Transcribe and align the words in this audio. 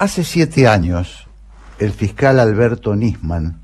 Hace 0.00 0.22
siete 0.22 0.68
años, 0.68 1.26
el 1.80 1.90
fiscal 1.90 2.38
Alberto 2.38 2.94
Nisman 2.94 3.58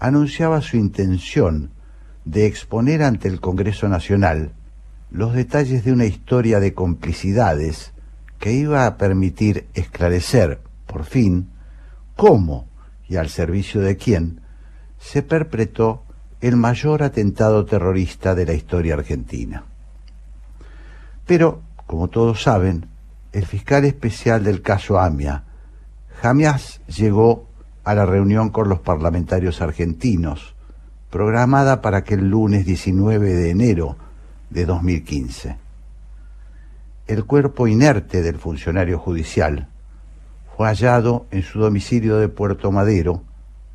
anunciaba 0.00 0.60
su 0.60 0.76
intención 0.76 1.70
de 2.26 2.44
exponer 2.44 3.02
ante 3.02 3.28
el 3.28 3.40
Congreso 3.40 3.88
Nacional 3.88 4.52
los 5.10 5.32
detalles 5.32 5.82
de 5.82 5.92
una 5.92 6.04
historia 6.04 6.60
de 6.60 6.74
complicidades 6.74 7.94
que 8.38 8.52
iba 8.52 8.84
a 8.84 8.98
permitir 8.98 9.66
esclarecer, 9.72 10.60
por 10.86 11.04
fin, 11.04 11.48
cómo 12.16 12.66
y 13.08 13.16
al 13.16 13.30
servicio 13.30 13.80
de 13.80 13.96
quién 13.96 14.42
se 14.98 15.22
perpetró 15.22 16.02
el 16.42 16.56
mayor 16.56 17.02
atentado 17.02 17.64
terrorista 17.64 18.34
de 18.34 18.44
la 18.44 18.52
historia 18.52 18.92
argentina. 18.92 19.64
Pero, 21.24 21.62
como 21.86 22.08
todos 22.08 22.42
saben, 22.42 22.88
el 23.32 23.46
fiscal 23.46 23.86
especial 23.86 24.44
del 24.44 24.60
caso 24.60 25.00
AMIA 25.00 25.44
jamás 26.22 26.80
llegó 26.86 27.48
a 27.82 27.96
la 27.96 28.06
reunión 28.06 28.50
con 28.50 28.68
los 28.68 28.78
parlamentarios 28.78 29.60
argentinos, 29.60 30.54
programada 31.10 31.82
para 31.82 31.98
aquel 31.98 32.28
lunes 32.28 32.64
19 32.64 33.34
de 33.34 33.50
enero 33.50 33.96
de 34.48 34.64
2015. 34.64 35.56
El 37.08 37.24
cuerpo 37.24 37.66
inerte 37.66 38.22
del 38.22 38.36
funcionario 38.36 39.00
judicial 39.00 39.66
fue 40.56 40.68
hallado 40.68 41.26
en 41.32 41.42
su 41.42 41.58
domicilio 41.58 42.18
de 42.18 42.28
Puerto 42.28 42.70
Madero 42.70 43.24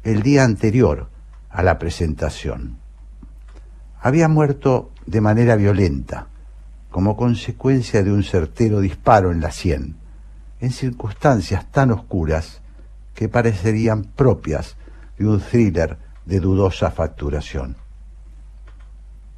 el 0.05 0.21
día 0.21 0.45
anterior 0.45 1.09
a 1.49 1.63
la 1.63 1.77
presentación. 1.77 2.77
Había 3.99 4.29
muerto 4.29 4.91
de 5.05 5.19
manera 5.19 5.57
violenta, 5.57 6.27
como 6.91 7.17
consecuencia 7.17 8.03
de 8.03 8.13
un 8.13 8.23
certero 8.23 8.79
disparo 8.79 9.33
en 9.33 9.41
la 9.41 9.51
sien, 9.51 9.97
en 10.59 10.71
circunstancias 10.71 11.71
tan 11.71 11.91
oscuras 11.91 12.61
que 13.13 13.29
parecerían 13.29 14.03
propias 14.03 14.77
de 15.17 15.27
un 15.27 15.39
thriller 15.39 15.97
de 16.25 16.39
dudosa 16.39 16.91
facturación. 16.91 17.77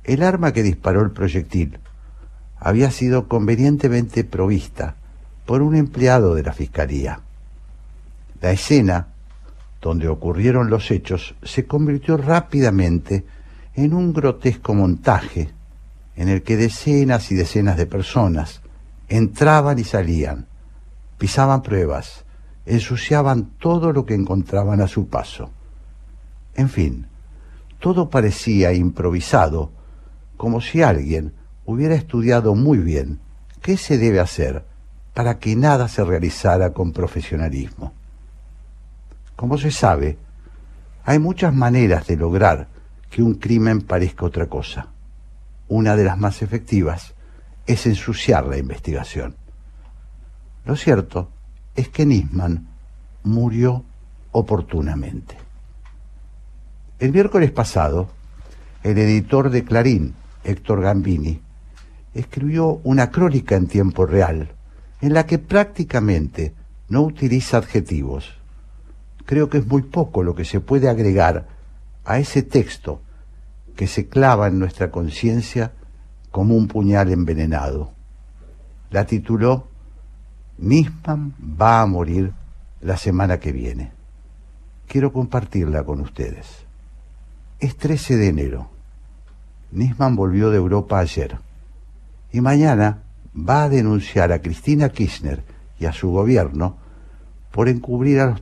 El 0.04 0.24
arma 0.24 0.54
que 0.54 0.64
disparó 0.64 1.02
el 1.02 1.12
proyectil 1.12 1.80
había 2.58 2.92
sido 2.92 3.28
convenientemente 3.28 4.24
provista 4.24 4.96
por 5.46 5.62
un 5.62 5.76
empleado 5.76 6.36
de 6.36 6.44
la 6.44 6.54
Fiscalía. 6.54 7.22
La 8.42 8.52
escena 8.52 9.08
donde 9.82 10.08
ocurrieron 10.08 10.70
los 10.70 10.92
hechos 10.92 11.36
se 11.44 11.66
convirtió 11.66 12.18
rápidamente 12.18 13.26
en 13.76 13.94
un 13.94 14.14
grotesco 14.14 14.74
montaje 14.74 15.50
en 16.16 16.28
el 16.28 16.44
que 16.44 16.58
decenas 16.58 17.32
y 17.32 17.36
decenas 17.36 17.78
de 17.78 17.86
personas 17.86 18.62
entraban 19.08 19.80
y 19.80 19.86
salían, 19.86 20.48
pisaban 21.20 21.62
pruebas, 21.62 22.26
ensuciaban 22.66 23.52
todo 23.60 23.94
lo 23.94 24.06
que 24.08 24.16
encontraban 24.16 24.82
a 24.82 24.88
su 24.88 25.08
paso. 25.08 25.52
En 26.56 26.70
fin, 26.70 27.06
todo 27.80 28.10
parecía 28.10 28.74
improvisado, 28.74 29.72
como 30.38 30.62
si 30.62 30.82
alguien 30.82 31.34
hubiera 31.66 31.94
estudiado 31.94 32.56
muy 32.56 32.80
bien 32.80 33.20
qué 33.62 33.78
se 33.78 33.98
debe 33.98 34.20
hacer 34.20 34.66
para 35.14 35.38
que 35.38 35.56
nada 35.56 35.88
se 35.88 36.04
realizara 36.04 36.72
con 36.74 36.94
profesionalismo. 36.94 37.94
Como 39.36 39.58
se 39.58 39.72
sabe, 39.72 40.18
hay 41.04 41.20
muchas 41.20 41.54
maneras 41.54 42.08
de 42.08 42.16
lograr 42.16 42.68
que 43.10 43.22
un 43.22 43.36
crimen 43.36 43.82
parezca 43.82 44.26
otra 44.26 44.48
cosa. 44.48 44.88
Una 45.68 45.96
de 45.96 46.04
las 46.06 46.18
más 46.18 46.42
efectivas 46.42 47.14
es 47.68 47.86
ensuciar 47.86 48.46
la 48.48 48.58
investigación. 48.58 49.36
Lo 50.66 50.76
cierto 50.76 51.30
es 51.76 51.90
que 51.90 52.06
Nisman 52.06 52.68
murió 53.24 53.84
oportunamente. 54.32 55.38
El 57.00 57.12
miércoles 57.12 57.52
pasado, 57.52 58.10
el 58.84 58.98
editor 58.98 59.50
de 59.50 59.64
Clarín, 59.64 60.16
Héctor 60.44 60.82
Gambini, 60.82 61.42
escribió 62.14 62.82
una 62.84 63.12
crónica 63.12 63.56
en 63.56 63.68
tiempo 63.68 64.06
real 64.06 64.52
en 65.02 65.14
la 65.14 65.26
que 65.26 65.40
prácticamente 65.40 66.54
no 66.90 67.02
utiliza 67.02 67.58
adjetivos 67.58 68.40
creo 69.30 69.48
que 69.48 69.60
es 69.60 69.68
muy 69.68 69.84
poco 69.84 70.24
lo 70.24 70.34
que 70.34 70.44
se 70.44 70.60
puede 70.60 70.90
agregar 70.90 71.46
a 72.04 72.18
ese 72.18 72.42
texto 72.42 73.04
que 73.76 73.86
se 73.86 74.08
clava 74.10 74.48
en 74.48 74.58
nuestra 74.58 74.90
conciencia 74.90 75.74
como 76.32 76.56
un 76.56 76.68
puñal 76.68 77.12
envenenado. 77.12 77.92
La 78.90 79.06
tituló 79.06 79.68
Nisman 80.62 81.34
va 81.40 81.82
a 81.82 81.86
morir 81.86 82.34
la 82.82 82.98
semana 82.98 83.40
que 83.40 83.54
viene. 83.54 83.94
Quiero 84.88 85.14
compartirla 85.14 85.84
con 85.84 86.02
ustedes. 86.02 86.66
Es 87.60 87.78
13 87.78 88.18
de 88.18 88.28
enero. 88.28 88.70
Nisman 89.72 90.18
volvió 90.18 90.50
de 90.50 90.58
Europa 90.58 91.00
ayer 91.00 91.38
y 92.34 92.42
mañana 92.42 93.04
va 93.34 93.64
a 93.64 93.70
denunciar 93.70 94.34
a 94.34 94.42
Cristina 94.42 94.90
Kirchner 94.90 95.44
y 95.80 95.86
a 95.86 95.94
su 95.94 96.10
gobierno 96.12 96.76
por 97.52 97.70
encubrir 97.70 98.20
a 98.20 98.26
los 98.26 98.42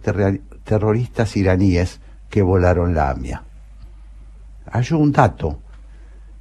terroristas 0.64 1.38
iraníes 1.38 2.00
que 2.30 2.42
volaron 2.42 2.96
la 2.96 3.12
AMIA. 3.12 3.44
Hay 4.72 4.86
un 4.92 5.12
dato 5.12 5.62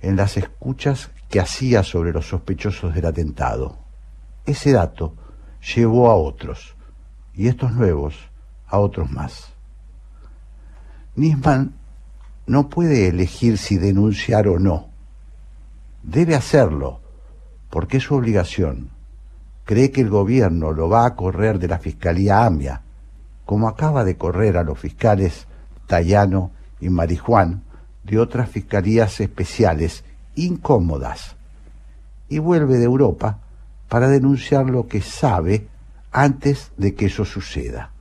en 0.00 0.16
las 0.16 0.38
escuchas 0.38 1.10
que 1.28 1.41
hacía 1.41 1.82
sobre 1.82 2.12
los 2.12 2.28
sospechosos 2.28 2.94
del 2.94 3.06
atentado. 3.06 3.76
Ese 4.47 4.72
dato 4.72 5.14
llevó 5.75 6.10
a 6.10 6.15
otros, 6.15 6.75
y 7.34 7.49
estos 7.49 7.72
nuevos 7.72 8.15
a 8.66 8.78
otros 8.78 9.10
más. 9.10 9.53
Nisman 11.15 11.75
no 12.47 12.69
puede 12.69 13.09
elegir 13.09 13.59
si 13.59 13.76
denunciar 13.76 14.49
o 14.49 14.59
no. 14.59 14.88
Debe 16.03 16.34
hacerlo, 16.34 17.00
porque 17.71 17.97
es 17.97 18.05
su 18.05 18.15
obligación. 18.15 18.91
Cree 19.65 19.91
que 19.91 20.03
el 20.03 20.10
gobierno 20.10 20.72
lo 20.72 20.88
va 20.88 21.06
a 21.06 21.16
correr 21.16 21.59
de 21.59 21.69
la 21.69 21.78
Fiscalía 21.78 22.44
AMIA 22.44 22.82
como 23.47 23.69
acaba 23.69 24.05
de 24.05 24.16
correr 24.16 24.59
a 24.59 24.65
los 24.65 24.78
fiscales 24.78 25.47
Tayano 25.87 26.50
y 26.81 26.91
Marijuán 26.91 27.62
de 28.03 28.19
otras 28.19 28.50
fiscalías 28.50 29.21
especiales 29.21 30.05
incómodas, 30.34 31.37
y 32.28 32.38
vuelve 32.38 32.76
de 32.76 32.84
Europa 32.84 33.38
para 33.89 34.09
denunciar 34.09 34.67
lo 34.67 34.87
que 34.87 35.01
sabe 35.01 35.69
antes 36.13 36.73
de 36.77 36.95
que 36.95 37.07
eso 37.07 37.25
suceda. 37.25 37.93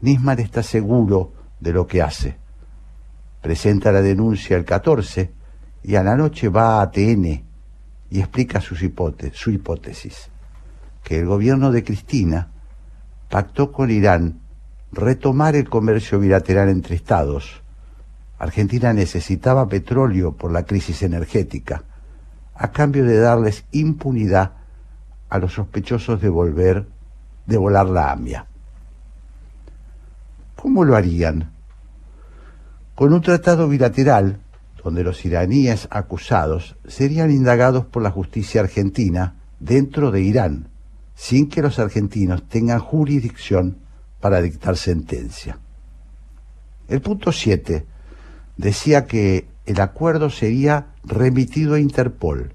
Nisman 0.00 0.38
está 0.38 0.62
seguro 0.62 1.32
de 1.60 1.72
lo 1.72 1.86
que 1.86 2.02
hace. 2.02 2.36
Presenta 3.40 3.92
la 3.92 4.02
denuncia 4.02 4.56
el 4.56 4.64
14 4.64 5.32
y 5.84 5.94
a 5.94 6.02
la 6.02 6.16
noche 6.16 6.48
va 6.48 6.78
a 6.78 6.82
ATN 6.82 7.44
y 8.10 8.20
explica 8.20 8.60
su 8.60 8.74
hipótesis, 9.50 10.28
que 11.02 11.18
el 11.18 11.26
gobierno 11.26 11.70
de 11.70 11.84
Cristina 11.84 12.50
pactó 13.28 13.72
con 13.72 13.90
Irán 13.90 14.40
retomar 14.92 15.56
el 15.56 15.68
comercio 15.68 16.18
bilateral 16.18 16.68
entre 16.68 16.96
estados. 16.96 17.62
Argentina 18.38 18.92
necesitaba 18.92 19.68
petróleo 19.68 20.32
por 20.32 20.52
la 20.52 20.64
crisis 20.64 21.02
energética, 21.02 21.84
a 22.58 22.72
cambio 22.72 23.04
de 23.04 23.18
darles 23.18 23.64
impunidad 23.72 24.52
a 25.28 25.38
los 25.38 25.54
sospechosos 25.54 26.20
de 26.20 26.28
volver, 26.28 26.86
de 27.46 27.56
volar 27.56 27.86
la 27.86 28.12
AMIA. 28.12 28.46
¿Cómo 30.54 30.84
lo 30.84 30.96
harían? 30.96 31.52
Con 32.94 33.12
un 33.12 33.20
tratado 33.20 33.68
bilateral 33.68 34.40
donde 34.82 35.02
los 35.02 35.24
iraníes 35.24 35.88
acusados 35.90 36.76
serían 36.86 37.30
indagados 37.30 37.84
por 37.84 38.02
la 38.02 38.10
justicia 38.10 38.60
argentina 38.60 39.34
dentro 39.58 40.10
de 40.10 40.22
Irán 40.22 40.68
sin 41.16 41.48
que 41.48 41.62
los 41.62 41.78
argentinos 41.78 42.46
tengan 42.48 42.78
jurisdicción 42.78 43.78
para 44.20 44.40
dictar 44.40 44.76
sentencia. 44.76 45.58
El 46.88 47.00
punto 47.00 47.32
7 47.32 47.84
decía 48.56 49.06
que 49.06 49.48
el 49.66 49.80
acuerdo 49.80 50.30
sería 50.30 50.94
remitido 51.04 51.74
a 51.74 51.80
Interpol, 51.80 52.54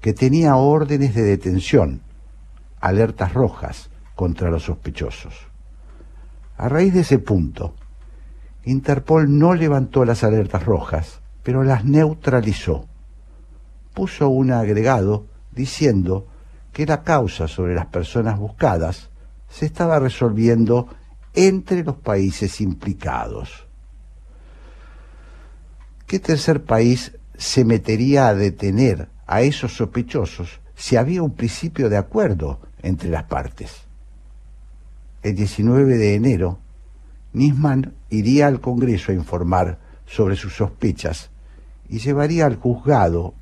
que 0.00 0.14
tenía 0.14 0.56
órdenes 0.56 1.14
de 1.14 1.22
detención, 1.22 2.00
alertas 2.80 3.34
rojas 3.34 3.90
contra 4.14 4.50
los 4.50 4.64
sospechosos. 4.64 5.34
A 6.56 6.68
raíz 6.68 6.94
de 6.94 7.00
ese 7.00 7.18
punto, 7.18 7.74
Interpol 8.64 9.38
no 9.38 9.54
levantó 9.54 10.04
las 10.04 10.24
alertas 10.24 10.64
rojas, 10.64 11.20
pero 11.42 11.62
las 11.64 11.84
neutralizó. 11.84 12.86
Puso 13.94 14.28
un 14.28 14.50
agregado 14.50 15.26
diciendo 15.52 16.26
que 16.72 16.86
la 16.86 17.02
causa 17.02 17.46
sobre 17.46 17.74
las 17.74 17.86
personas 17.86 18.38
buscadas 18.38 19.10
se 19.48 19.66
estaba 19.66 19.98
resolviendo 19.98 20.88
entre 21.34 21.84
los 21.84 21.96
países 21.96 22.60
implicados. 22.60 23.67
¿Qué 26.08 26.18
tercer 26.18 26.64
país 26.64 27.12
se 27.36 27.64
metería 27.64 28.26
a 28.26 28.34
detener 28.34 29.08
a 29.28 29.42
esos 29.42 29.76
sospechosos 29.76 30.58
si 30.74 30.96
había 30.96 31.22
un 31.22 31.34
principio 31.34 31.88
de 31.88 31.98
acuerdo 31.98 32.60
entre 32.82 33.10
las 33.10 33.24
partes? 33.24 33.88
el 35.22 35.34
19 35.34 35.96
de 35.96 36.14
enero, 36.14 36.58
Nisman 37.32 37.94
iría 38.10 38.46
al 38.46 38.60
Congreso 38.60 39.12
a 39.12 39.14
informar 39.14 39.78
sobre 40.06 40.36
sus 40.36 40.54
sospechas 40.54 41.30
y 41.88 41.98
llevaría 41.98 42.46
al 42.46 42.56
juzgado 42.56 43.34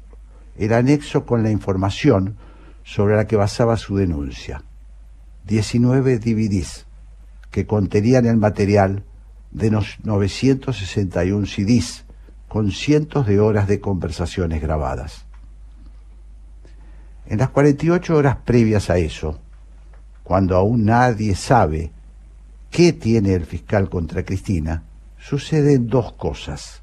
el 0.56 0.72
anexo 0.72 1.26
con 1.26 1.42
la 1.42 1.50
información 1.50 2.36
sobre 2.82 3.16
la 3.16 3.26
que 3.26 3.36
basaba 3.36 3.76
su 3.76 3.96
denuncia. 3.96 4.62
19 5.46 6.18
DVDs 6.18 6.86
que 7.50 7.66
contenían 7.66 8.26
el 8.26 8.36
material 8.36 9.04
de 9.50 9.70
los 9.70 9.98
961 10.02 11.46
CDs 11.46 12.05
con 12.48 12.70
cientos 12.70 13.26
de 13.26 13.40
horas 13.40 13.66
de 13.68 13.80
conversaciones 13.80 14.62
grabadas. 14.62 15.24
En 17.26 17.38
las 17.38 17.50
48 17.50 18.16
horas 18.16 18.36
previas 18.44 18.88
a 18.88 18.98
eso, 18.98 19.40
cuando 20.22 20.56
aún 20.56 20.84
nadie 20.84 21.34
sabe 21.34 21.90
qué 22.70 22.92
tiene 22.92 23.34
el 23.34 23.46
fiscal 23.46 23.88
contra 23.88 24.24
Cristina, 24.24 24.84
suceden 25.18 25.88
dos 25.88 26.12
cosas. 26.12 26.82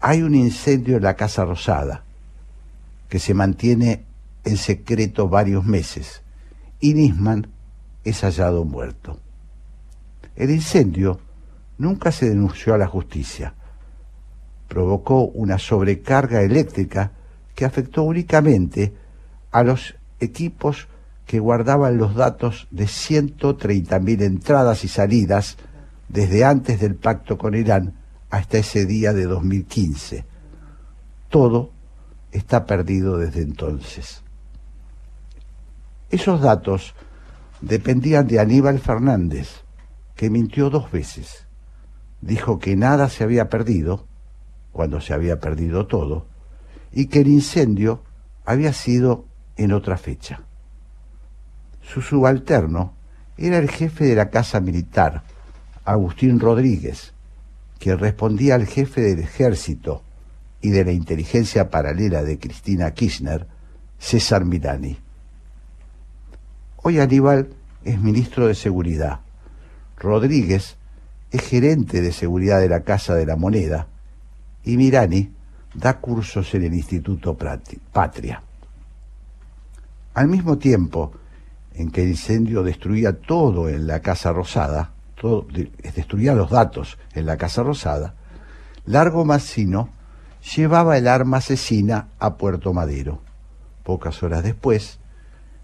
Hay 0.00 0.22
un 0.22 0.34
incendio 0.34 0.96
en 0.96 1.02
la 1.02 1.16
Casa 1.16 1.44
Rosada, 1.44 2.04
que 3.08 3.18
se 3.18 3.34
mantiene 3.34 4.04
en 4.44 4.56
secreto 4.56 5.28
varios 5.28 5.64
meses, 5.64 6.22
y 6.78 6.94
Nisman 6.94 7.48
es 8.04 8.22
hallado 8.22 8.64
muerto. 8.64 9.18
El 10.36 10.50
incendio 10.50 11.20
nunca 11.76 12.12
se 12.12 12.28
denunció 12.28 12.74
a 12.74 12.78
la 12.78 12.86
justicia. 12.86 13.54
Provocó 14.70 15.24
una 15.24 15.58
sobrecarga 15.58 16.42
eléctrica 16.42 17.10
que 17.56 17.64
afectó 17.64 18.04
únicamente 18.04 18.94
a 19.50 19.64
los 19.64 19.96
equipos 20.20 20.86
que 21.26 21.40
guardaban 21.40 21.96
los 21.96 22.14
datos 22.14 22.68
de 22.70 22.84
130.000 22.84 24.22
entradas 24.22 24.84
y 24.84 24.88
salidas 24.88 25.56
desde 26.08 26.44
antes 26.44 26.78
del 26.78 26.94
pacto 26.94 27.36
con 27.36 27.56
Irán 27.56 27.94
hasta 28.30 28.58
ese 28.58 28.86
día 28.86 29.12
de 29.12 29.24
2015. 29.24 30.24
Todo 31.30 31.72
está 32.30 32.64
perdido 32.64 33.18
desde 33.18 33.42
entonces. 33.42 34.22
Esos 36.10 36.40
datos 36.40 36.94
dependían 37.60 38.28
de 38.28 38.38
Aníbal 38.38 38.78
Fernández, 38.78 39.64
que 40.14 40.30
mintió 40.30 40.70
dos 40.70 40.92
veces. 40.92 41.48
Dijo 42.20 42.60
que 42.60 42.76
nada 42.76 43.08
se 43.08 43.24
había 43.24 43.48
perdido, 43.48 44.06
cuando 44.72 45.00
se 45.00 45.14
había 45.14 45.40
perdido 45.40 45.86
todo, 45.86 46.26
y 46.92 47.06
que 47.06 47.20
el 47.20 47.28
incendio 47.28 48.02
había 48.44 48.72
sido 48.72 49.24
en 49.56 49.72
otra 49.72 49.96
fecha. 49.96 50.42
Su 51.82 52.02
subalterno 52.02 52.94
era 53.36 53.58
el 53.58 53.70
jefe 53.70 54.04
de 54.04 54.14
la 54.14 54.30
Casa 54.30 54.60
Militar, 54.60 55.22
Agustín 55.84 56.40
Rodríguez, 56.40 57.12
que 57.78 57.96
respondía 57.96 58.54
al 58.54 58.66
jefe 58.66 59.00
del 59.00 59.20
ejército 59.20 60.02
y 60.60 60.70
de 60.70 60.84
la 60.84 60.92
inteligencia 60.92 61.70
paralela 61.70 62.22
de 62.22 62.38
Cristina 62.38 62.90
Kirchner, 62.92 63.46
César 63.98 64.44
Milani. 64.44 64.98
Hoy 66.76 67.00
Aníbal 67.00 67.48
es 67.84 68.00
ministro 68.00 68.46
de 68.46 68.54
Seguridad. 68.54 69.20
Rodríguez 69.96 70.76
es 71.30 71.42
gerente 71.42 72.00
de 72.00 72.12
seguridad 72.12 72.60
de 72.60 72.68
la 72.68 72.80
Casa 72.80 73.14
de 73.14 73.26
la 73.26 73.36
Moneda 73.36 73.86
y 74.64 74.76
Mirani 74.76 75.32
da 75.74 75.98
cursos 75.98 76.54
en 76.54 76.64
el 76.64 76.74
Instituto 76.74 77.36
Patria. 77.92 78.42
Al 80.14 80.28
mismo 80.28 80.58
tiempo 80.58 81.12
en 81.74 81.90
que 81.90 82.02
el 82.02 82.08
incendio 82.10 82.62
destruía 82.62 83.20
todo 83.20 83.68
en 83.68 83.86
la 83.86 84.00
Casa 84.00 84.32
Rosada, 84.32 84.92
destruía 85.94 86.34
los 86.34 86.50
datos 86.50 86.98
en 87.14 87.26
la 87.26 87.36
Casa 87.36 87.62
Rosada, 87.62 88.14
Largo 88.86 89.24
Massino 89.24 89.90
llevaba 90.56 90.96
el 90.96 91.06
arma 91.06 91.38
asesina 91.38 92.08
a 92.18 92.36
Puerto 92.36 92.72
Madero. 92.72 93.20
Pocas 93.84 94.22
horas 94.22 94.42
después, 94.42 94.98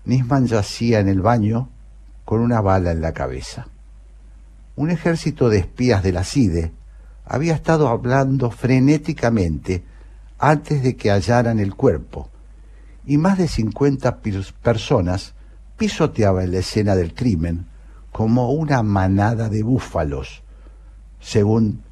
Nisman 0.05 0.47
yacía 0.47 1.01
en 1.01 1.09
el 1.09 1.21
baño 1.21 1.71
con 2.25 2.41
una 2.41 2.61
bala 2.61 2.93
en 2.93 3.01
la 3.01 3.13
cabeza. 3.13 3.67
Un 4.77 4.91
ejército 4.91 5.49
de 5.49 5.59
espías 5.59 6.03
de 6.03 6.13
la 6.13 6.25
CIDE 6.25 6.73
había 7.27 7.55
estado 7.55 7.89
hablando 7.89 8.51
frenéticamente 8.51 9.83
antes 10.39 10.83
de 10.83 10.97
que 10.97 11.11
hallaran 11.11 11.59
el 11.59 11.75
cuerpo, 11.75 12.31
y 13.05 13.19
más 13.19 13.39
de 13.39 13.49
50 13.49 14.21
personas 14.63 15.35
pisoteaban 15.77 16.53
la 16.53 16.59
escena 16.59 16.95
del 16.95 17.15
crimen 17.15 17.67
como 18.13 18.51
una 18.51 18.83
manada 18.83 19.49
de 19.49 19.63
búfalos, 19.63 20.43
según 21.21 21.83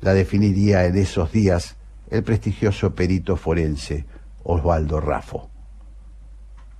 la 0.00 0.12
definiría 0.12 0.84
en 0.84 0.96
esos 0.96 1.32
días 1.32 1.76
el 2.10 2.22
prestigioso 2.22 2.94
perito 2.94 3.36
forense 3.36 4.04
Osvaldo 4.44 5.00
Raffo. 5.00 5.48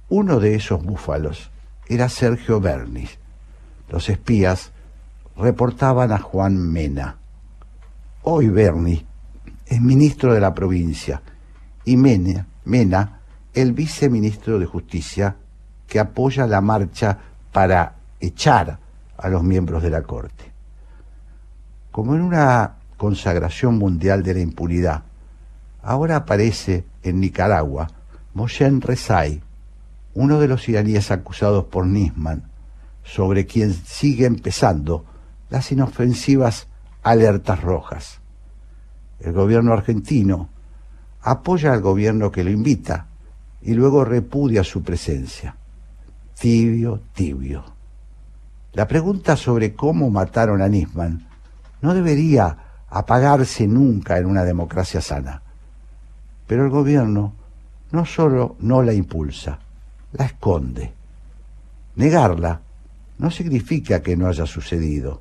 Uno 0.08 0.40
de 0.40 0.56
esos 0.56 0.84
búfalos 0.84 1.50
era 1.88 2.08
Sergio 2.08 2.60
Bernis. 2.60 3.18
Los 3.88 4.08
espías 4.08 4.72
reportaban 5.36 6.12
a 6.12 6.18
Juan 6.18 6.58
Mena. 6.58 7.21
Hoy 8.24 8.48
Bernis 8.50 9.04
es 9.66 9.80
ministro 9.80 10.32
de 10.32 10.38
la 10.38 10.54
provincia 10.54 11.20
y 11.84 11.96
Mena, 11.96 12.46
Mena 12.64 13.18
el 13.52 13.72
viceministro 13.72 14.60
de 14.60 14.66
Justicia 14.66 15.34
que 15.88 15.98
apoya 15.98 16.46
la 16.46 16.60
marcha 16.60 17.18
para 17.50 17.96
echar 18.20 18.78
a 19.18 19.28
los 19.28 19.42
miembros 19.42 19.82
de 19.82 19.90
la 19.90 20.02
Corte. 20.02 20.52
Como 21.90 22.14
en 22.14 22.20
una 22.20 22.76
consagración 22.96 23.76
mundial 23.76 24.22
de 24.22 24.34
la 24.34 24.40
impunidad, 24.40 25.02
ahora 25.82 26.14
aparece 26.14 26.84
en 27.02 27.18
Nicaragua 27.18 27.88
Moshen 28.34 28.82
Rezai, 28.82 29.42
uno 30.14 30.38
de 30.38 30.46
los 30.46 30.68
iraníes 30.68 31.10
acusados 31.10 31.64
por 31.64 31.88
Nisman, 31.88 32.44
sobre 33.02 33.46
quien 33.46 33.74
sigue 33.74 34.26
empezando 34.26 35.04
las 35.50 35.72
inofensivas 35.72 36.68
alertas 37.02 37.60
rojas. 37.60 38.20
El 39.20 39.32
gobierno 39.32 39.72
argentino 39.72 40.48
apoya 41.22 41.72
al 41.72 41.80
gobierno 41.80 42.30
que 42.30 42.44
lo 42.44 42.50
invita 42.50 43.06
y 43.60 43.74
luego 43.74 44.04
repudia 44.04 44.64
su 44.64 44.82
presencia. 44.82 45.56
Tibio, 46.38 47.00
tibio. 47.12 47.64
La 48.72 48.88
pregunta 48.88 49.36
sobre 49.36 49.74
cómo 49.74 50.10
mataron 50.10 50.62
a 50.62 50.68
Nisman 50.68 51.26
no 51.82 51.94
debería 51.94 52.56
apagarse 52.88 53.66
nunca 53.66 54.18
en 54.18 54.26
una 54.26 54.44
democracia 54.44 55.00
sana. 55.00 55.42
Pero 56.46 56.64
el 56.64 56.70
gobierno 56.70 57.34
no 57.90 58.04
solo 58.04 58.56
no 58.60 58.82
la 58.82 58.92
impulsa, 58.92 59.58
la 60.12 60.24
esconde. 60.24 60.92
Negarla 61.96 62.60
no 63.18 63.30
significa 63.30 64.02
que 64.02 64.16
no 64.16 64.26
haya 64.26 64.46
sucedido, 64.46 65.20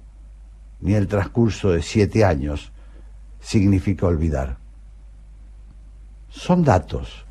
ni 0.82 0.94
el 0.94 1.08
transcurso 1.08 1.72
de 1.72 1.82
siete 1.82 2.26
años 2.26 2.72
significa 3.40 4.08
olvidar. 4.08 4.58
Son 6.30 6.64
datos, 6.64 7.26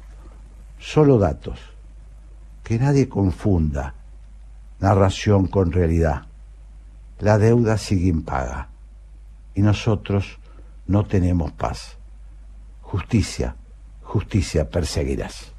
solo 0.78 1.18
datos, 1.18 1.58
que 2.62 2.78
nadie 2.78 3.08
confunda 3.08 3.94
narración 4.78 5.46
con 5.46 5.72
realidad. 5.72 6.26
La 7.18 7.38
deuda 7.38 7.78
sigue 7.78 8.08
impaga 8.08 8.68
y 9.54 9.62
nosotros 9.62 10.38
no 10.86 11.04
tenemos 11.04 11.52
paz. 11.52 11.96
Justicia, 12.82 13.56
justicia 14.02 14.68
perseguirás. 14.68 15.52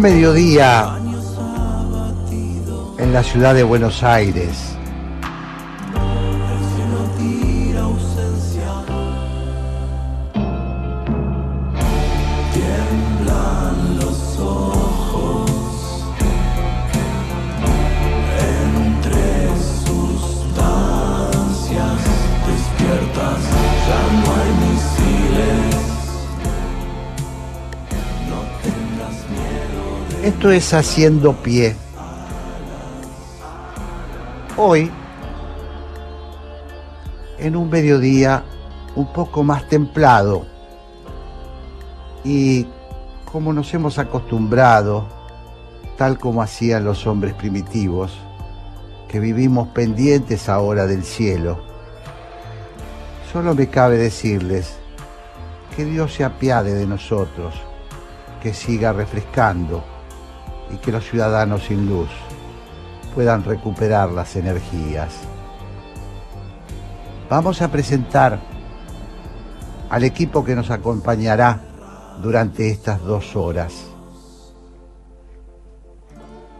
Mediodía 0.00 0.96
en 2.98 3.12
la 3.12 3.22
ciudad 3.22 3.54
de 3.54 3.62
Buenos 3.62 4.02
Aires. 4.02 4.69
Es 30.50 30.74
haciendo 30.74 31.32
pie. 31.32 31.76
Hoy, 34.56 34.90
en 37.38 37.54
un 37.54 37.70
mediodía 37.70 38.42
un 38.96 39.12
poco 39.12 39.44
más 39.44 39.68
templado 39.68 40.46
y 42.24 42.66
como 43.30 43.52
nos 43.52 43.72
hemos 43.74 44.00
acostumbrado, 44.00 45.06
tal 45.96 46.18
como 46.18 46.42
hacían 46.42 46.84
los 46.84 47.06
hombres 47.06 47.34
primitivos, 47.34 48.18
que 49.06 49.20
vivimos 49.20 49.68
pendientes 49.68 50.48
ahora 50.48 50.86
del 50.86 51.04
cielo, 51.04 51.60
solo 53.32 53.54
me 53.54 53.68
cabe 53.68 53.98
decirles 53.98 54.74
que 55.76 55.84
Dios 55.84 56.12
se 56.12 56.24
apiade 56.24 56.74
de 56.74 56.88
nosotros, 56.88 57.54
que 58.42 58.52
siga 58.52 58.92
refrescando 58.92 59.99
y 60.72 60.76
que 60.76 60.92
los 60.92 61.04
ciudadanos 61.04 61.64
sin 61.64 61.88
luz 61.88 62.08
puedan 63.14 63.44
recuperar 63.44 64.10
las 64.10 64.36
energías. 64.36 65.14
Vamos 67.28 67.62
a 67.62 67.68
presentar 67.70 68.38
al 69.88 70.04
equipo 70.04 70.44
que 70.44 70.54
nos 70.54 70.70
acompañará 70.70 71.60
durante 72.22 72.70
estas 72.70 73.02
dos 73.02 73.34
horas. 73.36 73.86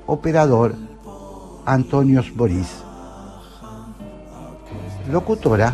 Operador 0.07 0.75
Antonio 1.67 2.23
Boris. 2.35 2.83
Locutora 5.11 5.73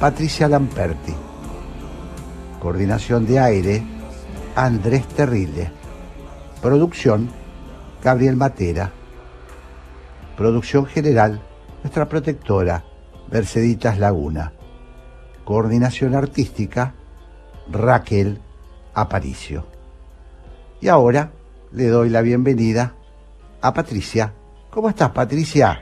Patricia 0.00 0.48
Lamperti. 0.48 1.14
Coordinación 2.60 3.26
de 3.26 3.38
aire 3.38 3.82
Andrés 4.54 5.06
Terrile. 5.08 5.85
Producción, 6.66 7.28
Gabriel 8.02 8.34
Matera. 8.34 8.90
Producción 10.36 10.84
general, 10.84 11.40
nuestra 11.84 12.08
protectora, 12.08 12.82
Merceditas 13.30 14.00
Laguna. 14.00 14.52
Coordinación 15.44 16.16
artística, 16.16 16.92
Raquel 17.70 18.40
Aparicio. 18.94 19.64
Y 20.80 20.88
ahora 20.88 21.30
le 21.70 21.86
doy 21.86 22.10
la 22.10 22.22
bienvenida 22.22 22.94
a 23.62 23.72
Patricia. 23.72 24.32
¿Cómo 24.68 24.88
estás, 24.88 25.10
Patricia? 25.10 25.80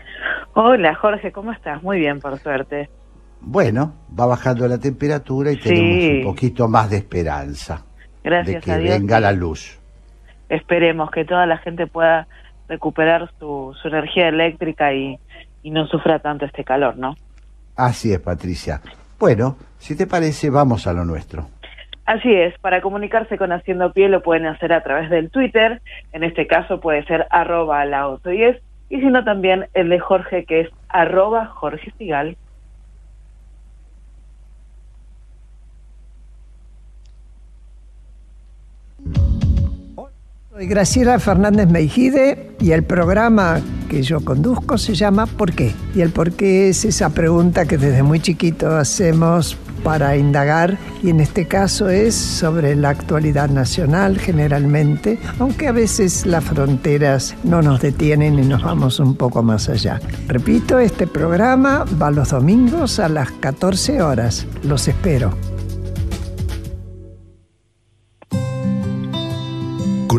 Hola, 0.52 0.94
Jorge, 0.96 1.32
¿cómo 1.32 1.52
estás? 1.52 1.82
Muy 1.82 2.00
bien, 2.00 2.20
por 2.20 2.38
suerte. 2.40 2.90
Bueno, 3.40 3.94
va 4.20 4.26
bajando 4.26 4.68
la 4.68 4.76
temperatura 4.76 5.50
y 5.50 5.56
tenemos 5.56 6.18
un 6.18 6.24
poquito 6.24 6.68
más 6.68 6.90
de 6.90 6.98
esperanza 6.98 7.86
Gracias 8.22 8.66
de 8.66 8.70
que 8.70 8.78
venga 8.82 9.18
la 9.18 9.32
luz 9.32 9.82
esperemos 10.54 11.10
que 11.10 11.24
toda 11.24 11.46
la 11.46 11.58
gente 11.58 11.86
pueda 11.86 12.26
recuperar 12.68 13.30
su, 13.38 13.74
energía 13.84 14.28
eléctrica 14.28 14.92
y, 14.92 15.18
y 15.62 15.70
no 15.70 15.86
sufra 15.86 16.18
tanto 16.18 16.44
este 16.44 16.64
calor, 16.64 16.96
¿no? 16.96 17.16
Así 17.76 18.12
es, 18.12 18.20
Patricia. 18.20 18.80
Bueno, 19.18 19.56
si 19.78 19.96
te 19.96 20.06
parece, 20.06 20.50
vamos 20.50 20.86
a 20.86 20.92
lo 20.92 21.04
nuestro. 21.04 21.46
Así 22.06 22.32
es, 22.32 22.58
para 22.58 22.82
comunicarse 22.82 23.38
con 23.38 23.52
Haciendo 23.52 23.92
Pie 23.92 24.08
lo 24.08 24.22
pueden 24.22 24.46
hacer 24.46 24.72
a 24.74 24.82
través 24.82 25.08
del 25.08 25.30
Twitter, 25.30 25.80
en 26.12 26.22
este 26.22 26.46
caso 26.46 26.78
puede 26.78 27.02
ser 27.06 27.26
arroba 27.30 27.84
la 27.86 28.18
y 28.90 29.00
si 29.00 29.06
no 29.06 29.24
también 29.24 29.66
el 29.72 29.88
de 29.88 29.98
Jorge 29.98 30.44
que 30.44 30.60
es 30.60 30.68
arroba 30.88 31.46
Jorge 31.46 31.92
Sigal. 31.96 32.36
Soy 40.54 40.68
Graciela 40.68 41.18
Fernández 41.18 41.68
Meijide 41.68 42.52
y 42.60 42.70
el 42.70 42.84
programa 42.84 43.60
que 43.88 44.04
yo 44.04 44.24
conduzco 44.24 44.78
se 44.78 44.94
llama 44.94 45.26
¿Por 45.26 45.52
qué? 45.52 45.72
Y 45.96 46.00
el 46.00 46.10
por 46.10 46.30
qué 46.30 46.68
es 46.68 46.84
esa 46.84 47.10
pregunta 47.10 47.66
que 47.66 47.76
desde 47.76 48.04
muy 48.04 48.20
chiquito 48.20 48.70
hacemos 48.76 49.56
para 49.82 50.16
indagar 50.16 50.78
y 51.02 51.10
en 51.10 51.18
este 51.18 51.48
caso 51.48 51.88
es 51.88 52.14
sobre 52.14 52.76
la 52.76 52.90
actualidad 52.90 53.50
nacional 53.50 54.16
generalmente, 54.16 55.18
aunque 55.40 55.66
a 55.66 55.72
veces 55.72 56.24
las 56.24 56.44
fronteras 56.44 57.34
no 57.42 57.60
nos 57.60 57.80
detienen 57.80 58.38
y 58.38 58.42
nos 58.42 58.62
vamos 58.62 59.00
un 59.00 59.16
poco 59.16 59.42
más 59.42 59.68
allá. 59.68 60.00
Repito, 60.28 60.78
este 60.78 61.08
programa 61.08 61.84
va 62.00 62.12
los 62.12 62.30
domingos 62.30 63.00
a 63.00 63.08
las 63.08 63.32
14 63.32 64.02
horas. 64.02 64.46
Los 64.62 64.86
espero. 64.86 65.34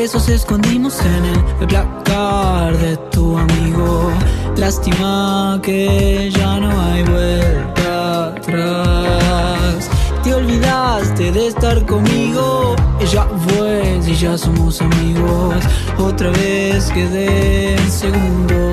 Besos 0.00 0.30
escondimos 0.30 0.98
en 1.04 1.24
el 1.26 1.68
placar 1.68 2.74
de 2.78 2.96
tu 3.12 3.36
amigo? 3.36 4.10
Lástima 4.56 5.60
que 5.62 6.30
ya 6.30 6.58
no 6.58 6.70
hay 6.80 7.02
vuelta 7.02 8.28
atrás. 8.28 9.90
Te 10.24 10.32
olvidaste 10.32 11.32
de 11.32 11.48
estar 11.48 11.84
conmigo, 11.84 12.76
ella 12.98 13.26
fue, 13.46 14.00
si 14.00 14.14
ya 14.16 14.38
somos 14.38 14.80
amigos. 14.80 15.56
Otra 15.98 16.30
vez 16.30 16.90
quedé 16.92 17.74
en 17.76 17.90
segundo 17.90 18.70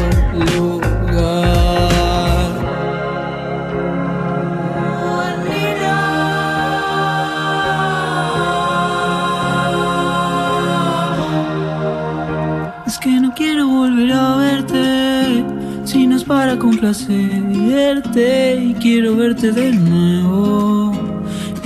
Quiero 13.78 13.92
volver 13.92 14.12
a 14.12 14.38
verte. 14.38 15.46
Si 15.86 16.08
no 16.08 16.16
es 16.16 16.24
para 16.24 16.58
complacerte 16.58 18.56
y 18.56 18.74
quiero 18.74 19.16
verte 19.16 19.52
de 19.52 19.72
nuevo. 19.72 20.94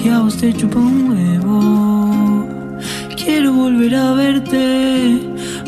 Y 0.03 0.09
a 0.09 0.19
vos 0.19 0.35
te 0.35 0.51
chupa 0.51 0.77
un 0.77 1.09
huevo. 1.09 2.79
Quiero 3.15 3.53
volver 3.53 3.95
a 3.95 4.11
verte 4.11 5.21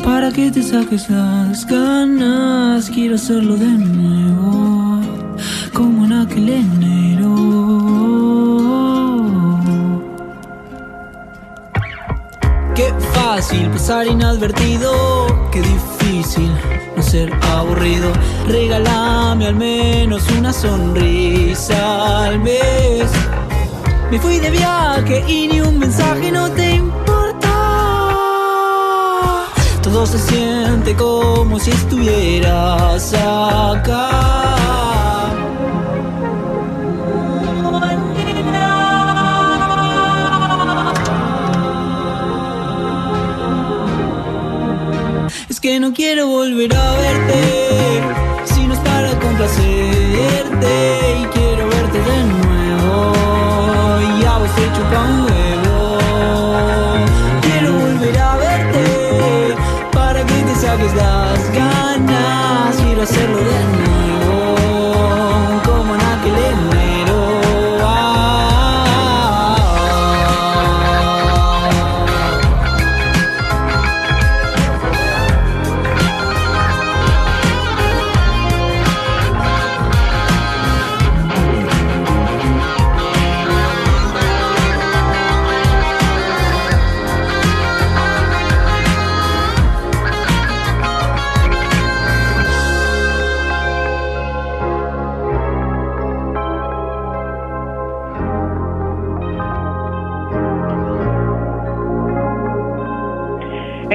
para 0.04 0.30
que 0.30 0.50
te 0.50 0.62
saques 0.62 1.08
las 1.08 1.66
ganas. 1.66 2.90
Quiero 2.90 3.14
hacerlo 3.14 3.56
de 3.56 3.70
nuevo 3.70 5.00
como 5.72 6.04
en 6.04 6.12
aquel 6.12 6.50
enero 6.50 7.13
Qué 12.74 12.92
fácil 13.12 13.70
pasar 13.70 14.08
inadvertido, 14.08 15.26
qué 15.52 15.62
difícil 15.62 16.50
no 16.96 17.02
ser 17.04 17.32
aburrido. 17.52 18.10
Regálame 18.48 19.46
al 19.46 19.54
menos 19.54 20.28
una 20.36 20.52
sonrisa 20.52 22.24
al 22.24 22.40
mes. 22.40 23.08
Me 24.10 24.18
fui 24.18 24.40
de 24.40 24.50
viaje 24.50 25.24
y 25.28 25.46
ni 25.46 25.60
un 25.60 25.78
mensaje 25.78 26.32
no 26.32 26.50
te 26.50 26.72
importa. 26.72 27.54
Todo 29.80 30.04
se 30.04 30.18
siente 30.18 30.96
como 30.96 31.60
si 31.60 31.70
estuvieras 31.70 33.14
acá. 33.14 34.83
Que 45.64 45.80
no 45.80 45.94
quiero 45.94 46.28
volver 46.28 46.76
a 46.76 46.92
verte, 46.92 47.40
si 48.44 48.66
no 48.66 48.74
es 48.74 48.80
para 48.80 49.18
complacerte 49.18 49.62
y 51.22 51.24
quiero 51.32 51.66
verte 51.70 51.98
de 52.00 52.24
nuevo. 52.24 53.12
Y 54.20 54.24
a 54.26 54.36
vos 54.40 54.54
te 54.56 54.64
chupa 54.76 55.23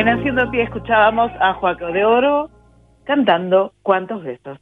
En 0.10 0.18
Haciendo 0.18 0.50
Pie 0.50 0.64
escuchábamos 0.64 1.32
a 1.40 1.54
Joaco 1.54 1.86
de 1.92 2.04
Oro 2.04 2.50
cantando 3.04 3.74
Cuántos 3.84 4.24
besos. 4.24 4.58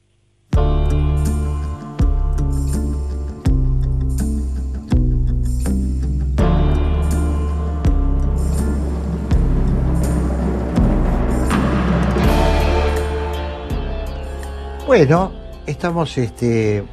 Bueno, 14.86 15.32
estamos 15.66 16.18
este, 16.18 16.84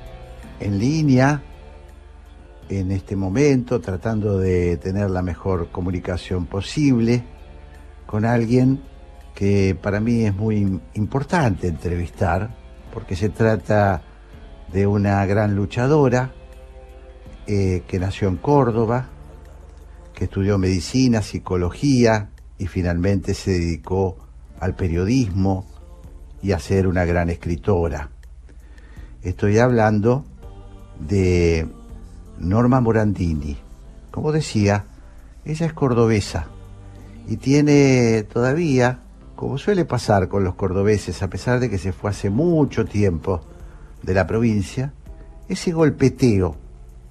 en 0.60 0.78
línea 0.78 1.42
en 2.68 2.92
este 2.92 3.16
momento 3.16 3.80
tratando 3.80 4.38
de 4.38 4.76
tener 4.76 5.10
la 5.10 5.22
mejor 5.22 5.70
comunicación 5.72 6.46
posible 6.46 7.33
con 8.06 8.24
alguien 8.24 8.80
que 9.34 9.76
para 9.80 10.00
mí 10.00 10.24
es 10.24 10.34
muy 10.34 10.80
importante 10.94 11.66
entrevistar 11.68 12.54
porque 12.92 13.16
se 13.16 13.28
trata 13.28 14.02
de 14.72 14.86
una 14.86 15.24
gran 15.26 15.56
luchadora 15.56 16.32
eh, 17.46 17.82
que 17.88 17.98
nació 17.98 18.28
en 18.28 18.36
Córdoba, 18.36 19.08
que 20.14 20.24
estudió 20.24 20.58
medicina, 20.58 21.20
psicología 21.20 22.30
y 22.58 22.68
finalmente 22.68 23.34
se 23.34 23.50
dedicó 23.52 24.16
al 24.60 24.74
periodismo 24.76 25.66
y 26.40 26.52
a 26.52 26.58
ser 26.60 26.86
una 26.86 27.04
gran 27.04 27.30
escritora. 27.30 28.10
Estoy 29.22 29.58
hablando 29.58 30.24
de 31.00 31.66
Norma 32.38 32.80
Morandini. 32.80 33.58
Como 34.10 34.30
decía, 34.30 34.84
ella 35.44 35.66
es 35.66 35.72
cordobesa 35.72 36.53
y 37.26 37.36
tiene 37.36 38.24
todavía, 38.24 39.00
como 39.36 39.58
suele 39.58 39.84
pasar 39.84 40.28
con 40.28 40.44
los 40.44 40.54
cordobeses, 40.54 41.22
a 41.22 41.28
pesar 41.28 41.60
de 41.60 41.70
que 41.70 41.78
se 41.78 41.92
fue 41.92 42.10
hace 42.10 42.30
mucho 42.30 42.84
tiempo 42.84 43.40
de 44.02 44.14
la 44.14 44.26
provincia, 44.26 44.92
ese 45.48 45.72
golpeteo 45.72 46.56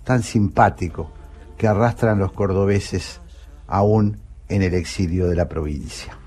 tan 0.04 0.24
simpático 0.24 1.12
que 1.58 1.68
arrastran 1.68 2.20
los 2.20 2.32
cordobeses 2.32 3.22
aún 3.68 4.20
en 4.50 4.62
el 4.62 4.74
exilio 4.74 5.28
de 5.28 5.36
la 5.36 5.48
provincia. 5.48 6.18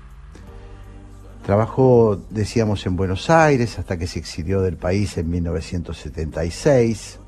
Trabajó, 1.45 2.19
decíamos, 2.29 2.85
en 2.85 2.97
Buenos 2.97 3.29
Aires 3.29 3.79
hasta 3.79 3.97
que 3.97 4.07
se 4.07 4.19
exilió 4.19 4.61
del 4.61 4.75
país 4.75 5.17
en 5.17 5.29
1976, 5.29 7.19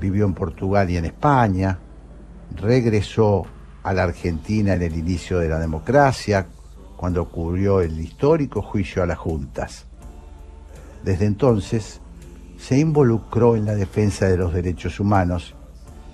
vivió 0.00 0.24
en 0.24 0.34
Portugal 0.34 0.90
y 0.90 0.96
en 0.96 1.04
España, 1.04 1.78
regresó 2.56 3.46
a 3.86 3.92
la 3.92 4.02
Argentina 4.02 4.74
en 4.74 4.82
el 4.82 4.96
inicio 4.96 5.38
de 5.38 5.48
la 5.48 5.60
democracia, 5.60 6.48
cuando 6.96 7.22
ocurrió 7.22 7.80
el 7.80 8.00
histórico 8.00 8.60
juicio 8.60 9.00
a 9.00 9.06
las 9.06 9.16
juntas. 9.16 9.84
Desde 11.04 11.26
entonces 11.26 12.00
se 12.58 12.80
involucró 12.80 13.54
en 13.54 13.64
la 13.64 13.76
defensa 13.76 14.26
de 14.26 14.38
los 14.38 14.52
derechos 14.52 14.98
humanos, 14.98 15.54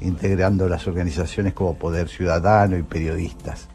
integrando 0.03 0.69
las 0.69 0.87
organizaciones 0.87 1.55
como 1.55 1.79
Poder 1.79 2.11
Ciudadano 2.11 2.77
y 2.77 2.83
periodistas. 2.83 3.69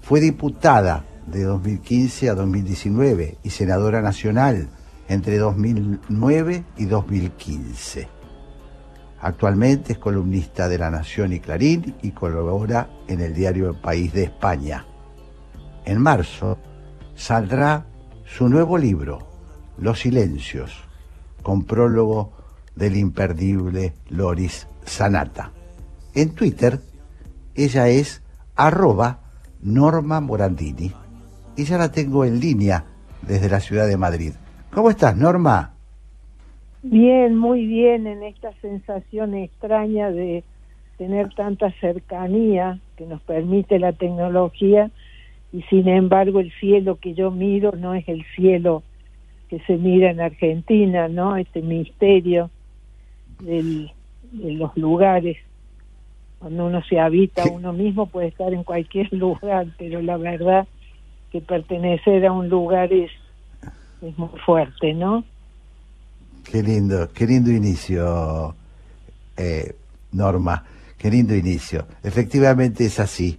Fue 0.00 0.20
diputada 0.20 1.04
de 1.26 1.42
2015 1.42 2.30
a 2.30 2.34
2019 2.34 3.36
y 3.42 3.50
senadora 3.50 4.00
nacional 4.00 4.70
entre 5.08 5.36
2009 5.36 6.64
y 6.78 6.86
2015. 6.86 8.13
Actualmente 9.24 9.94
es 9.94 9.98
columnista 9.98 10.68
de 10.68 10.76
La 10.76 10.90
Nación 10.90 11.32
y 11.32 11.40
Clarín 11.40 11.94
y 12.02 12.10
colabora 12.10 12.90
en 13.08 13.22
el 13.22 13.32
diario 13.32 13.70
El 13.70 13.76
País 13.76 14.12
de 14.12 14.24
España. 14.24 14.84
En 15.86 15.98
marzo 15.98 16.58
saldrá 17.14 17.86
su 18.26 18.50
nuevo 18.50 18.76
libro, 18.76 19.26
Los 19.78 20.00
Silencios, 20.00 20.84
con 21.42 21.64
prólogo 21.64 22.34
del 22.76 22.98
imperdible 22.98 23.94
Loris 24.10 24.68
Sanata. 24.84 25.52
En 26.14 26.34
Twitter, 26.34 26.82
ella 27.54 27.88
es 27.88 28.20
arroba 28.56 29.20
Norma 29.62 30.20
Morandini 30.20 30.92
y 31.56 31.64
ya 31.64 31.78
la 31.78 31.90
tengo 31.90 32.26
en 32.26 32.40
línea 32.40 32.84
desde 33.22 33.48
la 33.48 33.60
ciudad 33.60 33.86
de 33.86 33.96
Madrid. 33.96 34.34
¿Cómo 34.70 34.90
estás, 34.90 35.16
Norma? 35.16 35.73
Bien, 36.86 37.34
muy 37.34 37.66
bien 37.66 38.06
en 38.06 38.22
esta 38.22 38.52
sensación 38.60 39.32
extraña 39.32 40.10
de 40.10 40.44
tener 40.98 41.32
tanta 41.34 41.70
cercanía 41.80 42.78
que 42.98 43.06
nos 43.06 43.22
permite 43.22 43.78
la 43.78 43.94
tecnología 43.94 44.90
y 45.50 45.62
sin 45.62 45.88
embargo 45.88 46.40
el 46.40 46.52
cielo 46.60 46.96
que 46.96 47.14
yo 47.14 47.30
miro 47.30 47.72
no 47.72 47.94
es 47.94 48.06
el 48.06 48.22
cielo 48.36 48.82
que 49.48 49.60
se 49.60 49.78
mira 49.78 50.10
en 50.10 50.20
Argentina, 50.20 51.08
¿no? 51.08 51.36
Este 51.36 51.62
misterio 51.62 52.50
del, 53.40 53.90
de 54.32 54.52
los 54.52 54.76
lugares. 54.76 55.38
Cuando 56.38 56.66
uno 56.66 56.82
se 56.82 57.00
habita 57.00 57.44
uno 57.50 57.72
mismo 57.72 58.08
puede 58.08 58.26
estar 58.26 58.52
en 58.52 58.62
cualquier 58.62 59.10
lugar, 59.14 59.68
pero 59.78 60.02
la 60.02 60.18
verdad 60.18 60.68
que 61.32 61.40
pertenecer 61.40 62.26
a 62.26 62.32
un 62.32 62.50
lugar 62.50 62.92
es, 62.92 63.10
es 64.02 64.18
muy 64.18 64.38
fuerte, 64.44 64.92
¿no? 64.92 65.24
Qué 66.44 66.62
lindo, 66.62 67.10
qué 67.12 67.26
lindo 67.26 67.50
inicio, 67.50 68.54
eh, 69.36 69.74
Norma, 70.12 70.64
qué 70.96 71.10
lindo 71.10 71.34
inicio. 71.34 71.86
Efectivamente 72.02 72.84
es 72.84 73.00
así. 73.00 73.38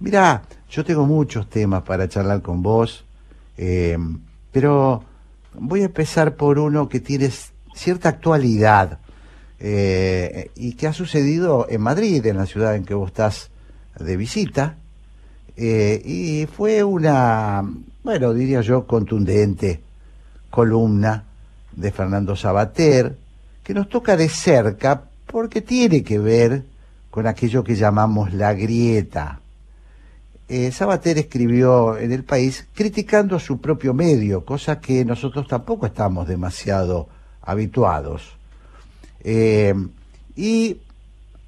Mira, 0.00 0.42
yo 0.70 0.84
tengo 0.84 1.06
muchos 1.06 1.48
temas 1.48 1.82
para 1.82 2.08
charlar 2.08 2.42
con 2.42 2.62
vos, 2.62 3.04
eh, 3.56 3.98
pero 4.52 5.02
voy 5.54 5.82
a 5.82 5.86
empezar 5.86 6.36
por 6.36 6.58
uno 6.58 6.88
que 6.88 7.00
tiene 7.00 7.30
cierta 7.74 8.10
actualidad 8.10 8.98
eh, 9.58 10.50
y 10.54 10.74
que 10.74 10.86
ha 10.86 10.92
sucedido 10.92 11.66
en 11.68 11.80
Madrid, 11.80 12.24
en 12.26 12.36
la 12.36 12.46
ciudad 12.46 12.76
en 12.76 12.84
que 12.84 12.94
vos 12.94 13.08
estás 13.08 13.50
de 13.98 14.16
visita, 14.16 14.76
eh, 15.56 16.00
y 16.04 16.46
fue 16.46 16.84
una, 16.84 17.64
bueno, 18.04 18.32
diría 18.32 18.60
yo, 18.60 18.86
contundente 18.86 19.80
columna 20.50 21.24
de 21.78 21.92
Fernando 21.92 22.34
Sabater, 22.34 23.16
que 23.62 23.72
nos 23.72 23.88
toca 23.88 24.16
de 24.16 24.28
cerca 24.28 25.04
porque 25.26 25.62
tiene 25.62 26.02
que 26.02 26.18
ver 26.18 26.64
con 27.08 27.26
aquello 27.26 27.62
que 27.62 27.76
llamamos 27.76 28.32
la 28.34 28.52
grieta. 28.52 29.40
Eh, 30.48 30.72
Sabater 30.72 31.18
escribió 31.18 31.96
en 31.96 32.10
el 32.10 32.24
país 32.24 32.66
criticando 32.74 33.36
a 33.36 33.40
su 33.40 33.60
propio 33.60 33.94
medio, 33.94 34.44
cosa 34.44 34.80
que 34.80 35.04
nosotros 35.04 35.46
tampoco 35.46 35.86
estamos 35.86 36.26
demasiado 36.26 37.08
habituados. 37.42 38.36
Eh, 39.22 39.74
y 40.34 40.78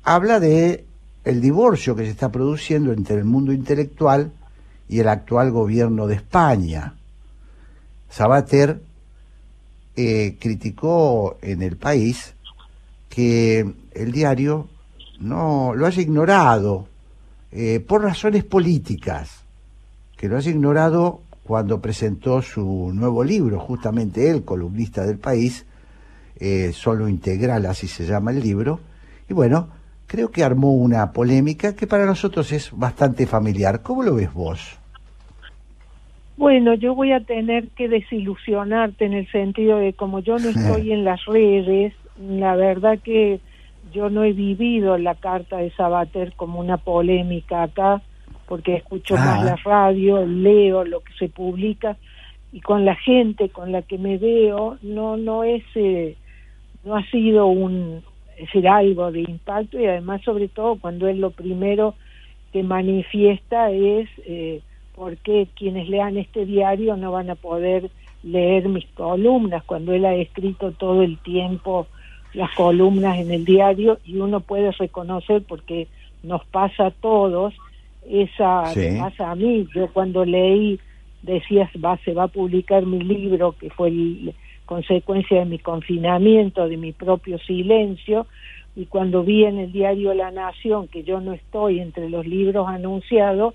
habla 0.05 0.39
de 0.39 0.85
el 1.25 1.41
divorcio 1.41 1.97
que 1.97 2.05
se 2.05 2.11
está 2.11 2.31
produciendo 2.31 2.93
entre 2.93 3.17
el 3.17 3.25
mundo 3.25 3.53
intelectual 3.53 4.31
y 4.89 5.01
el 5.01 5.09
actual 5.09 5.51
gobierno 5.51 6.07
de 6.07 6.15
España. 6.15 6.95
Sabater 8.11 8.81
eh, 10.03 10.39
criticó 10.41 11.37
en 11.43 11.61
el 11.61 11.77
país 11.77 12.33
que 13.11 13.71
el 13.93 14.13
diario 14.13 14.67
no 15.19 15.75
lo 15.75 15.85
haya 15.85 16.01
ignorado 16.01 16.89
eh, 17.53 17.81
por 17.87 18.03
razones 18.03 18.45
políticas, 18.45 19.43
que 20.17 20.27
lo 20.27 20.39
haya 20.39 20.51
ignorado 20.51 21.21
cuando 21.45 21.83
presentó 21.83 22.41
su 22.41 22.93
nuevo 22.95 23.23
libro, 23.23 23.61
justamente 23.61 24.31
él, 24.31 24.43
columnista 24.43 25.05
del 25.05 25.19
país, 25.19 25.67
eh, 26.37 26.73
solo 26.73 27.07
integral, 27.07 27.67
así 27.67 27.87
se 27.87 28.07
llama 28.07 28.31
el 28.31 28.41
libro, 28.41 28.81
y 29.29 29.35
bueno, 29.35 29.69
creo 30.07 30.31
que 30.31 30.43
armó 30.43 30.73
una 30.73 31.13
polémica 31.13 31.75
que 31.75 31.87
para 31.87 32.07
nosotros 32.07 32.53
es 32.53 32.71
bastante 32.73 33.27
familiar. 33.27 33.83
¿Cómo 33.83 34.03
lo 34.03 34.15
ves 34.15 34.33
vos? 34.33 34.80
Bueno, 36.41 36.73
yo 36.73 36.95
voy 36.95 37.13
a 37.13 37.21
tener 37.21 37.69
que 37.77 37.87
desilusionarte 37.87 39.05
en 39.05 39.13
el 39.13 39.31
sentido 39.31 39.77
de 39.77 39.93
como 39.93 40.21
yo 40.21 40.39
no 40.39 40.49
estoy 40.49 40.91
en 40.91 41.05
las 41.05 41.23
redes, 41.27 41.93
la 42.19 42.57
verdad 42.57 42.99
que 43.05 43.41
yo 43.93 44.09
no 44.09 44.25
he 44.25 44.33
vivido 44.33 44.97
la 44.97 45.17
carta 45.17 45.59
de 45.59 45.71
Sabater 45.73 46.33
como 46.37 46.59
una 46.59 46.79
polémica 46.79 47.65
acá, 47.65 48.01
porque 48.49 48.77
escucho 48.77 49.17
más 49.17 49.45
la 49.45 49.57
radio, 49.57 50.25
leo 50.25 50.83
lo 50.85 51.01
que 51.01 51.13
se 51.19 51.29
publica 51.29 51.99
y 52.53 52.63
con 52.63 52.87
la 52.87 52.95
gente 52.95 53.51
con 53.51 53.71
la 53.71 53.83
que 53.83 53.99
me 53.99 54.17
veo 54.17 54.79
no 54.81 55.19
no 55.19 55.45
es 55.45 55.63
eh, 55.75 56.17
no 56.85 56.97
ha 56.97 57.05
sido 57.11 57.49
un 57.49 58.03
es 58.39 58.47
decir 58.47 58.67
algo 58.67 59.13
de 59.13 59.21
impacto 59.21 59.79
y 59.79 59.85
además 59.85 60.23
sobre 60.23 60.49
todo 60.49 60.77
cuando 60.81 61.07
él 61.07 61.21
lo 61.21 61.33
primero 61.33 61.97
que 62.51 62.63
manifiesta 62.63 63.71
es 63.71 64.09
eh, 64.27 64.63
por 65.01 65.17
qué 65.17 65.49
quienes 65.57 65.89
lean 65.89 66.19
este 66.19 66.45
diario 66.45 66.95
no 66.95 67.11
van 67.11 67.31
a 67.31 67.35
poder 67.35 67.91
leer 68.23 68.69
mis 68.69 68.85
columnas 68.89 69.65
cuando 69.65 69.95
él 69.95 70.05
ha 70.05 70.15
escrito 70.15 70.73
todo 70.73 71.03
el 71.03 71.17
tiempo 71.17 71.87
las 72.35 72.55
columnas 72.55 73.19
en 73.19 73.31
el 73.31 73.47
diario 73.47 73.99
y 74.05 74.19
uno 74.19 74.41
puede 74.41 74.73
reconocer 74.73 75.43
porque 75.49 75.89
nos 76.23 76.45
pasa 76.45 76.89
a 76.89 76.91
todos 76.91 77.55
esa 78.07 78.65
pasa 78.99 79.31
a 79.31 79.35
mí. 79.37 79.67
Yo 79.75 79.91
cuando 79.91 80.27
leí 80.27 80.79
decías 81.23 81.71
va 81.83 81.97
se 82.05 82.13
va 82.13 82.25
a 82.25 82.29
publicar 82.29 82.85
mi 82.85 83.01
libro 83.01 83.53
que 83.53 83.71
fue 83.71 83.89
el, 83.89 84.35
consecuencia 84.67 85.39
de 85.39 85.47
mi 85.47 85.59
confinamiento 85.59 86.69
de 86.69 86.77
mi 86.77 86.93
propio 86.93 87.39
silencio 87.39 88.27
y 88.77 88.85
cuando 88.85 89.25
vi 89.25 89.45
en 89.45 89.61
el 89.61 89.73
diario 89.73 90.13
La 90.13 90.31
Nación 90.31 90.89
que 90.89 91.05
yo 91.05 91.23
no 91.23 91.33
estoy 91.33 91.81
entre 91.81 92.11
los 92.11 92.27
libros 92.27 92.69
anunciados 92.69 93.55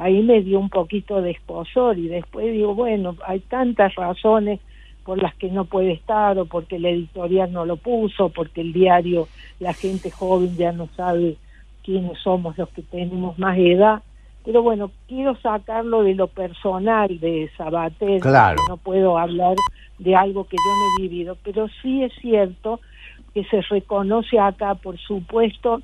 ahí 0.00 0.22
me 0.22 0.42
dio 0.42 0.58
un 0.58 0.70
poquito 0.70 1.22
de 1.22 1.32
esposor 1.32 1.98
y 1.98 2.08
después 2.08 2.52
digo 2.52 2.74
bueno 2.74 3.16
hay 3.26 3.40
tantas 3.40 3.94
razones 3.94 4.60
por 5.04 5.20
las 5.20 5.34
que 5.34 5.50
no 5.50 5.64
puede 5.64 5.92
estar 5.92 6.38
o 6.38 6.46
porque 6.46 6.78
la 6.78 6.90
editorial 6.90 7.52
no 7.52 7.64
lo 7.64 7.76
puso, 7.76 8.28
porque 8.28 8.60
el 8.60 8.72
diario, 8.72 9.28
la 9.58 9.72
gente 9.72 10.10
joven 10.10 10.56
ya 10.56 10.72
no 10.72 10.88
sabe 10.96 11.36
quiénes 11.82 12.18
somos 12.20 12.56
los 12.58 12.68
que 12.68 12.82
tenemos 12.82 13.38
más 13.38 13.58
edad. 13.58 14.02
Pero 14.44 14.62
bueno, 14.62 14.90
quiero 15.08 15.36
sacarlo 15.36 16.02
de 16.02 16.14
lo 16.14 16.28
personal 16.28 17.18
de 17.20 17.50
Sabater, 17.56 18.20
claro. 18.20 18.62
no 18.68 18.76
puedo 18.76 19.18
hablar 19.18 19.56
de 19.98 20.16
algo 20.16 20.44
que 20.44 20.56
yo 20.56 20.74
no 20.74 20.96
he 20.98 21.08
vivido, 21.08 21.36
pero 21.44 21.68
sí 21.82 22.02
es 22.04 22.12
cierto 22.20 22.80
que 23.34 23.44
se 23.44 23.60
reconoce 23.62 24.38
acá, 24.38 24.76
por 24.76 24.98
supuesto, 24.98 25.82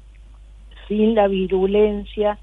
sin 0.88 1.14
la 1.14 1.28
virulencia 1.28 2.38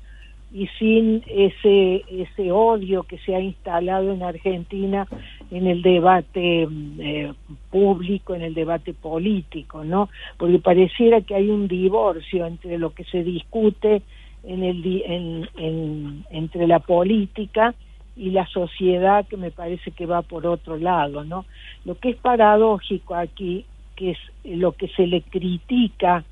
y 0.54 0.68
sin 0.78 1.24
ese 1.28 2.04
ese 2.12 2.52
odio 2.52 3.04
que 3.04 3.18
se 3.18 3.36
ha 3.36 3.40
instalado 3.40 4.14
en 4.14 4.22
Argentina 4.22 5.08
en 5.50 5.66
el 5.66 5.82
debate 5.82 6.68
eh, 7.00 7.34
público, 7.72 8.36
en 8.36 8.44
el 8.44 8.54
debate 8.54 8.94
político, 8.94 9.84
¿no? 9.84 10.10
Porque 10.38 10.60
pareciera 10.60 11.22
que 11.22 11.34
hay 11.34 11.50
un 11.50 11.68
divorcio 11.68 12.46
entre 12.46 12.78
lo 12.78 12.94
que 12.94 13.04
se 13.06 13.24
discute 13.24 14.04
en 14.44 14.64
el 14.64 15.04
en, 15.06 15.50
en, 15.58 16.26
entre 16.30 16.68
la 16.68 16.80
política 16.80 17.74
y 18.16 18.30
la 18.30 18.46
sociedad 18.46 19.26
que 19.26 19.38
me 19.38 19.50
parece 19.50 19.90
que 19.90 20.06
va 20.06 20.22
por 20.22 20.46
otro 20.46 20.78
lado, 20.78 21.24
¿no? 21.24 21.46
Lo 21.84 21.96
que 21.96 22.12
es 22.12 22.18
paradójico 22.18 23.16
aquí, 23.16 23.66
que 23.96 24.12
es 24.12 24.20
lo 24.44 24.74
que 24.74 24.88
se 24.90 25.08
le 25.08 25.22
critica 25.24 26.24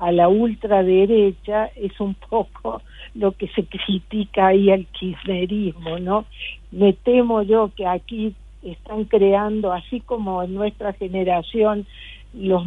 a 0.00 0.12
la 0.12 0.28
ultraderecha 0.28 1.66
es 1.76 1.98
un 2.00 2.14
poco 2.14 2.82
lo 3.18 3.32
que 3.32 3.48
se 3.48 3.64
critica 3.64 4.48
ahí 4.48 4.70
al 4.70 4.86
kirchnerismo, 4.86 5.98
¿no? 5.98 6.24
Me 6.70 6.92
temo 6.92 7.42
yo 7.42 7.70
que 7.76 7.84
aquí 7.86 8.34
están 8.62 9.04
creando, 9.04 9.72
así 9.72 10.00
como 10.00 10.42
en 10.42 10.54
nuestra 10.54 10.92
generación 10.92 11.86
los 12.32 12.62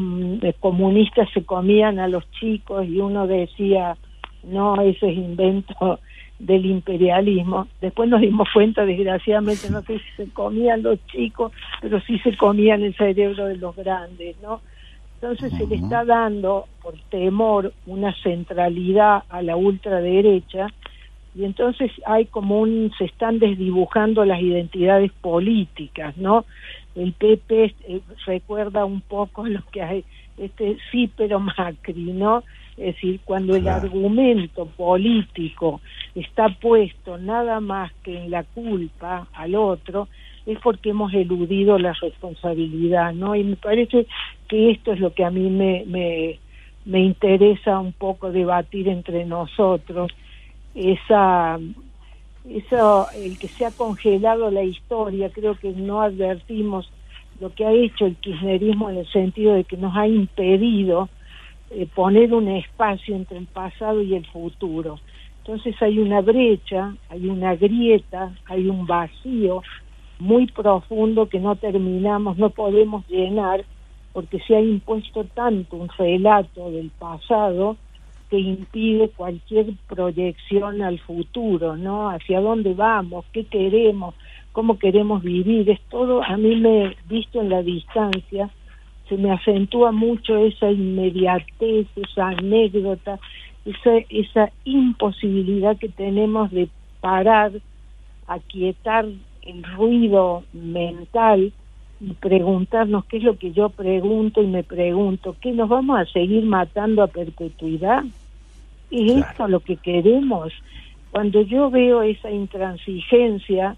comunistas 0.59 1.29
se 1.33 1.45
comían 1.45 1.99
a 1.99 2.07
los 2.07 2.29
chicos 2.31 2.85
y 2.87 2.99
uno 2.99 3.27
decía, 3.27 3.95
no, 4.43 4.81
eso 4.81 5.05
es 5.05 5.15
invento 5.15 5.99
del 6.39 6.65
imperialismo. 6.65 7.67
Después 7.79 8.09
nos 8.09 8.19
dimos 8.19 8.49
cuenta, 8.53 8.85
desgraciadamente, 8.85 9.69
no 9.69 9.81
sé 9.83 9.99
si 9.99 10.23
se 10.23 10.29
comían 10.31 10.83
los 10.83 10.99
chicos, 11.07 11.53
pero 11.79 12.01
sí 12.01 12.19
se 12.19 12.35
comían 12.35 12.81
el 12.81 12.95
cerebro 12.95 13.45
de 13.45 13.57
los 13.57 13.75
grandes, 13.75 14.35
¿no? 14.41 14.61
Entonces 15.21 15.53
se 15.55 15.67
le 15.67 15.75
está 15.75 16.03
dando, 16.03 16.65
por 16.81 16.95
temor, 17.11 17.73
una 17.85 18.11
centralidad 18.23 19.23
a 19.29 19.43
la 19.43 19.55
ultraderecha 19.55 20.67
y 21.35 21.45
entonces 21.45 21.91
hay 22.07 22.25
como 22.25 22.59
un, 22.59 22.91
se 22.97 23.05
están 23.05 23.37
desdibujando 23.37 24.25
las 24.25 24.41
identidades 24.41 25.11
políticas, 25.21 26.17
¿no? 26.17 26.45
El 26.95 27.13
PP 27.13 27.75
eh, 27.87 28.01
recuerda 28.25 28.83
un 28.83 29.01
poco 29.01 29.45
lo 29.47 29.61
que 29.71 29.83
hay, 29.83 30.03
este 30.37 30.77
sí, 30.91 31.09
pero 31.15 31.39
Macri, 31.39 32.13
¿no? 32.13 32.43
Es 32.75 32.95
decir, 32.95 33.19
cuando 33.23 33.55
el 33.55 33.67
argumento 33.67 34.65
político 34.65 35.81
está 36.15 36.49
puesto 36.49 37.19
nada 37.19 37.59
más 37.59 37.91
que 38.01 38.17
en 38.17 38.31
la 38.31 38.43
culpa 38.43 39.27
al 39.33 39.53
otro, 39.53 40.07
es 40.45 40.59
porque 40.59 40.89
hemos 40.89 41.13
eludido 41.13 41.77
la 41.77 41.93
responsabilidad, 41.93 43.13
¿no? 43.13 43.35
Y 43.35 43.43
me 43.43 43.55
parece 43.55 44.07
que 44.47 44.71
esto 44.71 44.93
es 44.93 44.99
lo 44.99 45.13
que 45.13 45.23
a 45.23 45.29
mí 45.29 45.49
me, 45.49 45.83
me, 45.85 46.39
me 46.85 46.99
interesa 46.99 47.79
un 47.79 47.93
poco 47.93 48.31
debatir 48.31 48.87
entre 48.87 49.25
nosotros, 49.25 50.11
esa, 50.73 51.59
eso, 52.49 53.09
el 53.11 53.37
que 53.37 53.49
se 53.49 53.65
ha 53.65 53.71
congelado 53.71 54.49
la 54.49 54.63
historia, 54.63 55.29
creo 55.29 55.55
que 55.55 55.71
no 55.71 56.01
advertimos 56.01 56.89
lo 57.39 57.53
que 57.53 57.65
ha 57.65 57.71
hecho 57.71 58.05
el 58.05 58.15
kirchnerismo 58.17 58.89
en 58.89 58.97
el 58.97 59.11
sentido 59.11 59.53
de 59.53 59.63
que 59.63 59.77
nos 59.77 59.95
ha 59.95 60.07
impedido 60.07 61.09
eh, 61.71 61.87
poner 61.93 62.33
un 62.33 62.47
espacio 62.49 63.15
entre 63.15 63.37
el 63.37 63.47
pasado 63.47 64.01
y 64.01 64.15
el 64.15 64.25
futuro. 64.27 64.99
Entonces 65.39 65.75
hay 65.81 65.97
una 65.99 66.21
brecha, 66.21 66.95
hay 67.09 67.27
una 67.27 67.55
grieta, 67.55 68.31
hay 68.45 68.67
un 68.67 68.85
vacío 68.85 69.63
muy 70.21 70.45
profundo 70.45 71.27
que 71.27 71.39
no 71.39 71.55
terminamos, 71.55 72.37
no 72.37 72.51
podemos 72.51 73.03
llenar, 73.09 73.65
porque 74.13 74.39
se 74.41 74.55
ha 74.55 74.61
impuesto 74.61 75.23
tanto 75.23 75.77
un 75.77 75.89
relato 75.97 76.69
del 76.69 76.91
pasado 76.91 77.75
que 78.29 78.37
impide 78.37 79.09
cualquier 79.09 79.73
proyección 79.87 80.83
al 80.83 80.99
futuro, 80.99 81.75
¿no? 81.75 82.11
Hacia 82.11 82.39
dónde 82.39 82.75
vamos, 82.75 83.25
qué 83.33 83.45
queremos, 83.45 84.13
cómo 84.51 84.77
queremos 84.77 85.23
vivir, 85.23 85.67
es 85.71 85.81
todo, 85.89 86.23
a 86.23 86.37
mí 86.37 86.55
me, 86.55 86.95
visto 87.09 87.41
en 87.41 87.49
la 87.49 87.63
distancia, 87.63 88.51
se 89.09 89.17
me 89.17 89.31
acentúa 89.31 89.91
mucho 89.91 90.37
esa 90.37 90.69
inmediatez, 90.69 91.87
esa 91.95 92.27
anécdota, 92.27 93.17
esa, 93.65 93.97
esa 94.09 94.51
imposibilidad 94.65 95.77
que 95.77 95.89
tenemos 95.89 96.51
de 96.51 96.69
parar, 96.99 97.53
aquietar 98.27 99.07
el 99.43 99.63
ruido 99.63 100.43
mental 100.53 101.53
y 101.99 102.13
preguntarnos 102.13 103.05
qué 103.05 103.17
es 103.17 103.23
lo 103.23 103.37
que 103.37 103.51
yo 103.51 103.69
pregunto 103.69 104.41
y 104.41 104.47
me 104.47 104.63
pregunto, 104.63 105.35
¿qué 105.39 105.51
nos 105.51 105.69
vamos 105.69 105.99
a 105.99 106.05
seguir 106.05 106.43
matando 106.45 107.03
a 107.03 107.07
perpetuidad? 107.07 108.03
¿Es 108.89 109.11
esto 109.11 109.47
lo 109.47 109.59
que 109.59 109.77
queremos? 109.77 110.51
Cuando 111.11 111.41
yo 111.41 111.69
veo 111.69 112.01
esa 112.01 112.31
intransigencia 112.31 113.77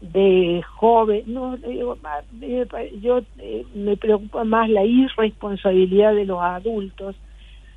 de 0.00 0.62
joven, 0.76 1.24
no, 1.26 1.56
yo 3.00 3.20
eh, 3.38 3.66
me 3.74 3.96
preocupa 3.96 4.44
más 4.44 4.68
la 4.68 4.84
irresponsabilidad 4.84 6.14
de 6.14 6.24
los 6.24 6.40
adultos 6.40 7.14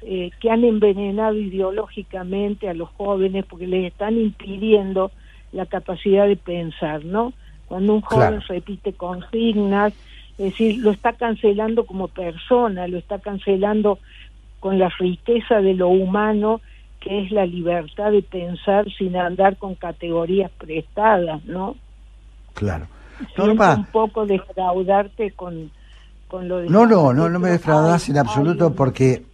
eh, 0.01 0.31
que 0.39 0.49
han 0.49 0.63
envenenado 0.63 1.37
ideológicamente 1.37 2.67
a 2.67 2.73
los 2.73 2.89
jóvenes 2.89 3.45
porque 3.45 3.67
les 3.67 3.91
están 3.91 4.17
impidiendo 4.17 5.11
la 5.53 5.65
capacidad 5.65 6.27
de 6.27 6.35
pensar, 6.35 7.05
¿no? 7.05 7.33
Cuando 7.67 7.93
un 7.93 8.01
joven 8.01 8.41
repite 8.41 8.93
consignas, 8.93 9.93
es 10.37 10.45
decir, 10.45 10.79
lo 10.79 10.91
está 10.91 11.13
cancelando 11.13 11.85
como 11.85 12.07
persona, 12.07 12.87
lo 12.87 12.97
está 12.97 13.19
cancelando 13.19 13.99
con 14.59 14.79
la 14.79 14.89
riqueza 14.99 15.61
de 15.61 15.73
lo 15.73 15.89
humano, 15.89 16.61
que 16.99 17.23
es 17.23 17.31
la 17.31 17.45
libertad 17.45 18.11
de 18.11 18.21
pensar 18.21 18.85
sin 18.97 19.15
andar 19.15 19.57
con 19.57 19.75
categorías 19.75 20.51
prestadas, 20.51 21.43
¿no? 21.45 21.75
Claro. 22.53 22.87
Norma, 23.37 23.75
un 23.75 23.85
poco 23.85 24.25
defraudarte 24.25 25.31
con, 25.31 25.71
con 26.27 26.47
lo 26.47 26.59
de... 26.59 26.69
No, 26.69 26.85
no, 26.85 27.13
no, 27.13 27.29
no 27.29 27.39
me 27.39 27.49
defraudas 27.49 28.09
en 28.09 28.17
absoluto 28.17 28.73
porque... 28.73 29.25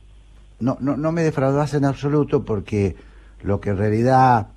No, 0.59 0.77
no, 0.81 0.97
no 0.97 1.11
me 1.13 1.21
defraudas 1.21 1.73
en 1.73 1.85
absoluto 1.85 2.43
porque 2.43 2.95
lo 3.43 3.61
que 3.61 3.69
en 3.69 3.77
realidad 3.77 4.47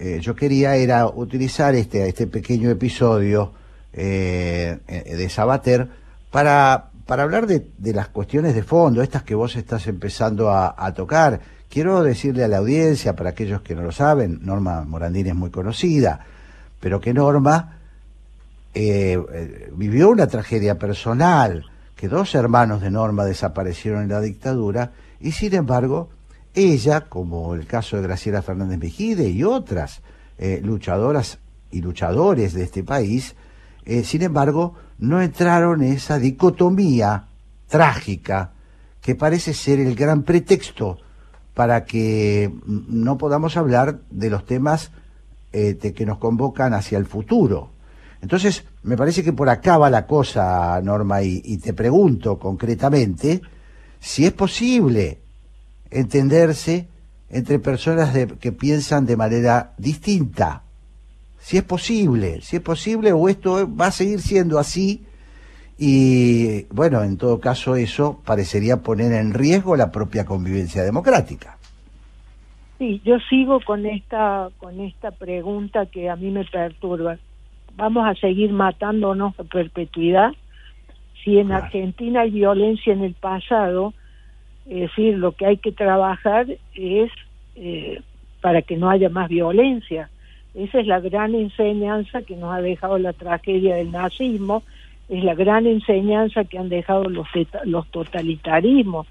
eh, 0.00 0.20
yo 0.20 0.36
quería 0.36 0.76
era 0.76 1.08
utilizar 1.08 1.74
este, 1.74 2.08
este 2.08 2.28
pequeño 2.28 2.70
episodio 2.70 3.52
eh, 3.92 4.78
eh, 4.86 5.16
de 5.16 5.28
Sabater 5.28 5.88
para, 6.30 6.90
para 7.04 7.24
hablar 7.24 7.48
de, 7.48 7.66
de, 7.76 7.92
las 7.92 8.06
cuestiones 8.06 8.54
de 8.54 8.62
fondo, 8.62 9.02
estas 9.02 9.24
que 9.24 9.34
vos 9.34 9.56
estás 9.56 9.88
empezando 9.88 10.50
a, 10.50 10.72
a, 10.78 10.94
tocar. 10.94 11.40
Quiero 11.68 12.04
decirle 12.04 12.44
a 12.44 12.48
la 12.48 12.58
audiencia, 12.58 13.16
para 13.16 13.30
aquellos 13.30 13.62
que 13.62 13.74
no 13.74 13.82
lo 13.82 13.90
saben, 13.90 14.38
Norma 14.42 14.82
Morandini 14.82 15.30
es 15.30 15.34
muy 15.34 15.50
conocida, 15.50 16.24
pero 16.78 17.00
que 17.00 17.12
Norma 17.12 17.74
vivió 19.72 20.10
una 20.10 20.28
tragedia 20.28 20.78
personal, 20.78 21.64
que 21.96 22.06
dos 22.06 22.36
hermanos 22.36 22.80
de 22.80 22.92
Norma 22.92 23.24
desaparecieron 23.24 24.02
en 24.02 24.10
la 24.10 24.20
dictadura, 24.20 24.92
y 25.20 25.32
sin 25.32 25.54
embargo 25.54 26.10
ella, 26.54 27.02
como 27.02 27.54
el 27.54 27.66
caso 27.66 27.96
de 27.96 28.02
Graciela 28.02 28.42
Fernández 28.42 28.78
Mejide 28.78 29.28
y 29.28 29.44
otras 29.44 30.02
eh, 30.38 30.60
luchadoras 30.62 31.38
y 31.70 31.80
luchadores 31.80 32.54
de 32.54 32.64
este 32.64 32.82
país, 32.82 33.34
eh, 33.84 34.04
sin 34.04 34.22
embargo, 34.22 34.74
no 34.98 35.20
entraron 35.20 35.82
en 35.82 35.92
esa 35.92 36.18
dicotomía 36.18 37.26
trágica 37.68 38.52
que 39.00 39.14
parece 39.14 39.54
ser 39.54 39.80
el 39.80 39.94
gran 39.94 40.22
pretexto 40.22 40.98
para 41.54 41.84
que 41.84 42.52
no 42.66 43.18
podamos 43.18 43.56
hablar 43.56 44.00
de 44.10 44.30
los 44.30 44.44
temas 44.44 44.90
eh, 45.52 45.76
que 45.76 46.06
nos 46.06 46.18
convocan 46.18 46.74
hacia 46.74 46.98
el 46.98 47.06
futuro. 47.06 47.70
Entonces, 48.20 48.64
me 48.82 48.96
parece 48.96 49.22
que 49.22 49.32
por 49.32 49.48
acá 49.48 49.78
va 49.78 49.90
la 49.90 50.06
cosa, 50.06 50.80
Norma, 50.82 51.22
y 51.22 51.58
te 51.58 51.72
pregunto 51.72 52.38
concretamente 52.38 53.40
si 54.00 54.24
es 54.24 54.32
posible 54.32 55.20
entenderse 55.90 56.88
entre 57.30 57.58
personas 57.58 58.16
que 58.40 58.52
piensan 58.52 59.06
de 59.06 59.16
manera 59.16 59.72
distinta. 59.78 60.62
Si 61.38 61.56
es 61.56 61.62
posible, 61.62 62.40
si 62.40 62.56
es 62.56 62.62
posible 62.62 63.12
o 63.12 63.28
esto 63.28 63.68
va 63.74 63.86
a 63.86 63.90
seguir 63.90 64.20
siendo 64.20 64.58
así 64.58 65.04
y 65.78 66.64
bueno, 66.72 67.04
en 67.04 67.16
todo 67.16 67.38
caso 67.38 67.76
eso 67.76 68.20
parecería 68.24 68.78
poner 68.78 69.12
en 69.12 69.32
riesgo 69.32 69.76
la 69.76 69.92
propia 69.92 70.24
convivencia 70.24 70.82
democrática. 70.82 71.56
Sí, 72.78 73.00
yo 73.04 73.18
sigo 73.30 73.60
con 73.60 73.86
esta 73.86 74.48
con 74.58 74.80
esta 74.80 75.12
pregunta 75.12 75.86
que 75.86 76.10
a 76.10 76.16
mí 76.16 76.30
me 76.30 76.44
perturba. 76.44 77.18
¿Vamos 77.76 78.08
a 78.08 78.14
seguir 78.14 78.52
matándonos 78.52 79.38
a 79.38 79.44
perpetuidad? 79.44 80.32
Si 81.22 81.38
en 81.38 81.52
Argentina 81.52 82.22
hay 82.22 82.30
violencia 82.30 82.92
en 82.92 83.02
el 83.02 83.14
pasado, 83.14 83.94
es 84.68 84.80
decir, 84.80 85.16
lo 85.16 85.32
que 85.32 85.46
hay 85.46 85.56
que 85.56 85.72
trabajar 85.72 86.46
es 86.74 87.10
eh, 87.56 88.00
para 88.40 88.62
que 88.62 88.76
no 88.76 88.90
haya 88.90 89.08
más 89.08 89.28
violencia. 89.28 90.10
Esa 90.54 90.80
es 90.80 90.86
la 90.86 91.00
gran 91.00 91.34
enseñanza 91.34 92.22
que 92.22 92.36
nos 92.36 92.52
ha 92.52 92.60
dejado 92.60 92.98
la 92.98 93.12
tragedia 93.12 93.76
del 93.76 93.90
nazismo, 93.90 94.62
es 95.08 95.24
la 95.24 95.34
gran 95.34 95.66
enseñanza 95.66 96.44
que 96.44 96.58
han 96.58 96.68
dejado 96.68 97.04
los, 97.04 97.26
los 97.64 97.86
totalitarismos. 97.88 99.06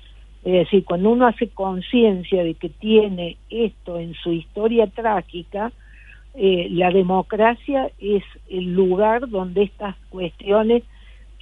Es 0.46 0.54
decir, 0.54 0.86
cuando 0.86 1.10
uno 1.10 1.26
hace 1.26 1.48
conciencia 1.50 2.44
de 2.44 2.54
que 2.54 2.70
tiene 2.70 3.38
esto 3.50 4.00
en 4.00 4.14
su 4.14 4.32
historia 4.32 4.88
trágica, 4.88 5.72
eh, 6.36 6.68
la 6.70 6.92
democracia 6.92 7.90
es 8.00 8.24
el 8.48 8.76
lugar 8.76 9.28
donde 9.28 9.64
estas 9.64 9.96
cuestiones 10.10 10.84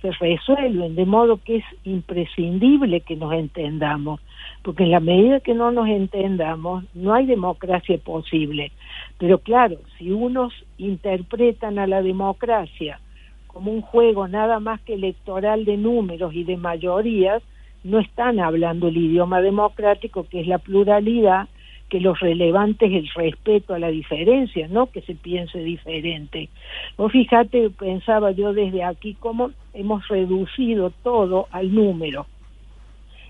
se 0.02 0.12
resuelven, 0.12 0.96
de 0.96 1.06
modo 1.06 1.38
que 1.38 1.58
es 1.58 1.66
imprescindible 1.84 3.02
que 3.02 3.16
nos 3.16 3.34
entendamos, 3.34 4.20
porque 4.62 4.84
en 4.84 4.92
la 4.92 5.00
medida 5.00 5.40
que 5.40 5.54
no 5.54 5.72
nos 5.72 5.88
entendamos, 5.88 6.84
no 6.94 7.14
hay 7.14 7.26
democracia 7.26 7.98
posible. 7.98 8.72
Pero 9.18 9.40
claro, 9.40 9.78
si 9.98 10.12
unos 10.12 10.54
interpretan 10.78 11.80
a 11.80 11.88
la 11.88 12.02
democracia 12.02 13.00
como 13.48 13.72
un 13.72 13.82
juego 13.82 14.28
nada 14.28 14.60
más 14.60 14.82
que 14.82 14.96
electoral 14.96 15.66
de 15.66 15.78
números 15.78 16.34
y 16.34 16.44
de 16.44 16.58
mayorías, 16.58 17.42
no 17.84 18.00
están 18.00 18.40
hablando 18.40 18.88
el 18.88 18.98
idioma 18.98 19.42
democrático, 19.42 20.28
que 20.28 20.42
es 20.42 20.48
la 20.48 20.58
pluralidad, 20.58 21.48
que 21.90 22.00
lo 22.00 22.14
relevante 22.16 22.86
es 22.88 22.94
el 22.94 23.10
respeto 23.16 23.74
a 23.74 23.80
la 23.80 23.90
diferencia, 23.90 24.68
no 24.68 24.88
que 24.88 25.02
se 25.02 25.16
piense 25.16 25.60
diferente. 25.60 26.50
Vos 26.98 27.12
fíjate, 27.12 27.70
pensaba 27.70 28.32
yo 28.32 28.54
desde 28.54 28.84
aquí 28.84 29.16
cómo 29.20 29.52
hemos 29.74 30.08
reducido 30.08 30.92
todo 31.04 31.48
al 31.52 31.74
número. 31.74 32.26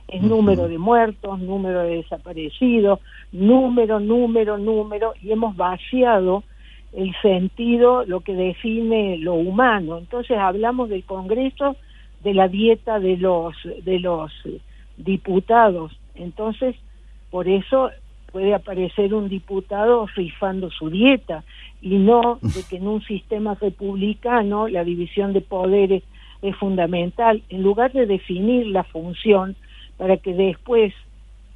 El 0.08 0.28
número 0.28 0.68
de 0.68 0.78
muertos, 0.78 1.40
número 1.40 1.82
de 1.82 1.98
desaparecidos, 1.98 3.00
número, 3.32 4.00
número, 4.00 4.58
número, 4.58 5.14
y 5.22 5.32
hemos 5.32 5.56
vaciado 5.58 6.44
el 6.94 7.14
sentido, 7.22 8.06
lo 8.06 8.22
que 8.22 8.36
define 8.36 9.18
lo 9.18 9.34
humano. 9.34 9.98
Entonces 9.98 10.38
hablamos 10.38 10.90
del 10.90 11.04
Congreso, 11.04 11.76
de 12.24 12.34
la 12.34 12.48
dieta 12.48 13.00
de 13.00 13.18
los, 13.18 13.56
de 13.84 14.00
los 14.00 14.32
diputados. 14.96 15.92
Entonces, 16.14 16.76
por 17.32 17.50
eso 17.50 17.90
puede 18.36 18.54
aparecer 18.54 19.14
un 19.14 19.30
diputado 19.30 20.08
rifando 20.14 20.70
su 20.70 20.90
dieta 20.90 21.46
y 21.82 21.96
no 21.96 22.38
de 22.42 22.64
que 22.70 22.76
en 22.76 22.88
un 22.90 23.02
sistema 23.02 23.54
republicano 23.54 24.68
la 24.68 24.84
división 24.84 25.32
de 25.32 25.40
poderes 25.40 26.04
es 26.42 26.54
fundamental. 26.58 27.44
En 27.48 27.64
lugar 27.64 27.94
de 27.94 28.06
definir 28.06 28.68
la 28.68 28.84
función 28.84 29.56
para 29.96 30.18
que 30.18 30.34
después 30.34 30.94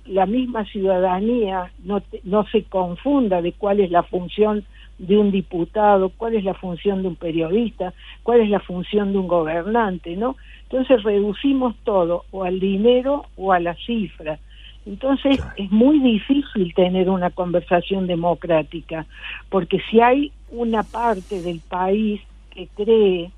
la 0.05 0.25
misma 0.25 0.63
ciudadanía 0.63 1.69
no, 1.83 2.01
no 2.23 2.45
se 2.47 2.63
confunda 2.63 3.41
de 3.41 3.51
cuál 3.51 3.81
es 3.81 3.91
la 3.91 4.03
función 4.03 4.63
de 4.99 5.17
un 5.17 5.31
diputado, 5.31 6.13
cuál 6.15 6.35
es 6.35 6.45
la 6.45 6.53
función 6.53 7.01
de 7.01 7.09
un 7.09 7.17
periodista, 7.17 7.93
cuál 8.23 8.39
es 8.39 8.49
la 8.49 8.61
función 8.61 9.11
de 9.11 9.17
un 9.17 9.27
gobernante, 9.27 10.15
¿no? 10.15 10.37
Entonces 10.63 11.03
reducimos 11.03 11.75
todo 11.83 12.23
o 12.31 12.45
al 12.45 12.61
dinero 12.61 13.25
o 13.35 13.51
a 13.51 13.59
la 13.59 13.75
cifra 13.75 14.39
entonces 14.89 15.39
es 15.55 15.71
muy 15.71 15.99
difícil 15.99 16.73
tener 16.73 17.11
una 17.11 17.29
conversación 17.29 18.07
democrática, 18.07 19.05
porque 19.49 19.79
si 19.91 20.01
hay 20.01 20.31
una 20.49 20.81
parte 20.81 21.43
del 21.43 21.59
país 21.59 22.19
que 22.49 22.67
cree 22.75 23.29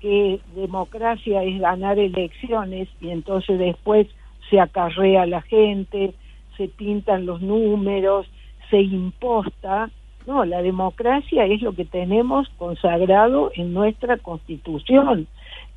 que 0.00 0.38
democracia 0.54 1.42
es 1.42 1.58
ganar 1.58 1.98
elecciones 1.98 2.88
y 3.00 3.10
entonces 3.10 3.58
después 3.58 4.06
se 4.48 4.60
acarrea 4.60 5.26
la 5.26 5.42
gente, 5.42 6.14
se 6.56 6.68
pintan 6.68 7.26
los 7.26 7.42
números, 7.42 8.28
se 8.70 8.80
imposta. 8.80 9.90
No, 10.24 10.44
la 10.44 10.62
democracia 10.62 11.46
es 11.46 11.62
lo 11.62 11.72
que 11.72 11.84
tenemos 11.84 12.48
consagrado 12.58 13.50
en 13.56 13.74
nuestra 13.74 14.18
constitución. 14.18 15.26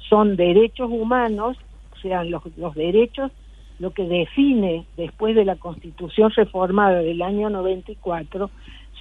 Son 0.08 0.36
derechos 0.36 0.92
humanos, 0.92 1.58
sean 2.00 2.30
los, 2.30 2.44
los 2.58 2.76
derechos 2.76 3.32
lo 3.80 3.92
que 3.92 4.04
define 4.04 4.86
después 4.98 5.36
de 5.36 5.46
la 5.46 5.56
Constitución 5.56 6.32
reformada 6.36 7.00
del 7.00 7.22
año 7.22 7.50
94 7.50 8.50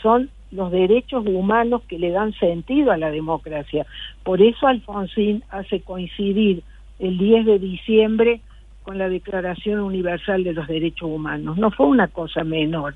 son 0.01 0.31
los 0.51 0.71
derechos 0.71 1.27
humanos 1.27 1.83
que 1.89 1.99
le 1.99 2.11
dan 2.11 2.33
sentido 2.35 2.93
a 2.93 2.97
la 2.97 3.11
democracia. 3.11 3.87
Por 4.23 4.41
eso 4.41 4.67
Alfonsín 4.67 5.43
hace 5.51 5.81
coincidir 5.81 6.63
el 6.99 7.19
10 7.19 7.47
de 7.47 7.59
diciembre 7.59 8.41
con 8.83 8.99
la 8.99 9.09
Declaración 9.09 9.81
Universal 9.81 10.45
de 10.45 10.55
los 10.55 10.67
Derechos 10.67 11.11
Humanos. 11.11 11.59
No 11.59 11.71
fue 11.71 11.87
una 11.87 12.09
cosa 12.09 12.45
menor. 12.45 12.95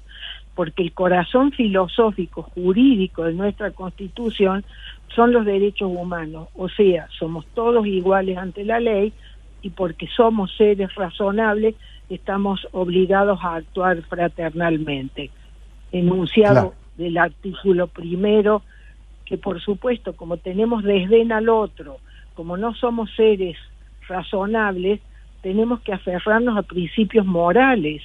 porque 0.54 0.82
el 0.82 0.92
corazón 0.92 1.50
filosófico, 1.52 2.42
jurídico 2.42 3.24
de 3.24 3.32
nuestra 3.32 3.70
Constitución 3.70 4.66
son 5.14 5.32
los 5.32 5.46
derechos 5.46 5.90
humanos, 5.90 6.48
o 6.54 6.68
sea, 6.68 7.08
somos 7.18 7.46
todos 7.54 7.86
iguales 7.86 8.36
ante 8.36 8.62
la 8.62 8.78
ley 8.78 9.14
y 9.62 9.70
porque 9.70 10.08
somos 10.08 10.54
seres 10.56 10.94
razonables 10.94 11.76
estamos 12.14 12.66
obligados 12.72 13.38
a 13.42 13.56
actuar 13.56 14.02
fraternalmente. 14.02 15.30
Enunciado 15.92 16.74
del 16.96 17.16
artículo 17.18 17.86
primero, 17.86 18.62
que 19.24 19.38
por 19.38 19.60
supuesto, 19.60 20.14
como 20.14 20.36
tenemos 20.36 20.82
desdén 20.82 21.32
al 21.32 21.48
otro, 21.48 21.98
como 22.34 22.56
no 22.56 22.74
somos 22.74 23.10
seres 23.14 23.56
razonables, 24.08 25.00
tenemos 25.42 25.80
que 25.80 25.92
aferrarnos 25.92 26.56
a 26.56 26.62
principios 26.62 27.24
morales. 27.24 28.02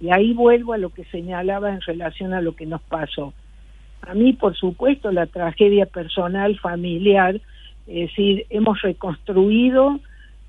Y 0.00 0.10
ahí 0.10 0.32
vuelvo 0.32 0.72
a 0.72 0.78
lo 0.78 0.90
que 0.90 1.04
señalaba 1.06 1.70
en 1.70 1.80
relación 1.82 2.32
a 2.32 2.40
lo 2.40 2.56
que 2.56 2.66
nos 2.66 2.80
pasó. 2.82 3.34
A 4.02 4.14
mí, 4.14 4.32
por 4.32 4.56
supuesto, 4.56 5.12
la 5.12 5.26
tragedia 5.26 5.84
personal, 5.84 6.58
familiar, 6.58 7.36
es 7.86 8.08
decir, 8.08 8.46
hemos 8.48 8.80
reconstruido 8.80 10.00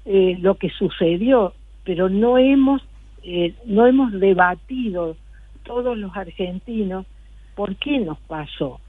eh, 0.06 0.38
lo 0.40 0.56
que 0.56 0.70
sucedió, 0.70 1.54
pero 1.84 2.10
no 2.10 2.38
hemos, 2.38 2.82
eh, 3.24 3.54
no 3.66 3.86
hemos 3.86 4.12
debatido 4.14 5.16
todos 5.64 5.98
los 5.98 6.16
argentinos 6.16 7.06
por 7.56 7.76
qué 7.76 8.00
nos 8.00 8.20
pasó. 8.22 8.80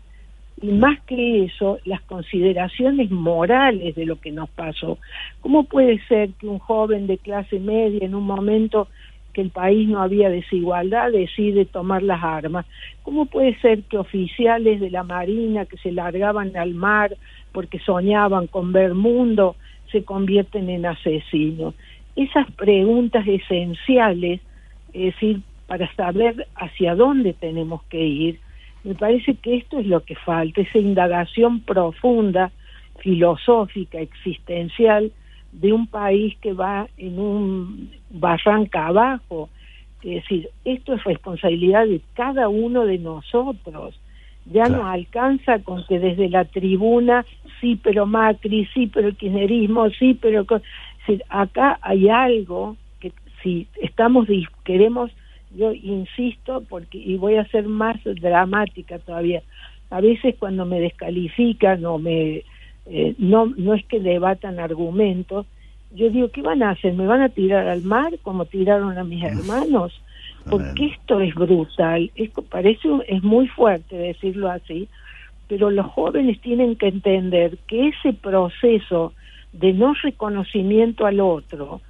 Y 0.61 0.69
más 0.69 1.01
que 1.03 1.45
eso, 1.45 1.79
las 1.85 2.03
consideraciones 2.03 3.11
morales 3.11 3.95
de 3.95 4.07
lo 4.07 4.21
que 4.21 4.31
nos 4.31 4.49
pasó. 4.51 4.99
¿Cómo 5.41 5.65
puede 5.65 5.99
ser 6.07 6.31
que 6.35 6.47
un 6.47 6.59
joven 6.59 7.07
de 7.07 7.19
clase 7.19 7.59
media 7.59 8.05
en 8.05 8.15
un 8.15 8.25
momento 8.25 8.89
que 9.33 9.41
el 9.41 9.51
país 9.51 9.89
no 9.89 10.03
había 10.03 10.29
desigualdad, 10.29 11.11
decide 11.11 11.65
tomar 11.65 12.03
las 12.03 12.23
armas. 12.23 12.67
¿Cómo 13.03 13.27
puede 13.27 13.59
ser 13.61 13.83
que 13.85 13.99
oficiales 13.99 14.81
de 14.81 14.91
la 14.91 15.03
Marina 15.03 15.65
que 15.65 15.79
se 15.79 15.93
largaban 15.93 16.57
al 16.57 16.75
mar 16.75 17.17
porque 17.53 17.79
soñaban 17.79 18.47
con 18.47 18.73
ver 18.73 18.95
mundo 18.95 19.57
se 19.93 20.05
convierten 20.05 20.69
en 20.69 20.87
asesinos? 20.87 21.75
Esas 22.17 22.51
preguntas 22.53 23.27
esenciales, 23.27 24.41
es 24.93 25.15
decir, 25.15 25.41
para 25.67 25.93
saber 25.95 26.49
hacia 26.57 26.95
dónde 26.95 27.33
tenemos 27.33 27.83
que 27.85 28.05
ir, 28.05 28.41
me 28.85 28.95
parece 28.95 29.35
que 29.37 29.57
esto 29.57 29.79
es 29.79 29.87
lo 29.87 30.05
que 30.05 30.17
falta, 30.17 30.61
esa 30.61 30.79
indagación 30.79 31.61
profunda, 31.61 32.51
filosófica, 32.99 34.01
existencial, 34.01 35.13
de 35.53 35.73
un 35.73 35.87
país 35.87 36.37
que 36.41 36.53
va 36.53 36.89
en 36.97 37.19
un 37.19 37.91
barranca 38.11 38.87
abajo. 38.87 39.51
Es 40.03 40.23
decir, 40.23 40.49
esto 40.65 40.95
es 40.95 41.05
responsabilidad 41.05 41.87
de 41.87 42.01
cada 42.15 42.49
uno 42.49 42.85
de 42.87 42.99
nosotros. 42.99 43.95
Ya 44.47 44.65
no 44.65 44.87
alcanza 44.87 45.61
con 45.61 45.85
que 45.87 45.99
desde 45.99 46.29
la 46.29 46.45
tribuna, 46.45 47.25
sí, 47.61 47.79
pero 47.83 48.07
Macri, 48.07 48.67
sí, 48.75 48.89
pero 48.93 49.09
el 49.09 49.17
kirchnerismo, 49.17 49.89
sí, 49.91 50.19
pero... 50.21 50.45
acá 51.29 51.79
hay 51.83 52.09
algo 52.09 52.77
que 53.01 53.13
si 53.43 53.67
estamos, 53.81 54.27
queremos, 54.65 55.11
yo 55.55 55.73
insisto, 55.73 56.63
porque 56.69 56.99
y 56.99 57.17
voy 57.17 57.37
a 57.37 57.45
ser 57.47 57.67
más 57.69 57.99
dramática 58.05 58.99
todavía, 58.99 59.43
a 59.91 60.01
veces 60.01 60.35
cuando 60.39 60.65
me 60.65 60.81
descalifican 60.81 61.85
o 61.85 61.99
me 61.99 62.43
eh, 62.87 63.15
no, 63.19 63.47
no 63.57 63.75
es 63.75 63.85
que 63.87 64.01
debatan 64.01 64.59
argumentos. 64.59 65.47
Yo 65.95 66.11
digo, 66.11 66.29
¿qué 66.31 66.43
van 66.43 66.63
a 66.63 66.71
hacer? 66.71 66.95
¿Me 66.95 67.07
van 67.07 67.21
a 67.21 67.29
tirar 67.29 67.69
al 67.69 67.83
mar 67.83 68.19
como 68.23 68.47
tiraron 68.47 68.97
a 68.99 69.05
mis 69.05 69.23
hermanos? 69.23 69.93
Porque 70.49 70.87
esto 70.87 71.21
es 71.21 71.35
brutal. 71.35 72.11
Esto 72.15 72.43
parece, 72.43 72.89
es 73.09 73.23
muy 73.23 73.49
fuerte 73.49 73.97
decirlo 73.97 74.51
así, 74.51 74.89
pero 75.49 75.71
los 75.71 75.87
jóvenes 75.87 76.41
tienen 76.41 76.77
que 76.77 76.89
entender 76.89 77.59
que 77.67 77.89
ese 77.89 78.13
proceso 78.13 79.13
de 79.53 79.73
no 79.73 79.95
reconocimiento 80.03 81.07
al 81.07 81.21
otro, 81.21 81.81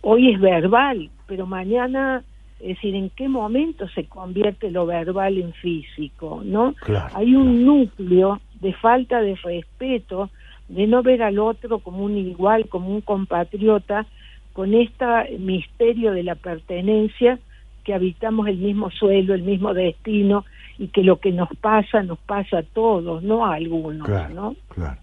hoy 0.00 0.32
es 0.32 0.40
verbal, 0.40 1.10
pero 1.26 1.46
mañana, 1.46 2.22
es 2.60 2.68
decir, 2.68 2.94
en 2.94 3.10
qué 3.10 3.28
momento 3.28 3.88
se 3.88 4.04
convierte 4.04 4.70
lo 4.70 4.86
verbal 4.86 5.36
en 5.38 5.52
físico, 5.52 6.42
¿no? 6.44 6.74
Hay 7.14 7.34
un 7.34 7.64
núcleo 7.64 8.40
de 8.60 8.72
falta 8.72 9.20
de 9.20 9.34
respeto, 9.36 10.30
de 10.68 10.86
no 10.86 11.02
ver 11.02 11.22
al 11.22 11.38
otro 11.38 11.78
como 11.80 12.02
un 12.02 12.16
igual, 12.16 12.68
como 12.68 12.88
un 12.88 13.02
compatriota, 13.02 14.06
con 14.52 14.72
este 14.72 15.04
misterio 15.38 16.12
de 16.12 16.22
la 16.22 16.34
pertenencia, 16.34 17.38
que 17.86 17.94
habitamos 17.94 18.48
el 18.48 18.58
mismo 18.58 18.90
suelo, 18.90 19.32
el 19.32 19.44
mismo 19.44 19.72
destino, 19.72 20.44
y 20.76 20.88
que 20.88 21.04
lo 21.04 21.20
que 21.20 21.30
nos 21.30 21.48
pasa, 21.60 22.02
nos 22.02 22.18
pasa 22.18 22.58
a 22.58 22.62
todos, 22.64 23.22
no 23.22 23.46
a 23.46 23.54
algunos, 23.54 24.08
¿no? 24.34 24.56
Claro. 24.74 24.98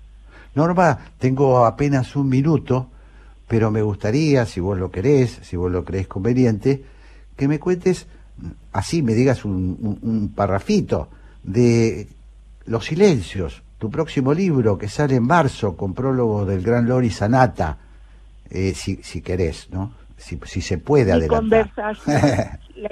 Norma, 0.53 0.99
tengo 1.17 1.65
apenas 1.65 2.17
un 2.17 2.27
minuto, 2.27 2.89
pero 3.47 3.71
me 3.71 3.81
gustaría, 3.81 4.45
si 4.45 4.59
vos 4.59 4.77
lo 4.77 4.91
querés, 4.91 5.39
si 5.43 5.55
vos 5.55 5.71
lo 5.71 5.85
crees 5.85 6.09
conveniente, 6.09 6.83
que 7.37 7.47
me 7.47 7.57
cuentes, 7.57 8.05
así 8.73 9.01
me 9.01 9.13
digas 9.13 9.45
un, 9.45 9.97
un 10.01 10.33
parrafito, 10.35 11.07
de 11.41 12.07
los 12.65 12.85
silencios, 12.85 13.63
tu 13.79 13.89
próximo 13.89 14.33
libro 14.33 14.77
que 14.77 14.89
sale 14.89 15.15
en 15.15 15.23
marzo 15.23 15.77
con 15.77 15.93
prólogo 15.93 16.45
del 16.45 16.61
gran 16.61 16.85
Lori 16.85 17.09
Sanata, 17.09 17.77
eh, 18.49 18.73
si, 18.75 18.97
si 18.97 19.21
querés, 19.21 19.69
¿no? 19.71 20.02
Si, 20.17 20.37
si 20.43 20.61
se 20.61 20.77
puede 20.77 21.13
mi 21.19 21.27
Conversación, 21.27 22.15
la, 22.75 22.89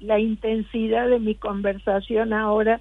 la 0.00 0.18
intensidad 0.18 1.08
de 1.08 1.18
mi 1.18 1.34
conversación 1.34 2.32
ahora 2.32 2.80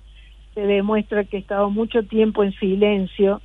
se 0.53 0.61
demuestra 0.61 1.25
que 1.25 1.37
he 1.37 1.39
estado 1.41 1.69
mucho 1.69 2.03
tiempo 2.03 2.43
en 2.43 2.53
silencio 2.53 3.41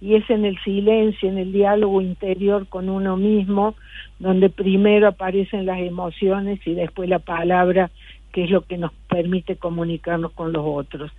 y 0.00 0.14
es 0.14 0.28
en 0.30 0.44
el 0.44 0.58
silencio, 0.62 1.28
en 1.28 1.38
el 1.38 1.52
diálogo 1.52 2.00
interior 2.00 2.66
con 2.68 2.88
uno 2.88 3.16
mismo, 3.16 3.74
donde 4.18 4.48
primero 4.48 5.08
aparecen 5.08 5.66
las 5.66 5.78
emociones 5.80 6.60
y 6.66 6.74
después 6.74 7.08
la 7.08 7.18
palabra, 7.18 7.90
que 8.32 8.44
es 8.44 8.50
lo 8.50 8.62
que 8.62 8.78
nos 8.78 8.92
permite 9.08 9.56
comunicarnos 9.56 10.32
con 10.32 10.52
los 10.52 10.62
otros. 10.64 11.10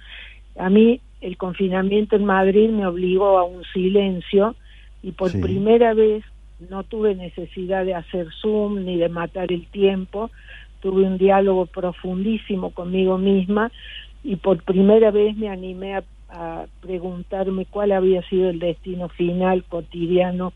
A 0.58 0.70
mí 0.70 1.02
el 1.22 1.38
confinamiento 1.38 2.16
en 2.16 2.26
Madrid 2.26 2.70
me 2.70 2.86
obligó 2.86 3.38
a 3.38 3.44
un 3.44 3.64
silencio 3.74 4.56
y 5.02 5.12
por 5.12 5.32
primera 5.40 5.94
vez 5.94 6.24
no 6.70 6.84
tuve 6.84 7.16
necesidad 7.16 7.86
de 7.86 7.96
hacer 7.96 8.28
Zoom 8.42 8.86
ni 8.86 8.98
de 8.98 9.10
matar 9.10 9.52
el 9.52 9.68
tiempo, 9.68 10.30
tuve 10.82 11.04
un 11.04 11.18
diálogo 11.18 11.66
profundísimo 11.66 12.72
conmigo 12.72 13.18
misma 13.18 13.72
y 14.24 14.36
por 14.36 14.64
primera 14.64 15.12
vez 15.12 15.38
me 15.38 15.50
animé 15.50 15.96
a, 15.96 16.04
preguntarme 16.82 17.66
cuál 17.66 17.92
había 17.92 18.22
sido 18.30 18.52
el 18.52 18.60
destino 18.60 19.10
final 19.10 19.64
cotidiano 19.64 20.54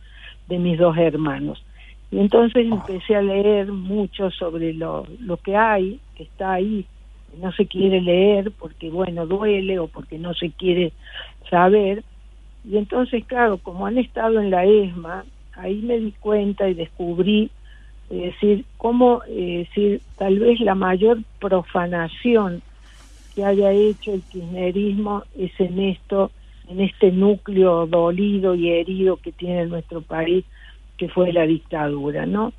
de 0.48 0.60
mis 0.60 0.78
dos 0.78 0.96
hermanos. 0.96 1.66
Y 2.12 2.20
entonces 2.20 2.68
empecé 2.72 3.16
a 3.16 3.24
leer 3.24 3.72
mucho 3.72 4.30
sobre 4.30 4.74
lo, 4.74 5.08
lo 5.20 5.38
que 5.38 5.56
hay, 5.56 6.00
que 6.16 6.24
está 6.24 6.54
ahí 6.54 6.86
no 7.38 7.52
se 7.52 7.66
quiere 7.66 8.02
leer 8.02 8.52
porque, 8.52 8.90
bueno, 8.90 9.26
duele 9.26 9.80
o 9.80 9.88
porque 9.88 10.18
no 10.18 10.34
se 10.34 10.52
quiere 10.52 10.94
saber. 11.50 12.04
Y 12.66 12.78
entonces, 12.78 13.26
claro, 13.26 13.58
como 13.58 13.86
han 13.86 13.98
estado 13.98 14.40
en 14.40 14.50
la 14.50 14.66
ESMA, 14.66 15.26
ahí 15.56 15.82
me 15.82 16.00
di 16.00 16.12
cuenta 16.20 16.70
y 16.70 16.74
descubrí, 16.74 17.52
es 18.10 18.34
decir, 18.34 18.66
cómo, 18.78 19.22
decir, 19.28 20.02
tal 20.18 20.40
vez 20.40 20.60
la 20.60 20.76
mayor 20.76 21.20
profanación 21.40 22.62
que 23.36 23.44
haya 23.44 23.72
hecho 23.72 24.14
el 24.14 24.22
kirchnerismo 24.22 25.24
es 25.38 25.52
en 25.60 25.80
esto, 25.80 26.32
en 26.68 26.82
este 26.82 27.12
núcleo 27.12 27.88
dolido 27.88 28.56
y 28.56 28.70
herido 28.70 29.18
que 29.18 29.32
tiene 29.32 29.66
nuestro 29.66 30.02
país, 30.02 30.46
que 30.98 31.10
fue 31.10 31.34
la 31.34 31.44
dictadura, 31.44 32.26
¿no? 32.26 32.54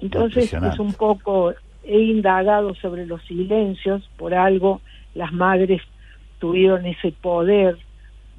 Entonces 0.00 0.52
es 0.52 0.78
un 0.78 0.92
poco 0.94 1.52
he 1.84 1.98
indagado 1.98 2.74
sobre 2.76 3.06
los 3.06 3.22
silencios, 3.24 4.08
por 4.16 4.34
algo 4.34 4.80
las 5.14 5.32
madres 5.32 5.82
tuvieron 6.38 6.86
ese 6.86 7.12
poder 7.12 7.76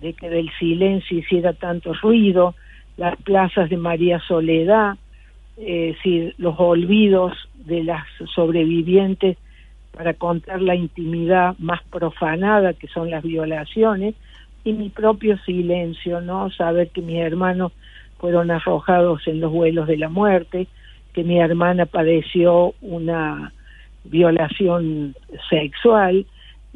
de 0.01 0.13
que 0.13 0.29
del 0.29 0.49
silencio 0.59 1.19
hiciera 1.19 1.53
tanto 1.53 1.93
ruido, 1.93 2.55
las 2.97 3.15
plazas 3.17 3.69
de 3.69 3.77
María 3.77 4.19
Soledad, 4.19 4.95
es 5.57 5.95
decir, 5.95 6.33
los 6.37 6.55
olvidos 6.59 7.33
de 7.65 7.83
las 7.83 8.05
sobrevivientes 8.33 9.37
para 9.95 10.13
contar 10.13 10.61
la 10.61 10.75
intimidad 10.75 11.55
más 11.59 11.81
profanada 11.83 12.73
que 12.73 12.87
son 12.87 13.11
las 13.11 13.23
violaciones 13.23 14.15
y 14.63 14.73
mi 14.73 14.89
propio 14.89 15.37
silencio, 15.39 16.21
¿no? 16.21 16.49
Saber 16.51 16.89
que 16.89 17.01
mis 17.01 17.19
hermanos 17.19 17.71
fueron 18.17 18.49
arrojados 18.51 19.27
en 19.27 19.39
los 19.39 19.51
vuelos 19.51 19.87
de 19.87 19.97
la 19.97 20.09
muerte, 20.09 20.67
que 21.13 21.23
mi 21.23 21.39
hermana 21.39 21.85
padeció 21.85 22.73
una 22.81 23.53
violación 24.05 25.15
sexual 25.49 26.25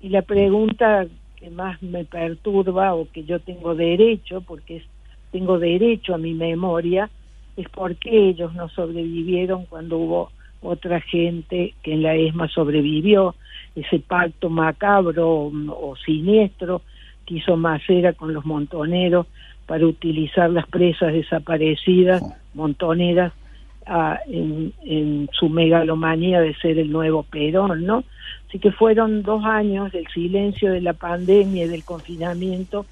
y 0.01 0.09
la 0.09 0.22
pregunta 0.22 1.05
que 1.38 1.49
más 1.49 1.82
me 1.82 2.05
perturba 2.05 2.93
o 2.93 3.07
que 3.11 3.24
yo 3.24 3.39
tengo 3.39 3.76
derecho, 3.76 4.41
porque 4.41 4.84
tengo 5.32 5.60
derecho 5.60 6.16
a 6.16 6.18
mi 6.18 6.34
memoria, 6.34 7.10
es 7.56 7.68
por 7.70 7.96
qué 7.96 8.30
ellos 8.30 8.54
no 8.54 8.70
sobrevivieron 8.70 9.66
cuando 9.66 9.98
hubo 9.98 10.32
otra 10.62 11.02
gente 11.02 11.74
que 11.84 11.94
en 11.94 12.04
la 12.04 12.16
ESMA 12.16 12.48
sobrevivió. 12.50 13.36
ese 13.76 14.00
pacto 14.00 14.50
macabro 14.50 15.52
o, 15.70 15.96
siniestro 15.98 16.82
que 17.26 17.36
hizo 17.36 17.58
Macera 17.58 18.14
con 18.14 18.34
los 18.34 18.46
montoneros 18.46 19.28
para 19.68 19.86
utilizar 19.86 20.50
las 20.50 20.66
presas 20.68 21.14
desaparecidas, 21.14 22.24
montoneras, 22.54 23.34
en, 24.28 24.74
en, 24.84 25.30
su 25.32 25.50
megalomanía 25.50 26.42
de 26.42 26.54
ser 26.56 26.78
el 26.80 26.92
nuevo 26.92 27.24
Perón, 27.24 27.86
¿no? 27.86 28.04
Así 28.48 28.60
que 28.60 28.72
fueron 28.72 29.24
dos 29.24 29.44
años 29.46 29.92
del 29.92 30.08
silencio 30.08 30.72
de 30.72 30.82
la 30.82 30.94
pandemia 30.94 31.66
y 31.66 31.70
del 31.70 31.84
confinamiento, 31.84 32.86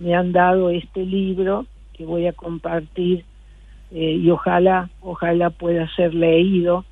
me 0.00 0.16
han 0.16 0.32
dado 0.32 0.70
este 0.70 1.06
libro 1.06 1.66
que 1.92 2.04
voy 2.04 2.26
a 2.26 2.32
compartir 2.32 3.24
eh, 3.92 4.18
y 4.20 4.28
ojalá, 4.30 4.90
ojalá 5.00 5.50
pueda 5.50 5.88
ser 5.94 6.14
leído 6.14 6.84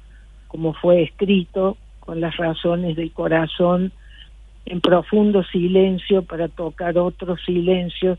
como 0.48 0.72
fue 0.72 1.02
escrito, 1.02 1.76
con 2.00 2.20
las 2.20 2.36
razones 2.38 2.96
del 2.96 3.12
corazón, 3.12 3.92
en 4.64 4.80
profundo 4.80 5.44
silencio 5.44 6.22
para 6.22 6.48
tocar 6.48 6.98
otros 6.98 7.40
silencios, 7.44 8.18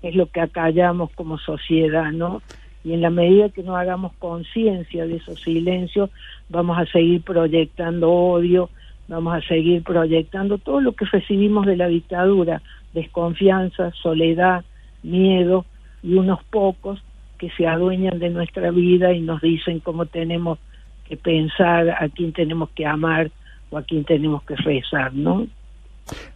que 0.00 0.08
es 0.08 0.16
lo 0.16 0.26
que 0.26 0.40
acallamos 0.40 1.10
como 1.12 1.38
sociedad, 1.38 2.12
¿no? 2.12 2.42
Y 2.82 2.94
en 2.94 3.02
la 3.02 3.10
medida 3.10 3.50
que 3.50 3.62
no 3.62 3.76
hagamos 3.76 4.14
conciencia 4.14 5.06
de 5.06 5.16
esos 5.16 5.40
silencios, 5.40 6.10
vamos 6.48 6.78
a 6.78 6.86
seguir 6.86 7.22
proyectando 7.22 8.10
odio, 8.10 8.70
vamos 9.08 9.34
a 9.34 9.46
seguir 9.46 9.82
proyectando 9.82 10.58
todo 10.58 10.80
lo 10.80 10.92
que 10.92 11.04
recibimos 11.04 11.66
de 11.66 11.76
la 11.76 11.88
dictadura, 11.88 12.62
desconfianza, 12.96 13.92
soledad, 14.02 14.64
miedo 15.02 15.66
y 16.02 16.14
unos 16.14 16.42
pocos 16.44 17.02
que 17.38 17.50
se 17.50 17.66
adueñan 17.66 18.18
de 18.18 18.30
nuestra 18.30 18.70
vida 18.70 19.12
y 19.12 19.20
nos 19.20 19.42
dicen 19.42 19.80
cómo 19.80 20.06
tenemos 20.06 20.58
que 21.06 21.18
pensar, 21.18 21.90
a 21.90 22.08
quién 22.08 22.32
tenemos 22.32 22.70
que 22.70 22.86
amar 22.86 23.30
o 23.70 23.76
a 23.76 23.82
quién 23.82 24.04
tenemos 24.04 24.42
que 24.44 24.56
rezar, 24.56 25.12
¿no? 25.12 25.46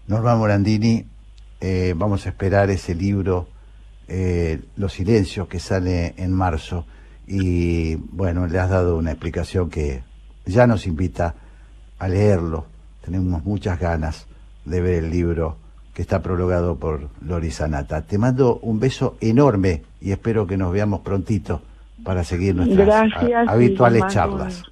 Norma 0.07 0.37
Morandini, 0.37 1.05
eh, 1.61 1.95
vamos 1.97 2.27
a 2.27 2.29
esperar 2.29 2.69
ese 2.69 2.95
libro, 2.95 3.49
eh, 4.07 4.61
Los 4.77 4.93
Silencios, 4.93 5.49
que 5.49 5.61
sale 5.61 6.15
en 6.19 6.33
marzo. 6.33 6.85
Y 7.27 7.95
bueno, 7.95 8.47
le 8.47 8.59
has 8.59 8.69
dado 8.69 8.99
una 8.99 9.13
explicación 9.13 9.71
que 9.71 10.03
ya 10.45 10.67
nos 10.67 10.87
invita 10.87 11.35
a 11.99 12.09
leerlo. 12.09 12.67
Tenemos 13.03 13.45
muchas 13.45 13.79
ganas 13.81 14.27
de 14.65 14.81
ver 14.81 15.05
el 15.05 15.11
libro 15.11 15.57
que 15.95 16.03
está 16.03 16.23
prologado 16.23 16.77
por 16.77 17.09
Lori 17.21 17.51
Sanata. 17.51 18.03
Te 18.03 18.19
mando 18.19 18.59
un 18.63 18.81
beso 18.81 19.17
enorme 19.21 19.83
y 20.01 20.13
espero 20.13 20.47
que 20.47 20.57
nos 20.57 20.73
veamos 20.73 21.01
prontito 21.01 21.63
para 22.05 22.25
seguir 22.25 22.55
nuestras 22.55 23.13
habituales 23.47 24.07
charlas. 24.09 24.63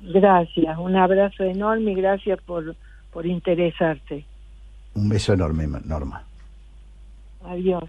gracias, 0.00 0.78
un 0.78 0.96
abrazo 0.96 1.44
enorme 1.44 1.92
y 1.92 1.94
gracias 1.94 2.40
por, 2.42 2.76
por 3.12 3.26
interesarte. 3.26 4.24
Un 4.94 5.08
beso 5.08 5.32
enorme, 5.32 5.66
Norma. 5.84 6.22
Adiós. 7.44 7.84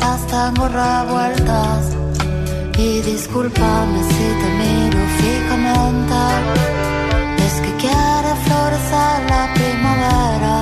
Las 0.00 0.26
tengo 0.26 0.68
revueltas. 0.68 1.84
Y 2.78 3.00
discúlpame 3.02 3.98
si 4.12 4.26
te 4.40 4.48
miro 4.60 5.00
fijamente. 5.20 6.22
Es 7.46 7.54
que 7.64 7.72
quiere 7.82 8.32
florecer 8.44 9.16
la 9.32 9.44
primavera. 9.54 10.56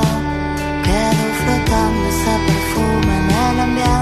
Quedo 0.87 1.27
flotando 1.43 2.03
ese 2.15 2.35
perfume 2.49 3.13
en 3.21 3.29
el 3.47 3.57
ambiente, 3.69 4.00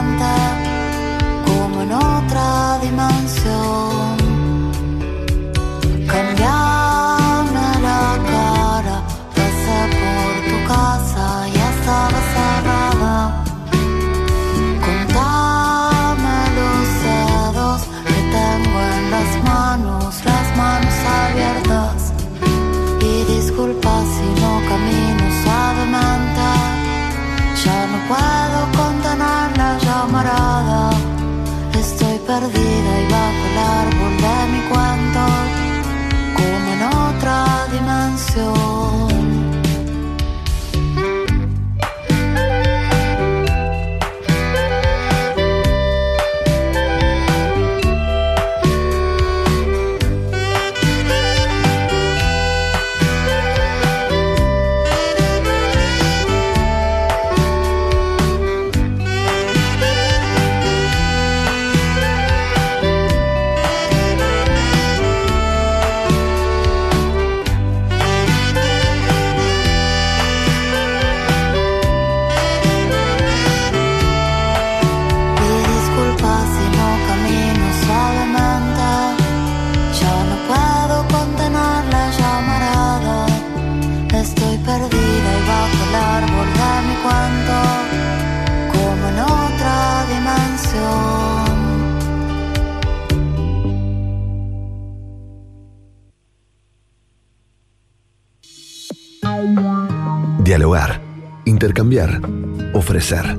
ofrecer, 102.74 103.36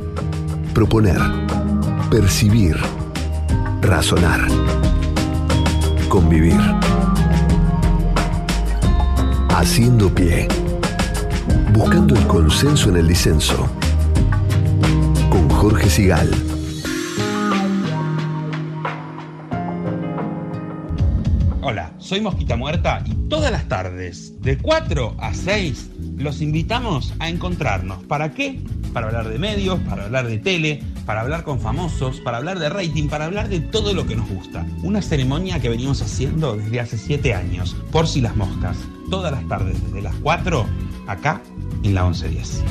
proponer, 0.73 1.17
percibir, 2.11 2.75
razonar, 3.81 4.41
convivir. 6.09 6.59
Haciendo 9.49 10.13
pie, 10.13 10.47
buscando 11.73 12.15
el 12.15 12.27
consenso 12.27 12.89
en 12.89 12.97
el 12.97 13.07
disenso. 13.07 13.69
Con 15.29 15.49
Jorge 15.49 15.89
Sigal. 15.89 16.29
Hola, 21.61 21.93
soy 21.97 22.19
Mosquita 22.19 22.57
Muerta 22.57 23.03
y 23.05 23.13
todas 23.29 23.51
las 23.51 23.69
tardes, 23.69 24.41
de 24.41 24.57
4 24.57 25.15
a 25.17 25.33
6, 25.33 25.88
los 26.19 26.41
invitamos 26.41 27.13
a 27.19 27.29
encontrarnos. 27.29 28.03
¿Para 28.03 28.33
qué? 28.33 28.61
Para 28.93 29.07
hablar 29.07 29.29
de 29.29 29.39
medios, 29.39 29.79
para 29.79 30.05
hablar 30.05 30.27
de 30.27 30.37
tele, 30.37 30.83
para 31.05 31.21
hablar 31.21 31.43
con 31.43 31.59
famosos, 31.59 32.19
para 32.19 32.37
hablar 32.37 32.59
de 32.59 32.69
rating, 32.69 33.07
para 33.07 33.25
hablar 33.25 33.47
de 33.47 33.61
todo 33.61 33.93
lo 33.93 34.05
que 34.05 34.15
nos 34.15 34.29
gusta. 34.29 34.67
Una 34.83 35.01
ceremonia 35.01 35.59
que 35.59 35.69
venimos 35.69 36.01
haciendo 36.01 36.57
desde 36.57 36.79
hace 36.81 36.97
7 36.97 37.33
años, 37.33 37.75
por 37.91 38.07
si 38.07 38.21
las 38.21 38.35
moscas, 38.35 38.77
todas 39.09 39.31
las 39.31 39.47
tardes 39.47 39.81
desde 39.85 40.01
las 40.01 40.15
4, 40.15 40.65
acá 41.07 41.41
en 41.83 41.95
la 41.95 42.03
1110. 42.03 42.63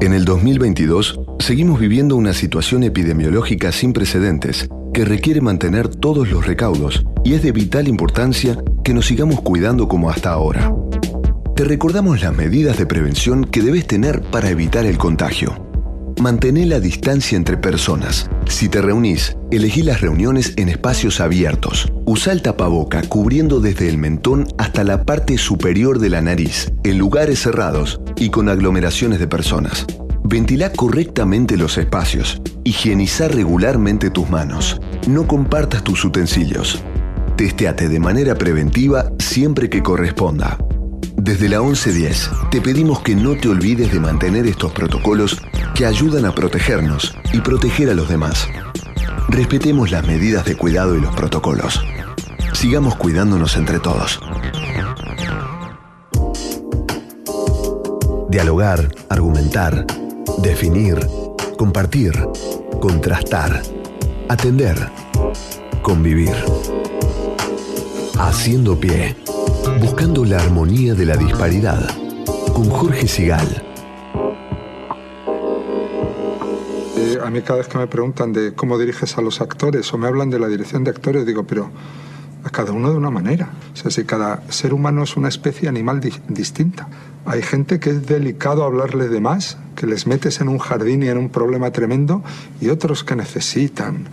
En 0.00 0.14
el 0.14 0.24
2022, 0.24 1.20
seguimos 1.40 1.78
viviendo 1.78 2.16
una 2.16 2.32
situación 2.32 2.84
epidemiológica 2.84 3.70
sin 3.72 3.92
precedentes 3.92 4.70
que 4.94 5.04
requiere 5.04 5.42
mantener 5.42 5.88
todos 5.88 6.30
los 6.30 6.46
recaudos 6.46 7.04
y 7.22 7.34
es 7.34 7.42
de 7.42 7.52
vital 7.52 7.86
importancia 7.86 8.56
que 8.82 8.94
nos 8.94 9.04
sigamos 9.06 9.42
cuidando 9.42 9.88
como 9.88 10.08
hasta 10.08 10.30
ahora. 10.30 10.74
Te 11.54 11.62
recordamos 11.62 12.20
las 12.20 12.34
medidas 12.34 12.78
de 12.78 12.84
prevención 12.84 13.44
que 13.44 13.62
debes 13.62 13.86
tener 13.86 14.22
para 14.22 14.50
evitar 14.50 14.86
el 14.86 14.98
contagio. 14.98 15.64
Mantén 16.20 16.68
la 16.68 16.80
distancia 16.80 17.36
entre 17.36 17.56
personas. 17.56 18.28
Si 18.48 18.68
te 18.68 18.82
reunís, 18.82 19.36
elegí 19.52 19.82
las 19.82 20.00
reuniones 20.00 20.54
en 20.56 20.68
espacios 20.68 21.20
abiertos. 21.20 21.92
Usa 22.06 22.32
el 22.32 22.42
tapaboca 22.42 23.02
cubriendo 23.02 23.60
desde 23.60 23.88
el 23.88 23.98
mentón 23.98 24.48
hasta 24.58 24.82
la 24.82 25.04
parte 25.04 25.38
superior 25.38 26.00
de 26.00 26.10
la 26.10 26.20
nariz, 26.20 26.72
en 26.82 26.98
lugares 26.98 27.42
cerrados 27.42 28.00
y 28.16 28.30
con 28.30 28.48
aglomeraciones 28.48 29.20
de 29.20 29.28
personas. 29.28 29.86
Ventila 30.24 30.72
correctamente 30.72 31.56
los 31.56 31.78
espacios. 31.78 32.42
Higieniza 32.64 33.28
regularmente 33.28 34.10
tus 34.10 34.28
manos. 34.28 34.80
No 35.06 35.28
compartas 35.28 35.84
tus 35.84 36.04
utensilios. 36.04 36.82
Testeate 37.36 37.88
de 37.88 38.00
manera 38.00 38.34
preventiva 38.34 39.12
siempre 39.20 39.70
que 39.70 39.84
corresponda. 39.84 40.58
Desde 41.24 41.48
la 41.48 41.62
1110 41.62 42.30
te 42.50 42.60
pedimos 42.60 43.00
que 43.00 43.16
no 43.16 43.34
te 43.34 43.48
olvides 43.48 43.90
de 43.90 43.98
mantener 43.98 44.46
estos 44.46 44.72
protocolos 44.72 45.40
que 45.74 45.86
ayudan 45.86 46.26
a 46.26 46.34
protegernos 46.34 47.16
y 47.32 47.40
proteger 47.40 47.88
a 47.88 47.94
los 47.94 48.10
demás. 48.10 48.46
Respetemos 49.28 49.90
las 49.90 50.06
medidas 50.06 50.44
de 50.44 50.54
cuidado 50.54 50.94
y 50.94 51.00
los 51.00 51.14
protocolos. 51.14 51.80
Sigamos 52.52 52.96
cuidándonos 52.96 53.56
entre 53.56 53.78
todos. 53.78 54.20
Dialogar, 58.28 58.94
argumentar, 59.08 59.86
definir, 60.42 61.08
compartir, 61.56 62.12
contrastar, 62.82 63.62
atender, 64.28 64.76
convivir. 65.80 66.34
Haciendo 68.18 68.78
pie, 68.78 69.16
buscando 69.84 70.24
la 70.24 70.38
armonía 70.38 70.94
de 70.94 71.04
la 71.04 71.14
disparidad, 71.14 71.86
con 72.54 72.70
Jorge 72.70 73.06
Sigal. 73.06 73.62
Eh, 76.96 77.18
a 77.22 77.28
mí 77.28 77.42
cada 77.42 77.58
vez 77.58 77.68
que 77.68 77.76
me 77.76 77.86
preguntan 77.86 78.32
de 78.32 78.54
cómo 78.54 78.78
diriges 78.78 79.18
a 79.18 79.20
los 79.20 79.42
actores 79.42 79.92
o 79.92 79.98
me 79.98 80.06
hablan 80.08 80.30
de 80.30 80.38
la 80.38 80.48
dirección 80.48 80.84
de 80.84 80.90
actores, 80.90 81.26
digo, 81.26 81.44
pero 81.44 81.70
a 82.44 82.48
cada 82.48 82.72
uno 82.72 82.90
de 82.92 82.96
una 82.96 83.10
manera. 83.10 83.50
O 83.74 83.76
sea, 83.76 83.90
si 83.90 84.04
cada 84.04 84.42
ser 84.48 84.72
humano 84.72 85.02
es 85.02 85.18
una 85.18 85.28
especie 85.28 85.68
animal 85.68 86.00
di- 86.00 86.14
distinta. 86.28 86.88
Hay 87.26 87.42
gente 87.42 87.78
que 87.78 87.90
es 87.90 88.06
delicado 88.06 88.64
hablarle 88.64 89.08
de 89.08 89.20
más, 89.20 89.58
que 89.76 89.86
les 89.86 90.06
metes 90.06 90.40
en 90.40 90.48
un 90.48 90.58
jardín 90.60 91.02
y 91.02 91.08
en 91.08 91.18
un 91.18 91.28
problema 91.28 91.70
tremendo, 91.72 92.22
y 92.58 92.70
otros 92.70 93.04
que 93.04 93.16
necesitan 93.16 94.06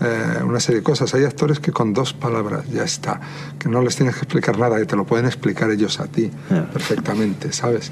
eh, 0.00 0.42
una 0.44 0.60
serie 0.60 0.80
de 0.80 0.84
cosas. 0.84 1.12
Hay 1.14 1.24
actores 1.24 1.58
que 1.60 1.72
con 1.72 1.92
dos 1.92 2.12
palabras 2.12 2.68
ya 2.68 2.84
está, 2.84 3.20
que 3.58 3.68
no 3.68 3.82
les 3.82 3.96
tienes 3.96 4.14
que 4.14 4.20
explicar 4.22 4.58
nada, 4.58 4.78
que 4.78 4.86
te 4.86 4.96
lo 4.96 5.04
pueden 5.04 5.26
explicar 5.26 5.70
ellos 5.70 5.98
a 6.00 6.06
ti 6.06 6.30
perfectamente, 6.72 7.52
¿sabes? 7.52 7.90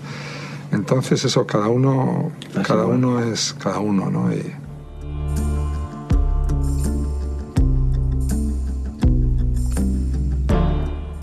Entonces 0.73 1.25
eso, 1.25 1.47
cada 1.47 1.69
uno, 1.69 2.33
cada 2.67 2.87
uno 2.87 3.23
es 3.23 3.55
cada 3.59 3.79
uno, 3.81 4.11
¿no? 4.11 4.33
Y- 4.33 4.53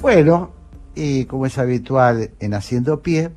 Bueno, 0.02 0.52
y 0.96 1.26
como 1.26 1.46
es 1.46 1.58
habitual 1.58 2.32
en 2.40 2.54
Haciendo 2.54 3.02
Pie, 3.02 3.32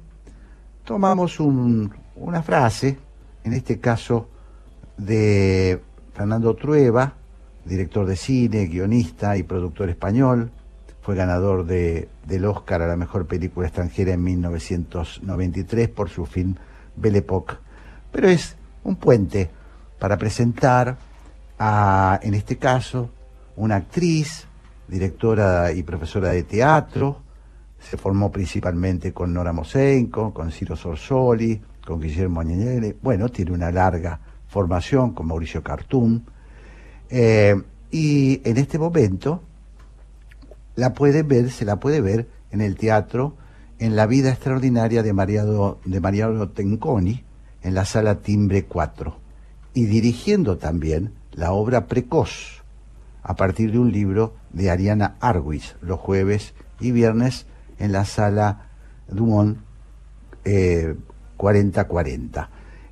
tomamos 0.85 1.39
un- 1.41 1.93
una 2.17 2.43
frase, 2.43 2.99
en 3.45 3.53
este 3.53 3.79
caso 3.79 4.29
de 4.97 5.81
Fernando 6.15 6.55
Trueba, 6.57 7.15
director 7.67 8.07
de 8.07 8.17
cine, 8.17 8.67
guionista 8.67 9.37
y 9.37 9.43
productor 9.43 9.89
español. 9.91 10.51
Fue 11.03 11.15
ganador 11.15 11.67
de- 11.67 12.09
del 12.27 12.45
Oscar 12.47 12.83
a 12.83 12.87
la 12.89 12.97
mejor 12.97 13.27
película 13.27 13.67
extranjera 13.69 14.13
en 14.13 14.23
1993 14.25 15.89
por 15.89 16.09
su 16.09 16.27
film 16.27 16.55
Belle 16.97 17.19
Époque. 17.19 17.55
Pero 18.13 18.29
es 18.29 18.57
un 18.85 18.97
puente 18.97 19.51
para 19.99 20.17
presentar 20.17 20.97
a, 21.59 22.19
en 22.23 22.35
este 22.35 22.57
caso, 22.57 23.11
una 23.57 23.77
actriz, 23.77 24.47
directora 24.89 25.73
y 25.73 25.83
profesora 25.83 26.29
de 26.31 26.43
teatro. 26.43 27.19
Se 27.79 27.97
formó 27.97 28.31
principalmente 28.33 29.13
con 29.13 29.33
Nora 29.33 29.53
Mosenko, 29.53 30.33
con 30.35 30.51
Ciro 30.51 30.77
Sorsoli, 30.77 31.61
con 31.87 32.01
Guillermo 32.01 32.41
Agnelli. 32.41 32.97
Bueno, 33.01 33.29
tiene 33.29 33.53
una 33.53 33.71
larga 33.71 34.19
formación 34.49 35.13
con 35.13 35.27
Mauricio 35.27 35.63
Cartún. 35.63 36.25
Eh, 37.11 37.61
y 37.91 38.41
en 38.49 38.57
este 38.57 38.79
momento 38.79 39.43
la 40.75 40.93
puede 40.93 41.23
ver, 41.23 41.51
se 41.51 41.65
la 41.65 41.77
puede 41.77 42.01
ver 42.01 42.29
en 42.51 42.61
el 42.61 42.77
teatro, 42.77 43.35
en 43.79 43.97
la 43.97 44.07
vida 44.07 44.31
extraordinaria 44.31 45.03
de 45.03 45.13
Mariano, 45.13 45.79
de 45.85 46.47
Tenconi, 46.55 47.25
en 47.63 47.75
la 47.75 47.85
sala 47.85 48.21
Timbre 48.21 48.65
4, 48.65 49.17
y 49.75 49.87
dirigiendo 49.87 50.59
también 50.59 51.13
la 51.33 51.53
obra 51.53 51.87
Precoz, 51.87 52.63
a 53.23 53.35
partir 53.35 53.73
de 53.73 53.79
un 53.79 53.93
libro 53.93 54.35
de 54.53 54.71
Ariana 54.71 55.17
Arwis, 55.21 55.77
los 55.81 55.99
jueves 55.99 56.55
y 56.81 56.93
viernes 56.93 57.47
en 57.79 57.93
la 57.93 58.05
sala 58.05 58.69
Dumont 59.09 59.59
eh, 60.45 60.95
4040. 61.37 62.51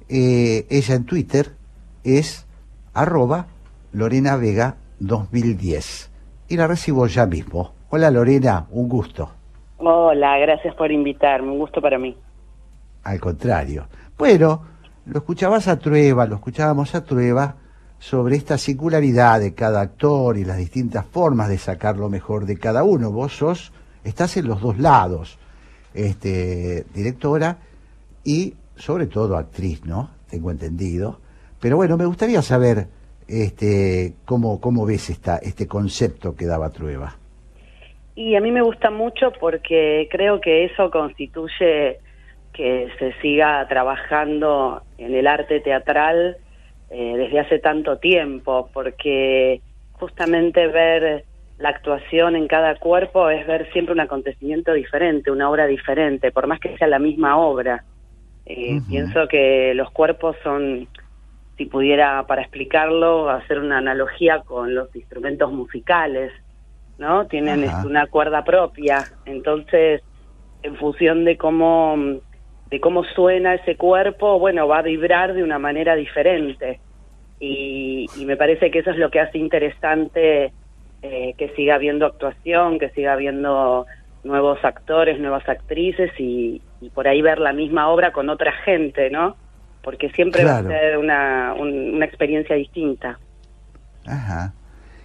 Eh, 0.08 0.66
ella 0.68 0.94
en 0.94 1.04
Twitter 1.04 1.54
es 2.02 2.46
arroba 2.92 3.46
Lorena 3.94 4.36
Vega 4.36 4.76
2010 4.98 6.10
y 6.48 6.56
la 6.56 6.66
recibo 6.66 7.06
ya 7.06 7.26
mismo. 7.26 7.74
Hola 7.90 8.10
Lorena, 8.10 8.66
un 8.70 8.88
gusto. 8.88 9.30
Hola, 9.78 10.36
gracias 10.38 10.74
por 10.74 10.90
invitarme, 10.90 11.52
un 11.52 11.58
gusto 11.58 11.80
para 11.80 11.96
mí. 11.96 12.16
Al 13.04 13.20
contrario. 13.20 13.86
Bueno, 14.18 14.62
lo 15.06 15.18
escuchabas 15.18 15.68
a 15.68 15.78
Trueba, 15.78 16.26
lo 16.26 16.34
escuchábamos 16.34 16.92
a 16.96 17.04
Trueba 17.04 17.54
sobre 18.00 18.34
esta 18.34 18.58
singularidad 18.58 19.38
de 19.38 19.54
cada 19.54 19.80
actor 19.80 20.38
y 20.38 20.44
las 20.44 20.58
distintas 20.58 21.06
formas 21.06 21.48
de 21.48 21.58
sacar 21.58 21.96
lo 21.96 22.08
mejor 22.08 22.46
de 22.46 22.58
cada 22.58 22.82
uno. 22.82 23.12
Vos 23.12 23.36
sos, 23.36 23.72
estás 24.02 24.36
en 24.36 24.48
los 24.48 24.60
dos 24.60 24.76
lados, 24.76 25.38
este, 25.94 26.84
directora 26.92 27.58
y 28.24 28.54
sobre 28.74 29.06
todo 29.06 29.36
actriz, 29.36 29.84
¿no? 29.86 30.10
Tengo 30.28 30.50
entendido. 30.50 31.20
Pero 31.60 31.76
bueno, 31.76 31.96
me 31.96 32.06
gustaría 32.06 32.42
saber 32.42 32.88
este, 33.28 34.14
cómo, 34.24 34.60
cómo 34.60 34.86
ves 34.86 35.10
esta, 35.10 35.38
este 35.38 35.66
concepto 35.66 36.34
que 36.36 36.46
daba 36.46 36.70
Trueba. 36.70 37.16
Y 38.14 38.36
a 38.36 38.40
mí 38.40 38.52
me 38.52 38.62
gusta 38.62 38.90
mucho 38.90 39.32
porque 39.40 40.08
creo 40.10 40.40
que 40.40 40.64
eso 40.64 40.90
constituye 40.90 41.98
que 42.52 42.88
se 42.98 43.12
siga 43.20 43.66
trabajando 43.68 44.82
en 44.98 45.14
el 45.14 45.26
arte 45.26 45.60
teatral 45.60 46.36
eh, 46.90 47.14
desde 47.16 47.40
hace 47.40 47.58
tanto 47.58 47.98
tiempo, 47.98 48.70
porque 48.72 49.60
justamente 49.92 50.68
ver 50.68 51.24
la 51.58 51.70
actuación 51.70 52.36
en 52.36 52.46
cada 52.46 52.76
cuerpo 52.76 53.30
es 53.30 53.46
ver 53.46 53.70
siempre 53.72 53.92
un 53.92 54.00
acontecimiento 54.00 54.72
diferente, 54.72 55.30
una 55.30 55.50
obra 55.50 55.66
diferente, 55.66 56.30
por 56.30 56.46
más 56.46 56.60
que 56.60 56.76
sea 56.76 56.86
la 56.86 56.98
misma 56.98 57.36
obra. 57.36 57.84
Eh. 58.46 58.80
Pienso 58.88 59.26
que 59.28 59.72
los 59.74 59.90
cuerpos 59.90 60.36
son, 60.42 60.86
si 61.56 61.66
pudiera 61.66 62.26
para 62.26 62.42
explicarlo, 62.42 63.30
hacer 63.30 63.58
una 63.58 63.78
analogía 63.78 64.40
con 64.40 64.74
los 64.74 64.94
instrumentos 64.94 65.52
musicales, 65.52 66.32
¿no? 66.98 67.26
Tienen 67.26 67.64
Ajá. 67.64 67.86
una 67.86 68.06
cuerda 68.06 68.44
propia, 68.44 69.08
entonces 69.24 70.02
en 70.62 70.76
función 70.76 71.24
de 71.24 71.36
cómo 71.36 71.96
de 72.70 72.80
cómo 72.80 73.04
suena 73.04 73.54
ese 73.54 73.76
cuerpo, 73.76 74.38
bueno, 74.38 74.66
va 74.66 74.78
a 74.78 74.82
vibrar 74.82 75.34
de 75.34 75.44
una 75.44 75.58
manera 75.58 75.94
diferente. 75.94 76.80
Y, 77.38 78.06
y 78.18 78.24
me 78.24 78.36
parece 78.36 78.70
que 78.70 78.80
eso 78.80 78.90
es 78.90 78.96
lo 78.96 79.10
que 79.10 79.20
hace 79.20 79.38
interesante 79.38 80.52
eh, 81.02 81.34
que 81.36 81.50
siga 81.50 81.74
habiendo 81.74 82.06
actuación, 82.06 82.78
que 82.78 82.88
siga 82.90 83.12
habiendo 83.12 83.86
nuevos 84.24 84.58
actores, 84.64 85.20
nuevas 85.20 85.46
actrices 85.48 86.10
y, 86.18 86.62
y 86.80 86.90
por 86.90 87.06
ahí 87.06 87.20
ver 87.22 87.38
la 87.38 87.52
misma 87.52 87.90
obra 87.90 88.12
con 88.12 88.28
otra 88.30 88.52
gente, 88.64 89.10
¿no? 89.10 89.36
Porque 89.84 90.08
siempre 90.10 90.42
Claro. 90.42 90.68
va 90.70 90.74
a 90.74 90.78
ser 90.78 90.98
una, 90.98 91.54
un- 91.54 91.94
una 91.96 92.06
experiencia 92.06 92.56
distinta. 92.56 93.18
Ajá. 94.06 94.52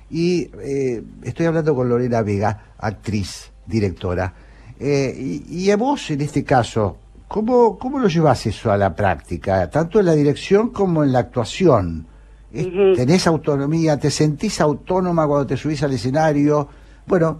Y 0.09 0.49
eh, 0.63 1.03
estoy 1.23 1.45
hablando 1.45 1.75
con 1.75 1.88
Lorena 1.89 2.21
Vega, 2.21 2.63
actriz, 2.80 3.51
directora. 3.65 4.34
Eh, 4.80 5.13
y, 5.17 5.65
y 5.65 5.71
a 5.71 5.77
vos, 5.77 6.09
en 6.11 6.21
este 6.21 6.43
caso, 6.43 6.97
¿cómo, 7.27 7.77
¿cómo 7.77 7.99
lo 7.99 8.07
llevas 8.07 8.45
eso 8.47 8.71
a 8.71 8.77
la 8.77 8.95
práctica? 8.95 9.69
Tanto 9.69 9.99
en 9.99 10.05
la 10.07 10.13
dirección 10.13 10.69
como 10.69 11.03
en 11.03 11.11
la 11.11 11.19
actuación. 11.19 12.07
Es- 12.51 12.67
¿Tenés 12.95 13.27
autonomía? 13.27 13.97
¿Te 13.97 14.09
sentís 14.09 14.59
autónoma 14.61 15.27
cuando 15.27 15.45
te 15.45 15.57
subís 15.57 15.84
al 15.84 15.93
escenario? 15.93 16.67
Bueno, 17.05 17.39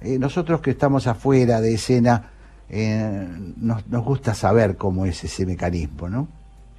eh, 0.00 0.18
nosotros 0.18 0.60
que 0.60 0.70
estamos 0.70 1.06
afuera 1.06 1.60
de 1.60 1.74
escena, 1.74 2.30
eh, 2.70 3.28
nos, 3.58 3.86
nos 3.88 4.04
gusta 4.04 4.32
saber 4.34 4.76
cómo 4.76 5.04
es 5.04 5.22
ese 5.24 5.44
mecanismo, 5.44 6.08
¿no? 6.08 6.28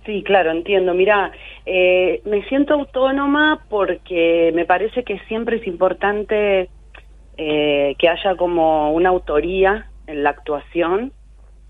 Sí, 0.07 0.23
claro, 0.23 0.51
entiendo. 0.51 0.93
Mira, 0.93 1.33
eh, 1.65 2.21
me 2.23 2.41
siento 2.45 2.73
autónoma 2.75 3.65
porque 3.69 4.51
me 4.55 4.65
parece 4.65 5.03
que 5.03 5.19
siempre 5.27 5.57
es 5.57 5.67
importante 5.67 6.69
eh, 7.35 7.93
que 7.99 8.07
haya 8.09 8.37
como 8.37 8.93
una 8.93 9.09
autoría 9.09 9.91
en 10.07 10.23
la 10.23 10.29
actuación, 10.29 11.11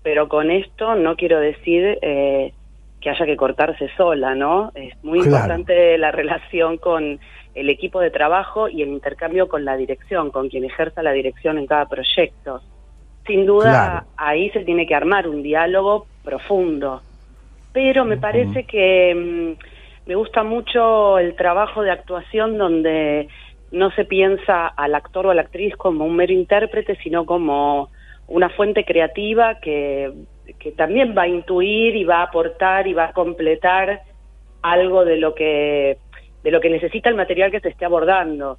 pero 0.04 0.28
con 0.28 0.52
esto 0.52 0.94
no 0.94 1.16
quiero 1.16 1.40
decir 1.40 1.98
eh, 2.00 2.52
que 3.00 3.10
haya 3.10 3.26
que 3.26 3.36
cortarse 3.36 3.90
sola, 3.96 4.36
¿no? 4.36 4.70
Es 4.76 4.94
muy 5.02 5.18
Claro. 5.18 5.36
importante 5.36 5.98
la 5.98 6.12
relación 6.12 6.78
con 6.78 7.18
el 7.54 7.70
equipo 7.70 7.98
de 7.98 8.12
trabajo 8.12 8.68
y 8.68 8.82
el 8.82 8.90
intercambio 8.90 9.48
con 9.48 9.64
la 9.64 9.76
dirección, 9.76 10.30
con 10.30 10.48
quien 10.48 10.64
ejerza 10.64 11.02
la 11.02 11.10
dirección 11.10 11.58
en 11.58 11.66
cada 11.66 11.86
proyecto. 11.86 12.62
Sin 13.26 13.46
duda, 13.46 13.72
Claro. 13.72 14.06
ahí 14.16 14.48
se 14.50 14.60
tiene 14.64 14.86
que 14.86 14.94
armar 14.94 15.26
un 15.26 15.42
diálogo 15.42 16.06
profundo. 16.22 17.02
Pero 17.72 18.04
me 18.04 18.16
parece 18.16 18.64
que 18.64 19.14
mm, 19.14 20.08
me 20.08 20.14
gusta 20.14 20.42
mucho 20.42 21.18
el 21.18 21.36
trabajo 21.36 21.82
de 21.82 21.90
actuación 21.90 22.58
donde 22.58 23.28
no 23.70 23.90
se 23.90 24.04
piensa 24.04 24.66
al 24.66 24.94
actor 24.94 25.26
o 25.26 25.30
a 25.30 25.34
la 25.34 25.42
actriz 25.42 25.76
como 25.76 26.04
un 26.04 26.16
mero 26.16 26.32
intérprete, 26.32 26.96
sino 27.02 27.26
como 27.26 27.90
una 28.26 28.48
fuente 28.50 28.84
creativa 28.84 29.58
que, 29.60 30.12
que 30.58 30.72
también 30.72 31.14
va 31.16 31.22
a 31.22 31.28
intuir 31.28 31.96
y 31.96 32.04
va 32.04 32.20
a 32.20 32.24
aportar 32.24 32.86
y 32.86 32.94
va 32.94 33.06
a 33.06 33.12
completar 33.12 34.02
algo 34.62 35.04
de 35.04 35.16
lo 35.18 35.34
que 35.34 35.98
de 36.42 36.50
lo 36.50 36.60
que 36.60 36.70
necesita 36.70 37.08
el 37.08 37.16
material 37.16 37.50
que 37.50 37.60
se 37.60 37.68
esté 37.68 37.84
abordando. 37.84 38.58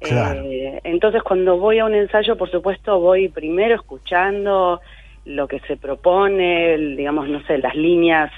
Claro. 0.00 0.42
Eh, 0.44 0.80
entonces, 0.84 1.22
cuando 1.22 1.56
voy 1.58 1.78
a 1.78 1.86
un 1.86 1.94
ensayo, 1.94 2.36
por 2.36 2.50
supuesto, 2.50 3.00
voy 3.00 3.28
primero 3.28 3.74
escuchando 3.74 4.80
lo 5.26 5.48
que 5.48 5.60
se 5.60 5.76
propone, 5.76 6.78
digamos, 6.78 7.28
no 7.28 7.42
sé, 7.46 7.58
las 7.58 7.74
líneas 7.74 8.32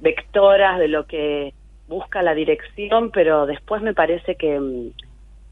vectoras 0.00 0.78
de 0.78 0.88
lo 0.88 1.06
que 1.06 1.52
busca 1.86 2.22
la 2.22 2.34
dirección, 2.34 3.10
pero 3.10 3.46
después 3.46 3.82
me 3.82 3.94
parece 3.94 4.36
que, 4.36 4.58
mm, 4.58 4.90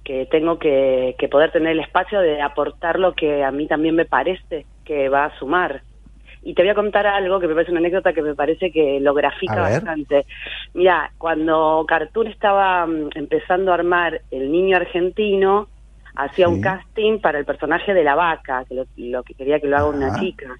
que 0.04 0.26
tengo 0.26 0.58
que, 0.58 1.14
que 1.18 1.28
poder 1.28 1.52
tener 1.52 1.72
el 1.72 1.80
espacio 1.80 2.20
de 2.20 2.40
aportar 2.40 2.98
lo 2.98 3.12
que 3.14 3.44
a 3.44 3.50
mí 3.50 3.66
también 3.66 3.94
me 3.94 4.06
parece 4.06 4.64
que 4.84 5.08
va 5.08 5.26
a 5.26 5.38
sumar. 5.38 5.82
Y 6.42 6.54
te 6.54 6.62
voy 6.62 6.70
a 6.70 6.74
contar 6.74 7.06
algo 7.06 7.40
que 7.40 7.48
me 7.48 7.54
parece 7.54 7.72
una 7.72 7.80
anécdota 7.80 8.14
que 8.14 8.22
me 8.22 8.34
parece 8.34 8.70
que 8.70 9.00
lo 9.00 9.12
grafica 9.12 9.60
bastante. 9.60 10.24
Mira, 10.72 11.10
cuando 11.18 11.84
Cartoon 11.86 12.28
estaba 12.28 12.86
mm, 12.86 13.10
empezando 13.16 13.70
a 13.70 13.74
armar 13.74 14.22
El 14.30 14.50
Niño 14.50 14.76
Argentino, 14.76 15.68
hacía 16.14 16.48
un 16.48 16.60
casting 16.60 17.20
para 17.20 17.38
el 17.38 17.44
personaje 17.44 17.92
de 17.92 18.04
la 18.04 18.14
vaca, 18.14 18.64
que 18.64 18.74
lo, 18.74 18.84
lo 18.96 19.22
que 19.22 19.34
quería 19.34 19.60
que 19.60 19.66
lo 19.66 19.76
haga 19.76 19.88
una 19.88 20.18
chica. 20.18 20.56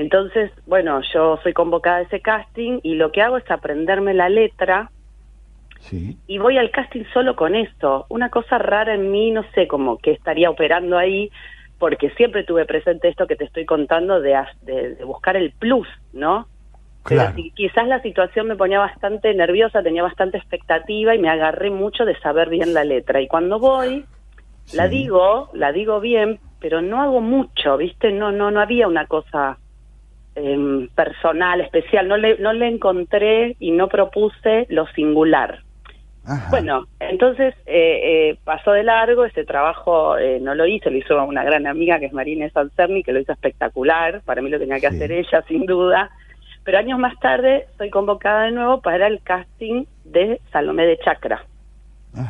Entonces, 0.00 0.50
bueno, 0.66 1.02
yo 1.12 1.38
soy 1.42 1.52
convocada 1.52 1.98
a 1.98 2.02
ese 2.02 2.20
casting 2.20 2.80
y 2.82 2.94
lo 2.94 3.12
que 3.12 3.20
hago 3.20 3.36
es 3.36 3.50
aprenderme 3.50 4.14
la 4.14 4.30
letra 4.30 4.90
Sí. 5.80 6.16
y 6.26 6.38
voy 6.38 6.56
al 6.56 6.70
casting 6.70 7.04
solo 7.12 7.36
con 7.36 7.54
eso. 7.54 8.06
Una 8.08 8.30
cosa 8.30 8.56
rara 8.56 8.94
en 8.94 9.10
mí, 9.10 9.30
no 9.30 9.44
sé 9.54 9.66
cómo 9.68 9.98
que 9.98 10.12
estaría 10.12 10.48
operando 10.48 10.96
ahí, 10.96 11.30
porque 11.78 12.10
siempre 12.10 12.44
tuve 12.44 12.64
presente 12.64 13.08
esto 13.08 13.26
que 13.26 13.36
te 13.36 13.44
estoy 13.44 13.66
contando 13.66 14.20
de, 14.22 14.38
de, 14.62 14.94
de 14.94 15.04
buscar 15.04 15.36
el 15.36 15.52
plus, 15.52 15.86
¿no? 16.14 16.46
Claro. 17.02 17.32
Pero 17.36 17.48
quizás 17.54 17.86
la 17.86 18.00
situación 18.00 18.46
me 18.46 18.56
ponía 18.56 18.78
bastante 18.78 19.34
nerviosa, 19.34 19.82
tenía 19.82 20.02
bastante 20.02 20.38
expectativa 20.38 21.14
y 21.14 21.18
me 21.18 21.28
agarré 21.28 21.70
mucho 21.70 22.06
de 22.06 22.18
saber 22.20 22.48
bien 22.48 22.72
la 22.72 22.84
letra. 22.84 23.20
Y 23.20 23.26
cuando 23.28 23.58
voy, 23.58 24.04
la 24.74 24.88
digo, 24.88 25.50
la 25.52 25.72
digo 25.72 26.00
bien, 26.00 26.40
pero 26.58 26.80
no 26.82 27.00
hago 27.02 27.20
mucho, 27.20 27.76
¿viste? 27.78 28.12
No, 28.12 28.32
no, 28.32 28.50
no 28.50 28.60
había 28.60 28.86
una 28.88 29.06
cosa 29.06 29.58
em, 30.42 30.88
personal, 30.88 31.60
especial. 31.60 32.08
No 32.08 32.16
le, 32.16 32.38
no 32.38 32.52
le 32.52 32.68
encontré 32.68 33.56
y 33.58 33.70
no 33.70 33.88
propuse 33.88 34.66
lo 34.68 34.86
singular. 34.88 35.60
Bueno, 36.50 36.86
entonces 37.00 37.54
eh, 37.66 38.30
eh, 38.30 38.38
pasó 38.44 38.72
de 38.72 38.82
largo, 38.84 39.24
ese 39.24 39.44
trabajo 39.44 40.18
eh, 40.18 40.38
no 40.40 40.54
lo 40.54 40.66
hice, 40.66 40.90
lo 40.90 40.98
hizo 40.98 41.24
una 41.24 41.42
gran 41.42 41.66
amiga 41.66 41.98
que 41.98 42.06
es 42.06 42.12
Marina 42.12 42.48
Sancerni, 42.50 43.02
que 43.02 43.12
lo 43.12 43.20
hizo 43.20 43.32
espectacular, 43.32 44.20
para 44.24 44.42
mí 44.42 44.50
lo 44.50 44.58
tenía 44.58 44.78
que 44.78 44.86
hacer 44.86 45.10
ella 45.10 45.42
sin 45.48 45.64
duda, 45.66 46.10
pero 46.62 46.78
años 46.78 46.98
más 46.98 47.18
tarde 47.20 47.66
soy 47.78 47.90
convocada 47.90 48.42
de 48.44 48.52
nuevo 48.52 48.80
para 48.80 49.06
el 49.06 49.22
casting 49.22 49.86
de 50.04 50.40
Salomé 50.52 50.86
de 50.86 50.98
Chacra. 50.98 51.44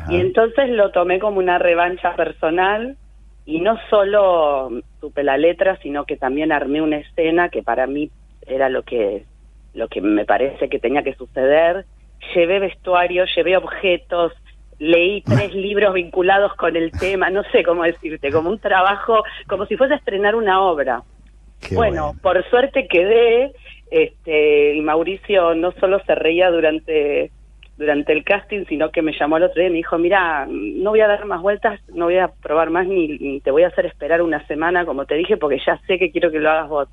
Y 0.09 0.17
entonces 0.17 0.69
lo 0.71 0.93
tomé 0.93 1.19
como 1.19 1.39
una 1.39 1.59
revancha 1.59 2.15
personal 2.15 2.97
y 3.47 3.61
no 3.61 3.79
solo 3.89 4.71
supe 5.01 5.23
la 5.23 5.37
letra, 5.37 5.79
sino 5.83 6.05
que 6.05 6.17
también 6.17 6.53
armé 6.53 6.83
una 6.83 6.99
escena 6.99 7.49
que 7.49 7.63
para 7.63 7.87
mí 7.87 8.11
era 8.47 8.69
lo 8.69 8.83
que 8.83 9.25
lo 9.73 9.89
que 9.89 10.01
me 10.01 10.25
parece 10.25 10.69
que 10.69 10.79
tenía 10.79 11.03
que 11.03 11.15
suceder. 11.15 11.85
Llevé 12.35 12.59
vestuario, 12.59 13.25
llevé 13.25 13.57
objetos, 13.57 14.33
leí 14.79 15.23
tres 15.23 15.55
libros 15.55 15.95
vinculados 15.95 16.55
con 16.55 16.77
el 16.77 16.91
tema, 16.93 17.31
no 17.31 17.43
sé 17.53 17.63
cómo 17.63 17.85
decirte, 17.85 18.31
como 18.31 18.51
un 18.51 18.59
trabajo, 18.59 19.23
como 19.47 19.67
si 19.67 19.77
fuese 19.77 19.95
a 19.95 19.99
estrenar 19.99 20.35
una 20.35 20.61
obra. 20.61 21.03
bueno, 21.73 22.15
por 22.23 22.43
suerte 22.51 22.89
quedé, 22.89 23.53
este, 23.91 24.75
y 24.75 24.81
Mauricio 24.81 25.55
no 25.55 25.73
solo 25.73 26.01
se 26.05 26.15
reía 26.15 26.51
durante 26.51 27.31
durante 27.81 28.13
el 28.13 28.23
casting, 28.25 28.67
sino 28.69 28.91
que 28.91 29.01
me 29.01 29.13
llamó 29.19 29.39
el 29.39 29.45
otro 29.45 29.59
día 29.59 29.69
y 29.69 29.73
me 29.73 29.79
dijo, 29.79 29.97
mira, 29.99 30.47
no 30.47 30.91
voy 30.91 31.01
a 31.01 31.09
dar 31.09 31.25
más 31.25 31.41
vueltas, 31.41 31.81
no 31.89 32.05
voy 32.05 32.19
a 32.19 32.29
probar 32.29 32.69
más 32.69 32.87
ni, 32.87 33.09
ni 33.19 33.41
te 33.41 33.51
voy 33.51 33.63
a 33.63 33.69
hacer 33.69 33.87
esperar 33.87 34.21
una 34.21 34.47
semana, 34.47 34.85
como 34.85 35.07
te 35.07 35.15
dije, 35.15 35.39
porque 35.39 35.59
ya 35.67 35.81
sé 35.87 35.99
que 35.99 36.11
quiero 36.13 36.31
que 36.31 36.39
lo 36.41 36.51
hagas 36.51 36.69
vos. 36.69 36.89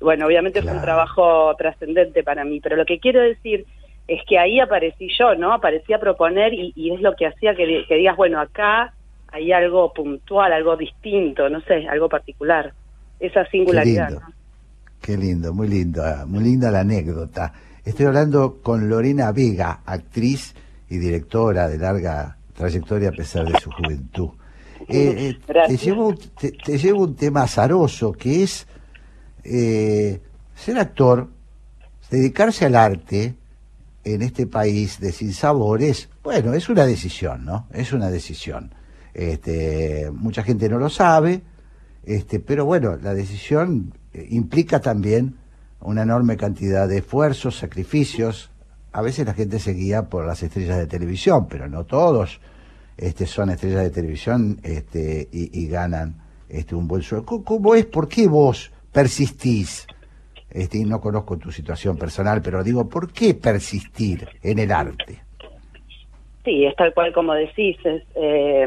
Bueno, 0.00 0.26
obviamente 0.26 0.62
fue 0.62 0.70
un 0.70 0.80
trabajo 0.80 1.54
trascendente 1.56 2.22
para 2.22 2.44
mí, 2.44 2.60
pero 2.60 2.76
lo 2.76 2.84
que 2.86 3.00
quiero 3.00 3.20
decir 3.20 3.66
es 4.06 4.22
que 4.28 4.38
ahí 4.38 4.60
aparecí 4.60 5.08
yo, 5.18 5.34
¿no? 5.34 5.52
Aparecí 5.52 5.92
a 5.92 5.98
proponer 5.98 6.54
y, 6.54 6.72
y 6.76 6.94
es 6.94 7.00
lo 7.00 7.14
que 7.14 7.26
hacía 7.26 7.56
que, 7.56 7.66
di- 7.66 7.84
que 7.86 7.96
digas, 7.96 8.16
bueno, 8.16 8.40
acá 8.40 8.94
hay 9.32 9.50
algo 9.52 9.92
puntual, 9.92 10.52
algo 10.52 10.76
distinto, 10.76 11.48
no 11.50 11.60
sé, 11.62 11.86
algo 11.88 12.08
particular. 12.08 12.72
Esa 13.18 13.44
singularidad. 13.46 14.10
lindo. 14.10 14.22
Qué 15.02 15.16
lindo, 15.16 15.52
muy 15.52 15.68
linda, 15.68 16.24
muy 16.26 16.44
linda 16.44 16.70
la 16.70 16.80
anécdota. 16.80 17.52
Estoy 17.88 18.04
hablando 18.04 18.60
con 18.62 18.90
Lorena 18.90 19.32
Vega, 19.32 19.80
actriz 19.86 20.54
y 20.90 20.98
directora 20.98 21.68
de 21.68 21.78
larga 21.78 22.36
trayectoria 22.54 23.08
a 23.08 23.12
pesar 23.12 23.46
de 23.50 23.58
su 23.58 23.70
juventud. 23.70 24.28
Eh, 24.88 25.30
eh, 25.30 25.38
te, 25.68 25.76
llevo, 25.78 26.08
un- 26.08 26.18
te, 26.38 26.52
te 26.52 26.76
llevo 26.76 27.04
un 27.04 27.16
tema 27.16 27.44
azaroso 27.44 28.12
que 28.12 28.42
es 28.42 28.66
eh, 29.42 30.20
ser 30.54 30.78
actor, 30.78 31.30
dedicarse 32.10 32.66
al 32.66 32.74
arte 32.76 33.36
en 34.04 34.20
este 34.20 34.46
país 34.46 35.00
de 35.00 35.10
sinsabores. 35.10 36.10
Bueno, 36.22 36.52
es 36.52 36.68
una 36.68 36.84
decisión, 36.84 37.46
¿no? 37.46 37.68
Es 37.72 37.94
una 37.94 38.10
decisión. 38.10 38.74
Este, 39.14 40.10
mucha 40.12 40.42
gente 40.42 40.68
no 40.68 40.78
lo 40.78 40.90
sabe, 40.90 41.40
este, 42.04 42.38
pero 42.38 42.66
bueno, 42.66 42.96
la 43.02 43.14
decisión 43.14 43.94
implica 44.28 44.78
también 44.80 45.36
una 45.80 46.02
enorme 46.02 46.36
cantidad 46.36 46.88
de 46.88 46.98
esfuerzos, 46.98 47.56
sacrificios. 47.56 48.50
A 48.92 49.02
veces 49.02 49.26
la 49.26 49.34
gente 49.34 49.58
se 49.58 49.72
guía 49.72 50.08
por 50.08 50.26
las 50.26 50.42
estrellas 50.42 50.78
de 50.78 50.86
televisión, 50.86 51.46
pero 51.48 51.68
no 51.68 51.84
todos 51.84 52.40
este, 52.96 53.26
son 53.26 53.50
estrellas 53.50 53.84
de 53.84 53.90
televisión 53.90 54.58
este, 54.62 55.28
y, 55.32 55.68
ganan 55.68 56.16
este, 56.48 56.74
un 56.74 56.88
buen 56.88 57.02
sueldo. 57.02 57.24
¿Cómo, 57.26 57.44
cómo 57.44 57.74
es? 57.74 57.86
¿Por 57.86 58.08
qué 58.08 58.26
vos 58.26 58.72
persistís? 58.92 59.86
Este, 60.50 60.78
y 60.78 60.84
no 60.84 61.00
conozco 61.00 61.36
tu 61.36 61.52
situación 61.52 61.96
personal, 61.96 62.40
pero 62.42 62.64
digo, 62.64 62.88
¿por 62.88 63.12
qué 63.12 63.34
persistir 63.34 64.26
en 64.42 64.58
el 64.58 64.72
arte? 64.72 65.20
Sí, 66.44 66.64
es 66.64 66.74
tal 66.76 66.94
cual 66.94 67.12
como 67.12 67.34
decís, 67.34 67.76
es 67.84 68.02
eh, 68.14 68.66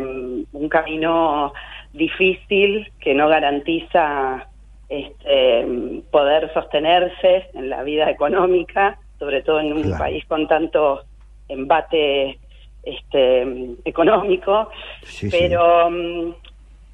un 0.52 0.70
camino 0.70 1.52
difícil 1.94 2.92
que 3.00 3.14
no 3.16 3.28
garantiza 3.28 4.48
este, 4.92 5.66
poder 6.12 6.52
sostenerse 6.54 7.48
en 7.54 7.70
la 7.70 7.82
vida 7.82 8.10
económica, 8.12 9.00
sobre 9.18 9.42
todo 9.42 9.62
en 9.62 9.72
un 9.72 9.84
Claro. 9.84 9.98
país 10.00 10.26
con 10.26 10.48
tanto 10.50 11.04
embate 11.48 12.38
este, 12.84 13.42
económico. 13.86 14.70
Sí. 15.04 15.30
Pero 15.32 15.90
mm, 15.90 16.30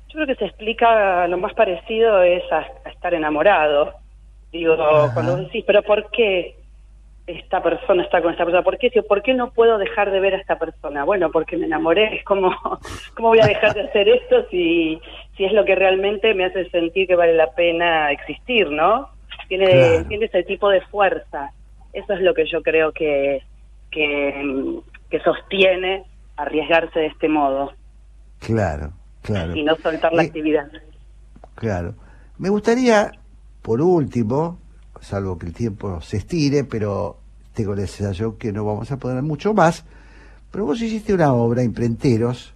yo 0.09 0.13
creo 0.13 0.27
que 0.27 0.35
se 0.35 0.45
explica, 0.45 1.27
lo 1.27 1.37
más 1.39 1.55
parecido 1.55 2.21
es 2.21 2.43
a, 2.51 2.67
a 2.85 2.89
estar 2.89 3.15
enamorado. 3.15 3.93
Digo, 4.51 4.75
cuando 5.13 5.31
vos 5.37 5.45
decís, 5.45 5.63
pero 5.65 5.81
¿por 5.81 6.11
qué 6.11 6.55
esta 7.25 7.61
persona 7.63 8.03
está 8.03 8.21
con 8.21 8.31
esta 8.31 8.45
persona? 8.45 8.63
¿Por 8.63 8.77
qué, 8.77 8.89
¿Por 9.01 9.21
qué 9.23 9.33
no 9.33 9.49
puedo 9.51 9.79
dejar 9.79 10.11
de 10.11 10.19
ver 10.19 10.35
a 10.35 10.37
esta 10.37 10.59
persona? 10.59 11.03
Bueno, 11.03 11.31
porque 11.31 11.57
me 11.57 11.65
enamoré. 11.65 12.15
Es 12.15 12.23
como, 12.23 12.55
¿cómo 13.15 13.29
voy 13.29 13.39
a 13.41 13.47
dejar 13.47 13.73
de 13.73 13.81
hacer 13.81 14.07
esto 14.07 14.45
si, 14.51 15.01
si 15.37 15.45
es 15.45 15.53
lo 15.53 15.63
que 15.65 15.75
realmente 15.75 16.33
me 16.33 16.45
hace 16.45 16.69
sentir 16.69 17.07
que 17.07 17.15
vale 17.15 17.33
la 17.33 17.51
pena 17.53 18.11
existir, 18.11 18.69
¿no? 18.71 19.09
Tiene, 19.47 19.65
Claro. 19.67 20.05
tiene 20.07 20.25
ese 20.25 20.43
tipo 20.43 20.69
de 20.69 20.81
fuerza. 20.81 21.51
Eso 21.93 22.13
es 22.13 22.21
lo 22.21 22.33
que 22.33 22.45
yo 22.51 22.61
creo 22.63 22.91
que, 22.91 23.41
que, 23.91 24.81
que 25.09 25.19
sostiene 25.21 26.03
arriesgarse 26.35 26.99
de 26.99 27.05
este 27.07 27.29
modo 27.29 27.71
Claro, 28.39 28.91
claro. 29.23 29.55
y 29.55 29.63
no 29.63 29.75
soltar 29.77 30.13
la 30.13 30.23
Eh, 30.23 30.27
actividad. 30.27 30.67
Claro. 31.55 31.95
Me 32.37 32.49
gustaría, 32.49 33.11
por 33.61 33.81
último, 33.81 34.59
salvo 35.01 35.37
que 35.39 35.47
el 35.47 35.53
tiempo 35.53 36.01
se 36.01 36.17
estire, 36.17 36.63
pero 36.63 37.17
tengo 37.53 37.73
la 37.73 37.87
sensación 37.87 38.37
que 38.37 38.51
no 38.51 38.65
vamos 38.65 38.91
a 38.91 38.97
poder 38.97 39.23
mucho 39.23 39.53
más, 39.53 39.83
pero 40.51 40.65
vos 40.65 40.79
hiciste 40.81 41.13
una 41.13 41.33
obra, 41.33 41.63
Imprenteros, 41.63 42.53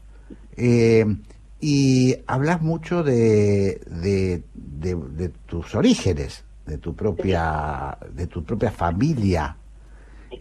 eh, 0.57 1.05
y 1.61 2.15
hablas 2.27 2.61
mucho 2.61 3.03
de, 3.03 3.79
de, 3.85 5.29
tus 5.45 5.75
orígenes, 5.75 6.43
de 6.65 6.77
tu 6.77 6.95
propia, 6.95 7.97
de 8.13 8.27
tu 8.27 8.43
propia 8.43 8.71
familia. 8.71 9.55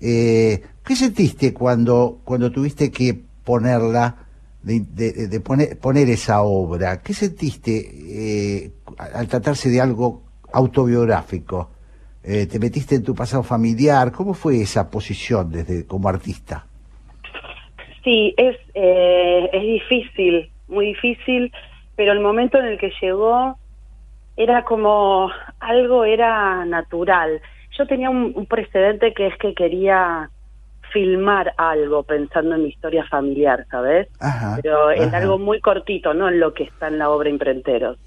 Eh, 0.01 0.63
¿Qué 0.85 0.97
sentiste 0.97 1.53
cuando, 1.53 2.21
cuando 2.25 2.51
tuviste 2.51 2.91
que 2.91 3.21
ponerla, 3.45 4.17
de 4.63 5.41
poner, 5.45 5.79
poner 5.79 6.09
esa 6.09 6.43
obra? 6.43 7.03
¿Qué 7.03 7.13
sentiste 7.13 8.65
eh, 8.65 8.73
al 8.97 9.29
tratarse 9.29 9.69
de 9.69 9.81
algo 9.81 10.23
autobiográfico? 10.53 11.71
Eh, 12.23 12.47
¿Te 12.47 12.59
metiste 12.59 12.95
en 12.97 13.03
tu 13.03 13.15
pasado 13.15 13.43
familiar? 13.43 14.13
¿Cómo 14.13 14.35
fue 14.35 14.61
esa 14.61 14.91
posición 14.91 15.51
desde 15.51 15.87
como 15.87 16.09
artista? 16.09 16.67
Sí, 18.05 18.35
es, 18.37 18.57
eh, 18.75 19.49
es 19.53 19.63
difícil, 19.63 20.51
muy 20.71 20.87
difícil, 20.87 21.53
pero 21.97 22.13
el 22.13 22.21
momento 22.21 22.59
en 22.59 22.67
el 22.67 22.79
que 22.79 22.93
llegó 23.01 23.59
era 24.37 24.65
como 24.65 25.31
algo 25.59 26.05
era 26.05 26.65
natural. 26.65 27.41
Yo 27.77 27.87
tenía 27.87 28.11
un, 28.11 28.33
un 28.35 28.47
precedente 28.47 29.13
que 29.13 29.27
es 29.27 29.37
que 29.37 29.55
quería 29.55 30.31
filmar 30.93 31.55
algo 31.57 32.03
pensando 32.03 32.55
en 32.55 32.63
mi 32.63 32.69
historia 32.69 33.05
familiar, 33.05 33.67
¿sabes? 33.71 34.09
Ajá, 34.21 34.59
Pero 34.63 34.91
en 34.91 35.09
ajá. 35.09 35.19
algo 35.19 35.39
muy 35.39 35.61
cortito, 35.61 36.15
no 36.15 36.29
en 36.29 36.41
lo 36.41 36.53
que 36.55 36.65
está 36.65 36.89
en 36.89 36.99
la 36.99 37.11
obra 37.11 37.29
Imprenteros. 37.29 37.99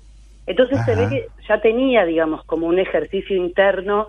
Entonces 0.46 0.80
se 0.86 0.96
ve 0.96 1.08
que 1.08 1.28
ya 1.48 1.62
tenía, 1.62 2.04
digamos, 2.06 2.44
como 2.46 2.68
un 2.68 2.78
ejercicio 2.78 3.36
interno 3.36 4.08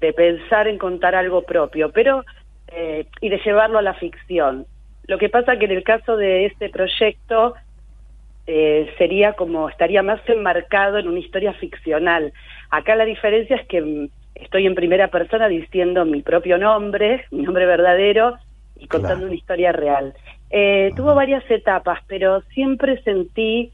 de 0.00 0.12
pensar 0.12 0.68
en 0.68 0.78
contar 0.78 1.14
algo 1.14 1.42
propio, 1.42 1.90
pero 1.90 2.24
eh, 2.68 3.06
y 3.20 3.28
de 3.28 3.40
llevarlo 3.44 3.78
a 3.78 3.82
la 3.82 3.94
ficción. 3.94 4.66
Lo 5.06 5.18
que 5.18 5.28
pasa 5.28 5.56
que 5.58 5.64
en 5.64 5.72
el 5.72 5.82
caso 5.82 6.16
de 6.16 6.46
este 6.46 6.68
proyecto 6.68 7.54
eh, 8.46 8.92
sería 8.98 9.32
como 9.32 9.68
estaría 9.68 10.02
más 10.02 10.20
enmarcado 10.28 10.98
en 10.98 11.08
una 11.08 11.20
historia 11.20 11.52
ficcional. 11.54 12.32
Acá 12.70 12.94
la 12.96 13.04
diferencia 13.04 13.56
es 13.56 13.66
que 13.66 13.80
mm, 13.80 14.08
estoy 14.34 14.66
en 14.66 14.74
primera 14.74 15.08
persona 15.08 15.48
diciendo 15.48 16.04
mi 16.04 16.22
propio 16.22 16.58
nombre, 16.58 17.24
mi 17.30 17.42
nombre 17.42 17.66
verdadero 17.66 18.36
y 18.76 18.86
contando 18.88 19.16
Claro. 19.16 19.26
una 19.28 19.36
historia 19.36 19.72
real. 19.72 20.14
Eh, 20.50 20.92
tuvo 20.96 21.14
varias 21.14 21.48
etapas, 21.50 22.00
pero 22.06 22.42
siempre 22.52 23.00
sentí, 23.02 23.72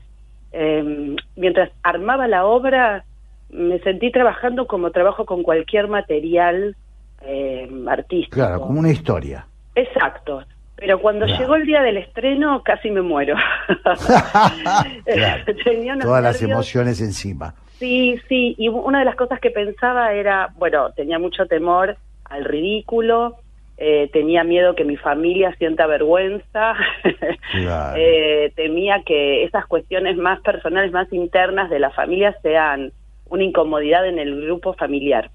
eh, 0.53 1.17
mientras 1.37 1.71
armaba 1.83 2.29
la 2.29 2.47
obra, 2.47 3.05
me 3.51 3.81
sentí 3.81 4.13
trabajando 4.13 4.67
como 4.67 4.91
trabajo 4.91 5.27
con 5.27 5.43
cualquier 5.43 5.89
material 5.89 6.77
eh, 7.23 7.69
artístico. 7.89 8.35
Claro, 8.37 8.61
como 8.61 8.79
una 8.81 8.93
historia. 8.93 9.47
Exacto. 9.75 10.43
Pero 10.81 10.99
cuando 10.99 11.27
Claro. 11.27 11.41
llegó 11.41 11.55
el 11.57 11.67
día 11.67 11.83
del 11.83 11.99
estreno, 11.99 12.63
casi 12.65 12.91
me 12.91 13.03
muero. 13.03 13.37
Claro. 15.05 15.45
Tenía 15.65 15.93
unos 15.95 16.07
Todas 16.07 16.23
las 16.23 16.43
emociones 16.43 17.01
encima. 17.01 17.55
Sí, 17.79 18.19
sí. 18.29 18.55
Y 18.59 18.69
una 18.69 19.01
de 19.01 19.05
las 19.05 19.17
cosas 19.17 19.41
que 19.41 19.51
pensaba 19.51 20.13
era, 20.13 20.49
bueno, 20.57 20.91
tenía 20.93 21.19
mucho 21.19 21.47
temor 21.47 21.97
al 22.25 22.45
ridículo, 22.45 23.37
eh, 23.77 24.09
tenía 24.13 24.45
miedo 24.45 24.75
que 24.75 24.85
mi 24.85 24.97
familia 24.97 25.55
sienta 25.59 25.87
vergüenza, 25.87 26.75
Claro. 27.53 27.95
eh, 27.99 28.53
temía 28.55 29.03
que 29.05 29.45
esas 29.45 29.67
cuestiones 29.67 30.17
más 30.17 30.41
personales, 30.41 30.93
más 30.93 31.13
internas 31.13 31.71
de 31.71 31.79
la 31.79 31.91
familia 31.91 32.37
sean 32.43 32.93
una 33.27 33.43
incomodidad 33.45 34.07
en 34.07 34.19
el 34.19 34.45
grupo 34.45 34.75
familiar. 34.75 35.31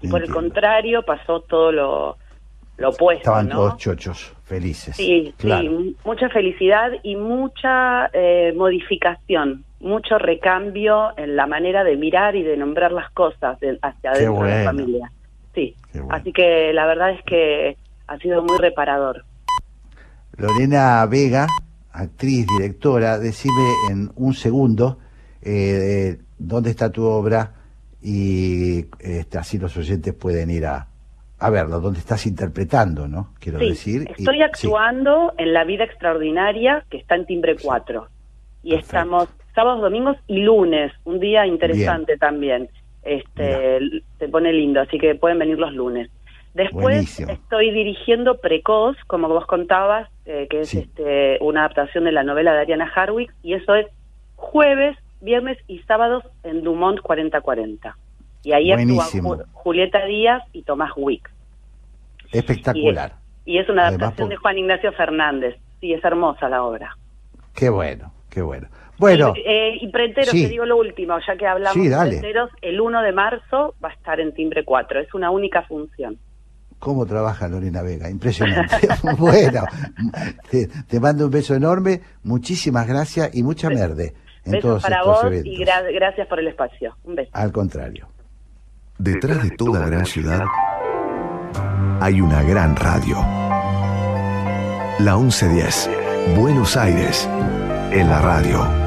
Y 0.00 0.08
por 0.08 0.22
el 0.22 0.30
contrario, 0.30 1.02
pasó 1.02 1.40
todo 1.40 1.72
lo, 1.72 2.16
lo 2.76 2.90
opuesto. 2.90 3.20
Estaban 3.22 3.48
¿no? 3.48 3.56
todos 3.56 3.76
chochos, 3.76 4.32
felices. 4.44 4.96
Sí, 4.96 5.32
claro. 5.38 5.62
sí, 5.62 5.96
mucha 6.04 6.28
felicidad 6.28 6.90
y 7.02 7.16
mucha 7.16 8.10
eh, 8.12 8.52
modificación, 8.56 9.64
mucho 9.80 10.18
recambio 10.18 11.16
en 11.16 11.36
la 11.36 11.46
manera 11.46 11.84
de 11.84 11.96
mirar 11.96 12.34
y 12.36 12.42
de 12.42 12.56
nombrar 12.56 12.92
las 12.92 13.10
cosas 13.12 13.58
de- 13.60 13.78
hacia 13.82 14.10
adentro 14.10 14.42
de 14.44 14.58
la 14.58 14.64
familia. 14.64 15.12
Sí, 15.54 15.74
bueno. 15.92 16.08
así 16.10 16.32
que 16.32 16.72
la 16.72 16.86
verdad 16.86 17.10
es 17.12 17.22
que 17.24 17.76
ha 18.08 18.18
sido 18.18 18.42
muy 18.42 18.58
reparador. 18.58 19.24
Lorena 20.36 21.06
Vega, 21.06 21.46
actriz, 21.92 22.46
directora, 22.58 23.18
decime 23.18 23.62
en 23.90 24.10
un 24.16 24.34
segundo 24.34 24.98
eh, 25.42 26.18
dónde 26.38 26.70
está 26.70 26.90
tu 26.90 27.04
obra 27.04 27.52
y 28.02 28.84
este, 28.98 29.38
así 29.38 29.58
los 29.58 29.76
oyentes 29.76 30.12
pueden 30.12 30.50
ir 30.50 30.66
a, 30.66 30.88
a 31.46 31.50
verlo, 31.50 31.80
dónde 31.80 31.98
estás 32.00 32.26
interpretando, 32.26 33.06
¿no? 33.08 33.28
Quiero 33.40 33.58
Sí, 33.58 33.68
decir. 33.70 34.02
Y- 34.08 34.20
estoy 34.22 34.36
sí. 34.36 34.42
actuando 34.42 35.32
en 35.38 35.52
La 35.52 35.64
Vida 35.64 35.84
Extraordinaria, 35.84 36.84
que 36.90 36.96
está 36.98 37.14
en 37.16 37.26
Timbre 37.26 37.56
4. 37.62 38.06
Y 38.62 38.74
estamos 38.74 39.28
sábados, 39.54 39.80
domingos 39.82 40.16
y 40.26 40.40
lunes, 40.40 40.92
un 41.04 41.20
día 41.20 41.46
interesante 41.46 42.16
también. 42.16 42.68
Este, 43.02 43.78
se 44.18 44.28
pone 44.28 44.52
lindo, 44.52 44.80
así 44.80 44.98
que 44.98 45.14
pueden 45.14 45.38
venir 45.38 45.58
los 45.58 45.72
lunes. 45.74 46.10
Después 46.54 46.82
Buenísimo. 46.84 47.30
estoy 47.32 47.70
dirigiendo 47.72 48.38
Precoz, 48.40 48.96
como 49.06 49.28
vos 49.28 49.44
contabas, 49.46 50.08
eh, 50.24 50.46
que 50.48 50.60
es 50.60 50.68
Sí. 50.70 50.78
este, 50.78 51.36
una 51.40 51.60
adaptación 51.60 52.04
de 52.04 52.12
la 52.12 52.22
novela 52.22 52.52
de 52.54 52.60
Ariana 52.60 52.90
Harwick, 52.94 53.32
y 53.42 53.54
eso 53.54 53.74
es 53.74 53.86
jueves, 54.36 54.96
viernes 55.20 55.58
y 55.68 55.80
sábados 55.80 56.22
en 56.44 56.62
Dumont 56.62 57.00
4040. 57.00 57.96
Y 58.44 58.52
ahí 58.52 58.72
actúan 58.72 59.42
Julieta 59.52 60.04
Díaz 60.06 60.42
y 60.52 60.62
Tomás 60.62 60.92
Wick. 60.96 61.30
Espectacular. 62.32 63.14
Y 63.44 63.58
es 63.58 63.68
una 63.68 63.82
Además, 63.88 64.02
adaptación 64.02 64.28
por- 64.28 64.30
de 64.30 64.36
Juan 64.36 64.58
Ignacio 64.58 64.92
Fernández. 64.92 65.56
Sí, 65.80 65.92
es 65.92 66.04
hermosa 66.04 66.48
la 66.48 66.62
obra. 66.64 66.96
Qué 67.54 67.68
bueno, 67.68 68.12
qué 68.30 68.42
bueno. 68.42 68.68
Bueno, 68.96 69.32
Y, 69.36 69.40
eh, 69.40 69.78
y 69.80 69.88
Prenteros, 69.88 70.30
Sí. 70.30 70.44
te 70.44 70.48
digo 70.48 70.64
lo 70.64 70.76
último, 70.76 71.16
ya 71.26 71.36
que 71.36 71.46
hablamos 71.46 71.74
Sí, 71.74 71.88
de 71.88 71.90
dale. 71.90 72.10
Prenteros, 72.12 72.50
el 72.62 72.80
1 72.80 73.02
de 73.02 73.12
marzo 73.12 73.74
va 73.84 73.88
a 73.90 73.92
estar 73.92 74.20
en 74.20 74.32
Timbre 74.32 74.64
4. 74.64 75.00
Es 75.00 75.12
una 75.14 75.30
única 75.30 75.62
función. 75.62 76.18
¿cómo 76.80 77.06
trabaja 77.06 77.48
Lorena 77.48 77.80
Vega? 77.80 78.10
Impresionante. 78.10 78.76
bueno, 79.18 79.62
te, 80.50 80.66
te 80.66 81.00
mando 81.00 81.24
un 81.26 81.30
beso 81.30 81.54
enorme, 81.54 82.00
muchísimas 82.24 82.86
gracias 82.86 83.34
y 83.34 83.42
mucha 83.42 83.70
merde 83.70 84.12
en 84.44 84.52
Besos 84.52 84.60
todos 84.68 84.82
para 84.82 84.96
estos 84.96 85.14
vos 85.14 85.24
eventos. 85.24 85.46
y 85.52 85.56
gra- 85.64 85.94
gracias 85.94 86.28
por 86.28 86.40
el 86.40 86.48
espacio. 86.48 86.94
Un 87.04 87.14
beso. 87.14 87.30
Al 87.32 87.52
contrario. 87.52 88.06
Detrás 88.98 89.42
de 89.42 89.50
toda 89.56 89.86
gran 89.86 90.04
ciudad 90.04 90.44
hay 92.00 92.20
una 92.20 92.42
gran 92.42 92.76
radio. 92.76 93.16
La 94.98 95.16
1110, 95.16 95.90
Buenos 96.36 96.76
Aires, 96.76 97.28
en 97.90 98.08
la 98.08 98.20
radio. 98.20 98.84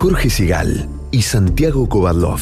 Jorge 0.00 0.30
Sigal 0.30 0.88
y 1.10 1.22
Santiago 1.22 1.88
Kovadlov. 1.88 2.40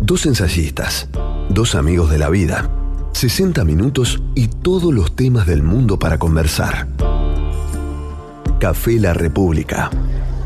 Dos 0.00 0.26
ensayistas, 0.26 1.08
dos 1.48 1.74
amigos 1.74 2.10
de 2.10 2.18
la 2.18 2.30
vida. 2.30 2.70
60 3.12 3.64
minutos 3.64 4.22
y 4.34 4.48
todos 4.48 4.94
los 4.94 5.14
temas 5.14 5.46
del 5.46 5.62
mundo 5.62 5.98
para 5.98 6.18
conversar. 6.18 6.88
Café 8.58 8.98
La 8.98 9.12
República. 9.12 9.90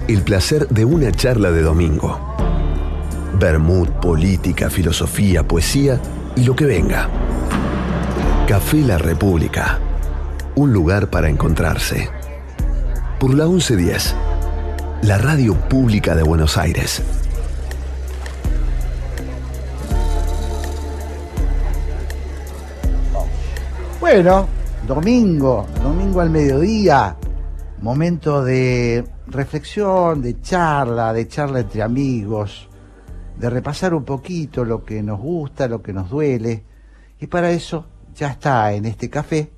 El 0.08 0.22
placer 0.22 0.68
de 0.68 0.84
una 0.84 1.12
charla 1.12 1.50
de 1.50 1.62
domingo. 1.62 2.18
Bermud, 3.38 3.88
política, 4.00 4.70
filosofía, 4.70 5.46
poesía 5.46 6.00
y 6.36 6.44
lo 6.44 6.54
que 6.54 6.66
venga. 6.66 7.08
Café 8.46 8.78
La 8.78 8.96
República. 8.96 9.80
Un 10.54 10.72
lugar 10.72 11.10
para 11.10 11.28
encontrarse. 11.28 12.08
Por 13.18 13.34
la 13.34 13.46
1110. 13.46 14.14
La 15.02 15.18
radio 15.18 15.54
pública 15.54 16.14
de 16.14 16.22
Buenos 16.22 16.56
Aires. 16.56 17.02
Bueno, 24.00 24.46
domingo, 24.86 25.66
domingo 25.82 26.20
al 26.20 26.30
mediodía, 26.30 27.16
momento 27.82 28.44
de 28.44 29.04
reflexión, 29.26 30.22
de 30.22 30.40
charla, 30.40 31.12
de 31.12 31.26
charla 31.26 31.60
entre 31.60 31.82
amigos, 31.82 32.68
de 33.38 33.50
repasar 33.50 33.94
un 33.94 34.04
poquito 34.04 34.64
lo 34.64 34.84
que 34.84 35.02
nos 35.02 35.20
gusta, 35.20 35.68
lo 35.68 35.82
que 35.82 35.92
nos 35.92 36.10
duele. 36.10 36.62
Y 37.20 37.26
para 37.26 37.50
eso 37.50 37.86
ya 38.14 38.28
está 38.28 38.72
en 38.72 38.84
este 38.86 39.10
café 39.10 39.50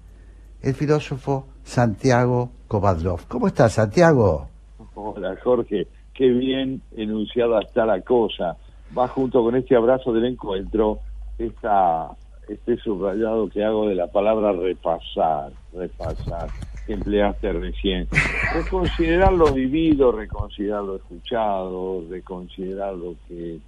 el 0.62 0.74
filósofo 0.74 1.46
Santiago 1.62 2.50
Kovadlov. 2.68 3.26
¿Cómo 3.28 3.46
estás, 3.46 3.74
Santiago? 3.74 4.48
Hola, 4.94 5.36
Jorge. 5.42 5.86
Qué 6.14 6.28
bien 6.28 6.80
enunciada 6.96 7.60
está 7.60 7.84
la 7.84 8.00
cosa. 8.00 8.56
Va 8.96 9.06
junto 9.08 9.42
con 9.42 9.54
este 9.56 9.76
abrazo 9.76 10.12
del 10.12 10.24
encuentro 10.24 11.00
este 11.38 12.76
subrayado 12.78 13.48
que 13.48 13.62
hago 13.64 13.88
de 13.88 13.94
la 13.94 14.06
palabra 14.06 14.52
repasar, 14.52 15.52
repasar, 15.74 16.48
que 16.86 16.92
empleaste 16.92 17.52
recién. 17.52 18.08
Reconsiderar 18.54 19.32
lo 19.32 19.52
vivido, 19.52 20.12
reconsiderar 20.12 20.84
lo 20.84 20.96
escuchado, 20.96 22.04
reconsiderar 22.08 22.94
lo 22.94 23.16
que 23.28 23.58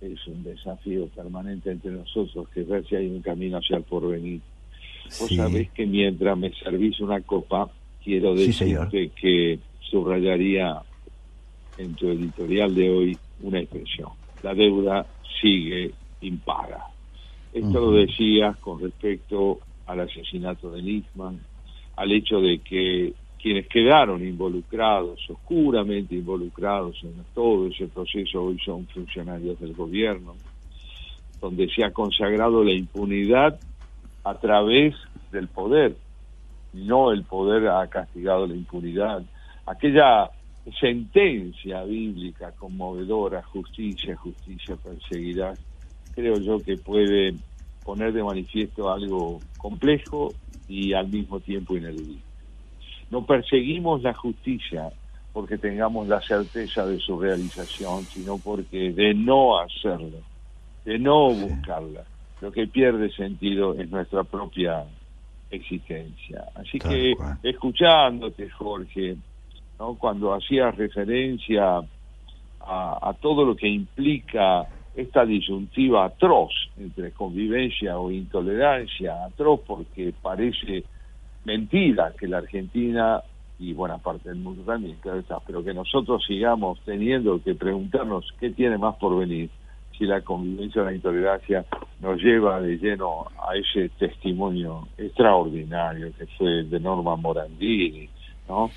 es 0.00 0.26
un 0.26 0.44
desafío 0.44 1.06
permanente 1.08 1.70
entre 1.70 1.90
nosotros, 1.90 2.48
que 2.50 2.62
ver 2.62 2.86
si 2.86 2.96
hay 2.96 3.08
un 3.08 3.22
camino 3.22 3.58
hacia 3.58 3.78
el 3.78 3.82
porvenir. 3.82 4.40
Vos 5.20 5.34
sabés 5.34 5.70
que 5.72 5.86
mientras 5.86 6.36
me 6.38 6.52
servís 6.54 7.00
una 7.00 7.20
copa, 7.20 7.68
quiero 8.02 8.34
decirte 8.34 9.10
que 9.10 9.58
subrayaría 9.80 10.80
en 11.78 11.94
tu 11.94 12.08
editorial 12.08 12.74
de 12.74 12.90
hoy 12.90 13.18
una 13.42 13.60
expresión. 13.60 14.10
La 14.42 14.54
deuda 14.54 15.06
sigue 15.40 15.92
impaga. 16.20 16.86
Esto 17.52 17.80
lo 17.80 17.92
decías 17.92 18.56
con 18.58 18.80
respecto 18.80 19.60
al 19.86 20.00
asesinato 20.00 20.70
de 20.70 20.82
Nisman, 20.82 21.40
al 21.96 22.12
hecho 22.12 22.40
de 22.40 22.58
que 22.58 23.14
quienes 23.40 23.68
quedaron 23.68 24.26
involucrados, 24.26 25.20
oscuramente 25.28 26.14
involucrados 26.14 26.96
en 27.02 27.12
todo 27.34 27.66
ese 27.66 27.88
proceso, 27.88 28.42
hoy 28.42 28.58
son 28.64 28.86
funcionarios 28.86 29.60
del 29.60 29.74
gobierno, 29.74 30.34
donde 31.40 31.68
se 31.68 31.84
ha 31.84 31.90
consagrado 31.90 32.64
la 32.64 32.72
impunidad 32.72 33.60
a 34.24 34.34
través 34.38 34.94
del 35.30 35.48
poder. 35.48 35.94
No 36.72 37.12
el 37.12 37.24
poder 37.24 37.68
ha 37.68 37.86
castigado 37.88 38.46
la 38.46 38.54
impunidad. 38.54 39.22
Aquella 39.66 40.30
sentencia 40.80 41.84
bíblica 41.84 42.52
conmovedora, 42.52 43.42
justicia, 43.42 44.16
justicia 44.16 44.76
perseguirá, 44.76 45.54
creo 46.14 46.36
yo 46.38 46.58
que 46.60 46.78
puede 46.78 47.34
poner 47.84 48.14
de 48.14 48.24
manifiesto 48.24 48.90
algo 48.90 49.40
complejo 49.58 50.32
y 50.68 50.92
al 50.92 51.08
mismo 51.08 51.40
tiempo 51.40 51.76
ineludible. 51.76 52.22
No 53.10 53.24
perseguimos 53.24 54.02
la 54.02 54.14
justicia 54.14 54.90
porque 55.32 55.58
tengamos 55.58 56.06
la 56.08 56.20
certeza 56.20 56.86
de 56.86 56.98
su 57.00 57.18
realización, 57.18 58.04
sino 58.06 58.38
porque 58.38 58.92
de 58.92 59.14
no 59.14 59.58
hacerlo, 59.58 60.18
de 60.84 60.98
no 60.98 61.30
buscarla, 61.30 62.04
lo 62.40 62.52
que 62.52 62.66
pierde 62.66 63.10
sentido 63.10 63.74
es 63.74 63.90
nuestra 63.90 64.22
propia 64.22 64.84
existencia. 65.50 66.44
Así 66.54 66.78
que 66.78 67.14
escuchándote, 67.42 68.48
Jorge, 68.50 69.16
¿no? 69.78 69.94
cuando 69.94 70.34
hacías 70.34 70.76
referencia 70.76 71.78
a, 72.60 73.08
a 73.08 73.14
todo 73.20 73.44
lo 73.44 73.56
que 73.56 73.68
implica 73.68 74.68
esta 74.94 75.24
disyuntiva 75.24 76.04
atroz 76.04 76.52
entre 76.78 77.12
convivencia 77.12 77.98
o 77.98 78.10
intolerancia, 78.10 79.24
atroz 79.24 79.60
porque 79.66 80.12
parece 80.20 80.84
mentira 81.44 82.12
que 82.18 82.28
la 82.28 82.38
Argentina 82.38 83.22
y 83.58 83.72
buena 83.72 83.98
parte 83.98 84.28
del 84.28 84.38
mundo 84.38 84.62
también, 84.62 84.96
claro 85.00 85.18
está, 85.20 85.38
pero 85.40 85.62
que 85.62 85.74
nosotros 85.74 86.24
sigamos 86.26 86.80
teniendo 86.84 87.42
que 87.42 87.54
preguntarnos 87.54 88.32
qué 88.40 88.50
tiene 88.50 88.78
más 88.78 88.96
por 88.96 89.18
venir 89.18 89.50
si 89.96 90.04
la 90.04 90.20
convivencia 90.22 90.82
o 90.82 90.84
la 90.84 90.94
intolerancia 90.94 91.64
nos 92.00 92.20
lleva 92.20 92.60
de 92.60 92.76
lleno 92.78 93.26
a 93.38 93.56
ese 93.56 93.88
testimonio 93.90 94.88
extraordinario 94.98 96.12
que 96.18 96.26
fue 96.38 96.64
de 96.64 96.80
Norma 96.80 97.14
Morandini, 97.16 98.08
¿no? 98.48 98.70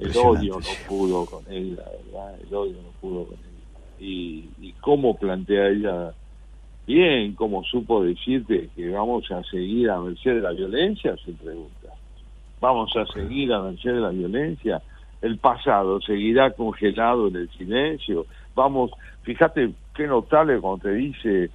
El 0.00 0.16
odio 0.16 0.54
no 0.54 0.88
pudo 0.88 1.26
con 1.26 1.44
él, 1.52 1.76
la 1.76 1.84
verdad, 1.84 2.40
el 2.40 2.54
odio 2.54 2.76
no 2.82 2.90
pudo 3.00 3.26
con 3.26 3.34
él. 3.34 3.53
Y, 4.06 4.50
y 4.60 4.72
cómo 4.80 5.16
plantea 5.16 5.68
ella 5.68 6.12
bien, 6.86 7.34
cómo 7.34 7.64
supo 7.64 8.04
decirte 8.04 8.68
que 8.76 8.90
vamos 8.90 9.30
a 9.30 9.42
seguir 9.44 9.90
a 9.90 10.00
merced 10.00 10.34
de 10.34 10.40
la 10.40 10.52
violencia, 10.52 11.16
se 11.24 11.32
pregunta. 11.32 11.88
Vamos 12.60 12.94
a 12.96 13.06
seguir 13.06 13.52
a 13.52 13.62
merced 13.62 13.94
de 13.94 14.00
la 14.00 14.10
violencia. 14.10 14.82
El 15.22 15.38
pasado 15.38 16.00
seguirá 16.00 16.50
congelado 16.50 17.28
en 17.28 17.36
el 17.36 17.50
silencio. 17.50 18.26
Vamos, 18.54 18.90
fíjate 19.22 19.72
qué 19.94 20.06
notable 20.06 20.60
cuando 20.60 20.82
te 20.82 20.94
dice 20.94 21.50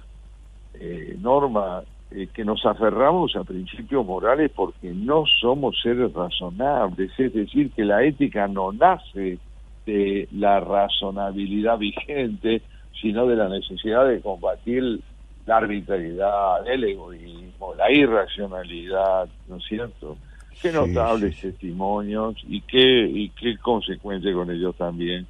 eh, 0.74 1.16
Norma 1.20 1.82
eh, 2.10 2.28
que 2.32 2.44
nos 2.44 2.64
aferramos 2.66 3.36
a 3.36 3.44
principios 3.44 4.04
morales 4.04 4.50
porque 4.54 4.90
no 4.90 5.24
somos 5.40 5.80
seres 5.80 6.12
razonables, 6.12 7.12
es 7.18 7.32
decir, 7.32 7.70
que 7.70 7.84
la 7.84 8.02
ética 8.02 8.48
no 8.48 8.72
nace 8.72 9.38
de 9.86 10.28
la 10.32 10.60
razonabilidad 10.60 11.78
vigente, 11.78 12.62
sino 13.00 13.26
de 13.26 13.36
la 13.36 13.48
necesidad 13.48 14.06
de 14.06 14.20
combatir 14.20 15.00
la 15.46 15.56
arbitrariedad, 15.56 16.66
el 16.68 16.84
egoísmo, 16.84 17.74
la 17.74 17.90
irracionalidad, 17.90 19.28
¿no 19.48 19.56
es 19.56 19.64
cierto? 19.64 20.16
Qué 20.60 20.72
notables 20.72 21.40
testimonios 21.40 22.36
y 22.46 22.60
qué, 22.62 23.06
y 23.06 23.30
qué 23.30 23.56
consecuente 23.58 24.32
con 24.32 24.50
ellos 24.50 24.76
también 24.76 25.26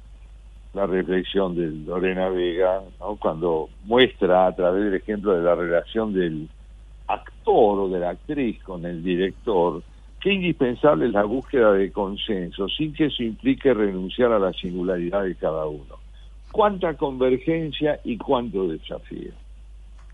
la 0.73 0.85
reflexión 0.85 1.55
de 1.55 1.67
Lorena 1.85 2.29
Vega, 2.29 2.81
¿no? 2.99 3.15
cuando 3.17 3.69
muestra 3.85 4.47
a 4.47 4.55
través 4.55 4.85
del 4.85 4.95
ejemplo 4.95 5.33
de 5.33 5.43
la 5.43 5.55
relación 5.55 6.13
del 6.13 6.47
actor 7.07 7.79
o 7.79 7.89
de 7.89 7.99
la 7.99 8.11
actriz 8.11 8.61
con 8.63 8.85
el 8.85 9.03
director, 9.03 9.83
qué 10.21 10.33
indispensable 10.33 11.07
es 11.07 11.13
la 11.13 11.23
búsqueda 11.23 11.73
de 11.73 11.91
consenso, 11.91 12.67
sin 12.69 12.93
que 12.93 13.05
eso 13.05 13.23
implique 13.23 13.73
renunciar 13.73 14.31
a 14.31 14.39
la 14.39 14.53
singularidad 14.53 15.23
de 15.23 15.35
cada 15.35 15.65
uno. 15.65 15.99
Cuánta 16.51 16.95
convergencia 16.95 17.99
y 18.03 18.17
cuánto 18.17 18.67
desafío. 18.67 19.31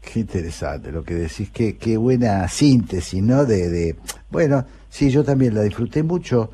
Qué 0.01 0.20
interesante 0.20 0.91
lo 0.91 1.03
que 1.03 1.16
decís, 1.16 1.49
qué, 1.51 1.78
qué 1.78 1.97
buena 1.97 2.47
síntesis, 2.47 3.22
¿no? 3.22 3.45
De, 3.45 3.70
de, 3.70 3.95
bueno, 4.30 4.64
sí, 4.89 5.10
yo 5.10 5.24
también 5.24 5.55
la 5.55 5.64
disfruté 5.64 6.03
mucho 6.03 6.51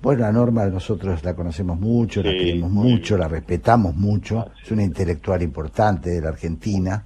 bueno, 0.00 0.22
la 0.22 0.32
Norma 0.32 0.64
nosotros 0.66 1.24
la 1.24 1.34
conocemos 1.34 1.78
mucho, 1.78 2.22
la 2.22 2.30
queremos 2.30 2.70
mucho, 2.70 3.18
la 3.18 3.26
respetamos 3.26 3.96
mucho, 3.96 4.48
es 4.62 4.70
una 4.70 4.84
intelectual 4.84 5.42
importante 5.42 6.10
de 6.10 6.20
la 6.20 6.28
Argentina. 6.28 7.04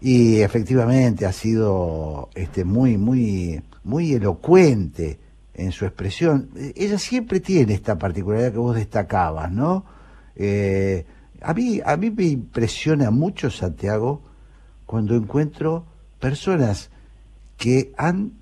Y 0.00 0.40
efectivamente 0.42 1.24
ha 1.24 1.32
sido 1.32 2.28
este 2.34 2.64
muy 2.64 2.98
muy 2.98 3.62
muy 3.84 4.12
elocuente 4.12 5.20
en 5.54 5.72
su 5.72 5.84
expresión. 5.84 6.50
Ella 6.74 6.98
siempre 6.98 7.40
tiene 7.40 7.74
esta 7.74 7.96
particularidad 7.98 8.52
que 8.52 8.58
vos 8.58 8.74
destacabas, 8.74 9.52
¿no? 9.52 9.84
Eh, 10.36 11.06
a 11.40 11.54
mí 11.54 11.80
a 11.84 11.96
mí 11.96 12.10
me 12.10 12.24
impresiona 12.24 13.10
mucho 13.10 13.50
Santiago 13.50 14.22
cuando 14.86 15.14
encuentro 15.14 15.86
personas 16.18 16.90
que 17.56 17.92
han 17.96 18.32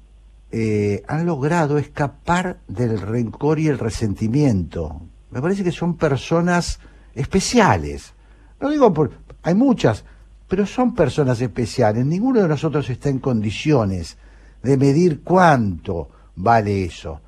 eh, 0.55 1.03
han 1.09 1.25
logrado 1.25 1.79
escapar 1.79 2.61
del 2.69 3.01
rencor 3.01 3.59
y 3.59 3.69
el 3.69 3.79
resentimiento. 3.79 5.01
Me 5.31 5.41
parece 5.41 5.65
que 5.65 5.73
son 5.73 5.97
personas 5.97 6.79
especiales. 7.15 8.13
No 8.61 8.69
digo 8.69 8.93
por... 8.93 9.13
Hay 9.43 9.55
muchas, 9.55 10.05
pero 10.49 10.67
son 10.67 10.95
personas 10.95 11.41
especiales. 11.41 12.05
Ninguno 12.05 12.43
de 12.43 12.49
nosotros 12.49 12.89
está 12.91 13.09
en 13.09 13.19
condiciones 13.19 14.19
de 14.63 14.77
medir 14.77 15.23
cuánto 15.23 16.11
vale 16.37 16.85
eso. 16.85 17.21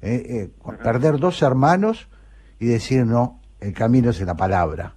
Eh, 0.00 0.50
eh, 0.64 0.74
perder 0.82 1.18
dos 1.18 1.42
hermanos 1.42 2.08
y 2.58 2.66
decir 2.66 3.06
no, 3.06 3.40
el 3.60 3.72
camino 3.72 4.10
es 4.10 4.20
en 4.20 4.26
la 4.26 4.36
palabra. 4.36 4.94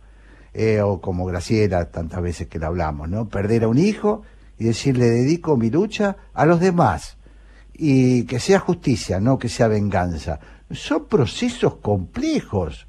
o 0.83 1.01
como 1.01 1.25
Graciela, 1.25 1.91
tantas 1.91 2.21
veces 2.21 2.47
que 2.47 2.59
le 2.59 2.65
hablamos, 2.65 3.09
¿no? 3.09 3.27
Perder 3.27 3.65
a 3.65 3.67
un 3.67 3.77
hijo 3.77 4.23
y 4.57 4.65
decirle 4.65 5.05
dedico 5.05 5.57
mi 5.57 5.69
lucha 5.69 6.15
a 6.33 6.45
los 6.45 6.59
demás 6.59 7.17
y 7.77 8.25
que 8.25 8.39
sea 8.39 8.59
justicia, 8.59 9.19
no 9.19 9.37
que 9.37 9.49
sea 9.49 9.67
venganza. 9.67 10.39
Son 10.71 11.05
procesos 11.05 11.75
complejos 11.77 12.87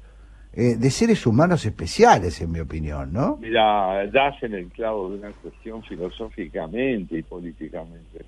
eh, 0.53 0.75
de 0.75 0.89
seres 0.89 1.25
humanos 1.27 1.65
especiales, 1.65 2.41
en 2.41 2.51
mi 2.51 2.59
opinión, 2.59 3.13
¿no? 3.13 3.37
Mira, 3.37 4.07
das 4.07 4.41
en 4.41 4.53
el 4.55 4.67
clavo 4.69 5.09
de 5.09 5.17
una 5.17 5.31
cuestión 5.31 5.83
filosóficamente 5.83 7.17
y 7.17 7.23
políticamente 7.23 8.25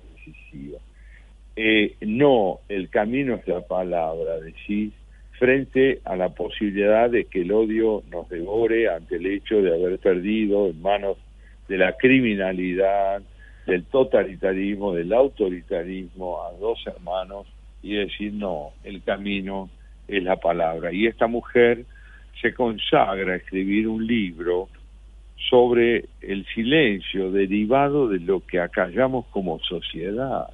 Eh, 1.56 1.96
no, 2.00 2.60
el 2.68 2.88
camino 2.88 3.34
es 3.34 3.46
la 3.46 3.60
palabra, 3.60 4.40
decís, 4.40 4.92
frente 5.38 6.00
a 6.04 6.16
la 6.16 6.30
posibilidad 6.30 7.10
de 7.10 7.24
que 7.24 7.42
el 7.42 7.52
odio 7.52 8.02
nos 8.10 8.28
devore 8.28 8.88
ante 8.88 9.16
el 9.16 9.26
hecho 9.26 9.62
de 9.62 9.74
haber 9.74 9.98
perdido 9.98 10.68
en 10.68 10.80
manos 10.80 11.16
de 11.68 11.78
la 11.78 11.96
criminalidad, 11.96 13.22
del 13.66 13.84
totalitarismo, 13.84 14.94
del 14.94 15.12
autoritarismo 15.12 16.42
a 16.42 16.52
dos 16.58 16.82
hermanos 16.86 17.46
y 17.82 17.94
decir, 17.94 18.32
no, 18.32 18.72
el 18.84 19.02
camino 19.02 19.70
es 20.08 20.22
la 20.22 20.36
palabra. 20.36 20.92
Y 20.92 21.06
esta 21.06 21.26
mujer 21.26 21.84
se 22.40 22.52
consagra 22.54 23.32
a 23.32 23.36
escribir 23.36 23.86
un 23.86 24.06
libro 24.06 24.68
sobre 25.48 26.04
el 26.20 26.46
silencio 26.54 27.30
derivado 27.30 28.08
de 28.08 28.20
lo 28.20 28.40
que 28.40 28.60
acallamos 28.60 29.26
como 29.26 29.58
sociedad. 29.60 30.48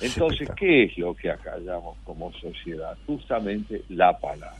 Entonces, 0.00 0.48
¿qué 0.56 0.84
es 0.84 0.98
lo 0.98 1.14
que 1.14 1.30
acallamos 1.30 1.96
como 2.04 2.32
sociedad? 2.34 2.96
Justamente 3.06 3.82
la 3.88 4.16
palabra. 4.18 4.58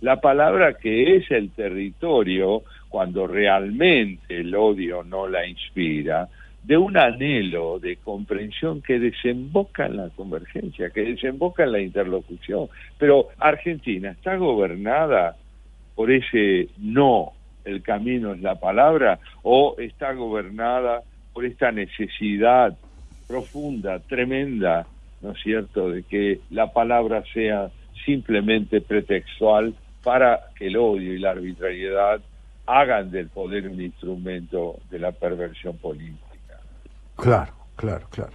La 0.00 0.20
palabra 0.20 0.74
que 0.74 1.16
es 1.16 1.30
el 1.30 1.50
territorio, 1.50 2.62
cuando 2.88 3.26
realmente 3.26 4.38
el 4.38 4.54
odio 4.54 5.02
no 5.02 5.26
la 5.26 5.46
inspira, 5.46 6.28
de 6.62 6.76
un 6.76 6.96
anhelo 6.96 7.78
de 7.78 7.96
comprensión 7.96 8.82
que 8.82 8.98
desemboca 9.00 9.86
en 9.86 9.96
la 9.96 10.10
convergencia, 10.10 10.90
que 10.90 11.02
desemboca 11.02 11.64
en 11.64 11.72
la 11.72 11.80
interlocución. 11.80 12.68
Pero 12.98 13.28
Argentina 13.38 14.10
está 14.10 14.36
gobernada 14.36 15.36
por 15.96 16.12
ese 16.12 16.68
no, 16.78 17.32
el 17.64 17.82
camino 17.82 18.32
es 18.32 18.40
la 18.40 18.56
palabra, 18.56 19.18
o 19.42 19.76
está 19.78 20.12
gobernada 20.12 21.02
por 21.32 21.44
esta 21.44 21.70
necesidad 21.70 22.76
profunda, 23.26 23.98
tremenda, 24.00 24.86
¿no 25.20 25.32
es 25.32 25.42
cierto?, 25.42 25.90
de 25.90 26.02
que 26.02 26.40
la 26.50 26.72
palabra 26.72 27.22
sea 27.32 27.70
simplemente 28.04 28.80
pretextual 28.80 29.74
para 30.02 30.40
que 30.56 30.68
el 30.68 30.76
odio 30.76 31.12
y 31.14 31.18
la 31.18 31.32
arbitrariedad 31.32 32.20
hagan 32.66 33.10
del 33.10 33.28
poder 33.28 33.68
un 33.68 33.80
instrumento 33.80 34.78
de 34.90 34.98
la 34.98 35.12
perversión 35.12 35.76
política. 35.78 36.60
Claro, 37.16 37.52
claro, 37.76 38.06
claro. 38.10 38.32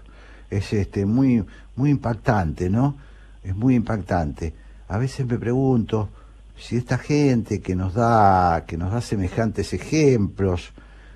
Es 0.49 0.73
este 0.73 1.05
muy 1.05 1.43
muy 1.75 1.89
impactante, 1.89 2.69
¿no? 2.69 2.97
Es 3.43 3.55
muy 3.55 3.75
impactante. 3.75 4.53
A 4.87 4.97
veces 4.97 5.25
me 5.25 5.37
pregunto 5.37 6.09
si 6.55 6.77
esta 6.77 6.97
gente 6.97 7.61
que 7.61 7.75
nos 7.75 7.93
da 7.93 8.65
que 8.67 8.77
nos 8.77 8.91
da 8.91 9.01
semejantes 9.01 9.73
ejemplos 9.73 10.71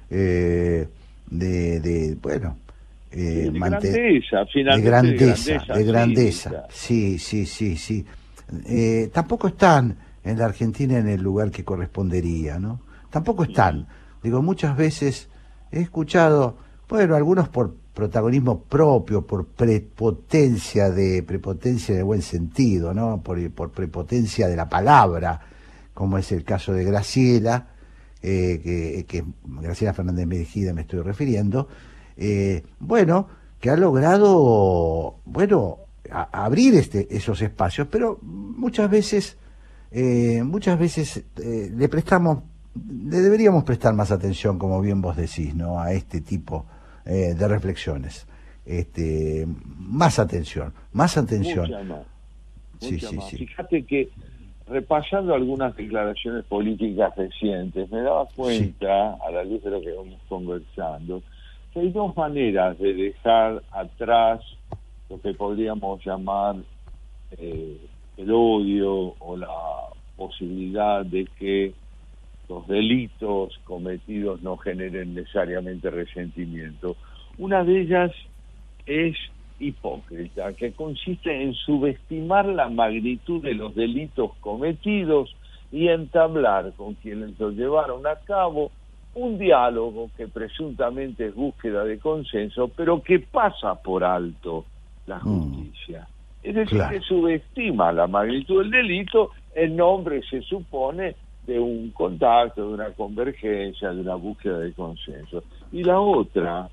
eh, 0.10 0.88
de, 1.30 1.80
de, 1.80 2.16
bueno 2.22 2.58
eh, 3.12 3.50
de, 3.52 3.60
grandeza, 3.60 4.46
de 4.54 4.82
grandeza, 4.82 5.74
de 5.74 5.84
grandeza, 5.84 6.68
sí, 6.70 7.18
sí, 7.18 7.46
sí, 7.46 7.78
sí. 7.78 8.06
Eh, 8.66 9.10
tampoco 9.14 9.48
están 9.48 9.98
en 10.24 10.38
la 10.38 10.46
Argentina 10.46 10.98
en 10.98 11.08
el 11.08 11.22
lugar 11.22 11.50
que 11.50 11.64
correspondería, 11.64 12.60
¿no? 12.60 12.82
Tampoco 13.10 13.44
están. 13.44 13.88
Digo, 14.22 14.42
muchas 14.42 14.76
veces 14.76 15.30
he 15.72 15.80
escuchado, 15.80 16.58
bueno, 16.90 17.16
algunos 17.16 17.48
por 17.50 17.76
protagonismo 17.98 18.60
propio, 18.60 19.26
por 19.26 19.48
prepotencia 19.48 20.92
de 20.92 21.24
prepotencia 21.24 21.96
de 21.96 22.04
buen 22.04 22.22
sentido, 22.22 22.94
¿no? 22.94 23.24
Por, 23.24 23.72
prepotencia 23.72 24.48
de 24.48 24.56
la 24.56 24.70
palabra, 24.70 25.42
como 25.96 26.20
es 26.20 26.32
el 26.32 26.44
caso 26.44 26.74
de 26.74 26.84
Graciela, 26.84 27.70
eh, 28.22 29.04
que, 29.08 29.26
Graciela 29.46 29.96
Fernández 29.96 30.28
Mejida 30.28 30.74
me 30.74 30.82
estoy 30.82 31.02
refiriendo, 31.02 31.70
eh, 32.18 32.64
bueno, 32.78 33.30
que 33.60 33.72
ha 33.72 33.76
logrado, 33.76 35.16
bueno, 35.26 35.80
abrir 36.12 36.76
este, 36.76 37.08
esos 37.10 37.42
espacios, 37.42 37.88
pero 37.90 38.20
muchas 38.22 38.92
veces, 38.92 39.38
eh, 39.90 40.44
muchas 40.44 40.78
veces 40.78 41.24
le 41.36 41.90
prestamos, 41.90 42.44
le 42.76 43.22
deberíamos 43.22 43.64
prestar 43.64 43.96
más 43.96 44.12
atención, 44.12 44.60
como 44.60 44.80
bien 44.82 45.02
vos 45.02 45.18
decís, 45.18 45.56
¿no? 45.56 45.80
A 45.80 45.94
este 45.94 46.22
tipo 46.22 46.60
de 46.62 46.77
reflexiones. 47.48 48.28
Este, 48.66 49.46
más 49.78 50.20
atención, 50.20 50.74
más 50.92 51.18
atención. 51.18 51.72
sí, 52.80 53.00
sí, 53.00 53.18
sí. 53.30 53.38
Fíjate 53.38 53.84
que 53.84 54.10
repasando 54.68 55.34
algunas 55.34 55.76
declaraciones 55.76 56.44
políticas 56.46 57.16
recientes, 57.16 57.90
me 57.90 58.02
daba 58.02 58.28
cuenta, 58.36 59.14
a 59.26 59.32
la 59.32 59.44
luz 59.44 59.64
de 59.64 59.72
lo 59.72 59.82
que 59.82 59.92
vamos 59.92 60.20
conversando, 60.28 61.24
hay 61.76 61.92
dos 61.92 62.16
maneras 62.18 62.78
de 62.80 62.94
dejar 62.94 63.62
atrás 63.72 64.42
lo 65.10 65.22
que 65.22 65.34
podríamos 65.34 66.04
llamar 66.04 66.56
eh, 67.38 67.78
el 68.18 68.32
odio 68.32 69.16
o 69.20 69.38
la 69.38 69.48
posibilidad 70.16 71.06
de 71.06 71.26
que 71.38 71.74
los 72.50 72.68
delitos 72.68 73.60
cometidos 73.66 74.42
no 74.42 74.58
generen 74.58 75.14
necesariamente 75.14 75.90
resentimiento. 75.90 76.96
Una 77.38 77.64
de 77.64 77.82
ellas 77.82 78.12
es 78.86 79.16
hipócrita, 79.60 80.54
que 80.54 80.72
consiste 80.72 81.44
en 81.44 81.54
subestimar 81.54 82.46
la 82.46 82.70
magnitud 82.70 83.42
de 83.42 83.54
los 83.54 83.76
delitos 83.76 84.32
cometidos 84.40 85.36
y 85.72 85.88
entablar 85.90 86.74
con 86.74 86.94
quienes 86.96 87.40
los 87.40 87.54
llevaron 87.56 88.06
a 88.08 88.16
cabo 88.16 88.72
un 89.16 89.38
diálogo 89.40 90.12
que 90.16 90.28
presuntamente 90.28 91.28
es 91.28 91.36
búsqueda 91.36 91.84
de 91.84 91.98
consenso, 91.98 92.70
pero 92.70 93.02
que 93.02 93.20
pasa 93.20 93.76
por 93.76 94.04
alto 94.04 94.66
la 95.08 95.18
mm. 95.18 95.22
justicia. 95.22 96.08
Es 96.44 96.56
decir, 96.56 96.82
que 96.90 97.02
subestima 97.02 97.92
la 97.92 98.08
magnitud 98.08 98.62
del 98.62 98.72
delito 98.72 99.32
en 99.56 99.76
nombre, 99.76 100.22
se 100.30 100.42
supone, 100.42 101.16
de 101.48 101.60
un 101.60 101.92
contacto, 101.92 102.68
de 102.68 102.74
una 102.74 102.92
convergencia, 102.92 103.92
de 103.92 104.02
una 104.02 104.16
búsqueda 104.16 104.60
de 104.60 104.74
consenso. 104.74 105.44
Y 105.72 105.84
la 105.84 106.00
otra 106.00 106.70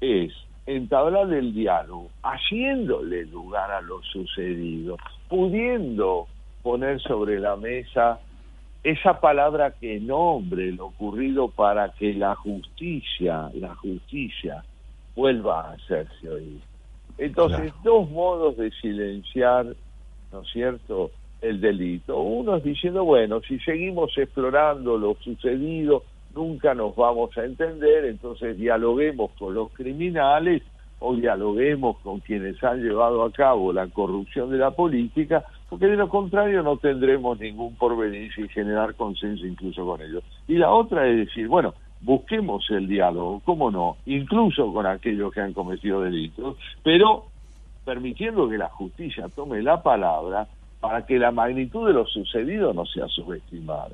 es 0.00 0.32
entablar 0.66 1.32
el 1.32 1.52
diálogo, 1.52 2.08
haciéndole 2.22 3.26
lugar 3.26 3.70
a 3.70 3.82
lo 3.82 4.02
sucedido, 4.02 4.96
pudiendo 5.28 6.26
poner 6.62 7.00
sobre 7.02 7.38
la 7.38 7.56
mesa 7.56 8.18
esa 8.82 9.20
palabra 9.20 9.72
que 9.72 10.00
nombre 10.00 10.72
lo 10.72 10.86
ocurrido 10.86 11.48
para 11.48 11.92
que 11.92 12.14
la 12.14 12.34
justicia, 12.34 13.50
la 13.54 13.74
justicia 13.76 14.64
vuelva 15.14 15.60
a 15.60 15.72
hacerse 15.72 16.28
oír. 16.28 16.60
Entonces, 17.18 17.72
dos 17.82 18.10
modos 18.10 18.56
de 18.56 18.70
silenciar, 18.72 19.66
¿no 20.32 20.40
es 20.40 20.48
cierto?, 20.50 21.10
el 21.44 21.60
delito. 21.60 22.20
Uno 22.20 22.56
es 22.56 22.64
diciendo, 22.64 23.04
bueno, 23.04 23.40
si 23.40 23.58
seguimos 23.60 24.16
explorando 24.16 24.96
lo 24.96 25.14
sucedido, 25.20 26.04
nunca 26.34 26.74
nos 26.74 26.96
vamos 26.96 27.36
a 27.36 27.44
entender, 27.44 28.06
entonces 28.06 28.56
dialoguemos 28.56 29.30
con 29.38 29.54
los 29.54 29.70
criminales 29.72 30.62
o 31.00 31.14
dialoguemos 31.14 31.98
con 31.98 32.20
quienes 32.20 32.62
han 32.64 32.82
llevado 32.82 33.24
a 33.24 33.30
cabo 33.30 33.72
la 33.72 33.86
corrupción 33.88 34.50
de 34.50 34.58
la 34.58 34.70
política 34.70 35.44
porque 35.68 35.86
de 35.86 35.96
lo 35.96 36.08
contrario 36.08 36.62
no 36.62 36.76
tendremos 36.76 37.38
ningún 37.40 37.74
porvenir 37.74 38.32
sin 38.32 38.48
generar 38.48 38.94
consenso 38.94 39.44
incluso 39.44 39.84
con 39.84 40.00
ellos. 40.00 40.22
Y 40.46 40.54
la 40.54 40.70
otra 40.70 41.08
es 41.08 41.26
decir, 41.26 41.48
bueno, 41.48 41.74
busquemos 42.00 42.64
el 42.70 42.86
diálogo, 42.86 43.42
cómo 43.44 43.72
no, 43.72 43.96
incluso 44.06 44.72
con 44.72 44.86
aquellos 44.86 45.32
que 45.32 45.40
han 45.40 45.52
cometido 45.52 46.00
delitos, 46.00 46.56
pero 46.84 47.24
permitiendo 47.84 48.48
que 48.48 48.56
la 48.56 48.68
justicia 48.68 49.28
tome 49.34 49.62
la 49.62 49.82
palabra 49.82 50.46
para 50.84 51.06
que 51.06 51.18
la 51.18 51.30
magnitud 51.30 51.86
de 51.86 51.94
lo 51.94 52.06
sucedido 52.06 52.74
no 52.74 52.84
sea 52.84 53.08
subestimada. 53.08 53.88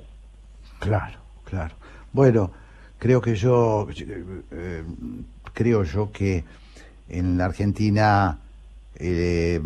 Claro, 0.81 1.19
claro. 1.45 1.73
Bueno, 2.13 2.51
creo 2.99 3.21
que 3.21 3.37
yo, 3.37 3.87
eh, 4.51 4.83
creo 5.55 5.85
yo 5.85 6.11
que 6.11 6.43
en 7.09 7.39
la 7.39 7.45
Argentina 7.45 8.39
eh, 8.97 9.61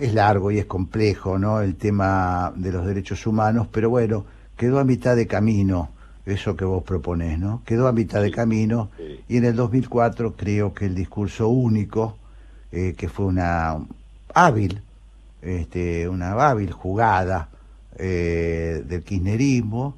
es 0.00 0.14
largo 0.14 0.50
y 0.50 0.58
es 0.58 0.66
complejo, 0.66 1.38
¿no? 1.38 1.60
El 1.60 1.76
tema 1.76 2.52
de 2.56 2.72
los 2.72 2.84
derechos 2.84 3.24
humanos, 3.24 3.68
pero 3.70 3.88
bueno, 3.88 4.24
quedó 4.56 4.80
a 4.80 4.84
mitad 4.84 5.14
de 5.14 5.28
camino 5.28 5.90
eso 6.26 6.56
que 6.56 6.64
vos 6.64 6.82
proponés, 6.82 7.38
¿no? 7.38 7.62
Quedó 7.64 7.86
a 7.86 7.92
mitad 7.92 8.20
de 8.20 8.32
camino 8.32 8.90
y 9.28 9.36
en 9.36 9.44
el 9.44 9.54
2004 9.54 10.34
creo 10.34 10.74
que 10.74 10.86
el 10.86 10.96
discurso 10.96 11.46
único, 11.46 12.16
eh, 12.72 12.94
que 12.98 13.08
fue 13.08 13.26
una 13.26 13.78
hábil, 14.34 14.82
este, 15.42 16.08
una 16.08 16.32
hábil 16.32 16.72
jugada 16.72 17.48
eh, 17.96 18.82
del 18.86 19.02
kirchnerismo, 19.02 19.96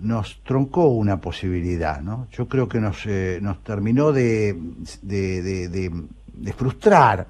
nos 0.00 0.42
troncó 0.44 0.88
una 0.88 1.20
posibilidad, 1.20 2.00
¿no? 2.00 2.26
Yo 2.32 2.48
creo 2.48 2.68
que 2.68 2.80
nos, 2.80 3.06
nos 3.40 3.62
terminó 3.62 4.12
de, 4.12 4.56
de, 5.02 6.52
frustrar 6.56 7.28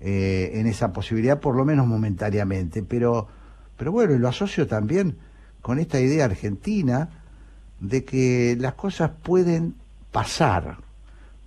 eh, 0.00 0.52
en 0.54 0.66
esa 0.66 0.92
posibilidad, 0.92 1.38
por 1.38 1.54
lo 1.54 1.64
menos 1.64 1.86
momentáneamente. 1.86 2.82
Pero, 2.82 3.28
pero 3.76 3.92
bueno, 3.92 4.18
lo 4.18 4.28
asocio 4.28 4.66
también 4.66 5.16
con 5.62 5.78
esta 5.78 6.00
idea 6.00 6.24
argentina 6.24 7.08
de 7.80 8.04
que 8.04 8.56
las 8.58 8.74
cosas 8.74 9.10
pueden 9.22 9.74
pasar. 10.10 10.78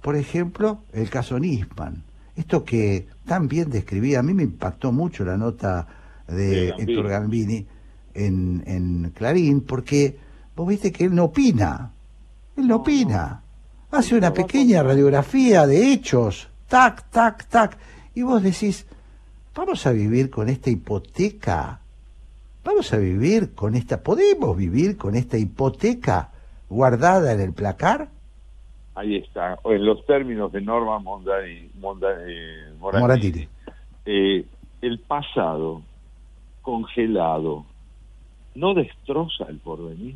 Por 0.02 0.16
ejemplo, 0.16 0.84
el 0.94 1.10
caso 1.10 1.40
Nisman. 1.40 2.04
Esto 2.36 2.64
que 2.64 3.08
tan 3.26 3.48
bien 3.48 3.70
describía, 3.70 4.20
a 4.20 4.24
mí 4.24 4.34
me 4.34 4.44
impactó 4.44 4.92
mucho 4.92 5.26
la 5.26 5.38
nota 5.38 5.88
de 6.28 6.70
Héctor 6.70 7.10
Gambini 7.10 7.66
en, 8.14 8.64
en 8.66 9.12
Clarín, 9.16 9.62
porque 9.62 10.18
vos 10.56 10.68
viste 10.68 10.92
que 10.92 11.06
él 11.06 11.16
no 11.16 11.26
opina. 11.26 11.92
Él 12.56 12.68
no 12.68 12.78
opina. 12.78 13.42
Hace 13.92 14.16
una 14.16 14.34
pequeña 14.34 14.84
radiografía 14.84 15.68
de 15.68 15.92
hechos. 15.92 16.50
Tac, 16.68 17.10
tac, 17.10 17.48
tac. 17.48 17.78
Y 18.16 18.22
vos 18.22 18.42
decís, 18.42 18.86
vamos 19.54 19.86
a 19.86 19.92
vivir 19.92 20.30
con 20.30 20.50
esta 20.50 20.70
hipoteca, 20.70 21.82
vamos 22.64 22.94
a 22.94 22.98
vivir 22.98 23.54
con 23.54 23.76
esta, 23.76 24.02
¿podemos 24.02 24.56
vivir 24.56 24.98
con 24.98 25.16
esta 25.16 25.38
hipoteca 25.38 26.32
guardada 26.70 27.34
en 27.34 27.42
el 27.42 27.54
placar? 27.54 28.10
Ahí 28.94 29.16
está, 29.18 29.58
en 29.64 29.86
los 29.86 30.06
términos 30.06 30.52
de 30.52 30.62
Norma 30.62 31.00
Mondani, 31.00 31.70
Mondani, 31.80 32.34
Moratini. 32.80 33.48
eh, 34.06 34.46
el 34.82 35.00
pasado 35.00 35.82
congelado 36.62 37.66
no 38.56 38.74
destroza 38.74 39.46
el 39.48 39.60
porvenir. 39.60 40.16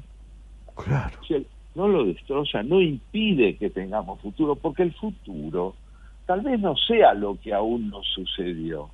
Claro. 0.76 1.18
no 1.76 1.88
lo 1.88 2.06
destroza, 2.06 2.64
no 2.64 2.82
impide 2.82 3.56
que 3.56 3.70
tengamos 3.70 4.20
futuro, 4.20 4.56
porque 4.56 4.84
el 4.84 4.94
futuro 4.94 5.76
tal 6.26 6.42
vez 6.42 6.60
no 6.60 6.76
sea 6.76 7.14
lo 7.14 7.40
que 7.40 7.54
aún 7.54 7.90
no 7.90 8.04
sucedió. 8.04 8.90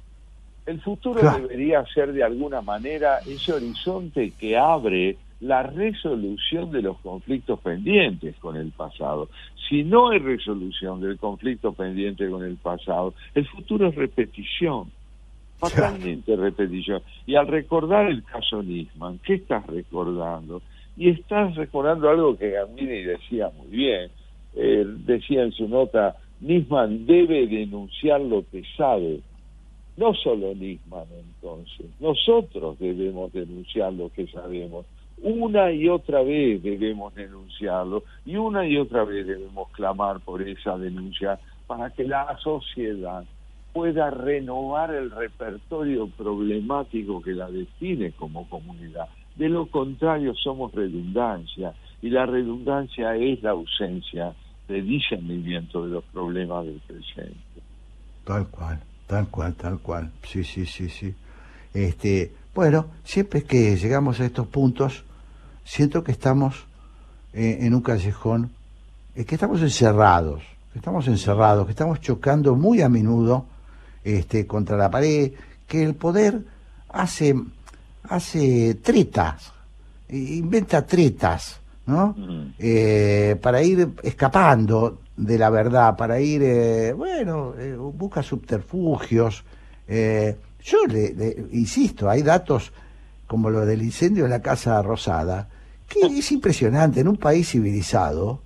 El 0.66 0.80
futuro 0.82 1.22
debería 1.22 1.84
ser 1.88 2.14
de 2.14 2.24
alguna 2.24 2.62
manera 2.62 3.18
ese 3.26 3.54
horizonte 3.54 4.32
que 4.40 4.58
abre 4.58 5.18
la 5.42 5.64
resolución 5.64 6.72
de 6.72 6.84
los 6.84 7.00
conflictos 7.00 7.60
pendientes 7.60 8.36
con 8.38 8.56
el 8.56 8.72
pasado. 8.72 9.28
Si 9.68 9.84
no 9.84 10.10
hay 10.10 10.20
resolución 10.20 11.02
del 11.02 11.18
conflicto 11.18 11.74
pendiente 11.74 12.30
con 12.30 12.44
el 12.44 12.58
pasado, 12.58 13.16
el 13.34 13.48
futuro 13.48 13.88
es 13.88 13.96
repetición, 13.96 14.92
fatalmente 15.58 16.36
repetición. 16.36 17.02
Y 17.26 17.36
al 17.36 17.48
recordar 17.48 18.06
el 18.06 18.24
caso 18.24 18.62
Nisman, 18.62 19.20
¿qué 19.26 19.36
estás 19.36 19.66
recordando? 19.66 20.62
Y 20.96 21.10
estás 21.10 21.56
recordando 21.56 22.10
algo 22.10 22.38
que 22.38 22.52
Gambini 22.52 23.02
decía 23.02 23.52
muy 23.58 23.68
bien. 23.68 24.12
Eh, 24.54 24.86
decía 25.06 25.44
en 25.44 25.54
su 25.54 25.68
nota, 25.68 26.18
Nisman 26.42 27.08
debe 27.08 27.48
denunciar 27.48 28.22
lo 28.22 28.44
que 28.52 28.64
sabe. 28.78 29.22
No 29.98 30.14
solo 30.14 30.54
Nisman 30.54 31.08
entonces, 31.18 31.88
nosotros 32.00 32.78
debemos 32.78 33.34
denunciar 33.34 33.92
lo 33.94 34.10
que 34.10 34.28
sabemos 34.28 34.86
una 35.24 35.72
y 35.72 35.88
otra 35.88 36.22
vez 36.24 36.62
debemos 36.64 37.14
denunciarlo 37.16 38.04
y 38.26 38.36
una 38.36 38.66
y 38.66 38.78
otra 38.78 39.04
vez 39.04 39.28
debemos 39.28 39.70
clamar 39.72 40.20
por 40.20 40.42
esa 40.42 40.78
denuncia 40.78 41.40
para 41.68 41.90
que 41.92 42.04
la 42.04 42.38
sociedad 42.40 43.24
pueda 43.74 44.10
renovar 44.10 44.94
el 44.94 45.12
repertorio 45.12 46.08
problemático 46.08 47.22
que 47.22 47.32
la 47.32 47.50
define 47.50 48.12
como 48.12 48.48
comunidad. 48.50 49.08
De 49.36 49.48
lo 49.48 49.68
contrario, 49.68 50.34
somos 50.36 50.74
redundancia 50.74 51.74
y 52.02 52.10
la 52.10 52.26
redundancia 52.26 53.16
es 53.16 53.42
la 53.42 53.52
ausencia 53.52 54.34
de 54.68 54.82
discernimiento 54.82 55.86
de 55.86 55.92
los 55.92 56.04
problemas 56.06 56.66
del 56.66 56.82
presente. 56.86 57.38
Tal 58.26 58.48
cual, 58.48 58.80
tal 59.08 59.28
cual, 59.30 59.56
tal 59.56 59.80
cual. 59.80 60.12
Sí, 60.24 60.44
sí, 60.44 60.66
sí, 60.66 60.90
sí. 60.90 61.14
Este, 61.74 62.32
bueno, 62.54 62.88
siempre 63.04 63.44
que 63.44 63.78
llegamos 63.78 64.20
a 64.20 64.26
estos 64.26 64.48
puntos, 64.48 65.06
siento 65.64 66.04
que 66.04 66.12
estamos 66.12 66.66
eh, 67.34 67.60
en 67.62 67.74
un 67.74 67.82
callejón, 67.82 68.52
eh, 69.16 69.26
que 69.26 69.36
estamos 69.36 69.62
encerrados, 69.62 70.44
que 70.74 70.80
estamos 70.80 71.08
encerrados, 71.08 71.66
que 71.66 71.72
estamos 71.72 72.02
chocando 72.02 72.56
muy 72.56 72.82
a 72.82 72.90
menudo 72.90 73.46
este, 74.04 74.46
contra 74.46 74.78
la 74.78 74.92
pared, 74.92 75.32
que 75.68 75.84
el 75.84 75.96
poder 75.96 76.42
hace, 76.90 77.36
hace 78.04 78.76
tretas, 78.76 79.54
inventa 80.10 80.86
tretas, 80.86 81.62
¿no? 81.86 82.16
Eh, 82.60 83.38
para 83.42 83.64
ir 83.64 83.90
escapando 84.04 85.00
de 85.16 85.38
la 85.38 85.50
verdad, 85.50 85.96
para 85.96 86.20
ir, 86.20 86.94
bueno, 86.96 87.54
busca 87.94 88.22
subterfugios. 88.22 89.44
yo 89.88 90.86
le, 90.88 91.48
insisto, 91.54 92.10
hay 92.10 92.24
datos 92.24 92.74
como 93.32 93.50
lo 93.50 93.66
del 93.66 93.82
incendio 93.82 94.26
de 94.26 94.30
la 94.30 94.42
Casa 94.42 94.82
Rosada, 94.82 95.48
que 95.88 96.02
es 96.02 96.34
impresionante, 96.34 97.00
en 97.00 97.08
un 97.08 97.16
país 97.16 97.48
civilizado, 97.48 98.42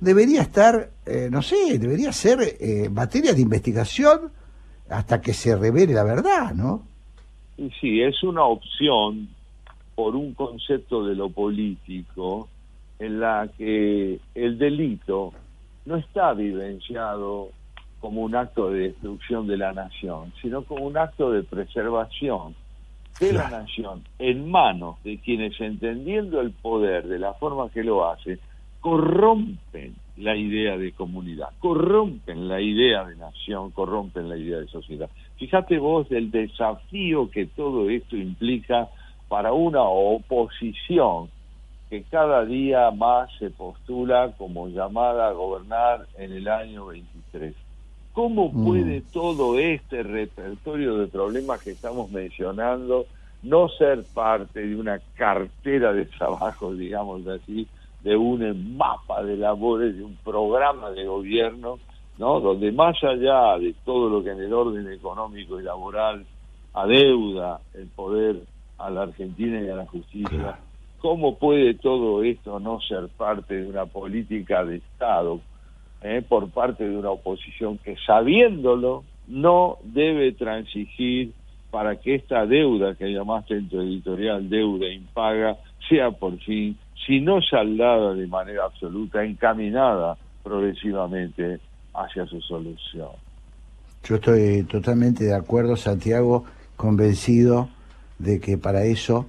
debería 0.00 0.40
estar, 0.40 0.88
eh, 1.04 1.28
no 1.30 1.42
sé, 1.42 1.78
debería 1.78 2.12
ser 2.12 2.38
eh, 2.40 2.88
materia 2.88 3.34
de 3.34 3.42
investigación 3.42 4.32
hasta 4.88 5.20
que 5.20 5.34
se 5.34 5.54
revele 5.54 5.92
la 5.92 6.04
verdad, 6.04 6.54
¿no? 6.54 6.80
Sí, 7.78 8.00
es 8.00 8.22
una 8.22 8.44
opción 8.44 9.28
por 9.94 10.16
un 10.16 10.32
concepto 10.32 11.04
de 11.04 11.14
lo 11.14 11.28
político 11.28 12.48
en 12.98 13.20
la 13.20 13.50
que 13.58 14.18
el 14.34 14.56
delito 14.56 15.34
no 15.84 15.96
está 15.96 16.32
vivenciado 16.32 17.50
como 18.00 18.22
un 18.22 18.34
acto 18.34 18.70
de 18.70 18.88
destrucción 18.88 19.46
de 19.46 19.58
la 19.58 19.74
nación, 19.74 20.32
sino 20.40 20.64
como 20.64 20.86
un 20.86 20.96
acto 20.96 21.30
de 21.32 21.42
preservación 21.42 22.54
de 23.20 23.32
la 23.32 23.50
nación 23.50 24.02
en 24.18 24.50
manos 24.50 25.02
de 25.04 25.18
quienes 25.18 25.60
entendiendo 25.60 26.40
el 26.40 26.52
poder 26.52 27.06
de 27.06 27.18
la 27.18 27.34
forma 27.34 27.70
que 27.70 27.84
lo 27.84 28.08
hace, 28.08 28.38
corrompen 28.80 29.94
la 30.16 30.36
idea 30.36 30.76
de 30.76 30.92
comunidad, 30.92 31.48
corrompen 31.60 32.48
la 32.48 32.60
idea 32.60 33.04
de 33.04 33.16
nación, 33.16 33.70
corrompen 33.70 34.28
la 34.28 34.36
idea 34.36 34.58
de 34.58 34.66
sociedad. 34.66 35.08
Fíjate 35.36 35.78
vos 35.78 36.06
el 36.10 36.30
desafío 36.30 37.30
que 37.30 37.46
todo 37.46 37.88
esto 37.88 38.16
implica 38.16 38.88
para 39.28 39.52
una 39.52 39.82
oposición 39.82 41.30
que 41.88 42.02
cada 42.04 42.44
día 42.44 42.90
más 42.90 43.30
se 43.38 43.50
postula 43.50 44.32
como 44.36 44.68
llamada 44.68 45.28
a 45.28 45.32
gobernar 45.32 46.06
en 46.16 46.32
el 46.32 46.48
año 46.48 46.86
23. 46.86 47.54
¿Cómo 48.12 48.50
mm. 48.50 48.64
puede 48.64 49.00
todo 49.12 49.58
este 49.58 50.02
repertorio 50.02 50.98
de 50.98 51.06
problemas 51.06 51.62
que 51.62 51.70
estamos 51.70 52.10
mencionando 52.10 53.06
no 53.42 53.68
ser 53.68 54.04
parte 54.14 54.66
de 54.66 54.76
una 54.76 55.00
cartera 55.16 55.92
de 55.92 56.04
trabajo, 56.04 56.74
digamos 56.74 57.26
así, 57.26 57.66
de 58.02 58.16
un 58.16 58.76
mapa 58.76 59.22
de 59.22 59.36
labores, 59.36 59.96
de 59.96 60.04
un 60.04 60.16
programa 60.16 60.90
de 60.90 61.06
gobierno, 61.06 61.78
¿no? 62.18 62.40
Donde 62.40 62.70
más 62.72 62.96
allá 63.02 63.58
de 63.58 63.74
todo 63.84 64.08
lo 64.08 64.22
que 64.22 64.30
en 64.30 64.40
el 64.40 64.52
orden 64.52 64.92
económico 64.92 65.58
y 65.58 65.64
laboral 65.64 66.24
adeuda 66.74 67.60
el 67.74 67.86
poder 67.88 68.42
a 68.78 68.90
la 68.90 69.02
Argentina 69.02 69.60
y 69.60 69.68
a 69.68 69.76
la 69.76 69.86
justicia, 69.86 70.58
¿cómo 71.00 71.36
puede 71.36 71.74
todo 71.74 72.22
esto 72.22 72.60
no 72.60 72.80
ser 72.80 73.08
parte 73.08 73.62
de 73.62 73.68
una 73.68 73.86
política 73.86 74.64
de 74.64 74.76
Estado 74.76 75.40
eh, 76.02 76.22
por 76.26 76.50
parte 76.50 76.88
de 76.88 76.96
una 76.96 77.10
oposición 77.10 77.78
que 77.78 77.96
sabiéndolo 78.06 79.04
no 79.28 79.78
debe 79.84 80.32
transigir 80.32 81.32
para 81.70 81.96
que 81.96 82.16
esta 82.16 82.44
deuda 82.44 82.94
que 82.94 83.12
llamaste 83.12 83.54
en 83.54 83.68
tu 83.68 83.80
editorial 83.80 84.48
deuda 84.48 84.88
impaga 84.88 85.56
sea 85.88 86.10
por 86.10 86.38
fin, 86.40 86.76
si 87.06 87.20
no 87.20 87.40
saldada 87.40 88.14
de 88.14 88.26
manera 88.26 88.64
absoluta, 88.64 89.24
encaminada 89.24 90.16
progresivamente 90.42 91.60
hacia 91.94 92.26
su 92.26 92.40
solución. 92.40 93.10
Yo 94.04 94.16
estoy 94.16 94.64
totalmente 94.64 95.24
de 95.24 95.34
acuerdo, 95.34 95.76
Santiago, 95.76 96.44
convencido 96.76 97.68
de 98.18 98.40
que 98.40 98.58
para 98.58 98.84
eso 98.84 99.26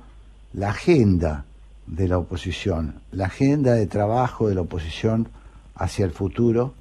la 0.54 0.70
agenda 0.70 1.46
de 1.88 2.08
la 2.08 2.18
oposición, 2.18 2.96
la 3.12 3.26
agenda 3.26 3.74
de 3.74 3.88
trabajo 3.88 4.50
de 4.50 4.56
la 4.56 4.62
oposición 4.62 5.28
hacia 5.76 6.06
el 6.06 6.12
futuro 6.12 6.74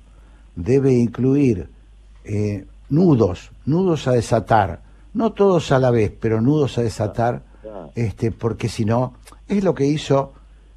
debe 0.55 0.93
incluir 0.93 1.69
eh, 2.25 2.67
nudos, 2.91 3.51
nudos 3.65 4.07
a 4.07 4.13
desatar, 4.13 4.83
no 5.15 5.33
todos 5.33 5.73
a 5.73 5.79
la 5.79 5.91
vez, 5.91 6.13
pero 6.19 6.41
nudos 6.41 6.79
a 6.79 6.83
desatar, 6.83 7.43
este, 7.95 8.31
porque 8.31 8.69
si 8.69 8.85
no, 8.85 9.15
es 9.49 9.65
lo 9.65 9.75
que 9.75 9.87
hizo 9.87 10.33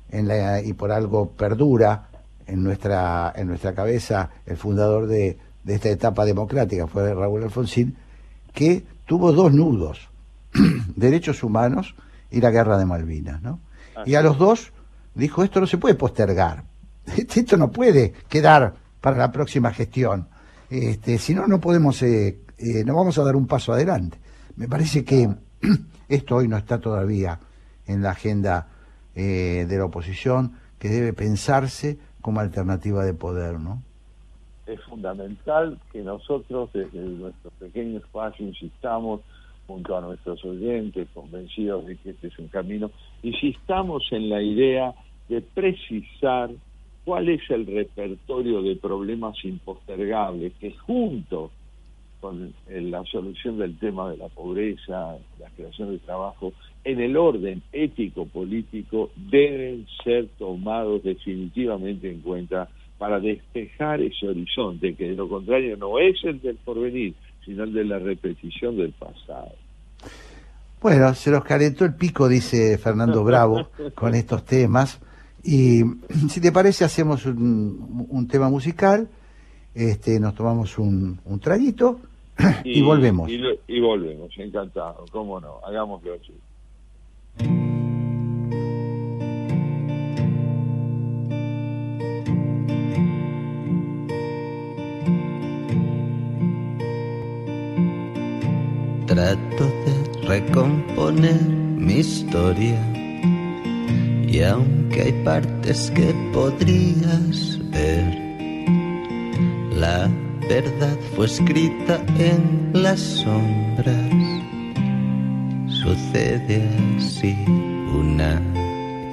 en 0.09 0.27
la, 0.27 0.61
y 0.61 0.73
por 0.73 0.91
algo 0.91 1.29
perdura 1.31 2.07
en 2.47 2.63
nuestra, 2.63 3.33
en 3.35 3.47
nuestra 3.47 3.73
cabeza 3.73 4.29
el 4.45 4.57
fundador 4.57 5.07
de, 5.07 5.37
de 5.63 5.75
esta 5.75 5.89
etapa 5.89 6.25
democrática, 6.25 6.87
fue 6.87 7.13
Raúl 7.13 7.43
Alfonsín, 7.43 7.97
que 8.53 8.83
tuvo 9.05 9.31
dos 9.33 9.53
nudos, 9.53 10.09
derechos 10.95 11.43
humanos 11.43 11.95
y 12.31 12.41
la 12.41 12.51
guerra 12.51 12.77
de 12.77 12.85
Malvinas, 12.85 13.41
¿no? 13.41 13.59
Y 14.05 14.15
a 14.15 14.21
los 14.21 14.37
dos 14.37 14.71
dijo, 15.13 15.43
esto 15.43 15.61
no 15.61 15.67
se 15.67 15.77
puede 15.77 15.95
postergar, 15.95 16.63
esto 17.17 17.57
no 17.57 17.71
puede 17.71 18.13
quedar 18.29 18.73
para 19.01 19.17
la 19.17 19.31
próxima 19.31 19.71
gestión. 19.71 20.27
Este, 20.69 21.17
si 21.17 21.33
no, 21.33 21.47
no 21.47 21.59
podemos, 21.59 22.01
eh, 22.01 22.39
eh, 22.57 22.83
no 22.85 22.95
vamos 22.95 23.17
a 23.17 23.23
dar 23.23 23.35
un 23.35 23.47
paso 23.47 23.73
adelante. 23.73 24.17
Me 24.55 24.67
parece 24.67 25.03
que 25.03 25.29
esto 26.09 26.37
hoy 26.37 26.47
no 26.47 26.57
está 26.57 26.79
todavía 26.79 27.39
en 27.87 28.01
la 28.01 28.11
agenda 28.11 28.67
eh, 29.15 29.65
de 29.67 29.77
la 29.77 29.85
oposición, 29.85 30.53
que 30.79 30.89
debe 30.89 31.13
pensarse 31.13 31.97
como 32.21 32.39
alternativa 32.39 33.05
de 33.05 33.13
poder, 33.13 33.59
¿no? 33.59 33.81
Es 34.65 34.81
fundamental 34.81 35.79
que 35.91 36.01
nosotros 36.01 36.71
desde 36.73 36.99
nuestro 36.99 37.51
pequeño 37.51 37.99
espacio 37.99 38.47
insistamos 38.47 39.21
junto 39.67 39.97
a 39.97 40.01
nuestros 40.01 40.43
oyentes, 40.43 41.07
convencidos 41.13 41.85
de 41.85 41.95
que 41.97 42.11
este 42.11 42.27
es 42.27 42.39
un 42.39 42.47
camino, 42.47 42.91
insistamos 43.21 44.03
en 44.11 44.29
la 44.29 44.41
idea 44.41 44.93
de 45.29 45.41
precisar 45.41 46.49
cuál 47.05 47.29
es 47.29 47.41
el 47.49 47.65
repertorio 47.67 48.61
de 48.61 48.75
problemas 48.75 49.35
impostergables 49.45 50.53
que 50.59 50.71
junto 50.71 51.51
con 52.19 52.53
la 52.67 53.03
solución 53.05 53.59
del 53.59 53.77
tema 53.77 54.09
de 54.09 54.17
la 54.17 54.29
pobreza, 54.29 55.15
la 55.39 55.49
creación 55.55 55.91
de 55.91 55.99
trabajo, 55.99 56.53
en 56.83 56.99
el 56.99 57.15
orden 57.15 57.61
ético-político 57.71 59.11
deben 59.15 59.85
ser 60.03 60.27
tomados 60.39 61.03
definitivamente 61.03 62.09
en 62.09 62.21
cuenta 62.21 62.67
para 62.97 63.19
despejar 63.19 64.01
ese 64.01 64.27
horizonte, 64.27 64.95
que 64.95 65.09
de 65.09 65.15
lo 65.15 65.29
contrario 65.29 65.77
no 65.77 65.99
es 65.99 66.15
el 66.23 66.41
del 66.41 66.55
porvenir, 66.55 67.13
sino 67.45 67.63
el 67.63 67.73
de 67.73 67.85
la 67.85 67.99
repetición 67.99 68.77
del 68.77 68.91
pasado. 68.93 69.53
Bueno, 70.81 71.13
se 71.13 71.31
los 71.31 71.43
calentó 71.43 71.85
el 71.85 71.95
pico, 71.95 72.27
dice 72.27 72.77
Fernando 72.77 73.23
Bravo, 73.23 73.69
con 73.95 74.15
estos 74.15 74.45
temas. 74.45 74.99
Y 75.45 75.83
si 76.29 76.41
te 76.41 76.51
parece, 76.51 76.83
hacemos 76.83 77.25
un, 77.25 78.07
un 78.09 78.27
tema 78.27 78.49
musical, 78.49 79.07
este, 79.73 80.19
nos 80.19 80.33
tomamos 80.33 80.77
un, 80.79 81.19
un 81.23 81.39
traguito 81.39 81.99
y, 82.63 82.81
volvemos. 82.81 83.29
Y, 83.29 83.41
y 83.67 83.79
volvemos, 83.79 84.29
encantado, 84.37 85.05
cómo 85.11 85.39
no, 85.39 85.59
hagámoslo 85.63 86.13
así. 86.15 86.33
Trato 99.05 99.65
de 99.65 100.27
recomponer 100.27 101.41
mi 101.43 101.99
historia 101.99 102.94
y 104.35 104.43
aunque 104.43 105.01
hay 105.01 105.13
partes 105.23 105.91
que 105.95 106.13
podrías 106.33 107.57
ver, 107.71 108.17
la 109.71 110.09
verdad 110.49 110.97
fue 111.15 111.25
escrita 111.27 112.01
en 112.19 112.71
las 112.73 112.99
sombras. 112.99 114.11
Sucede 115.67 116.67
así 116.97 117.33
una 117.47 118.41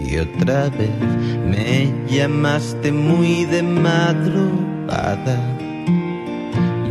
y 0.04 0.16
otra 0.16 0.68
vez. 0.70 0.90
Me 1.46 1.92
llamaste 2.08 2.90
muy 2.90 3.44
de 3.44 3.62
madrugada. 3.62 5.38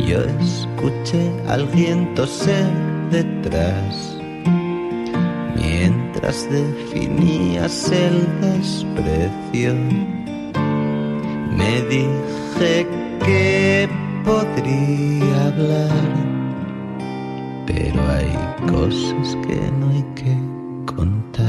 Yo 0.08 0.20
escuché 0.40 1.30
al 1.48 1.66
viento 1.66 2.26
ser 2.26 2.70
detrás 3.10 4.11
mientras 6.22 6.48
definías 6.50 7.90
el 7.90 8.26
desprecio. 8.40 9.74
Me 11.56 11.82
dije 11.82 12.86
que 13.24 13.88
podría 14.24 15.46
hablar, 15.48 15.90
pero 17.66 18.00
hay 18.10 18.70
cosas 18.70 19.36
que 19.46 19.58
no 19.80 19.88
hay 19.90 20.04
que 20.14 20.36
contar. 20.94 21.46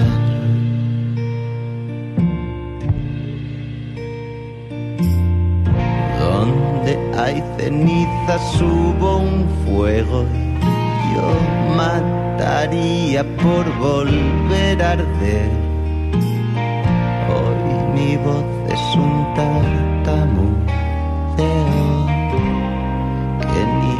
Donde 6.19 6.97
hay 7.17 7.43
cenizas 7.57 8.61
hubo 8.61 9.17
un 9.17 9.47
fuego 9.65 10.25
y 10.33 11.15
yo 11.15 11.73
mataría 12.33 13.23
por 13.37 13.65
volver 13.77 14.81
a 14.81 14.91
arder. 14.91 15.49
Hoy 17.29 17.61
mi 17.93 18.17
voz 18.17 18.45
es 18.69 18.95
un 18.95 19.33
tartamudeo 19.35 20.47
que 23.39 23.61
ni 23.81 23.97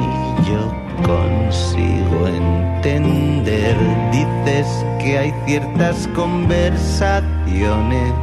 yo 0.49 0.64
consigo 1.05 2.27
entender. 2.27 3.76
Dices 4.11 4.68
que 4.99 5.19
hay 5.19 5.34
ciertas 5.45 6.07
conversaciones 6.15 8.14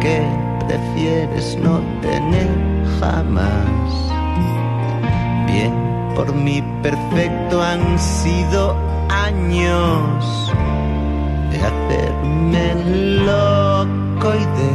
que 0.00 0.22
prefieres 0.66 1.56
no 1.62 1.80
tener 2.02 2.48
jamás. 3.00 4.12
Bien, 5.46 5.87
por 6.18 6.34
mi 6.34 6.60
perfecto 6.82 7.62
han 7.62 7.96
sido 7.96 8.76
años 9.08 10.52
de 11.52 11.58
hacerme 11.58 12.74
loco 13.24 14.34
y 14.34 14.44
de 14.58 14.70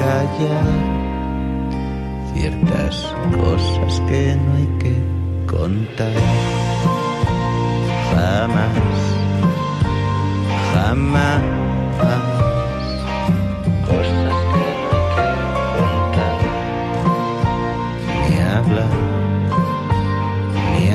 callar 0.00 0.66
ciertas 2.34 3.14
cosas 3.30 4.02
que 4.08 4.36
no 4.44 4.56
hay 4.56 4.68
que 4.80 4.96
contar. 5.46 6.12
Jamás, 8.10 8.74
jamás. 10.74 11.58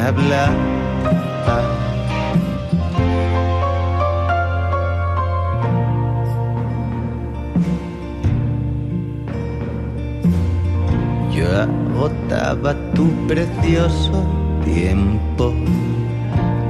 Ni 0.04 0.10
hablar. 0.10 0.52
Yo 11.34 11.46
agotaba 11.62 12.76
tu 12.94 13.10
precioso 13.28 14.26
tiempo. 14.64 15.54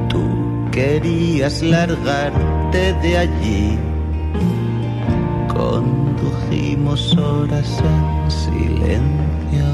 Tú 0.10 0.70
querías 0.72 1.62
largarte 1.62 2.94
de 3.02 3.18
allí. 3.18 3.80
Condujimos 5.48 7.16
horas 7.18 7.82
en 7.82 8.32
silencio. 8.32 9.66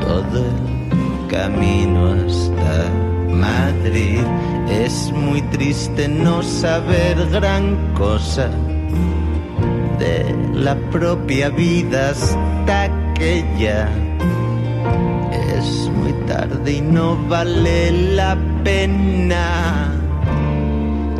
Todo 0.00 0.38
el 0.38 0.67
camino 1.28 2.12
hasta 2.12 2.90
Madrid. 3.30 4.20
Es 4.70 5.12
muy 5.12 5.42
triste 5.42 6.08
no 6.08 6.42
saber 6.42 7.16
gran 7.30 7.94
cosa 7.94 8.50
de 9.98 10.34
la 10.54 10.74
propia 10.90 11.48
vida 11.50 12.10
hasta 12.10 12.90
que 13.14 13.44
ya 13.58 13.88
es 15.56 15.90
muy 15.96 16.12
tarde 16.26 16.72
y 16.72 16.80
no 16.80 17.16
vale 17.28 17.92
la 18.14 18.36
pena 18.62 19.92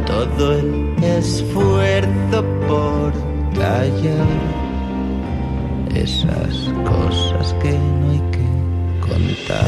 todo 0.07 0.59
el 0.59 0.95
esfuerzo 1.03 2.45
por 2.67 3.13
callar 3.55 4.27
esas 5.95 6.73
cosas 6.85 7.55
que 7.63 7.73
no 7.73 8.11
hay 8.11 8.23
que 8.33 8.38
contar 9.09 9.65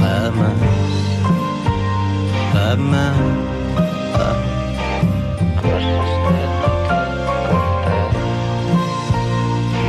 jamás 0.00 0.54
jamás 2.52 3.16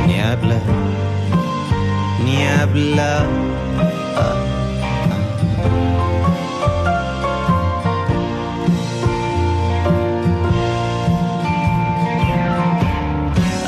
ni 0.06 0.16
hablar 0.20 0.62
ni 2.24 2.36
hablar 2.60 3.26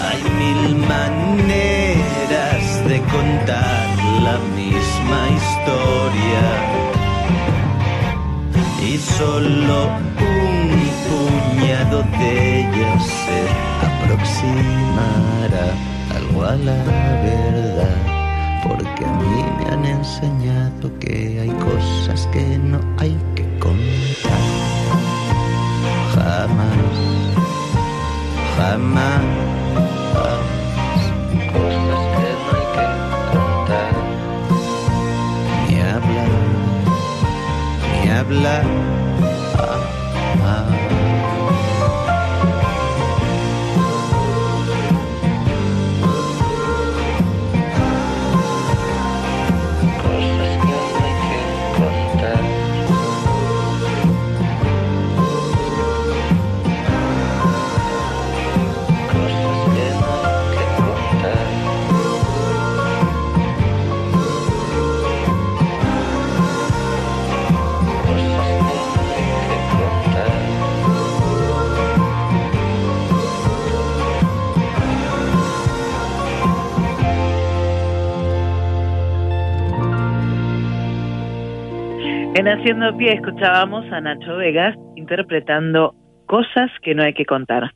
Hay 0.05 0.23
mil 0.41 0.62
maneras 0.77 2.65
de 2.89 2.97
contar 3.12 3.77
la 4.28 4.38
misma 4.60 5.20
historia 5.38 6.44
y 8.88 8.98
solo 8.98 9.78
un 10.32 10.70
puñado 11.06 11.98
de 12.18 12.60
ellas 12.60 13.02
se 13.22 13.40
aproximará 13.88 15.66
algo 16.16 16.40
a 16.44 16.56
la 16.68 16.78
verdad. 17.28 17.96
Porque 18.66 19.02
a 19.05 19.12
mí 19.20 19.40
me 19.59 19.64
han 19.72 19.84
enseñado 19.98 20.84
que 21.00 21.40
hay 21.40 21.52
cosas 21.68 22.26
que 22.32 22.44
no 22.59 22.78
hay 22.98 23.16
que 23.34 23.44
contar. 23.59 24.44
Jamás, 26.14 26.88
jamás. 28.56 29.48
Ni 38.39 38.77
En 82.49 82.61
Haciendo 82.61 82.97
Pie 82.97 83.12
escuchábamos 83.12 83.85
a 83.93 84.01
Nacho 84.01 84.39
Vegas 84.39 84.75
interpretando 84.97 85.95
Cosas 86.25 86.70
que 86.83 86.95
no 86.95 87.03
hay 87.03 87.12
que 87.12 87.27
contar. 87.27 87.75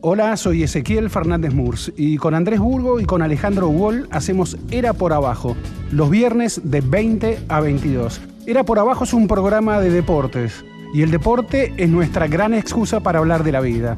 Hola, 0.00 0.34
soy 0.38 0.62
Ezequiel 0.62 1.10
Fernández 1.10 1.52
Murs 1.52 1.92
y 1.94 2.16
con 2.16 2.34
Andrés 2.34 2.58
Burgo 2.58 3.00
y 3.00 3.04
con 3.04 3.20
Alejandro 3.20 3.68
Wall 3.68 4.08
hacemos 4.12 4.56
Era 4.70 4.94
por 4.94 5.12
Abajo, 5.12 5.54
los 5.90 6.08
viernes 6.08 6.62
de 6.64 6.80
20 6.80 7.38
a 7.50 7.60
22. 7.60 8.46
Era 8.46 8.64
por 8.64 8.78
Abajo 8.78 9.04
es 9.04 9.12
un 9.12 9.28
programa 9.28 9.78
de 9.78 9.90
deportes 9.90 10.64
y 10.94 11.02
el 11.02 11.10
deporte 11.10 11.74
es 11.76 11.90
nuestra 11.90 12.28
gran 12.28 12.54
excusa 12.54 13.00
para 13.00 13.18
hablar 13.18 13.44
de 13.44 13.52
la 13.52 13.60
vida. 13.60 13.94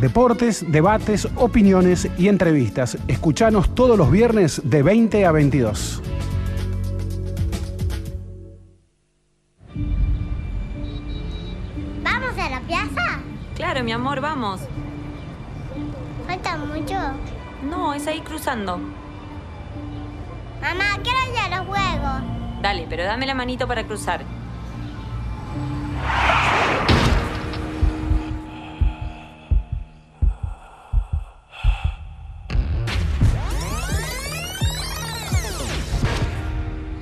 Deportes, 0.00 0.64
debates, 0.72 1.28
opiniones 1.36 2.10
y 2.18 2.26
entrevistas. 2.26 2.98
Escuchanos 3.06 3.72
todos 3.76 3.96
los 3.96 4.10
viernes 4.10 4.60
de 4.64 4.82
20 4.82 5.24
a 5.24 5.30
22. 5.30 6.02
Mi 13.86 13.92
amor, 13.92 14.20
vamos. 14.20 14.62
¿Falta 16.26 16.56
mucho? 16.56 16.96
No, 17.62 17.94
es 17.94 18.04
ahí 18.08 18.20
cruzando. 18.20 18.78
Mamá, 20.60 20.98
quiero 21.04 21.18
ir 21.32 21.38
a 21.38 21.56
los 21.56 21.66
juegos. 21.68 22.62
Dale, 22.62 22.86
pero 22.90 23.04
dame 23.04 23.26
la 23.26 23.34
manito 23.34 23.68
para 23.68 23.84
cruzar. 23.84 24.24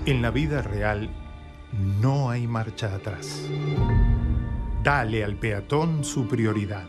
En 0.04 0.20
la 0.20 0.30
vida 0.30 0.60
real 0.60 1.08
no 2.02 2.28
hay 2.28 2.46
marcha 2.46 2.94
atrás. 2.94 3.48
Dale 4.84 5.24
al 5.24 5.36
peatón 5.36 6.04
su 6.04 6.28
prioridad, 6.28 6.84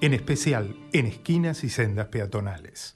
en 0.00 0.14
especial 0.14 0.74
en 0.94 1.04
esquinas 1.04 1.64
y 1.64 1.68
sendas 1.68 2.06
peatonales. 2.06 2.92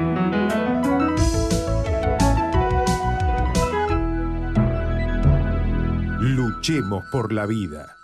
Luchemos 6.21 7.05
por 7.13 7.35
la 7.35 7.45
vida. 7.45 7.97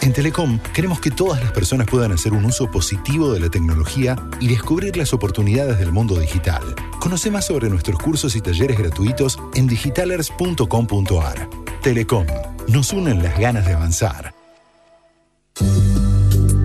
En 0.00 0.12
Telecom 0.12 0.58
queremos 0.74 1.00
que 1.00 1.12
todas 1.12 1.40
las 1.40 1.52
personas 1.52 1.86
puedan 1.86 2.10
hacer 2.10 2.32
un 2.32 2.44
uso 2.44 2.68
positivo 2.72 3.32
de 3.32 3.38
la 3.38 3.48
tecnología 3.48 4.16
y 4.40 4.48
descubrir 4.48 4.96
las 4.96 5.14
oportunidades 5.14 5.78
del 5.78 5.92
mundo 5.92 6.18
digital. 6.18 6.74
Conoce 6.98 7.30
más 7.30 7.46
sobre 7.46 7.70
nuestros 7.70 8.00
cursos 8.00 8.34
y 8.34 8.40
talleres 8.40 8.76
gratuitos 8.76 9.38
en 9.54 9.68
digitalers.com.ar. 9.68 11.48
Telecom, 11.82 12.26
nos 12.66 12.92
unen 12.92 13.22
las 13.22 13.38
ganas 13.38 13.64
de 13.64 13.74
avanzar. 13.74 14.37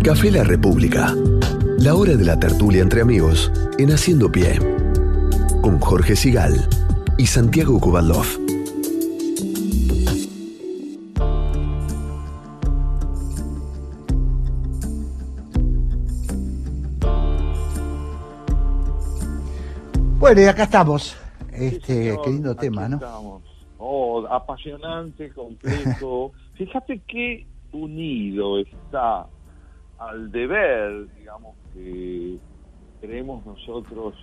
Café 0.03 0.29
La 0.29 0.43
República. 0.43 1.15
La 1.79 1.95
hora 1.95 2.15
de 2.15 2.25
la 2.25 2.39
tertulia 2.39 2.81
entre 2.81 3.01
amigos 3.01 3.51
en 3.79 3.89
Haciendo 3.91 4.31
Pie. 4.31 4.59
Con 5.61 5.79
Jorge 5.79 6.15
Sigal 6.15 6.67
y 7.17 7.25
Santiago 7.25 7.79
Kubalov. 7.79 8.25
Bueno, 20.19 20.41
y 20.41 20.45
acá 20.45 20.63
estamos. 20.63 21.17
Este, 21.51 21.85
señor, 21.85 22.21
qué 22.23 22.29
lindo 22.29 22.51
aquí 22.51 22.61
tema, 22.61 22.87
¿no? 22.87 22.97
estamos. 22.97 23.43
Oh, 23.77 24.25
apasionante, 24.29 25.31
complejo. 25.31 26.31
Fíjate 26.55 27.01
qué 27.07 27.45
unido 27.73 28.59
está 28.59 29.27
al 29.99 30.31
deber, 30.31 31.07
digamos, 31.15 31.55
que 31.73 32.37
creemos 33.01 33.45
nosotros 33.45 34.15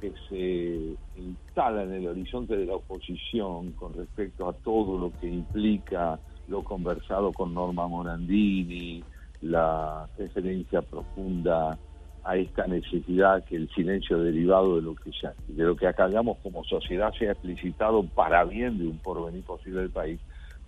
que 0.00 0.12
se 0.28 1.20
instala 1.20 1.82
en 1.82 1.92
el 1.92 2.08
horizonte 2.08 2.56
de 2.56 2.66
la 2.66 2.76
oposición 2.76 3.72
con 3.72 3.94
respecto 3.94 4.48
a 4.48 4.52
todo 4.52 4.98
lo 4.98 5.12
que 5.20 5.28
implica 5.28 6.18
lo 6.46 6.62
conversado 6.62 7.32
con 7.32 7.52
Norma 7.52 7.86
Morandini, 7.88 9.02
la 9.42 10.08
referencia 10.16 10.82
profunda 10.82 11.78
a 12.24 12.36
esta 12.36 12.66
necesidad 12.66 13.44
que 13.44 13.56
el 13.56 13.68
silencio 13.70 14.18
derivado 14.18 14.76
de 14.76 14.82
lo 14.82 14.94
que 14.94 15.10
ya, 15.22 15.34
de 15.46 15.64
lo 15.64 15.76
que 15.76 15.86
acallamos 15.86 16.38
como 16.42 16.64
sociedad 16.64 17.12
sea 17.18 17.32
explicitado 17.32 18.02
para 18.02 18.44
bien 18.44 18.78
de 18.78 18.86
un 18.86 18.98
porvenir 18.98 19.44
posible 19.44 19.80
del 19.80 19.90
país, 19.90 20.20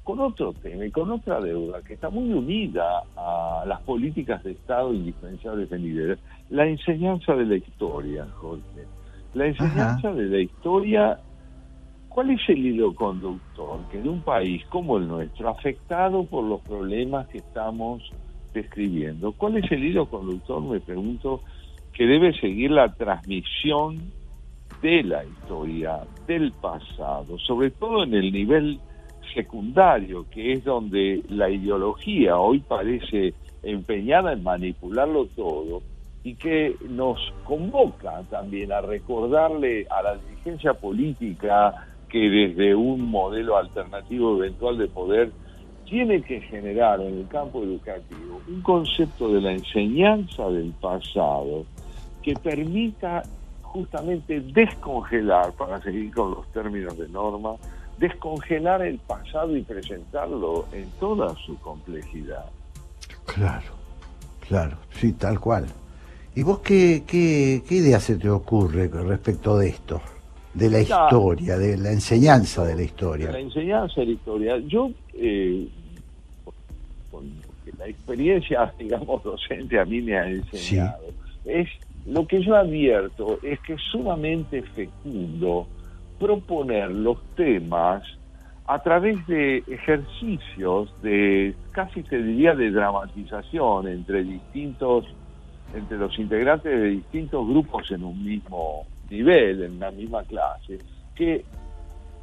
con 0.05 0.21
otro 0.21 0.53
tema 0.55 0.87
y 0.87 0.91
con 0.91 1.11
otra 1.11 1.41
deuda 1.41 1.83
que 1.83 1.95
está 1.95 2.11
muy 2.11 2.33
unida 2.33 3.03
a 3.17 3.65
las 3.67 3.81
políticas 3.83 4.43
de 4.43 4.53
Estado 4.53 4.93
indispensables 4.95 5.71
en 5.73 5.83
líderes, 5.83 6.19
la 6.49 6.67
enseñanza 6.67 7.35
de 7.35 7.47
la 7.47 7.57
historia, 7.57 8.27
Jorge. 8.37 8.87
La 9.35 9.47
enseñanza 9.47 10.13
de 10.13 10.25
la 10.25 10.41
historia, 10.41 11.21
¿cuál 12.09 12.31
es 12.31 12.41
el 12.49 12.67
hilo 12.67 12.95
conductor? 12.95 13.81
Que 13.91 14.01
en 14.01 14.09
un 14.09 14.23
país 14.23 14.65
como 14.67 14.97
el 14.97 15.07
nuestro, 15.07 15.49
afectado 15.49 16.25
por 16.25 16.45
los 16.45 16.61
problemas 16.63 17.29
que 17.29 17.39
estamos 17.39 18.03
describiendo, 18.53 19.33
¿cuál 19.33 19.59
es 19.59 19.71
el 19.71 19.85
hilo 19.85 20.07
conductor, 20.07 20.61
me 20.63 20.81
pregunto, 20.81 21.43
que 21.93 22.07
debe 22.07 22.33
seguir 22.41 22.73
la 22.73 22.93
transmisión 22.95 24.11
de 24.83 25.03
la 25.03 25.25
historia, 25.25 26.01
del 26.27 26.53
pasado, 26.53 27.39
sobre 27.39 27.71
todo 27.71 28.03
en 28.05 28.15
el 28.15 28.33
nivel 28.33 28.81
secundario, 29.35 30.27
que 30.31 30.53
es 30.53 30.65
donde 30.65 31.23
la 31.29 31.51
ideología 31.51 32.39
hoy 32.39 32.61
parece 32.61 33.35
empeñada 33.63 34.33
en 34.33 34.43
manipularlo 34.43 35.27
todo 35.37 35.83
y 36.23 36.35
que 36.35 36.77
nos 36.89 37.19
convoca 37.45 38.23
también 38.31 38.73
a 38.73 38.81
recordarle 38.81 39.87
a 39.91 40.03
la 40.03 40.17
dirigencia 40.17 40.75
política 40.75 41.87
que 42.09 42.19
desde 42.19 42.75
un 42.75 43.03
modelo 43.03 43.57
alternativo 43.57 44.37
eventual 44.37 44.77
de 44.79 44.89
poder 44.89 45.31
tiene 45.85 46.23
que 46.23 46.41
generar 46.43 47.01
en 47.01 47.19
el 47.19 47.29
campo 47.29 47.63
educativo 47.63 48.41
un 48.49 48.63
concepto 48.63 49.33
de 49.33 49.41
la 49.41 49.53
enseñanza 49.53 50.49
del 50.49 50.73
pasado 50.73 51.65
que 52.23 52.35
permita 52.35 53.23
justamente 53.63 54.41
descongelar, 54.41 55.53
para 55.53 55.81
seguir 55.81 56.13
con 56.13 56.33
los 56.33 56.47
términos 56.53 56.99
de 56.99 57.09
norma, 57.09 57.55
descongelar 58.01 58.81
el 58.81 58.99
pasado 58.99 59.55
y 59.55 59.63
presentarlo 59.63 60.67
en 60.73 60.91
toda 60.99 61.37
su 61.45 61.57
complejidad. 61.61 62.47
Claro, 63.27 63.75
claro, 64.49 64.79
sí, 64.93 65.13
tal 65.13 65.39
cual. 65.39 65.67
¿Y 66.35 66.43
vos 66.43 66.61
qué, 66.61 67.05
qué, 67.07 67.63
qué 67.69 67.75
idea 67.75 68.01
se 68.01 68.17
te 68.17 68.31
ocurre 68.31 68.89
respecto 68.89 69.59
de 69.59 69.69
esto? 69.69 70.01
De 70.55 70.71
la 70.71 70.81
historia, 70.81 71.59
de 71.59 71.77
la 71.77 71.93
enseñanza 71.93 72.65
de 72.65 72.75
la 72.75 72.83
historia. 72.83 73.31
La 73.31 73.39
enseñanza 73.39 74.01
de 74.01 74.07
la 74.07 74.13
historia. 74.13 74.59
Yo, 74.67 74.91
eh, 75.15 75.69
con 77.11 77.31
la 77.79 77.87
experiencia, 77.87 78.73
digamos, 78.79 79.23
docente 79.23 79.79
a 79.79 79.85
mí 79.85 80.01
me 80.01 80.19
ha 80.19 80.27
enseñado, 80.27 81.05
es 81.45 81.69
lo 82.07 82.27
que 82.27 82.43
yo 82.43 82.57
advierto 82.57 83.39
es 83.43 83.61
que 83.61 83.75
es 83.75 83.83
sumamente 83.93 84.63
fecundo 84.63 85.67
proponer 86.21 86.93
los 86.93 87.19
temas 87.35 88.05
a 88.67 88.79
través 88.81 89.27
de 89.27 89.65
ejercicios 89.67 90.95
de 91.03 91.57
casi 91.73 92.05
te 92.05 92.23
diría 92.23 92.55
de 92.55 92.71
dramatización 92.71 93.89
entre 93.89 94.23
distintos 94.23 95.07
entre 95.75 95.97
los 95.99 96.17
integrantes 96.19 96.71
de 96.71 96.89
distintos 96.89 97.47
grupos 97.49 97.91
en 97.91 98.05
un 98.05 98.25
mismo 98.25 98.87
nivel, 99.09 99.63
en 99.63 99.77
una 99.77 99.91
misma 99.91 100.23
clase, 100.25 100.79
que 101.15 101.45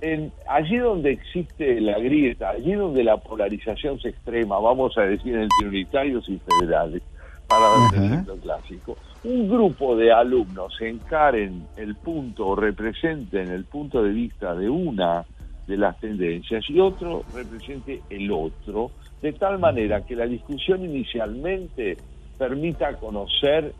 en, 0.01 0.31
allí 0.47 0.77
donde 0.77 1.11
existe 1.11 1.79
la 1.81 1.97
grieta, 1.97 2.49
allí 2.49 2.73
donde 2.73 3.03
la 3.03 3.17
polarización 3.17 3.99
se 3.99 4.09
extrema, 4.09 4.59
vamos 4.59 4.97
a 4.97 5.01
decir 5.01 5.35
entre 5.35 5.67
unitarios 5.67 6.27
y 6.29 6.39
federales, 6.39 7.01
para 7.47 7.61
dar 7.61 7.77
un 7.77 8.05
ejemplo 8.05 8.35
clásico, 8.37 8.97
un 9.23 9.49
grupo 9.49 9.95
de 9.95 10.11
alumnos 10.11 10.73
encaren 10.79 11.67
el 11.75 11.95
punto 11.95 12.47
o 12.47 12.55
representen 12.55 13.49
el 13.49 13.65
punto 13.65 14.03
de 14.03 14.11
vista 14.11 14.55
de 14.55 14.69
una 14.69 15.25
de 15.67 15.77
las 15.77 15.99
tendencias 15.99 16.63
y 16.69 16.79
otro 16.79 17.23
represente 17.33 18.01
el 18.09 18.31
otro, 18.31 18.91
de 19.21 19.33
tal 19.33 19.59
manera 19.59 20.05
que 20.05 20.15
la 20.15 20.25
discusión 20.25 20.85
inicialmente 20.85 21.97
permita 22.37 22.93
conocer 22.95 23.73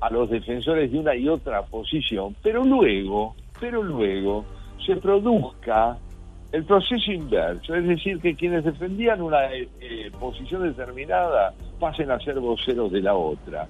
a 0.00 0.10
los 0.10 0.30
defensores 0.30 0.90
de 0.90 0.98
una 0.98 1.14
y 1.14 1.28
otra 1.28 1.62
posición, 1.62 2.34
pero 2.42 2.64
luego, 2.64 3.34
pero 3.60 3.82
luego 3.82 4.44
se 4.84 4.96
produzca 4.96 5.98
el 6.50 6.64
proceso 6.64 7.12
inverso, 7.12 7.74
es 7.74 7.86
decir, 7.86 8.20
que 8.20 8.34
quienes 8.34 8.64
defendían 8.64 9.20
una 9.20 9.52
eh, 9.52 9.68
eh, 9.80 10.10
posición 10.18 10.62
determinada 10.62 11.52
pasen 11.78 12.10
a 12.10 12.18
ser 12.20 12.40
voceros 12.40 12.90
de 12.90 13.02
la 13.02 13.14
otra. 13.14 13.68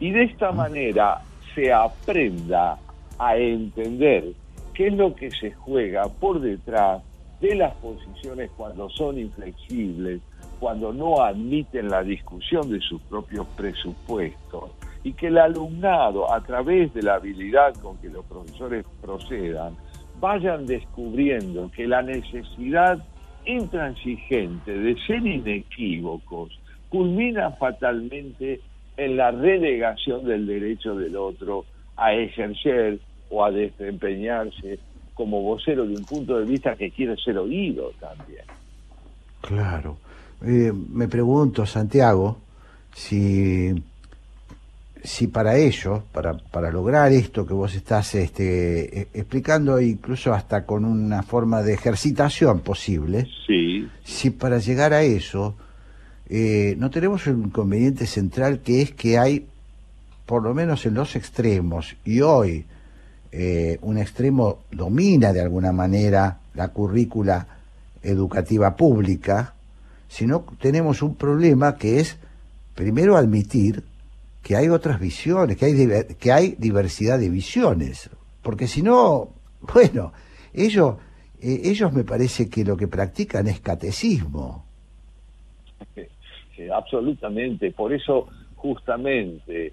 Y 0.00 0.10
de 0.10 0.24
esta 0.24 0.52
manera 0.52 1.22
se 1.54 1.72
aprenda 1.72 2.78
a 3.18 3.36
entender 3.36 4.32
qué 4.74 4.88
es 4.88 4.94
lo 4.94 5.14
que 5.14 5.30
se 5.30 5.52
juega 5.52 6.08
por 6.08 6.40
detrás 6.40 7.02
de 7.40 7.54
las 7.54 7.74
posiciones 7.74 8.50
cuando 8.56 8.88
son 8.90 9.18
inflexibles, 9.18 10.20
cuando 10.58 10.92
no 10.92 11.20
admiten 11.20 11.88
la 11.88 12.02
discusión 12.02 12.70
de 12.70 12.80
sus 12.80 13.00
propios 13.02 13.46
presupuestos 13.56 14.70
y 15.04 15.12
que 15.12 15.26
el 15.26 15.38
alumnado, 15.38 16.32
a 16.32 16.40
través 16.40 16.92
de 16.94 17.02
la 17.02 17.16
habilidad 17.16 17.74
con 17.76 17.98
que 17.98 18.08
los 18.08 18.24
profesores 18.24 18.86
procedan, 19.02 19.76
vayan 20.18 20.66
descubriendo 20.66 21.70
que 21.70 21.86
la 21.86 22.00
necesidad 22.02 23.04
intransigente 23.44 24.72
de 24.72 24.96
ser 25.06 25.24
inequívocos 25.26 26.58
culmina 26.88 27.50
fatalmente 27.52 28.60
en 28.96 29.16
la 29.16 29.30
relegación 29.30 30.24
del 30.24 30.46
derecho 30.46 30.94
del 30.94 31.16
otro 31.16 31.64
a 31.96 32.12
ejercer 32.14 32.98
o 33.30 33.44
a 33.44 33.50
desempeñarse 33.50 34.78
como 35.14 35.42
vocero 35.42 35.86
de 35.86 35.96
un 35.96 36.04
punto 36.04 36.38
de 36.38 36.44
vista 36.44 36.74
que 36.76 36.90
quiere 36.90 37.16
ser 37.16 37.38
oído 37.38 37.92
también. 38.00 38.44
Claro. 39.40 39.98
Eh, 40.44 40.72
me 40.92 41.08
pregunto, 41.08 41.64
Santiago, 41.66 42.38
si, 42.94 43.72
si 45.02 45.28
para 45.28 45.56
ello, 45.56 46.02
para, 46.12 46.34
para 46.34 46.70
lograr 46.70 47.12
esto 47.12 47.46
que 47.46 47.54
vos 47.54 47.74
estás 47.74 48.14
este, 48.14 49.00
e- 49.00 49.08
explicando, 49.14 49.80
incluso 49.80 50.32
hasta 50.34 50.66
con 50.66 50.84
una 50.84 51.22
forma 51.22 51.62
de 51.62 51.74
ejercitación 51.74 52.60
posible, 52.60 53.28
Sí, 53.46 53.88
si 54.02 54.30
para 54.30 54.58
llegar 54.58 54.92
a 54.92 55.02
eso 55.02 55.54
eh, 56.28 56.74
no 56.78 56.90
tenemos 56.90 57.26
un 57.26 57.44
inconveniente 57.44 58.06
central 58.06 58.60
que 58.60 58.82
es 58.82 58.92
que 58.92 59.18
hay, 59.18 59.46
por 60.26 60.42
lo 60.42 60.54
menos 60.54 60.86
en 60.86 60.94
los 60.94 61.16
extremos, 61.16 61.96
y 62.04 62.20
hoy 62.22 62.64
eh, 63.32 63.78
un 63.82 63.98
extremo 63.98 64.60
domina 64.70 65.32
de 65.32 65.40
alguna 65.40 65.72
manera 65.72 66.38
la 66.54 66.68
currícula 66.68 67.46
educativa 68.02 68.76
pública, 68.76 69.54
sino 70.08 70.44
tenemos 70.60 71.02
un 71.02 71.16
problema 71.16 71.76
que 71.76 72.00
es, 72.00 72.16
primero, 72.74 73.16
admitir 73.16 73.82
que 74.42 74.56
hay 74.56 74.68
otras 74.68 75.00
visiones, 75.00 75.56
que 75.56 75.64
hay, 75.64 76.04
que 76.18 76.32
hay 76.32 76.54
diversidad 76.58 77.18
de 77.18 77.28
visiones, 77.28 78.08
porque 78.42 78.68
si 78.68 78.82
no, 78.82 79.30
bueno, 79.74 80.12
ellos, 80.52 80.96
eh, 81.40 81.62
ellos 81.64 81.92
me 81.92 82.04
parece 82.04 82.48
que 82.48 82.64
lo 82.64 82.76
que 82.76 82.86
practican 82.86 83.48
es 83.48 83.60
catecismo. 83.60 84.63
Eh, 86.58 86.70
absolutamente. 86.72 87.70
Por 87.72 87.92
eso, 87.92 88.28
justamente, 88.56 89.72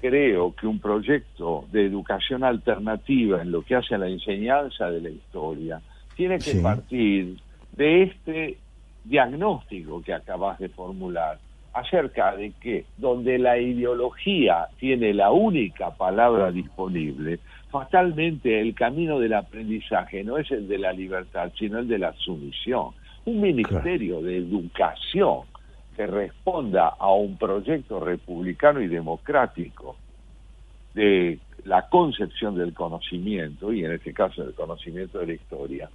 creo 0.00 0.54
que 0.54 0.66
un 0.66 0.80
proyecto 0.80 1.64
de 1.70 1.86
educación 1.86 2.42
alternativa 2.44 3.40
en 3.42 3.52
lo 3.52 3.62
que 3.62 3.76
hace 3.76 3.94
a 3.94 3.98
la 3.98 4.08
enseñanza 4.08 4.90
de 4.90 5.00
la 5.00 5.10
historia 5.10 5.80
tiene 6.16 6.36
que 6.38 6.52
Sí. 6.52 6.60
partir 6.62 7.36
de 7.76 8.02
este 8.02 8.58
diagnóstico 9.04 10.02
que 10.02 10.12
acabas 10.14 10.58
de 10.58 10.68
formular 10.68 11.38
acerca 11.74 12.36
de 12.36 12.52
que 12.60 12.84
donde 12.98 13.38
la 13.38 13.58
ideología 13.58 14.66
tiene 14.78 15.14
la 15.14 15.30
única 15.30 15.90
palabra 15.96 16.50
disponible, 16.52 17.38
fatalmente 17.70 18.60
el 18.60 18.74
camino 18.74 19.18
del 19.18 19.32
aprendizaje 19.32 20.22
no 20.22 20.36
es 20.36 20.50
el 20.50 20.68
de 20.68 20.78
la 20.78 20.92
libertad, 20.92 21.50
sino 21.58 21.78
el 21.78 21.88
de 21.88 21.98
la 21.98 22.12
sumisión. 22.14 22.88
Un 23.24 23.40
ministerio 23.40 24.20
de 24.20 24.36
educación 24.36 25.40
que 25.96 26.06
responda 26.06 26.88
a 26.98 27.12
un 27.12 27.36
proyecto 27.36 28.00
republicano 28.00 28.80
y 28.80 28.88
democrático 28.88 29.96
de 30.94 31.38
la 31.64 31.88
concepción 31.88 32.56
del 32.56 32.74
conocimiento, 32.74 33.72
y 33.72 33.84
en 33.84 33.92
este 33.92 34.12
caso 34.12 34.42
del 34.42 34.54
conocimiento 34.54 35.18
de 35.18 35.26
la 35.26 35.32
historia, 35.34 35.90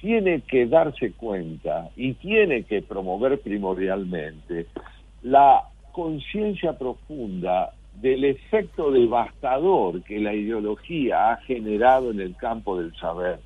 tiene 0.00 0.42
que 0.42 0.66
darse 0.66 1.12
cuenta 1.12 1.90
y 1.96 2.14
tiene 2.14 2.64
que 2.64 2.82
promover 2.82 3.40
primordialmente 3.40 4.66
la 5.22 5.62
conciencia 5.92 6.76
profunda 6.76 7.72
del 7.94 8.24
efecto 8.24 8.90
devastador 8.90 10.02
que 10.02 10.18
la 10.18 10.34
ideología 10.34 11.30
ha 11.30 11.36
generado 11.38 12.10
en 12.10 12.20
el 12.20 12.36
campo 12.36 12.78
del 12.78 12.94
saber 12.96 13.38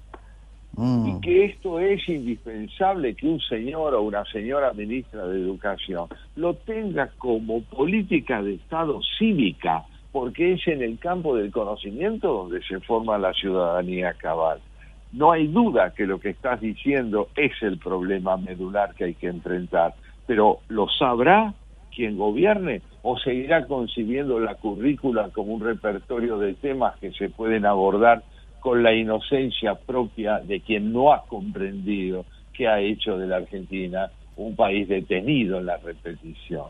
y 0.81 1.21
que 1.21 1.47
esto 1.47 1.81
es 1.81 2.09
indispensable 2.09 3.15
que 3.15 3.27
un 3.27 3.41
señor 3.41 3.95
o 3.95 4.03
una 4.03 4.25
señora 4.27 4.73
ministra 4.73 5.27
de 5.27 5.41
Educación 5.41 6.07
lo 6.37 6.55
tenga 6.55 7.11
como 7.19 7.63
política 7.63 8.41
de 8.43 8.55
Estado 8.55 9.01
cívica, 9.19 9.85
porque 10.13 10.53
es 10.53 10.69
en 10.69 10.83
el 10.83 10.99
campo 11.01 11.35
del 11.35 11.51
conocimiento 11.51 12.33
donde 12.33 12.63
se 12.63 12.79
forma 12.81 13.19
la 13.19 13.33
ciudadanía 13.33 14.15
cabal. 14.15 14.61
No 15.13 15.33
hay 15.33 15.49
duda 15.49 15.95
que 15.95 16.07
lo 16.07 16.21
que 16.21 16.31
estás 16.31 16.61
diciendo 16.61 17.29
es 17.35 17.53
el 17.61 17.79
problema 17.79 18.37
medular 18.37 18.95
que 18.95 19.05
hay 19.05 19.15
que 19.15 19.27
enfrentar, 19.27 19.95
pero 20.29 20.61
¿lo 20.69 20.89
sabrá 20.91 21.55
quien 21.93 22.17
gobierne 22.17 22.83
o 23.03 23.19
seguirá 23.19 23.67
concibiendo 23.67 24.39
la 24.39 24.55
currícula 24.55 25.31
como 25.31 25.55
un 25.55 25.61
repertorio 25.61 26.39
de 26.39 26.55
temas 26.55 26.97
que 26.99 27.11
se 27.13 27.31
pueden 27.31 27.67
abordar 27.67 28.23
con 28.61 28.83
la 28.83 28.95
inocencia 28.95 29.75
propia 29.75 30.41
de 30.41 30.61
quien 30.61 30.93
no 30.93 31.13
ha 31.13 31.25
comprendido 31.27 32.25
que 32.53 32.67
ha 32.69 32.81
hecho 32.81 33.17
de 33.17 33.27
la 33.27 33.37
Argentina 33.37 34.11
un 34.37 34.55
país 34.57 34.89
detenido 34.89 35.59
en 35.59 35.67
la 35.67 35.77
repetición. 35.79 36.67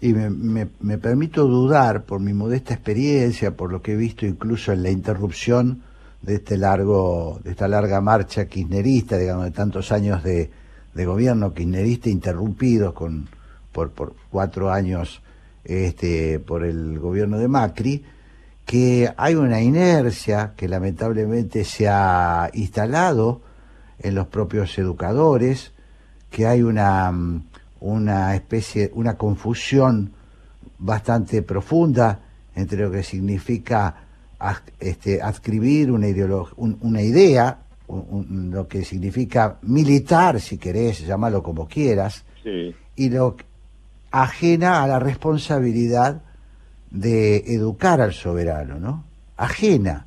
Y 0.00 0.12
me, 0.12 0.30
me- 0.30 0.68
me 0.80 0.98
permito 0.98 1.46
dudar 1.46 2.04
por 2.04 2.20
mi 2.20 2.32
modesta 2.32 2.74
experiencia, 2.74 3.56
por 3.56 3.70
lo 3.72 3.82
que 3.82 3.92
he 3.92 3.96
visto 3.96 4.26
incluso 4.26 4.72
en 4.72 4.82
la 4.82 4.90
interrupción 4.90 5.82
de 6.22 6.34
este 6.36 6.56
largo, 6.56 7.40
de 7.44 7.50
esta 7.50 7.68
larga 7.68 8.00
marcha 8.00 8.46
kirchnerista, 8.46 9.18
digamos, 9.18 9.44
de 9.46 9.50
tantos 9.50 9.92
años 9.92 10.22
de, 10.22 10.50
de 10.94 11.04
gobierno 11.06 11.52
kirchnerista 11.54 12.08
interrumpidos 12.10 12.92
con, 12.94 13.28
por, 13.72 13.90
por 13.90 14.14
cuatro 14.30 14.70
años 14.70 15.22
este, 15.64 16.38
por 16.40 16.64
el 16.64 16.98
gobierno 16.98 17.38
de 17.38 17.48
Macri, 17.48 18.02
que 18.66 19.12
hay 19.16 19.34
una 19.34 19.60
inercia 19.60 20.52
que 20.56 20.68
lamentablemente 20.68 21.64
se 21.64 21.88
ha 21.88 22.50
instalado 22.54 23.40
en 23.98 24.14
los 24.14 24.28
propios 24.28 24.78
educadores, 24.78 25.72
que 26.30 26.46
hay 26.46 26.62
una, 26.62 27.10
mm, 27.10 27.42
una 27.80 28.34
especie, 28.34 28.90
una 28.94 29.16
confusión 29.16 30.12
bastante 30.78 31.42
profunda 31.42 32.20
entre 32.54 32.78
lo 32.78 32.90
que 32.90 33.02
significa 33.02 34.06
este, 34.78 35.20
adscribir 35.20 35.90
una, 35.90 36.06
un- 36.56 36.78
una 36.80 37.02
idea, 37.02 37.58
un- 37.88 38.06
un- 38.10 38.50
lo 38.50 38.66
que 38.68 38.84
significa 38.84 39.58
militar, 39.62 40.40
si 40.40 40.56
querés, 40.56 41.06
llámalo 41.06 41.42
como 41.42 41.68
quieras, 41.68 42.24
Sí. 42.42 42.74
y 42.96 43.10
lo 43.10 43.36
ajena 44.10 44.82
a 44.82 44.86
la 44.86 44.98
responsabilidad 44.98 46.22
de 46.90 47.36
educar 47.54 48.00
al 48.00 48.12
soberano, 48.12 48.78
¿no? 48.78 49.04
Ajena. 49.36 50.06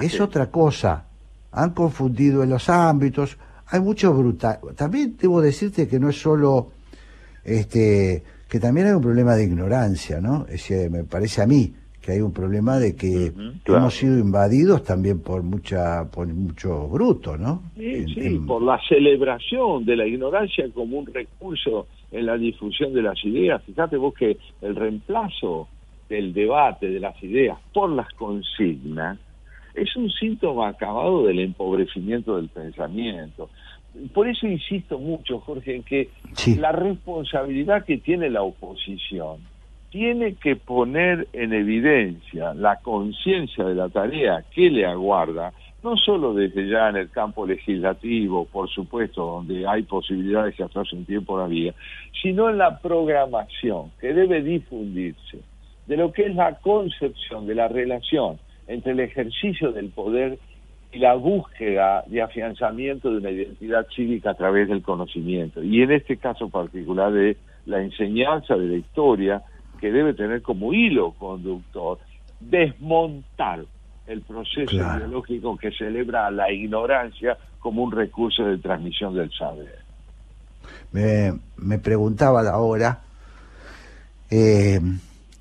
Es 0.00 0.06
Ajena. 0.14 0.24
otra 0.24 0.50
cosa. 0.50 1.06
Han 1.52 1.70
confundido 1.70 2.42
en 2.42 2.50
los 2.50 2.68
ámbitos. 2.68 3.38
Hay 3.68 3.80
mucho 3.80 4.12
brutal. 4.12 4.58
También 4.76 5.16
debo 5.20 5.40
decirte 5.40 5.88
que 5.88 5.98
no 5.98 6.08
es 6.08 6.20
solo 6.20 6.72
este 7.44 8.22
que 8.48 8.58
también 8.58 8.88
hay 8.88 8.92
un 8.94 9.02
problema 9.02 9.36
de 9.36 9.44
ignorancia, 9.44 10.20
¿no? 10.20 10.44
Es 10.46 10.68
decir, 10.68 10.90
me 10.90 11.04
parece 11.04 11.40
a 11.40 11.46
mí 11.46 11.72
que 12.00 12.12
hay 12.12 12.20
un 12.20 12.32
problema 12.32 12.78
de 12.78 12.96
que 12.96 13.32
claro. 13.62 13.82
hemos 13.82 13.94
sido 13.94 14.18
invadidos 14.18 14.82
también 14.82 15.20
por 15.20 15.42
mucha 15.42 16.10
por 16.10 16.26
mucho 16.26 16.88
bruto, 16.88 17.36
¿no? 17.36 17.62
Sí, 17.76 18.06
sí, 18.12 18.40
por 18.46 18.62
la 18.62 18.80
celebración 18.88 19.84
de 19.84 19.96
la 19.96 20.06
ignorancia 20.06 20.64
como 20.74 20.98
un 20.98 21.06
recurso 21.06 21.86
en 22.10 22.26
la 22.26 22.36
difusión 22.36 22.92
de 22.92 23.02
las 23.02 23.24
ideas. 23.24 23.62
Fíjate 23.64 23.96
vos 23.96 24.14
que 24.14 24.36
el 24.62 24.74
reemplazo 24.74 25.68
del 26.10 26.34
debate 26.34 26.90
de 26.90 27.00
las 27.00 27.22
ideas 27.22 27.56
por 27.72 27.88
las 27.88 28.12
consignas 28.14 29.18
es 29.74 29.94
un 29.96 30.10
síntoma 30.10 30.68
acabado 30.68 31.24
del 31.24 31.38
empobrecimiento 31.38 32.36
del 32.36 32.48
pensamiento. 32.48 33.48
Por 34.12 34.28
eso 34.28 34.46
insisto 34.46 34.98
mucho, 34.98 35.38
Jorge, 35.40 35.76
en 35.76 35.82
que 35.84 36.10
la 36.58 36.72
responsabilidad 36.72 37.84
que 37.84 37.98
tiene 37.98 38.28
la 38.28 38.42
oposición 38.42 39.38
tiene 39.90 40.34
que 40.34 40.56
poner 40.56 41.28
en 41.32 41.52
evidencia 41.52 42.54
la 42.54 42.76
conciencia 42.76 43.64
de 43.64 43.74
la 43.74 43.88
tarea 43.88 44.44
que 44.52 44.70
le 44.70 44.86
aguarda, 44.86 45.52
no 45.82 45.96
solo 45.96 46.34
desde 46.34 46.68
ya 46.68 46.88
en 46.88 46.96
el 46.96 47.10
campo 47.10 47.46
legislativo, 47.46 48.44
por 48.46 48.68
supuesto, 48.68 49.24
donde 49.24 49.66
hay 49.66 49.82
posibilidades 49.84 50.54
que 50.54 50.64
hasta 50.64 50.80
hace 50.80 50.94
un 50.94 51.04
tiempo 51.04 51.36
no 51.36 51.44
había, 51.44 51.74
sino 52.20 52.50
en 52.50 52.58
la 52.58 52.78
programación 52.78 53.90
que 54.00 54.12
debe 54.12 54.42
difundirse 54.42 55.38
de 55.86 55.96
lo 55.96 56.12
que 56.12 56.26
es 56.26 56.34
la 56.34 56.56
concepción 56.56 57.46
de 57.46 57.54
la 57.54 57.68
relación 57.68 58.38
entre 58.66 58.92
el 58.92 59.00
ejercicio 59.00 59.72
del 59.72 59.90
poder 59.90 60.38
y 60.92 60.98
la 60.98 61.14
búsqueda 61.14 62.04
de 62.06 62.22
afianzamiento 62.22 63.10
de 63.10 63.18
una 63.18 63.30
identidad 63.30 63.86
cívica 63.94 64.30
a 64.30 64.34
través 64.34 64.68
del 64.68 64.82
conocimiento. 64.82 65.62
Y 65.62 65.82
en 65.82 65.92
este 65.92 66.16
caso 66.16 66.48
particular 66.48 67.12
de 67.12 67.36
la 67.66 67.80
enseñanza 67.82 68.56
de 68.56 68.66
la 68.66 68.76
historia, 68.76 69.42
que 69.80 69.90
debe 69.90 70.14
tener 70.14 70.42
como 70.42 70.72
hilo 70.72 71.12
conductor 71.12 71.98
desmontar 72.40 73.64
el 74.06 74.22
proceso 74.22 74.70
Claro. 74.70 74.98
ideológico 74.98 75.56
que 75.56 75.70
celebra 75.72 76.30
la 76.30 76.50
ignorancia 76.52 77.36
como 77.60 77.82
un 77.84 77.92
recurso 77.92 78.44
de 78.44 78.58
transmisión 78.58 79.14
del 79.14 79.30
saber. 79.32 79.78
Me, 80.92 81.32
me 81.56 81.78
preguntaba 81.78 82.42
ahora 82.50 83.00
eh, 84.30 84.80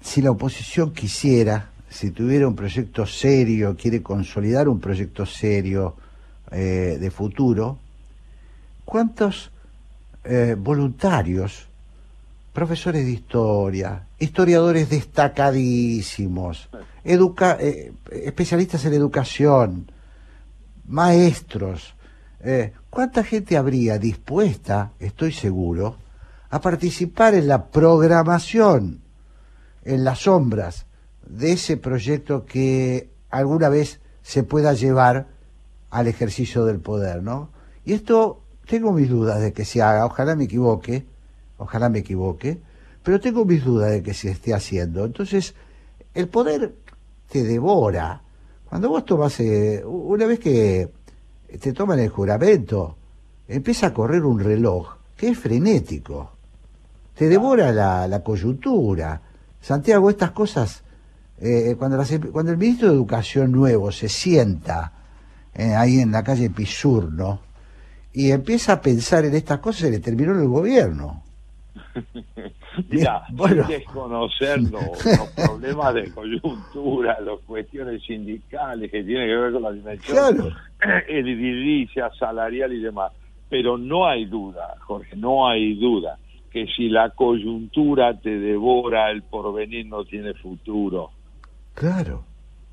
si 0.02 0.22
la 0.22 0.32
oposición 0.32 0.94
quisiera, 0.94 1.70
si 1.90 2.12
tuviera 2.12 2.48
un 2.48 2.56
proyecto 2.56 3.06
serio, 3.06 3.76
quiere 3.76 4.02
consolidar 4.02 4.70
un 4.70 4.80
proyecto 4.80 5.26
serio 5.26 5.96
eh, 6.52 6.98
de 7.00 7.12
futuro, 7.12 7.80
¿cuántos 8.86 9.52
eh, 10.24 10.56
voluntarios, 10.58 11.68
profesores 12.54 13.06
de 13.06 13.12
historia, 13.12 14.08
historiadores 14.18 14.90
destacadísimos, 14.90 16.70
educa- 17.04 17.58
eh, 17.60 17.92
especialistas 18.12 18.86
en 18.86 18.94
educación, 18.94 19.92
maestros, 20.88 21.94
¿cuánta 22.90 23.24
gente 23.24 23.58
habría 23.58 24.00
dispuesta, 24.00 24.94
estoy 25.00 25.34
seguro, 25.34 25.98
a 26.50 26.62
participar 26.62 27.36
en 27.36 27.48
la 27.48 27.68
programación, 27.68 29.02
en 29.84 30.04
las 30.04 30.20
sombras 30.20 30.86
de 31.28 31.54
ese 31.54 31.78
proyecto 31.78 32.46
que 32.46 33.10
alguna 33.30 33.70
vez 33.70 34.00
se 34.22 34.44
pueda 34.44 34.74
llevar 34.74 35.28
al 35.90 36.08
ejercicio 36.08 36.66
del 36.66 36.80
poder, 36.80 37.24
¿no? 37.24 37.50
Y 37.86 37.94
esto 37.94 38.42
tengo 38.68 38.92
mis 38.92 39.10
dudas 39.10 39.42
de 39.42 39.54
que 39.54 39.66
se 39.66 39.82
haga, 39.82 40.06
ojalá 40.06 40.36
me 40.36 40.44
equivoque, 40.44 41.06
ojalá 41.58 41.90
me 41.90 42.00
equivoque, 42.00 42.60
pero 43.04 43.20
tengo 43.20 43.46
mis 43.46 43.64
dudas 43.64 43.92
de 43.92 44.04
que 44.04 44.14
se 44.14 44.30
esté 44.30 44.54
haciendo. 44.54 45.06
Entonces, 45.06 45.56
el 46.14 46.28
poder 46.28 46.76
te 47.32 47.44
devora. 47.44 48.22
Cuando 48.68 48.90
vos 48.90 49.06
tomas, 49.06 49.40
eh, 49.40 49.84
una 49.86 50.26
vez 50.26 50.40
que 50.40 50.90
te 51.60 51.74
toman 51.74 52.00
el 52.00 52.10
juramento, 52.10 52.96
empieza 53.48 53.88
a 53.88 53.94
correr 53.94 54.24
un 54.24 54.40
reloj 54.40 54.98
que 55.18 55.30
es 55.30 55.40
frenético. 55.40 56.32
Te 57.16 57.28
devora 57.28 57.72
la, 57.72 58.08
la 58.08 58.24
coyuntura. 58.24 59.22
Santiago, 59.62 60.10
estas 60.10 60.32
cosas, 60.32 60.84
eh, 61.42 61.76
cuando, 61.78 61.98
las 61.98 62.12
em- 62.12 62.32
cuando 62.32 62.52
el 62.52 62.58
ministro 62.58 62.88
de 62.90 62.94
Educación 62.96 63.52
nuevo 63.52 63.92
se 63.92 64.10
sienta 64.10 64.94
eh, 65.54 65.74
ahí 65.76 66.00
en 66.00 66.12
la 66.12 66.24
calle 66.24 66.50
Pisurno 66.50 67.42
y 68.14 68.32
empieza 68.32 68.74
a 68.74 68.82
pensar 68.82 69.26
en 69.26 69.36
estas 69.36 69.60
cosas, 69.60 69.82
se 69.82 69.92
le 69.92 70.00
terminó 70.00 70.32
el 70.34 70.48
gobierno. 70.48 71.24
Mira, 72.90 73.24
Bueno. 73.32 73.68
desconocer 73.68 74.62
lo- 74.62 74.80
los 74.80 75.30
problemas 75.36 75.94
de 75.94 76.12
coyuntura, 76.12 77.20
las 77.20 77.40
cuestiones 77.46 78.02
sindicales 78.04 78.90
que 78.92 79.04
tienen 79.04 79.28
que 79.28 79.36
ver 79.36 79.52
con 79.54 79.64
la 79.64 79.72
dimensión 79.72 80.18
Claro. 80.18 80.52
edilicia, 81.08 82.10
salarial 82.18 82.74
y 82.74 82.82
demás. 82.82 83.12
Pero 83.50 83.78
no 83.78 84.08
hay 84.08 84.26
duda, 84.26 84.76
Jorge, 84.82 85.16
no 85.16 85.48
hay 85.48 85.76
duda 85.80 86.18
que 86.50 86.66
si 86.68 86.90
la 86.90 87.10
coyuntura 87.12 88.14
te 88.20 88.40
devora, 88.40 89.10
el 89.12 89.22
porvenir 89.24 89.86
no 89.86 90.04
tiene 90.06 90.34
futuro. 90.34 91.12
Claro. 91.74 92.24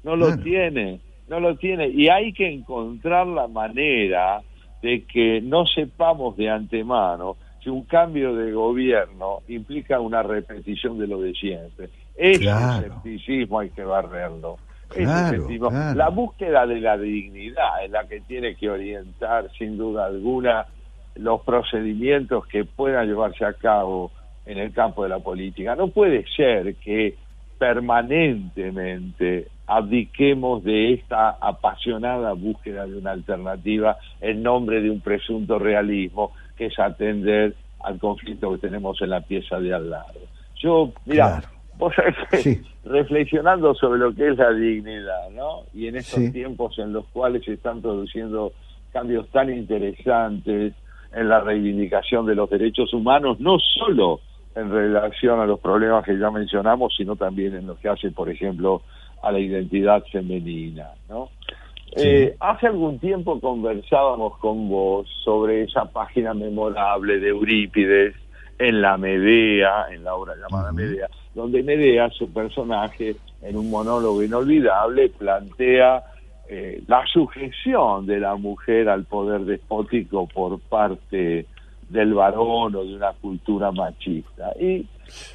No 0.02 0.16
lo 0.16 0.26
Claro. 0.26 0.42
tiene, 0.42 1.00
no 1.28 1.40
lo 1.40 1.56
tiene. 1.56 1.88
Y 1.88 2.08
hay 2.08 2.32
que 2.32 2.48
encontrar 2.48 3.26
la 3.26 3.46
manera 3.48 4.40
de 4.82 5.04
que 5.04 5.40
no 5.40 5.66
sepamos 5.66 6.36
de 6.36 6.48
antemano 6.50 7.36
si 7.62 7.70
un 7.70 7.82
cambio 7.84 8.34
de 8.34 8.52
gobierno 8.52 9.40
implica 9.48 9.98
una 10.00 10.22
repetición 10.22 10.98
de 10.98 11.06
lo 11.08 11.20
de 11.20 11.32
siempre. 11.34 11.88
Ese 12.14 12.40
Claro. 12.42 12.86
escepticismo 12.86 13.58
hay 13.60 13.70
que 13.70 13.82
barrerlo. 13.82 14.58
Ese 14.94 15.02
claro. 15.04 15.94
La 15.94 16.08
búsqueda 16.10 16.64
de 16.64 16.80
la 16.80 16.96
dignidad 16.96 17.84
es 17.84 17.90
la 17.90 18.06
que 18.06 18.20
tiene 18.20 18.54
que 18.54 18.70
orientar, 18.70 19.50
sin 19.58 19.76
duda 19.76 20.06
alguna, 20.06 20.66
los 21.18 21.40
procedimientos 21.42 22.46
que 22.46 22.64
puedan 22.64 23.06
llevarse 23.06 23.44
a 23.44 23.52
cabo 23.54 24.10
en 24.44 24.58
el 24.58 24.72
campo 24.72 25.02
de 25.02 25.08
la 25.08 25.18
política. 25.18 25.74
No 25.74 25.88
puede 25.88 26.24
ser 26.36 26.74
que 26.76 27.16
permanentemente 27.58 29.48
abdiquemos 29.66 30.62
de 30.62 30.92
esta 30.94 31.30
apasionada 31.40 32.32
búsqueda 32.34 32.86
de 32.86 32.96
una 32.98 33.12
alternativa 33.12 33.96
en 34.20 34.42
nombre 34.42 34.80
de 34.80 34.90
un 34.90 35.00
presunto 35.00 35.58
realismo 35.58 36.32
que 36.56 36.66
es 36.66 36.78
atender 36.78 37.54
al 37.80 37.98
conflicto 37.98 38.52
que 38.52 38.58
tenemos 38.58 39.00
en 39.02 39.10
la 39.10 39.20
pieza 39.20 39.58
de 39.58 39.74
al 39.74 39.90
lado. 39.90 40.20
Yo, 40.62 40.92
mira, 41.04 41.40
Claro. 41.40 41.48
vos 41.78 41.94
sabés 41.94 42.14
que 42.30 42.60
reflexionando 42.84 43.74
sobre 43.74 43.98
lo 43.98 44.14
que 44.14 44.28
es 44.28 44.36
la 44.38 44.50
dignidad, 44.52 45.30
¿no? 45.34 45.62
Y 45.74 45.88
en 45.88 45.96
estos 45.96 46.22
Sí. 46.22 46.32
tiempos 46.32 46.78
en 46.78 46.92
los 46.92 47.04
cuales 47.06 47.44
se 47.44 47.54
están 47.54 47.82
produciendo 47.82 48.52
cambios 48.92 49.28
tan 49.30 49.50
interesantes 49.52 50.72
en 51.16 51.30
la 51.30 51.40
reivindicación 51.40 52.26
de 52.26 52.34
los 52.34 52.48
derechos 52.50 52.92
humanos, 52.92 53.40
no 53.40 53.58
solo 53.58 54.20
en 54.54 54.70
relación 54.70 55.40
a 55.40 55.46
los 55.46 55.58
problemas 55.60 56.04
que 56.04 56.18
ya 56.18 56.30
mencionamos, 56.30 56.94
sino 56.94 57.16
también 57.16 57.54
en 57.54 57.66
lo 57.66 57.76
que 57.76 57.88
hace, 57.88 58.10
por 58.10 58.28
ejemplo, 58.28 58.82
a 59.22 59.32
la 59.32 59.38
identidad 59.38 60.04
femenina, 60.12 60.90
¿no? 61.08 61.30
Eh, 61.96 62.36
hace 62.40 62.66
algún 62.66 62.98
tiempo 62.98 63.40
conversábamos 63.40 64.36
con 64.38 64.68
vos 64.68 65.08
sobre 65.24 65.62
esa 65.62 65.86
página 65.86 66.34
memorable 66.34 67.18
de 67.18 67.28
Eurípides 67.28 68.14
en 68.58 68.82
la 68.82 68.98
Medea, 68.98 69.86
en 69.90 70.04
la 70.04 70.14
obra 70.14 70.34
llamada 70.36 70.72
Medea, 70.72 71.08
donde 71.34 71.62
Medea, 71.62 72.10
su 72.10 72.30
personaje, 72.30 73.16
en 73.40 73.56
un 73.56 73.70
monólogo 73.70 74.22
inolvidable, 74.22 75.08
plantea 75.08 76.02
eh, 76.48 76.82
la 76.86 77.04
sujeción 77.06 78.06
de 78.06 78.20
la 78.20 78.36
mujer 78.36 78.88
al 78.88 79.04
poder 79.04 79.42
despótico 79.42 80.26
por 80.28 80.60
parte 80.60 81.46
del 81.88 82.14
varón 82.14 82.74
o 82.74 82.84
de 82.84 82.94
una 82.96 83.12
cultura 83.12 83.70
machista. 83.72 84.52
Y 84.60 84.86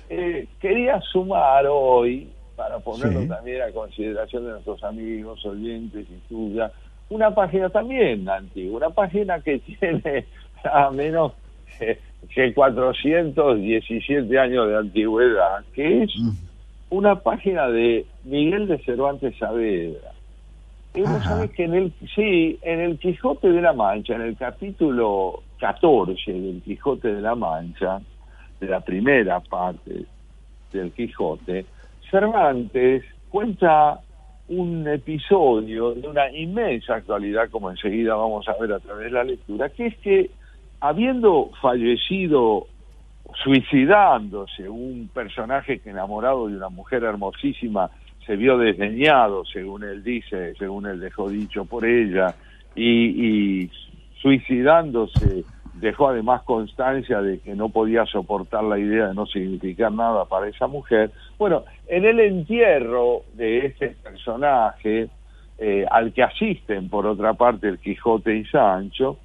eh, 0.09 0.47
quería 0.59 0.99
sumar 1.01 1.65
hoy, 1.69 2.29
para 2.55 2.79
ponerlo 2.79 3.21
Sí. 3.21 3.27
también 3.27 3.61
a 3.61 3.71
consideración 3.71 4.45
de 4.45 4.51
nuestros 4.51 4.83
amigos, 4.83 5.45
oyentes 5.45 6.05
y 6.09 6.27
tuya, 6.27 6.71
una 7.09 7.33
página 7.33 7.69
también 7.69 8.27
antigua, 8.29 8.77
una 8.77 8.89
página 8.89 9.39
que 9.41 9.59
tiene 9.79 10.25
nada 10.63 10.91
menos 10.91 11.33
que- 11.79 11.97
que 12.33 12.53
417 12.53 14.37
años 14.39 14.67
de 14.67 14.77
antigüedad, 14.77 15.63
que 15.73 16.03
es 16.03 16.11
una 16.89 17.15
página 17.15 17.67
de 17.69 18.05
Miguel 18.25 18.67
de 18.67 18.77
Cervantes 18.79 19.35
Saavedra. 19.37 20.11
Y 20.93 21.01
vos 21.01 21.21
Ajá. 21.21 21.35
sabés 21.35 21.51
que 21.51 21.63
en 21.63 21.73
el, 21.73 21.93
sí, 22.13 22.59
en 22.61 22.79
el 22.81 22.99
Quijote 22.99 23.49
de 23.49 23.61
la 23.61 23.73
Mancha, 23.73 24.15
en 24.15 24.21
el 24.21 24.35
capítulo 24.35 25.43
14 25.59 26.33
del 26.33 26.61
Quijote 26.61 27.13
de 27.13 27.21
la 27.21 27.35
Mancha, 27.35 28.01
de 28.59 28.67
la 28.67 28.81
primera 28.81 29.39
parte 29.39 30.05
del 30.71 30.91
Quijote, 30.91 31.65
Cervantes 32.09 33.03
cuenta 33.29 34.01
un 34.49 34.85
episodio 34.85 35.93
de 35.93 36.07
una 36.07 36.29
inmensa 36.29 36.95
actualidad, 36.95 37.49
como 37.49 37.71
enseguida 37.71 38.15
vamos 38.15 38.47
a 38.49 38.57
ver 38.59 38.73
a 38.73 38.79
través 38.79 39.05
de 39.05 39.11
la 39.11 39.23
lectura, 39.23 39.69
que 39.69 39.87
es 39.87 39.97
que 39.99 40.31
habiendo 40.81 41.51
fallecido, 41.61 42.67
suicidándose, 43.41 44.67
un 44.67 45.09
personaje 45.13 45.79
que 45.79 45.91
enamorado 45.91 46.47
de 46.47 46.57
una 46.57 46.69
mujer 46.69 47.03
hermosísima 47.03 47.89
se 48.25 48.35
vio 48.35 48.57
desdeñado, 48.57 49.43
según 49.45 49.83
él 49.83 50.03
dice, 50.03 50.53
según 50.55 50.85
él 50.85 50.99
dejó 50.99 51.29
dicho 51.29 51.65
por 51.65 51.85
ella, 51.85 52.35
y, 52.75 53.63
y 53.63 53.71
suicidándose 54.21 55.43
dejó 55.81 56.09
además 56.09 56.43
constancia 56.43 57.21
de 57.21 57.39
que 57.39 57.55
no 57.55 57.69
podía 57.69 58.05
soportar 58.05 58.63
la 58.63 58.77
idea 58.77 59.07
de 59.07 59.13
no 59.15 59.25
significar 59.25 59.91
nada 59.91 60.25
para 60.25 60.47
esa 60.47 60.67
mujer. 60.67 61.11
Bueno, 61.37 61.63
en 61.87 62.05
el 62.05 62.19
entierro 62.19 63.23
de 63.33 63.65
este 63.65 63.89
personaje, 63.89 65.09
eh, 65.57 65.85
al 65.89 66.13
que 66.13 66.23
asisten 66.23 66.87
por 66.87 67.07
otra 67.07 67.33
parte 67.33 67.67
el 67.67 67.79
Quijote 67.79 68.37
y 68.37 68.45
Sancho, 68.45 69.17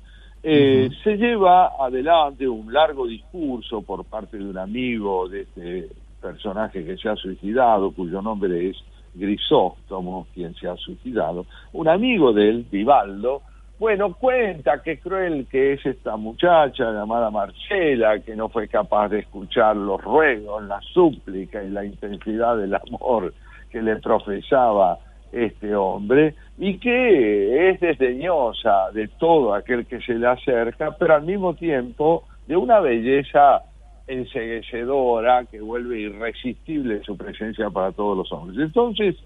eh, 0.42 0.88
se 1.02 1.16
lleva 1.16 1.72
adelante 1.78 2.48
un 2.48 2.72
largo 2.72 3.06
discurso 3.06 3.82
por 3.82 4.04
parte 4.04 4.38
de 4.38 4.44
un 4.44 4.58
amigo 4.58 5.28
de 5.28 5.42
este 5.42 5.88
personaje 6.26 6.84
que 6.84 6.96
se 6.96 7.08
ha 7.08 7.16
suicidado, 7.16 7.92
cuyo 7.92 8.20
nombre 8.20 8.70
es 8.70 8.76
Grisóstomo, 9.14 10.26
quien 10.34 10.54
se 10.54 10.68
ha 10.68 10.76
suicidado, 10.76 11.46
un 11.72 11.88
amigo 11.88 12.32
de 12.32 12.48
él, 12.48 12.66
Vivaldo, 12.70 13.42
bueno, 13.78 14.14
cuenta 14.14 14.82
qué 14.82 14.98
cruel 14.98 15.46
que 15.50 15.74
es 15.74 15.84
esta 15.84 16.16
muchacha 16.16 16.92
llamada 16.92 17.30
Marcela, 17.30 18.18
que 18.20 18.34
no 18.34 18.48
fue 18.48 18.68
capaz 18.68 19.08
de 19.10 19.20
escuchar 19.20 19.76
los 19.76 20.02
ruegos, 20.02 20.64
la 20.64 20.80
súplica 20.80 21.62
y 21.62 21.68
la 21.68 21.84
intensidad 21.84 22.56
del 22.56 22.74
amor 22.74 23.34
que 23.70 23.82
le 23.82 23.96
profesaba 23.96 24.98
este 25.30 25.74
hombre, 25.74 26.34
y 26.56 26.78
que 26.78 27.68
es 27.68 27.80
desdeñosa 27.80 28.90
de 28.92 29.08
todo 29.08 29.52
aquel 29.52 29.84
que 29.84 30.00
se 30.00 30.14
le 30.14 30.26
acerca, 30.26 30.96
pero 30.98 31.14
al 31.14 31.24
mismo 31.24 31.54
tiempo 31.54 32.24
de 32.46 32.56
una 32.56 32.80
belleza 32.80 33.62
enseguecedora 34.06 35.44
que 35.46 35.60
vuelve 35.60 36.00
irresistible 36.00 37.02
su 37.02 37.16
presencia 37.16 37.70
para 37.70 37.92
todos 37.92 38.16
los 38.16 38.32
hombres. 38.32 38.58
Entonces, 38.58 39.16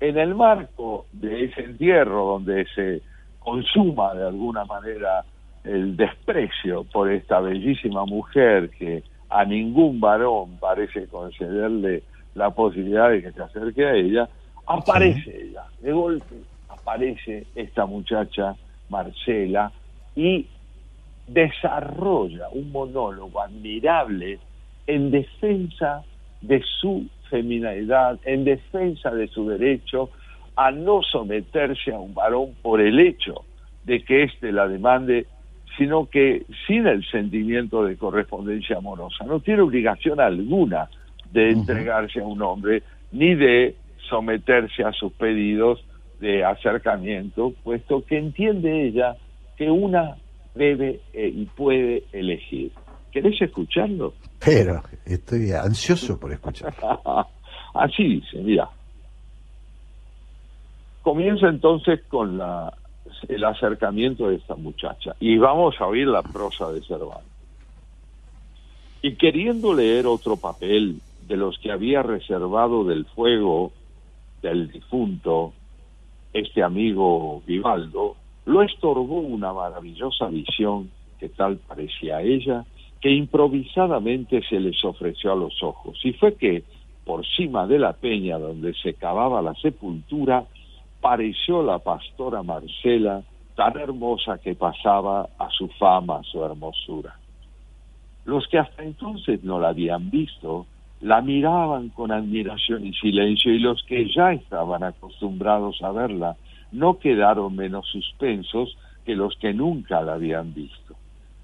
en 0.00 0.18
el 0.18 0.34
marco 0.34 1.06
de 1.12 1.44
ese 1.44 1.62
entierro 1.62 2.24
donde 2.24 2.66
se 2.74 3.02
consuma 3.38 4.14
de 4.14 4.26
alguna 4.26 4.64
manera 4.64 5.24
el 5.64 5.96
desprecio 5.96 6.84
por 6.84 7.10
esta 7.10 7.40
bellísima 7.40 8.06
mujer 8.06 8.70
que 8.70 9.02
a 9.28 9.44
ningún 9.44 10.00
varón 10.00 10.56
parece 10.58 11.06
concederle 11.06 12.02
la 12.34 12.50
posibilidad 12.50 13.10
de 13.10 13.22
que 13.22 13.32
se 13.32 13.42
acerque 13.42 13.84
a 13.84 13.94
ella, 13.94 14.28
aparece 14.66 15.48
ella, 15.48 15.64
de 15.80 15.92
golpe 15.92 16.36
aparece 16.68 17.46
esta 17.54 17.86
muchacha 17.86 18.56
Marcela 18.88 19.70
y 20.16 20.46
desarrolla 21.32 22.48
un 22.52 22.72
monólogo 22.72 23.40
admirable 23.40 24.38
en 24.86 25.10
defensa 25.10 26.02
de 26.40 26.62
su 26.80 27.06
feminidad, 27.28 28.18
en 28.24 28.44
defensa 28.44 29.10
de 29.10 29.28
su 29.28 29.48
derecho 29.48 30.10
a 30.56 30.70
no 30.72 31.02
someterse 31.02 31.92
a 31.92 31.98
un 31.98 32.14
varón 32.14 32.54
por 32.62 32.80
el 32.80 32.98
hecho 32.98 33.44
de 33.84 34.02
que 34.02 34.24
éste 34.24 34.50
la 34.50 34.66
demande, 34.66 35.26
sino 35.78 36.06
que 36.06 36.44
sin 36.66 36.86
el 36.86 37.04
sentimiento 37.06 37.84
de 37.84 37.96
correspondencia 37.96 38.78
amorosa. 38.78 39.24
No 39.24 39.40
tiene 39.40 39.62
obligación 39.62 40.20
alguna 40.20 40.88
de 41.32 41.50
entregarse 41.50 42.20
a 42.20 42.26
un 42.26 42.42
hombre 42.42 42.82
ni 43.12 43.36
de 43.36 43.76
someterse 44.08 44.82
a 44.82 44.92
sus 44.92 45.12
pedidos 45.12 45.84
de 46.18 46.44
acercamiento, 46.44 47.54
puesto 47.62 48.04
que 48.04 48.18
entiende 48.18 48.88
ella 48.88 49.14
que 49.56 49.70
una 49.70 50.16
debe 50.60 51.00
eh, 51.14 51.32
y 51.34 51.46
puede 51.46 52.04
elegir. 52.12 52.70
¿Querés 53.10 53.40
escucharlo? 53.40 54.12
Pero 54.44 54.82
estoy 55.06 55.52
ansioso 55.52 56.20
por 56.20 56.32
escuchar. 56.32 56.74
Así 57.74 58.04
dice, 58.04 58.36
mira. 58.42 58.68
Comienza 61.00 61.48
entonces 61.48 62.02
con 62.08 62.36
la, 62.36 62.74
el 63.26 63.42
acercamiento 63.42 64.28
de 64.28 64.36
esta 64.36 64.54
muchacha 64.54 65.16
y 65.18 65.38
vamos 65.38 65.74
a 65.80 65.86
oír 65.86 66.06
la 66.06 66.22
prosa 66.22 66.70
de 66.70 66.82
Cervantes. 66.82 67.24
Y 69.00 69.14
queriendo 69.14 69.72
leer 69.72 70.06
otro 70.06 70.36
papel 70.36 71.00
de 71.26 71.36
los 71.38 71.58
que 71.58 71.72
había 71.72 72.02
reservado 72.02 72.84
del 72.84 73.06
fuego 73.06 73.72
del 74.42 74.70
difunto, 74.70 75.54
este 76.34 76.62
amigo 76.62 77.42
Vivaldo, 77.46 78.16
lo 78.50 78.62
estorbó 78.62 79.20
una 79.20 79.52
maravillosa 79.52 80.26
visión 80.26 80.90
que 81.18 81.28
tal 81.28 81.58
parecía 81.58 82.16
a 82.16 82.22
ella, 82.22 82.64
que 83.00 83.10
improvisadamente 83.10 84.42
se 84.48 84.58
les 84.58 84.84
ofreció 84.84 85.32
a 85.32 85.36
los 85.36 85.62
ojos. 85.62 85.98
Y 86.04 86.12
fue 86.14 86.34
que, 86.34 86.64
por 87.04 87.24
cima 87.24 87.66
de 87.66 87.78
la 87.78 87.92
peña 87.92 88.38
donde 88.38 88.74
se 88.74 88.94
cavaba 88.94 89.40
la 89.40 89.54
sepultura, 89.54 90.44
pareció 91.00 91.62
la 91.62 91.78
pastora 91.78 92.42
Marcela 92.42 93.22
tan 93.54 93.78
hermosa 93.78 94.38
que 94.38 94.54
pasaba 94.54 95.28
a 95.38 95.48
su 95.50 95.68
fama, 95.68 96.18
a 96.18 96.22
su 96.24 96.44
hermosura. 96.44 97.14
Los 98.24 98.48
que 98.48 98.58
hasta 98.58 98.82
entonces 98.82 99.44
no 99.44 99.60
la 99.60 99.68
habían 99.68 100.10
visto, 100.10 100.66
la 101.00 101.20
miraban 101.22 101.90
con 101.90 102.10
admiración 102.10 102.84
y 102.86 102.92
silencio 102.94 103.52
y 103.54 103.60
los 103.60 103.82
que 103.84 104.12
ya 104.12 104.32
estaban 104.32 104.82
acostumbrados 104.82 105.80
a 105.82 105.92
verla 105.92 106.36
no 106.72 106.98
quedaron 106.98 107.56
menos 107.56 107.86
suspensos 107.88 108.76
que 109.04 109.14
los 109.14 109.36
que 109.36 109.52
nunca 109.52 110.02
la 110.02 110.14
habían 110.14 110.54
visto. 110.54 110.94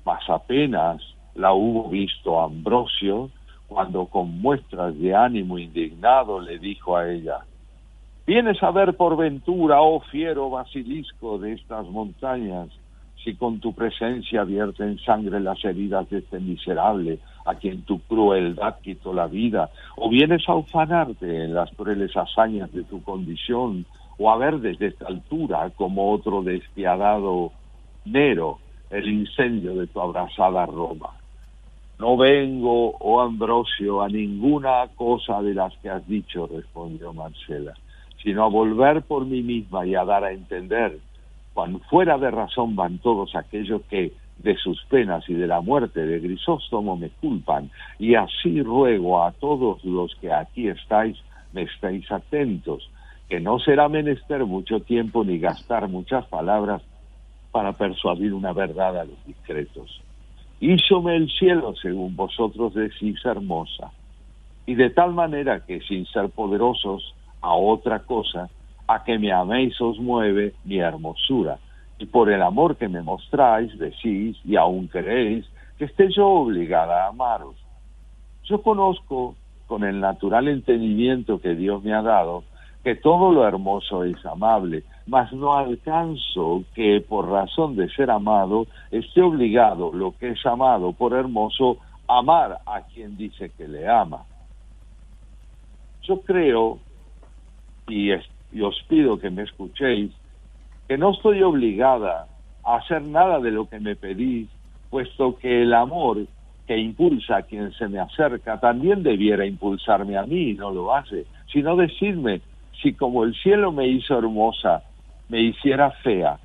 Mas 0.05 0.29
apenas 0.29 1.03
la 1.35 1.53
hubo 1.53 1.89
visto 1.89 2.41
Ambrosio 2.41 3.31
cuando 3.67 4.07
con 4.07 4.41
muestras 4.41 4.99
de 4.99 5.15
ánimo 5.15 5.59
indignado 5.59 6.41
le 6.41 6.59
dijo 6.59 6.97
a 6.97 7.11
ella, 7.11 7.41
¿Vienes 8.27 8.61
a 8.63 8.73
ver 8.73 8.95
por 8.97 9.17
ventura, 9.17 9.81
oh 9.81 10.01
fiero 10.01 10.51
basilisco 10.51 11.39
de 11.39 11.53
estas 11.53 11.87
montañas, 11.87 12.71
si 13.23 13.35
con 13.35 13.61
tu 13.61 13.73
presencia 13.73 14.43
vierten 14.45 14.99
sangre 14.99 15.39
las 15.39 15.65
heridas 15.65 16.09
de 16.11 16.19
este 16.19 16.41
miserable, 16.41 17.21
a 17.45 17.55
quien 17.55 17.83
tu 17.83 18.01
crueldad 18.01 18.77
quitó 18.83 19.13
la 19.13 19.29
vida, 19.29 19.71
o 19.97 20.09
vienes 20.09 20.49
a 20.49 20.57
ufanarte 20.57 21.45
en 21.45 21.55
las 21.55 21.71
crueles 21.73 22.17
hazañas 22.17 22.73
de 22.73 22.83
tu 22.83 23.01
condición, 23.03 23.87
o 24.19 24.31
a 24.31 24.37
ver 24.37 24.59
desde 24.61 24.87
esta 24.89 25.07
altura, 25.07 25.71
como 25.77 26.13
otro 26.13 26.43
despiadado 26.43 27.53
Nero, 28.05 28.59
el 28.91 29.09
incendio 29.09 29.75
de 29.75 29.87
tu 29.87 30.01
abrazada 30.01 30.67
Roma. 30.67 31.11
No 31.99 32.17
vengo, 32.17 32.91
oh 32.99 33.21
Ambrosio, 33.21 34.03
a 34.03 34.09
ninguna 34.09 34.87
cosa 34.95 35.43
de 35.43 35.55
las 35.55 35.75
que 35.79 35.89
has 35.89 36.07
dicho, 36.07 36.47
respondió 36.47 37.13
Marcela, 37.13 37.73
sino 38.23 38.45
a 38.45 38.49
volver 38.49 39.03
por 39.03 39.25
mí 39.25 39.43
misma 39.43 39.87
y 39.87 39.95
a 39.95 40.05
dar 40.05 40.25
a 40.25 40.33
entender, 40.33 40.99
cuando 41.55 41.79
fuera 41.81 42.19
de 42.19 42.31
razón 42.31 42.77
van 42.77 42.99
todos 42.99 43.35
aquellos 43.35 43.81
que 43.89 44.13
de 44.39 44.57
sus 44.57 44.85
penas 44.91 45.27
y 45.29 45.35
de 45.35 45.47
la 45.47 45.63
muerte 45.63 46.05
de 46.05 46.21
Grisóstomo 46.21 46.97
me 46.97 47.09
culpan, 47.09 47.71
y 47.99 48.15
así 48.15 48.63
ruego 48.63 49.23
a 49.23 49.33
todos 49.33 49.83
los 49.83 50.15
que 50.17 50.31
aquí 50.31 50.69
estáis, 50.69 51.17
me 51.55 51.63
estéis 51.63 52.11
atentos, 52.13 52.91
que 53.29 53.41
no 53.41 53.59
será 53.59 53.89
menester 53.89 54.45
mucho 54.45 54.81
tiempo 54.81 55.25
ni 55.25 55.39
gastar 55.39 55.89
muchas 55.89 56.27
palabras 56.27 56.83
para 57.51 57.73
persuadir 57.73 58.35
una 58.35 58.53
verdad 58.53 58.99
a 59.01 59.05
los 59.05 59.25
discretos. 59.27 60.03
Hízome 60.61 61.17
el 61.17 61.31
cielo, 61.31 61.75
según 61.75 62.15
vosotros 62.17 62.75
decís, 62.75 63.19
hermosa, 63.25 63.91
y 64.65 64.75
de 64.75 64.91
tal 64.91 65.13
manera 65.13 65.61
que 65.61 65.81
sin 65.81 66.07
ser 66.07 66.31
poderosos 66.31 67.15
a 67.41 67.55
otra 67.55 68.01
cosa, 68.01 68.49
a 68.87 69.03
que 69.05 69.19
me 69.19 69.33
améis 69.33 69.81
os 69.81 69.99
mueve 69.99 70.55
mi 70.65 70.79
hermosura, 70.79 71.59
y 71.99 72.07
por 72.07 72.31
el 72.31 72.43
amor 72.43 72.77
que 72.77 72.89
me 72.89 73.03
mostráis, 73.03 73.77
decís, 73.79 74.37
y 74.45 74.57
aún 74.57 74.89
queréis, 74.89 75.47
que 75.79 75.87
esté 75.87 76.11
yo 76.11 76.27
obligada 76.29 77.05
a 77.05 77.09
amaros. 77.09 77.57
Yo 78.45 78.63
conozco, 78.63 79.35
con 79.67 79.83
el 79.83 80.01
natural 80.01 80.49
entendimiento 80.49 81.41
que 81.41 81.55
Dios 81.55 81.83
me 81.83 81.93
ha 81.93 82.03
dado, 82.03 82.45
que 82.87 82.95
todo 82.95 83.33
lo 83.33 83.45
hermoso 83.45 84.05
es 84.05 84.25
amable, 84.25 84.85
mas 85.09 85.33
no 85.33 85.55
alcanzo 85.55 86.63
que 86.73 87.01
por 87.01 87.29
razón 87.29 87.75
de 87.75 87.89
ser 87.89 88.13
amado 88.13 88.69
esté 88.93 89.23
obligado 89.23 89.93
lo 89.93 90.17
que 90.17 90.29
es 90.29 90.47
amado 90.47 90.93
por 90.93 91.13
hermoso 91.13 91.79
amar 92.07 92.59
a 92.65 92.83
quien 92.83 93.17
dice 93.17 93.51
que 93.59 93.67
le 93.67 93.89
ama. 93.89 94.23
Yo 96.03 96.21
creo, 96.21 96.79
y, 97.89 98.13
os 98.13 98.81
pido 98.87 99.19
que 99.19 99.31
me 99.31 99.43
escuchéis, 99.43 100.13
que 100.87 100.97
no 100.97 101.11
estoy 101.11 101.43
obligada 101.43 102.29
a 102.63 102.77
hacer 102.77 103.03
nada 103.03 103.41
de 103.41 103.51
lo 103.51 103.69
que 103.69 103.81
me 103.81 103.97
pedís, 103.97 104.49
puesto 104.91 105.37
que 105.39 105.63
el 105.63 105.75
amor 105.75 106.19
que 106.69 106.79
impulsa 106.79 107.39
a 107.39 107.43
quien 107.43 107.73
se 107.73 107.89
me 107.89 107.99
acerca 107.99 108.61
también 108.61 109.03
debiera 109.03 109.45
impulsarme 109.45 110.17
a 110.17 110.23
mí 110.23 110.55
no 110.55 110.71
lo 110.71 110.95
hace, 110.95 111.27
sino 111.53 111.75
decirme, 111.75 112.43
si 112.83 112.95
como 112.95 113.25
el 113.25 113.35
cielo 113.35 113.73
me 113.73 113.89
hizo 113.89 114.19
hermosa, 114.19 114.83
me 115.29 115.41
hiciera 115.41 115.91
fea, 115.91 116.39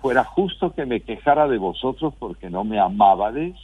fuera 0.00 0.24
justo 0.24 0.72
que 0.72 0.86
me 0.86 1.00
quejara 1.00 1.48
de 1.48 1.58
vosotros 1.58 2.14
porque 2.18 2.50
no 2.50 2.64
me 2.64 2.78
amábades, 2.78 3.54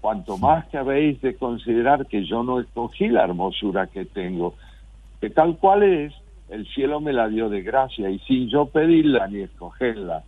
cuanto 0.00 0.36
más 0.36 0.66
que 0.66 0.76
habéis 0.76 1.20
de 1.22 1.36
considerar 1.36 2.06
que 2.06 2.26
yo 2.26 2.42
no 2.42 2.60
escogí 2.60 3.08
la 3.08 3.24
hermosura 3.24 3.86
que 3.86 4.04
tengo, 4.04 4.54
que 5.20 5.30
tal 5.30 5.56
cual 5.56 5.82
es, 5.82 6.12
el 6.50 6.66
cielo 6.66 7.00
me 7.00 7.12
la 7.12 7.28
dio 7.28 7.48
de 7.48 7.62
gracia 7.62 8.10
y 8.10 8.18
sin 8.20 8.48
yo 8.48 8.66
pedirla 8.66 9.26
ni 9.28 9.40
escogerla. 9.40 10.22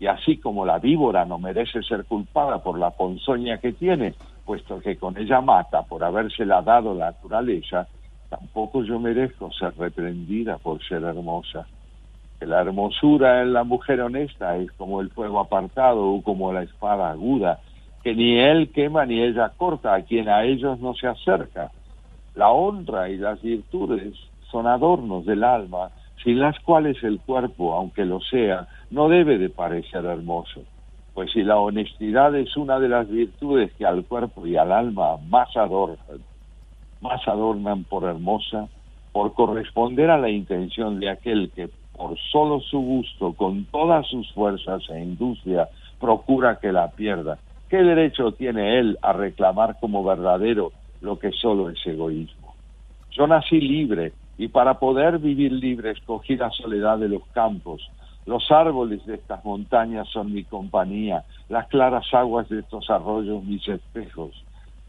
Y 0.00 0.06
así 0.06 0.38
como 0.38 0.66
la 0.66 0.80
víbora 0.80 1.24
no 1.24 1.38
merece 1.38 1.82
ser 1.84 2.04
culpada 2.04 2.60
por 2.62 2.76
la 2.78 2.90
ponzoña 2.90 3.58
que 3.58 3.72
tiene, 3.72 4.14
puesto 4.44 4.80
que 4.80 4.96
con 4.96 5.16
ella 5.16 5.40
mata 5.40 5.82
por 5.82 6.02
habérsela 6.02 6.60
dado 6.62 6.92
la 6.92 7.12
naturaleza, 7.12 7.86
tampoco 8.32 8.82
yo 8.82 8.98
merezco 8.98 9.52
ser 9.52 9.76
reprendida 9.76 10.56
por 10.56 10.82
ser 10.82 11.02
hermosa. 11.02 11.66
La 12.40 12.62
hermosura 12.62 13.42
en 13.42 13.52
la 13.52 13.62
mujer 13.62 14.00
honesta 14.00 14.56
es 14.56 14.72
como 14.72 15.02
el 15.02 15.10
fuego 15.10 15.38
apartado 15.38 16.08
o 16.08 16.22
como 16.22 16.50
la 16.50 16.62
espada 16.62 17.10
aguda, 17.10 17.60
que 18.02 18.14
ni 18.14 18.38
él 18.38 18.70
quema 18.72 19.04
ni 19.04 19.20
ella 19.20 19.52
corta 19.54 19.94
a 19.94 20.00
quien 20.00 20.30
a 20.30 20.44
ellos 20.44 20.80
no 20.80 20.94
se 20.94 21.08
acerca. 21.08 21.70
La 22.34 22.48
honra 22.48 23.10
y 23.10 23.18
las 23.18 23.42
virtudes 23.42 24.14
son 24.50 24.66
adornos 24.66 25.26
del 25.26 25.44
alma, 25.44 25.90
sin 26.24 26.40
las 26.40 26.58
cuales 26.60 27.02
el 27.04 27.20
cuerpo, 27.20 27.74
aunque 27.74 28.06
lo 28.06 28.20
sea, 28.20 28.66
no 28.90 29.10
debe 29.10 29.36
de 29.36 29.50
parecer 29.50 30.06
hermoso. 30.06 30.62
Pues 31.12 31.30
si 31.32 31.42
la 31.42 31.58
honestidad 31.58 32.34
es 32.34 32.56
una 32.56 32.80
de 32.80 32.88
las 32.88 33.10
virtudes 33.10 33.70
que 33.74 33.84
al 33.84 34.06
cuerpo 34.06 34.46
y 34.46 34.56
al 34.56 34.72
alma 34.72 35.18
más 35.28 35.54
adornan, 35.54 36.31
más 37.02 37.26
adornan 37.28 37.84
por 37.84 38.04
hermosa, 38.04 38.68
por 39.12 39.34
corresponder 39.34 40.10
a 40.10 40.18
la 40.18 40.30
intención 40.30 40.98
de 40.98 41.10
aquel 41.10 41.50
que 41.50 41.68
por 41.94 42.18
solo 42.30 42.60
su 42.60 42.80
gusto, 42.80 43.34
con 43.34 43.66
todas 43.66 44.06
sus 44.06 44.32
fuerzas 44.32 44.82
e 44.88 45.00
industria, 45.00 45.68
procura 46.00 46.58
que 46.58 46.72
la 46.72 46.90
pierda. 46.90 47.38
¿Qué 47.68 47.78
derecho 47.82 48.32
tiene 48.32 48.78
él 48.78 48.98
a 49.02 49.12
reclamar 49.12 49.76
como 49.78 50.02
verdadero 50.02 50.72
lo 51.00 51.18
que 51.18 51.32
solo 51.32 51.68
es 51.68 51.86
egoísmo? 51.86 52.54
Yo 53.10 53.26
nací 53.26 53.60
libre 53.60 54.12
y 54.38 54.48
para 54.48 54.78
poder 54.78 55.18
vivir 55.18 55.52
libre 55.52 55.90
escogí 55.90 56.36
la 56.36 56.50
soledad 56.50 56.98
de 56.98 57.08
los 57.08 57.26
campos. 57.28 57.88
Los 58.24 58.50
árboles 58.50 59.04
de 59.06 59.14
estas 59.14 59.44
montañas 59.44 60.08
son 60.08 60.32
mi 60.32 60.44
compañía, 60.44 61.24
las 61.48 61.66
claras 61.68 62.06
aguas 62.12 62.48
de 62.48 62.60
estos 62.60 62.88
arroyos 62.88 63.44
mis 63.44 63.66
espejos. 63.68 64.32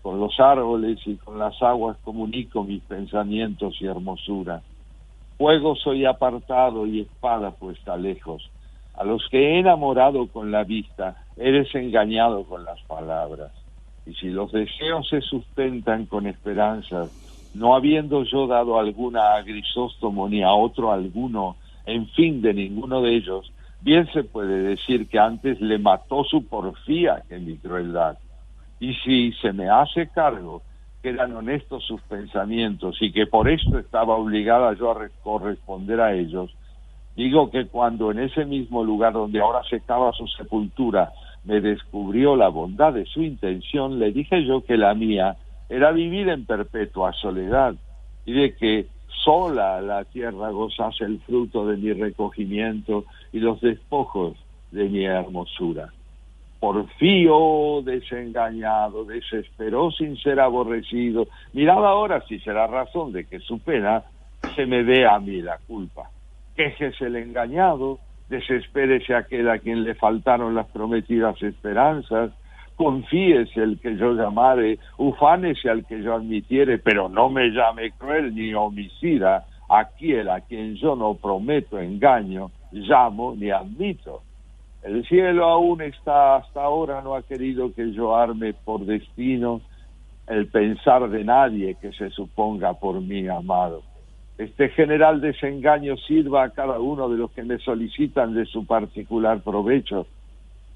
Con 0.03 0.19
los 0.19 0.37
árboles 0.39 0.99
y 1.05 1.15
con 1.15 1.39
las 1.39 1.59
aguas 1.63 1.97
comunico 2.03 2.63
mis 2.63 2.83
pensamientos 2.83 3.81
y 3.81 3.87
hermosura. 3.87 4.61
Fuego 5.37 5.77
soy 5.77 6.05
apartado 6.05 6.85
y 6.85 6.99
espada 6.99 7.51
puesta 7.51 7.95
lejos. 7.95 8.49
A 8.95 9.05
los 9.05 9.27
que 9.29 9.37
he 9.39 9.59
enamorado 9.59 10.27
con 10.27 10.51
la 10.51 10.65
vista, 10.65 11.23
eres 11.37 11.73
engañado 11.73 12.43
con 12.43 12.65
las 12.65 12.81
palabras. 12.81 13.51
Y 14.05 14.13
si 14.15 14.27
los 14.27 14.51
deseos 14.51 15.07
se 15.07 15.21
sustentan 15.21 16.05
con 16.05 16.27
esperanzas, 16.27 17.09
no 17.53 17.73
habiendo 17.73 18.23
yo 18.23 18.45
dado 18.45 18.77
alguna 18.77 19.35
a 19.35 19.41
Grisóstomo 19.41 20.27
ni 20.27 20.43
a 20.43 20.51
otro 20.51 20.91
alguno, 20.91 21.55
en 21.85 22.07
fin 22.09 22.41
de 22.41 22.53
ninguno 22.53 23.01
de 23.01 23.15
ellos, 23.15 23.51
bien 23.81 24.11
se 24.11 24.25
puede 24.25 24.63
decir 24.63 25.07
que 25.07 25.17
antes 25.17 25.61
le 25.61 25.77
mató 25.79 26.25
su 26.25 26.45
porfía 26.45 27.23
que 27.29 27.39
mi 27.39 27.57
crueldad. 27.57 28.17
Y 28.83 28.95
si 28.95 29.31
se 29.41 29.53
me 29.53 29.69
hace 29.69 30.09
cargo 30.09 30.61
que 31.01 31.07
eran 31.07 31.33
honestos 31.33 31.85
sus 31.85 32.01
pensamientos 32.01 32.97
y 32.99 33.13
que 33.13 33.25
por 33.27 33.49
esto 33.49 33.79
estaba 33.79 34.17
obligada 34.17 34.73
yo 34.73 34.91
a 34.91 35.07
corresponder 35.23 36.01
a 36.01 36.13
ellos, 36.13 36.53
digo 37.15 37.49
que 37.49 37.67
cuando 37.67 38.11
en 38.11 38.19
ese 38.19 38.43
mismo 38.43 38.83
lugar 38.83 39.13
donde 39.13 39.39
ahora 39.39 39.61
se 39.69 39.79
cava 39.79 40.11
su 40.11 40.27
sepultura 40.27 41.13
me 41.45 41.61
descubrió 41.61 42.35
la 42.35 42.49
bondad 42.49 42.91
de 42.91 43.05
su 43.05 43.21
intención, 43.21 43.99
le 43.99 44.11
dije 44.11 44.43
yo 44.45 44.65
que 44.65 44.75
la 44.75 44.93
mía 44.93 45.37
era 45.69 45.93
vivir 45.93 46.27
en 46.27 46.45
perpetua 46.45 47.13
soledad 47.13 47.75
y 48.25 48.33
de 48.33 48.53
que 48.53 48.87
sola 49.23 49.79
la 49.81 50.03
tierra 50.03 50.49
gozase 50.49 51.05
el 51.05 51.21
fruto 51.21 51.65
de 51.65 51.77
mi 51.77 51.93
recogimiento 51.93 53.05
y 53.31 53.39
los 53.39 53.61
despojos 53.61 54.35
de 54.71 54.89
mi 54.89 55.05
hermosura. 55.05 55.93
Porfío 56.63 57.81
desengañado, 57.81 59.03
desesperó 59.03 59.91
sin 59.91 60.15
ser 60.15 60.39
aborrecido. 60.39 61.27
Mirad 61.51 61.85
ahora 61.85 62.21
si 62.25 62.39
será 62.39 62.67
razón 62.67 63.11
de 63.11 63.25
que 63.25 63.41
su 63.41 63.59
pena 63.59 64.03
se 64.55 64.65
me 64.65 64.85
dé 64.85 65.05
a 65.05 65.19
mí 65.19 65.41
la 65.41 65.57
culpa. 65.67 66.09
Quéjese 66.55 67.07
el 67.07 67.17
engañado, 67.17 67.99
desespérese 68.29 69.13
aquel 69.13 69.49
a 69.49 69.59
quien 69.59 69.83
le 69.83 69.93
faltaron 69.95 70.55
las 70.55 70.67
prometidas 70.67 71.35
esperanzas, 71.43 72.31
confíese 72.77 73.61
el 73.61 73.77
que 73.81 73.97
yo 73.97 74.13
llamare, 74.13 74.79
ufánese 74.97 75.69
al 75.69 75.85
que 75.85 76.01
yo 76.01 76.15
admitiere, 76.15 76.77
pero 76.77 77.09
no 77.09 77.27
me 77.29 77.49
llame 77.49 77.91
cruel 77.91 78.33
ni 78.33 78.53
homicida, 78.53 79.45
aquel 79.67 80.29
a 80.29 80.39
quien 80.39 80.75
yo 80.75 80.95
no 80.95 81.15
prometo 81.15 81.77
engaño, 81.77 82.51
llamo 82.71 83.35
ni 83.35 83.51
admito. 83.51 84.21
El 84.83 85.05
cielo 85.05 85.45
aún 85.45 85.81
está 85.81 86.35
hasta 86.35 86.61
ahora, 86.61 87.01
no 87.01 87.15
ha 87.15 87.21
querido 87.21 87.73
que 87.73 87.93
yo 87.93 88.17
arme 88.17 88.53
por 88.53 88.85
destino 88.85 89.61
el 90.27 90.47
pensar 90.47 91.09
de 91.09 91.23
nadie 91.23 91.77
que 91.79 91.93
se 91.93 92.09
suponga 92.09 92.73
por 92.73 92.99
mí 92.99 93.25
amado. 93.29 93.81
Este 94.37 94.67
general 94.69 95.21
desengaño 95.21 95.95
sirva 95.95 96.43
a 96.43 96.49
cada 96.49 96.81
uno 96.81 97.07
de 97.07 97.17
los 97.17 97.31
que 97.31 97.43
me 97.43 97.59
solicitan 97.59 98.33
de 98.33 98.45
su 98.45 98.65
particular 98.65 99.41
provecho 99.41 100.05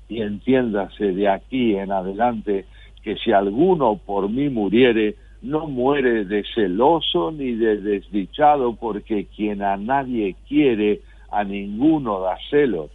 y 0.07 0.21
entiéndase 0.21 1.11
de 1.11 1.27
aquí 1.27 1.75
en 1.75 1.91
adelante 1.91 2.65
que 3.03 3.17
si 3.17 3.34
alguno 3.34 3.97
por 3.97 4.29
mí 4.29 4.47
muriere, 4.47 5.15
no 5.41 5.67
muere 5.67 6.23
de 6.23 6.45
celoso 6.55 7.31
ni 7.31 7.55
de 7.55 7.81
desdichado, 7.81 8.73
porque 8.77 9.25
quien 9.25 9.61
a 9.61 9.75
nadie 9.75 10.35
quiere, 10.47 11.01
a 11.29 11.43
ninguno 11.43 12.21
da 12.21 12.38
celos 12.49 12.89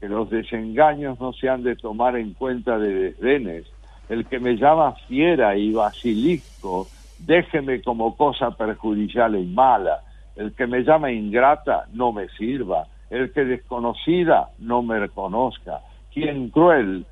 que 0.00 0.08
los 0.08 0.30
desengaños 0.30 1.20
no 1.20 1.32
se 1.32 1.48
han 1.48 1.62
de 1.62 1.76
tomar 1.76 2.16
en 2.16 2.34
cuenta 2.34 2.78
de 2.78 2.92
desdenes. 2.92 3.64
El 4.08 4.26
que 4.26 4.38
me 4.38 4.56
llama 4.56 4.92
fiera 5.06 5.56
y 5.56 5.72
basilisco, 5.72 6.86
déjeme 7.18 7.82
como 7.82 8.16
cosa 8.16 8.52
perjudicial 8.52 9.36
y 9.36 9.46
mala. 9.46 10.02
El 10.36 10.52
que 10.54 10.66
me 10.66 10.82
llama 10.82 11.10
ingrata, 11.10 11.86
no 11.92 12.12
me 12.12 12.28
sirva. 12.28 12.86
El 13.10 13.32
que 13.32 13.44
desconocida, 13.44 14.50
no 14.58 14.82
me 14.82 14.98
reconozca. 15.00 15.80
Quien 16.12 16.50
cruel 16.50 17.04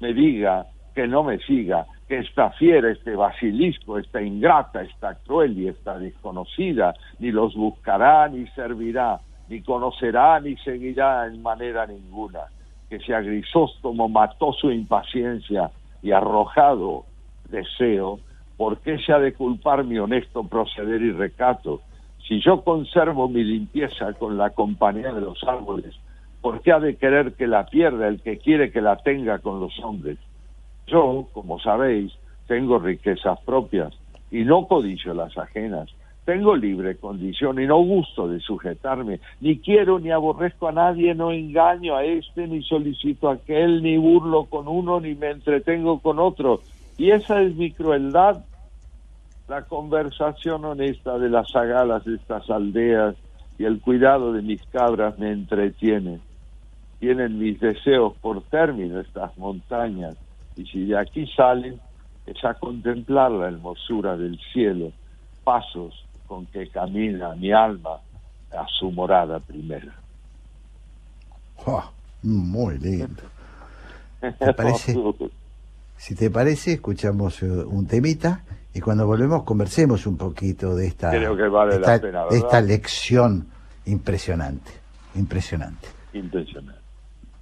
me 0.00 0.14
diga 0.14 0.66
que 0.94 1.06
no 1.06 1.22
me 1.22 1.38
siga, 1.40 1.86
que 2.08 2.18
esta 2.18 2.50
fiera, 2.50 2.90
este 2.90 3.14
basilisco, 3.14 3.98
esta 3.98 4.20
ingrata, 4.20 4.82
esta 4.82 5.14
cruel 5.14 5.56
y 5.58 5.68
esta 5.68 5.98
desconocida, 5.98 6.94
ni 7.18 7.30
los 7.30 7.54
buscará 7.54 8.28
ni 8.28 8.46
servirá 8.48 9.20
ni 9.50 9.62
conocerá 9.62 10.38
ni 10.40 10.56
seguirá 10.58 11.26
en 11.26 11.42
manera 11.42 11.84
ninguna, 11.84 12.42
que 12.88 13.00
si 13.00 13.12
a 13.12 13.20
Grisóstomo 13.20 14.08
mató 14.08 14.52
su 14.52 14.70
impaciencia 14.70 15.72
y 16.02 16.12
arrojado 16.12 17.04
deseo, 17.50 18.20
¿por 18.56 18.78
qué 18.78 18.98
se 18.98 19.12
ha 19.12 19.18
de 19.18 19.34
culpar 19.34 19.82
mi 19.82 19.98
honesto 19.98 20.44
proceder 20.44 21.02
y 21.02 21.10
recato? 21.10 21.80
Si 22.28 22.40
yo 22.40 22.62
conservo 22.62 23.28
mi 23.28 23.42
limpieza 23.42 24.12
con 24.12 24.38
la 24.38 24.50
compañía 24.50 25.12
de 25.12 25.20
los 25.20 25.42
árboles, 25.42 25.96
¿por 26.40 26.62
qué 26.62 26.70
ha 26.70 26.78
de 26.78 26.96
querer 26.96 27.34
que 27.34 27.48
la 27.48 27.66
pierda 27.66 28.06
el 28.06 28.22
que 28.22 28.38
quiere 28.38 28.70
que 28.70 28.80
la 28.80 28.96
tenga 28.96 29.40
con 29.40 29.58
los 29.58 29.76
hombres? 29.80 30.18
Yo, 30.86 31.26
como 31.32 31.58
sabéis, 31.58 32.12
tengo 32.46 32.78
riquezas 32.78 33.40
propias 33.40 33.92
y 34.30 34.44
no 34.44 34.68
codicio 34.68 35.12
las 35.12 35.36
ajenas 35.36 35.90
tengo 36.30 36.54
libre 36.54 36.94
condición 36.94 37.60
y 37.60 37.66
no 37.66 37.78
gusto 37.78 38.28
de 38.28 38.38
sujetarme, 38.38 39.18
ni 39.40 39.58
quiero 39.58 39.98
ni 39.98 40.12
aborrezco 40.12 40.68
a 40.68 40.72
nadie, 40.72 41.12
no 41.12 41.32
engaño 41.32 41.96
a 41.96 42.04
este, 42.04 42.46
ni 42.46 42.62
solicito 42.62 43.28
a 43.28 43.34
aquel, 43.34 43.82
ni 43.82 43.96
burlo 43.96 44.44
con 44.44 44.68
uno, 44.68 45.00
ni 45.00 45.16
me 45.16 45.30
entretengo 45.30 45.98
con 45.98 46.20
otro. 46.20 46.60
Y 46.96 47.10
esa 47.10 47.42
es 47.42 47.56
mi 47.56 47.72
crueldad, 47.72 48.44
la 49.48 49.62
conversación 49.62 50.64
honesta 50.64 51.18
de 51.18 51.30
las 51.30 51.52
agalas 51.56 52.04
de 52.04 52.14
estas 52.14 52.48
aldeas 52.48 53.16
y 53.58 53.64
el 53.64 53.80
cuidado 53.80 54.32
de 54.32 54.42
mis 54.42 54.62
cabras 54.66 55.18
me 55.18 55.32
entretienen. 55.32 56.20
Tienen 57.00 57.40
mis 57.40 57.58
deseos 57.58 58.14
por 58.20 58.40
término 58.42 59.00
estas 59.00 59.36
montañas, 59.36 60.16
y 60.56 60.64
si 60.66 60.84
de 60.84 60.96
aquí 60.96 61.26
salen, 61.34 61.80
es 62.24 62.44
a 62.44 62.54
contemplar 62.54 63.32
la 63.32 63.48
hermosura 63.48 64.16
del 64.16 64.38
cielo, 64.52 64.92
pasos 65.42 66.06
con 66.30 66.46
que 66.46 66.68
camina 66.68 67.34
mi 67.34 67.50
alma 67.50 67.98
a 68.52 68.64
su 68.78 68.92
morada 68.92 69.40
primera. 69.40 69.92
muy 72.22 72.78
lindo. 72.78 73.22
¿Te 74.20 74.54
parece? 74.56 74.94
Si 75.96 76.14
te 76.14 76.30
parece, 76.30 76.74
escuchamos 76.74 77.42
eh, 77.42 77.46
un 77.50 77.84
temita 77.88 78.44
y 78.72 78.80
cuando 78.80 79.08
volvemos 79.08 79.42
conversemos 79.42 80.06
un 80.06 80.16
poquito 80.16 80.76
de 80.76 80.86
esta, 80.86 81.10
de 81.10 82.36
esta 82.38 82.60
lección 82.60 83.48
impresionante, 83.86 84.70
impresionante. 85.16 85.88
Impresionante. 86.12 86.80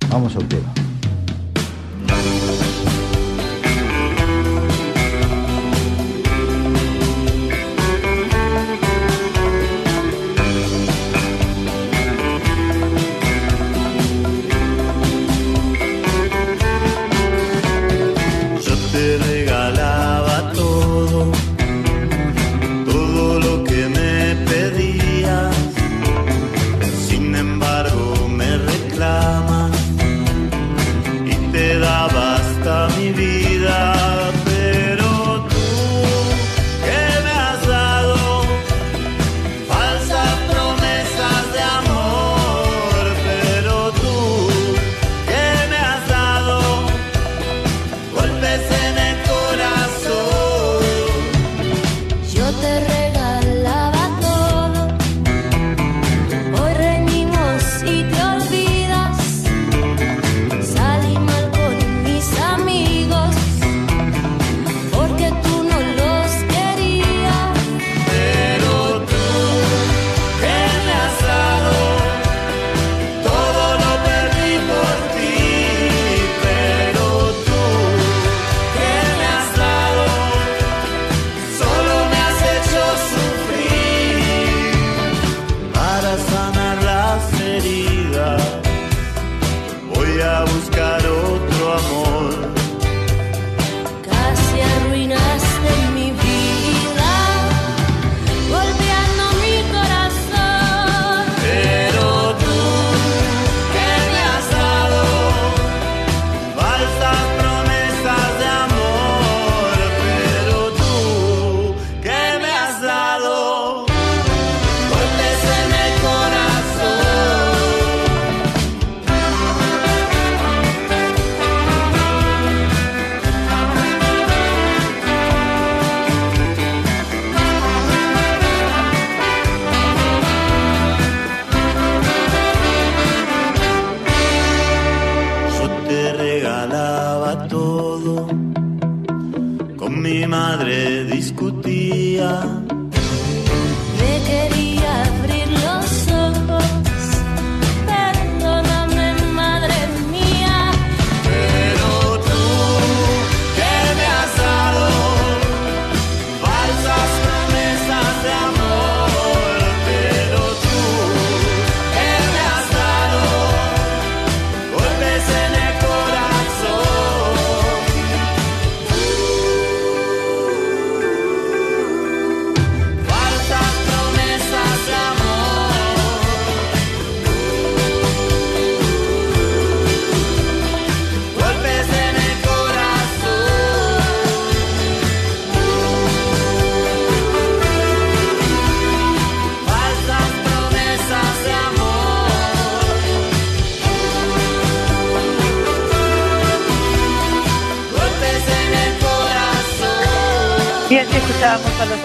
Vamos 0.09 0.35
a 0.35 0.39
un 0.39 0.49
tema. 0.49 0.73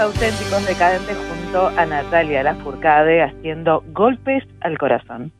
Auténticos 0.03 0.65
decadentes 0.67 1.15
junto 1.15 1.67
a 1.67 1.85
Natalia 1.85 2.43
Lafourcade 2.43 3.23
haciendo 3.23 3.85
golpes 3.93 4.43
al 4.59 4.77
corazón. 4.77 5.31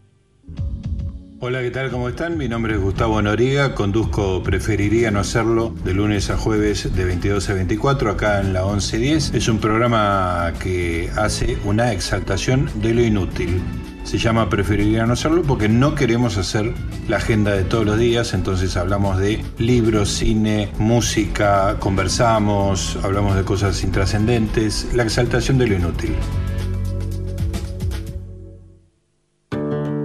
Hola, 1.42 1.62
¿qué 1.62 1.72
tal? 1.72 1.92
¿Cómo 1.92 2.08
están? 2.08 2.38
Mi 2.38 2.48
nombre 2.48 2.76
es 2.76 2.80
Gustavo 2.80 3.22
Noriga, 3.22 3.76
conduzco 3.76 4.42
Preferiría 4.42 5.12
no 5.12 5.20
hacerlo 5.20 5.76
de 5.84 5.94
lunes 5.94 6.30
a 6.30 6.38
jueves 6.38 6.96
de 6.96 7.04
22 7.04 7.50
a 7.50 7.54
24 7.56 8.12
acá 8.12 8.40
en 8.40 8.54
la 8.54 8.62
1110. 8.62 9.34
Es 9.34 9.50
un 9.50 9.60
programa 9.60 10.54
que 10.62 11.10
hace 11.18 11.58
una 11.66 11.92
exaltación 11.92 12.70
de 12.76 12.94
lo 12.94 13.02
inútil. 13.02 13.62
Se 14.06 14.18
llama 14.18 14.50
Preferiría 14.50 15.06
no 15.06 15.14
hacerlo 15.14 15.44
porque 15.44 15.68
no 15.68 15.94
queremos 15.94 16.38
hacer 16.38 16.74
la 17.08 17.18
agenda 17.18 17.52
de 17.52 17.64
todos 17.64 17.86
los 17.86 17.98
días, 17.98 18.34
entonces 18.34 18.78
hablamos 18.78 19.18
de 19.18 19.44
libros, 19.58 20.10
cine, 20.10 20.70
música, 20.78 21.78
conversamos, 21.80 22.98
hablamos 23.04 23.36
de 23.36 23.44
cosas 23.44 23.84
intrascendentes, 23.84 24.88
la 24.94 25.04
exaltación 25.04 25.58
de 25.58 25.68
lo 25.68 25.76
inútil. 25.76 26.16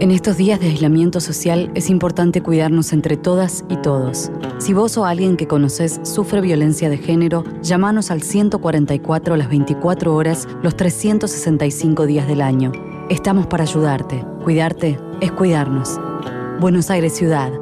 En 0.00 0.12
estos 0.12 0.36
días 0.36 0.60
de 0.60 0.68
aislamiento 0.68 1.20
social 1.20 1.72
es 1.74 1.90
importante 1.90 2.40
cuidarnos 2.40 2.92
entre 2.92 3.16
todas 3.16 3.64
y 3.68 3.76
todos. 3.76 4.30
Si 4.58 4.72
vos 4.72 4.96
o 4.96 5.04
alguien 5.04 5.36
que 5.36 5.48
conoces 5.48 6.00
sufre 6.04 6.40
violencia 6.40 6.88
de 6.88 6.98
género, 6.98 7.44
llámanos 7.62 8.10
al 8.12 8.22
144 8.22 9.36
las 9.36 9.48
24 9.48 10.14
horas 10.14 10.46
los 10.62 10.76
365 10.76 12.06
días 12.06 12.28
del 12.28 12.42
año. 12.42 12.70
Estamos 13.10 13.48
para 13.48 13.64
ayudarte. 13.64 14.24
Cuidarte 14.44 15.00
es 15.20 15.32
cuidarnos. 15.32 15.98
Buenos 16.60 16.90
Aires 16.90 17.12
Ciudad. 17.12 17.52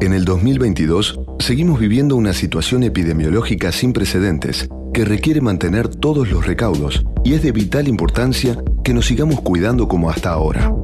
En 0.00 0.12
el 0.12 0.24
2022 0.24 1.20
seguimos 1.38 1.78
viviendo 1.78 2.16
una 2.16 2.32
situación 2.32 2.82
epidemiológica 2.82 3.70
sin 3.70 3.92
precedentes 3.92 4.68
que 4.92 5.04
requiere 5.04 5.40
mantener 5.40 5.86
todos 5.86 6.32
los 6.32 6.44
recaudos 6.44 7.04
y 7.22 7.34
es 7.34 7.42
de 7.44 7.52
vital 7.52 7.86
importancia 7.86 8.56
que 8.82 8.92
nos 8.92 9.06
sigamos 9.06 9.40
cuidando 9.40 9.86
como 9.86 10.10
hasta 10.10 10.30
ahora. 10.30 10.81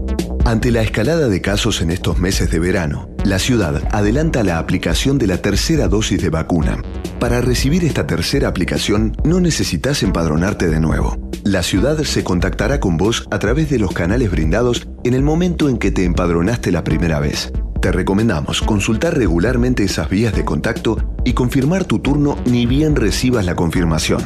Ante 0.49 0.71
la 0.71 0.81
escalada 0.81 1.29
de 1.29 1.43
casos 1.43 1.83
en 1.83 1.91
estos 1.91 2.19
meses 2.19 2.51
de 2.51 2.59
verano, 2.59 3.11
la 3.23 3.39
ciudad 3.39 3.83
adelanta 3.93 4.43
la 4.43 4.59
aplicación 4.59 5.19
de 5.19 5.27
la 5.27 5.43
tercera 5.43 5.89
dosis 5.89 6.23
de 6.23 6.31
vacuna. 6.31 6.83
Para 7.21 7.43
recibir 7.43 7.85
esta 7.85 8.07
tercera 8.07 8.49
aplicación 8.49 9.15
no 9.25 9.41
necesitas 9.41 10.03
empadronarte 10.03 10.71
de 10.71 10.81
nuevo. 10.81 11.19
La 11.45 11.63
ciudad 11.63 11.99
se 12.03 12.25
contactará 12.25 12.81
con 12.81 12.97
vos 12.97 13.29
a 13.31 13.39
través 13.39 13.69
de 13.69 13.79
los 13.79 13.93
canales 13.93 14.31
brindados 14.31 14.89
en 15.05 15.13
el 15.13 15.23
momento 15.23 15.69
en 15.69 15.77
que 15.77 15.91
te 15.91 16.07
empadronaste 16.07 16.73
la 16.73 16.83
primera 16.83 17.21
vez. 17.21 17.53
Te 17.83 17.93
recomendamos 17.93 18.63
consultar 18.63 19.19
regularmente 19.19 19.85
esas 19.85 20.09
vías 20.09 20.35
de 20.35 20.47
contacto 20.47 20.97
y 21.27 21.35
confirmar 21.35 21.85
tu 21.85 21.99
turno 21.99 22.39
ni 22.47 22.65
bien 22.65 22.97
recibas 22.97 23.45
la 23.45 23.55
confirmación. 23.55 24.23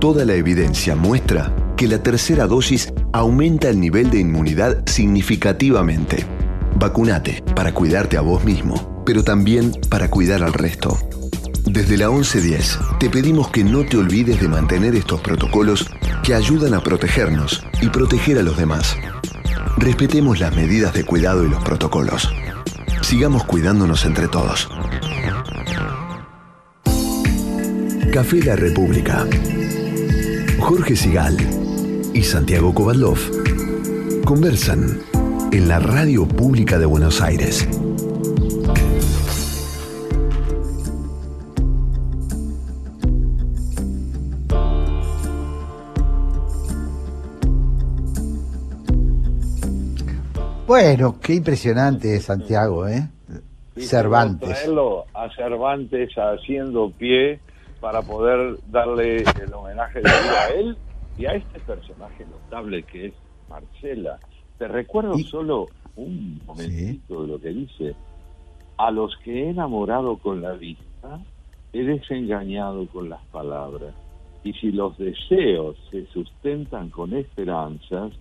Toda 0.00 0.24
la 0.24 0.34
evidencia 0.34 0.96
muestra 0.96 1.54
que 1.82 1.88
la 1.88 2.00
tercera 2.00 2.46
dosis 2.46 2.92
aumenta 3.12 3.68
el 3.68 3.80
nivel 3.80 4.08
de 4.08 4.20
inmunidad 4.20 4.84
significativamente. 4.86 6.24
Vacunate 6.78 7.42
para 7.56 7.74
cuidarte 7.74 8.16
a 8.16 8.20
vos 8.20 8.44
mismo, 8.44 9.02
pero 9.04 9.24
también 9.24 9.72
para 9.90 10.08
cuidar 10.08 10.44
al 10.44 10.52
resto. 10.52 10.96
Desde 11.64 11.96
la 11.96 12.08
1110 12.08 12.78
te 13.00 13.10
pedimos 13.10 13.50
que 13.50 13.64
no 13.64 13.84
te 13.84 13.96
olvides 13.96 14.40
de 14.40 14.46
mantener 14.46 14.94
estos 14.94 15.22
protocolos 15.22 15.90
que 16.22 16.34
ayudan 16.34 16.74
a 16.74 16.80
protegernos 16.84 17.64
y 17.80 17.88
proteger 17.88 18.38
a 18.38 18.44
los 18.44 18.56
demás. 18.56 18.96
Respetemos 19.76 20.38
las 20.38 20.54
medidas 20.54 20.94
de 20.94 21.02
cuidado 21.02 21.44
y 21.44 21.48
los 21.48 21.64
protocolos. 21.64 22.32
Sigamos 23.00 23.42
cuidándonos 23.42 24.04
entre 24.04 24.28
todos. 24.28 24.68
Café 28.12 28.40
La 28.44 28.54
República. 28.54 29.26
Jorge 30.60 30.94
Sigal 30.94 31.61
y 32.14 32.22
Santiago 32.22 32.74
Kovadlov 32.74 33.18
conversan 34.24 35.00
en 35.52 35.68
la 35.68 35.78
Radio 35.78 36.26
Pública 36.26 36.78
de 36.78 36.86
Buenos 36.86 37.20
Aires. 37.22 37.66
Bueno, 50.66 51.18
qué 51.20 51.34
impresionante 51.34 52.18
Santiago, 52.20 52.88
¿eh? 52.88 53.08
Cervantes. 53.76 54.50
Traerlo 54.50 55.06
a 55.14 55.28
Cervantes 55.34 56.10
haciendo 56.16 56.90
pie 56.90 57.40
para 57.80 58.02
poder 58.02 58.58
darle 58.70 59.18
el 59.18 59.54
homenaje 59.54 60.00
de 60.00 60.08
vida 60.08 60.42
a 60.42 60.48
él 60.48 60.76
y 61.22 61.26
a 61.26 61.34
este 61.34 61.60
personaje 61.60 62.26
notable 62.26 62.82
que 62.82 63.06
es 63.06 63.12
Marcela. 63.48 64.18
Te 64.58 64.66
recuerdo 64.66 65.16
solo 65.18 65.68
un 65.94 66.40
momentito 66.44 67.22
de 67.22 67.28
lo 67.28 67.40
que 67.40 67.50
dice. 67.50 67.94
A 68.76 68.90
los 68.90 69.16
que 69.18 69.44
he 69.44 69.50
enamorado 69.50 70.16
con 70.16 70.42
la 70.42 70.54
vista, 70.54 71.20
he 71.72 71.84
desengañado 71.84 72.88
con 72.88 73.08
las 73.08 73.24
palabras. 73.26 73.94
Y 74.42 74.52
si 74.54 74.72
los 74.72 74.98
deseos 74.98 75.76
se 75.92 76.06
sustentan 76.06 76.90
con 76.90 77.14
esperanzas, 77.14 78.12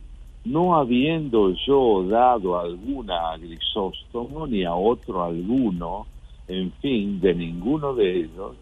no 0.46 0.76
habiendo 0.76 1.56
yo 1.66 2.04
dado 2.08 2.60
alguna 2.60 3.32
a 3.32 3.38
Grisóstomo 3.38 4.46
ni 4.46 4.64
a 4.64 4.76
otro 4.76 5.24
alguno, 5.24 6.06
en 6.48 6.72
fin, 6.74 7.20
de 7.20 7.34
ninguno 7.34 7.96
de 7.96 8.20
ellos, 8.20 8.56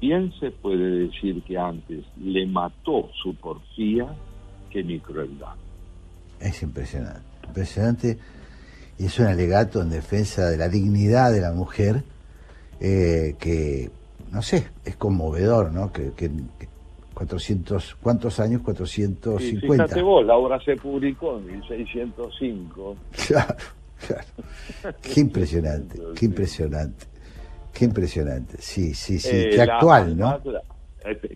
bien 0.00 0.32
se 0.38 0.50
puede 0.50 1.06
decir 1.06 1.42
que 1.42 1.58
antes 1.58 2.04
le 2.20 2.46
mató 2.46 3.10
su 3.22 3.34
porfía 3.34 4.06
que 4.70 4.82
mi 4.82 5.00
crueldad. 5.00 5.54
Es 6.40 6.62
impresionante, 6.62 7.22
impresionante. 7.46 8.18
Y 8.98 9.06
es 9.06 9.18
un 9.18 9.26
alegato 9.26 9.80
en 9.80 9.90
defensa 9.90 10.48
de 10.48 10.56
la 10.56 10.68
dignidad 10.68 11.32
de 11.32 11.40
la 11.40 11.52
mujer 11.52 12.02
eh, 12.80 13.36
que, 13.38 13.90
no 14.32 14.42
sé, 14.42 14.68
es 14.84 14.96
conmovedor, 14.96 15.72
¿no? 15.72 15.92
Que, 15.92 16.12
que, 16.12 16.30
que 16.58 16.68
400, 17.18 17.96
¿cuántos 18.00 18.38
años? 18.38 18.60
Y 18.60 18.64
450. 18.64 19.72
fíjate 19.72 20.02
vos, 20.02 20.24
la 20.24 20.36
obra 20.36 20.60
se 20.64 20.76
publicó 20.76 21.38
en 21.38 21.46
1605. 21.46 22.96
Claro, 23.26 23.56
claro. 24.06 24.96
Qué 25.02 25.20
impresionante, 25.20 25.98
qué 26.14 26.26
impresionante, 26.26 27.06
qué 27.72 27.84
impresionante. 27.84 28.56
Sí, 28.58 28.94
sí, 28.94 29.18
sí, 29.18 29.36
Eh, 29.36 29.50
qué 29.50 29.66
la- 29.66 29.74
actual, 29.74 30.16
¿no? 30.16 30.40
la- 30.44 30.62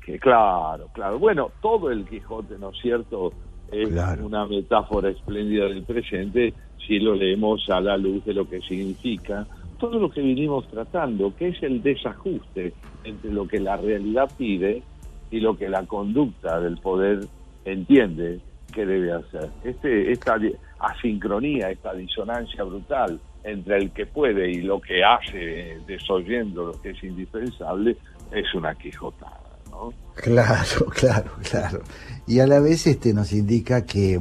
que 0.04 0.18
claro, 0.18 0.88
claro. 0.92 1.18
Bueno, 1.18 1.50
todo 1.62 1.90
el 1.90 2.04
Quijote, 2.04 2.58
¿no 2.58 2.70
es 2.70 2.78
cierto? 2.82 3.32
Es 3.70 3.88
una 4.20 4.44
metáfora 4.46 5.08
espléndida 5.08 5.64
del 5.66 5.84
presente 5.84 6.52
si 6.86 6.98
lo 6.98 7.14
leemos 7.14 7.68
a 7.70 7.80
la 7.80 7.96
luz 7.96 8.22
de 8.24 8.34
lo 8.34 8.46
que 8.48 8.60
significa 8.60 9.46
todo 9.78 9.98
lo 9.98 10.10
que 10.10 10.20
vinimos 10.20 10.68
tratando, 10.68 11.34
que 11.34 11.48
es 11.48 11.62
el 11.62 11.82
desajuste 11.82 12.72
entre 13.02 13.32
lo 13.32 13.48
que 13.48 13.58
la 13.60 13.76
realidad 13.76 14.30
pide 14.36 14.82
y 15.30 15.40
lo 15.40 15.56
que 15.56 15.68
la 15.68 15.86
conducta 15.86 16.60
del 16.60 16.76
poder 16.78 17.20
entiende 17.64 18.40
que 18.72 18.86
debe 18.86 19.12
hacer. 19.12 19.48
Este, 19.64 20.12
esta 20.12 20.38
asincronía, 20.78 21.70
esta 21.70 21.94
disonancia 21.94 22.62
brutal 22.64 23.18
entre 23.44 23.76
el 23.78 23.90
que 23.90 24.06
puede 24.06 24.50
y 24.50 24.62
lo 24.62 24.80
que 24.80 25.02
hace, 25.04 25.78
desoyendo 25.86 26.66
lo 26.66 26.80
que 26.80 26.90
es 26.90 27.02
indispensable, 27.02 27.96
es 28.30 28.54
una 28.54 28.74
quijotada. 28.74 29.40
¿no? 29.70 29.92
Claro, 30.14 30.86
claro, 30.94 31.30
claro. 31.48 31.82
Y 32.26 32.40
a 32.40 32.46
la 32.46 32.60
vez 32.60 32.86
este 32.86 33.12
nos 33.12 33.32
indica 33.32 33.84
que 33.84 34.18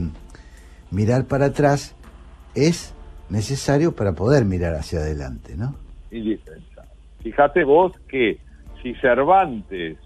mirar 0.89 1.26
para 1.26 1.48
atrás 1.48 1.95
es 2.56 2.93
necesario 3.30 3.95
para 3.95 4.14
poder 4.14 4.45
mirar 4.45 4.76
hacia 4.76 4.99
adelante, 4.99 5.56
¿no? 5.56 5.76
indispensable. 6.11 6.89
Fíjate 7.23 7.64
vos 7.64 7.93
que 8.07 8.38
si 8.81 8.93
Cervantes 8.95 9.98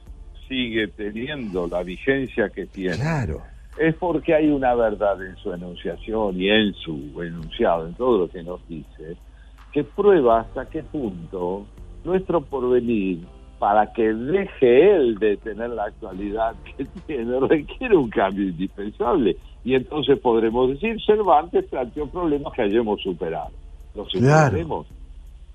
sigue 0.48 0.88
teniendo 0.90 1.68
la 1.68 1.82
vigencia 1.82 2.50
que 2.50 2.68
tiene, 2.68 2.96
Claro. 2.96 3.42
Es 3.77 3.95
porque 3.95 4.34
hay 4.34 4.49
una 4.49 4.73
verdad 4.76 5.22
en 5.26 5.35
su 5.38 5.52
enunciación 5.53 6.39
y 6.39 6.49
en 6.49 6.73
su 6.76 7.22
enunciado, 7.22 7.88
en 7.88 7.93
todo 7.95 8.19
lo 8.19 8.30
que 8.30 8.43
nos 8.43 8.65
dice, 8.68 9.18
que 9.73 9.84
prueba 9.84 10.41
hasta 10.41 10.65
qué 10.69 10.84
punto 10.84 11.65
nuestro 12.03 12.41
porvenir, 12.41 13.26
para 13.60 13.91
que 13.93 14.14
deje 14.14 14.95
él 14.95 15.18
de 15.18 15.38
tener 15.38 15.69
la 15.69 15.85
actualidad 15.85 16.56
que 16.77 16.85
tiene, 17.07 17.39
requiere 17.39 17.95
un 17.97 18.10
cambio 18.10 18.49
indispensable. 18.49 19.38
Y 19.64 19.73
entonces 19.76 20.19
podremos 20.19 20.69
decir, 20.69 20.97
Cervantes 21.06 21.65
planteó 21.65 22.07
problemas 22.07 22.53
que 22.53 22.61
hayamos 22.64 23.02
superado. 23.02 23.49
Los 23.95 24.07
Claro. 24.10 24.45
superaremos. 24.47 24.88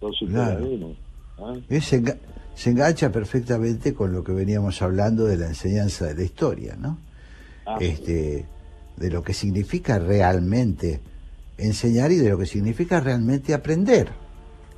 Los 0.00 0.16
superaremos. 0.16 0.96
¿ah? 1.38 1.52
Eh, 1.68 1.78
enga- 1.78 2.18
se 2.54 2.70
engancha 2.70 3.12
perfectamente 3.12 3.94
con 3.94 4.12
lo 4.12 4.24
que 4.24 4.32
veníamos 4.32 4.80
hablando 4.82 5.24
de 5.26 5.36
la 5.36 5.46
enseñanza 5.46 6.06
de 6.06 6.14
la 6.14 6.22
historia, 6.24 6.74
¿no? 6.76 6.98
Ah. 7.74 7.76
Este, 7.80 8.46
de 8.96 9.10
lo 9.10 9.22
que 9.22 9.32
significa 9.32 9.98
realmente 9.98 11.00
enseñar 11.56 12.10
y 12.10 12.16
de 12.16 12.30
lo 12.30 12.38
que 12.38 12.46
significa 12.46 13.00
realmente 13.00 13.54
aprender. 13.54 14.08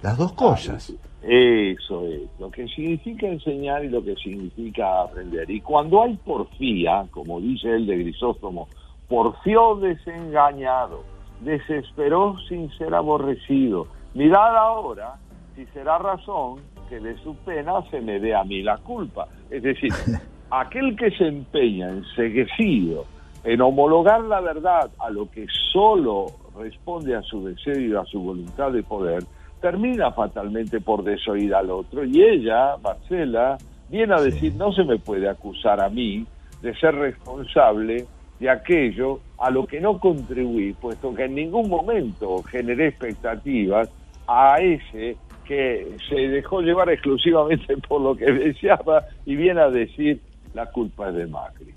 Las 0.02 0.18
dos 0.18 0.32
cosas. 0.32 0.92
Eso 1.22 2.06
es, 2.08 2.22
lo 2.40 2.50
que 2.50 2.66
significa 2.66 3.28
enseñar 3.28 3.84
y 3.84 3.88
lo 3.88 4.02
que 4.02 4.16
significa 4.16 5.02
aprender. 5.02 5.48
Y 5.48 5.60
cuando 5.60 6.02
hay 6.02 6.16
porfía, 6.16 7.06
como 7.12 7.40
dice 7.40 7.70
él 7.70 7.86
de 7.86 7.98
Grisóstomo, 7.98 8.68
porfió 9.08 9.76
desengañado, 9.76 11.04
desesperó 11.40 12.36
sin 12.48 12.70
ser 12.76 12.94
aborrecido. 12.94 13.86
Mirad 14.14 14.56
ahora 14.56 15.14
si 15.54 15.64
será 15.66 15.98
razón 15.98 16.60
que 16.88 16.98
de 16.98 17.16
su 17.18 17.36
pena 17.36 17.74
se 17.90 18.00
me 18.00 18.18
dé 18.18 18.34
a 18.34 18.42
mí 18.42 18.62
la 18.62 18.78
culpa. 18.78 19.28
Es 19.50 19.62
decir, 19.62 19.92
aquel 20.52 20.94
que 20.96 21.10
se 21.12 21.26
empeña 21.26 21.88
enseguecido 21.88 23.06
en 23.42 23.60
homologar 23.62 24.20
la 24.20 24.40
verdad 24.40 24.90
a 24.98 25.10
lo 25.10 25.30
que 25.30 25.46
solo 25.72 26.26
responde 26.56 27.16
a 27.16 27.22
su 27.22 27.44
deseo 27.44 27.80
y 27.80 27.94
a 27.96 28.04
su 28.04 28.20
voluntad 28.20 28.70
de 28.70 28.82
poder, 28.82 29.24
termina 29.62 30.12
fatalmente 30.12 30.80
por 30.80 31.02
desoír 31.02 31.54
al 31.54 31.70
otro. 31.70 32.04
Y 32.04 32.22
ella, 32.22 32.76
Marcela, 32.82 33.56
viene 33.88 34.14
a 34.14 34.20
decir, 34.20 34.54
no 34.54 34.72
se 34.72 34.84
me 34.84 34.98
puede 34.98 35.28
acusar 35.28 35.80
a 35.80 35.88
mí 35.88 36.26
de 36.60 36.74
ser 36.76 36.94
responsable 36.96 38.04
de 38.38 38.50
aquello 38.50 39.20
a 39.38 39.50
lo 39.50 39.66
que 39.66 39.80
no 39.80 39.98
contribuí, 39.98 40.74
puesto 40.74 41.14
que 41.14 41.24
en 41.24 41.34
ningún 41.34 41.70
momento 41.70 42.42
generé 42.42 42.88
expectativas 42.88 43.88
a 44.26 44.56
ese 44.60 45.16
que 45.46 45.96
se 46.08 46.16
dejó 46.28 46.60
llevar 46.60 46.90
exclusivamente 46.90 47.76
por 47.88 48.02
lo 48.02 48.14
que 48.14 48.30
deseaba 48.30 49.04
y 49.24 49.34
viene 49.36 49.60
a 49.60 49.70
decir, 49.70 50.20
la 50.54 50.70
culpa 50.70 51.08
es 51.10 51.16
de 51.16 51.26
Macri. 51.26 51.74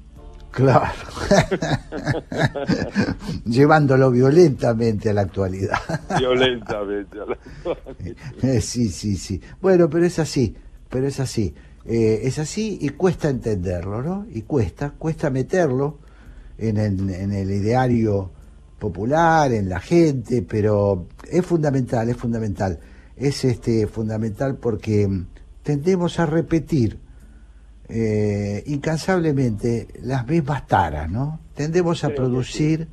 Claro. 0.52 0.86
Llevándolo 3.46 4.12
violentamente 4.12 5.10
a 5.10 5.14
la 5.14 5.22
actualidad. 5.22 5.78
Violentamente. 6.18 7.20
a 7.20 7.26
la- 7.26 7.38
Eh, 8.42 8.62
sí, 8.62 8.90
sí, 8.90 9.18
sí. 9.18 9.42
Bueno, 9.62 9.90
pero 9.90 10.06
es 10.06 10.18
así, 10.20 10.56
pero 10.90 11.08
es 11.08 11.20
así. 11.20 11.54
Eh, 11.86 12.22
es 12.24 12.40
así 12.40 12.78
y 12.82 12.90
cuesta 12.90 13.30
entenderlo, 13.30 14.02
¿no? 14.02 14.26
Y 14.32 14.44
cuesta, 14.44 14.92
cuesta 14.98 15.30
meterlo 15.30 16.00
en 16.58 16.78
el, 16.78 17.10
en 17.10 17.32
el 17.34 17.52
ideario 17.52 18.32
popular, 18.80 19.52
en 19.52 19.70
la 19.70 19.80
gente, 19.80 20.42
pero 20.42 21.08
es 21.30 21.46
fundamental, 21.46 22.10
es 22.10 22.18
fundamental. 22.18 22.80
Es 23.18 23.44
este 23.46 23.88
fundamental 23.88 24.56
porque 24.56 25.08
tendemos 25.64 26.20
a 26.20 26.26
repetir 26.26 27.00
eh, 27.90 28.64
incansablemente 28.68 29.88
las 30.04 30.28
mismas 30.28 30.66
taras, 30.68 31.10
¿no? 31.12 31.40
Tendemos 31.56 32.04
a 32.04 32.08
Sí, 32.08 32.14
sí, 32.14 32.18
producir 32.18 32.88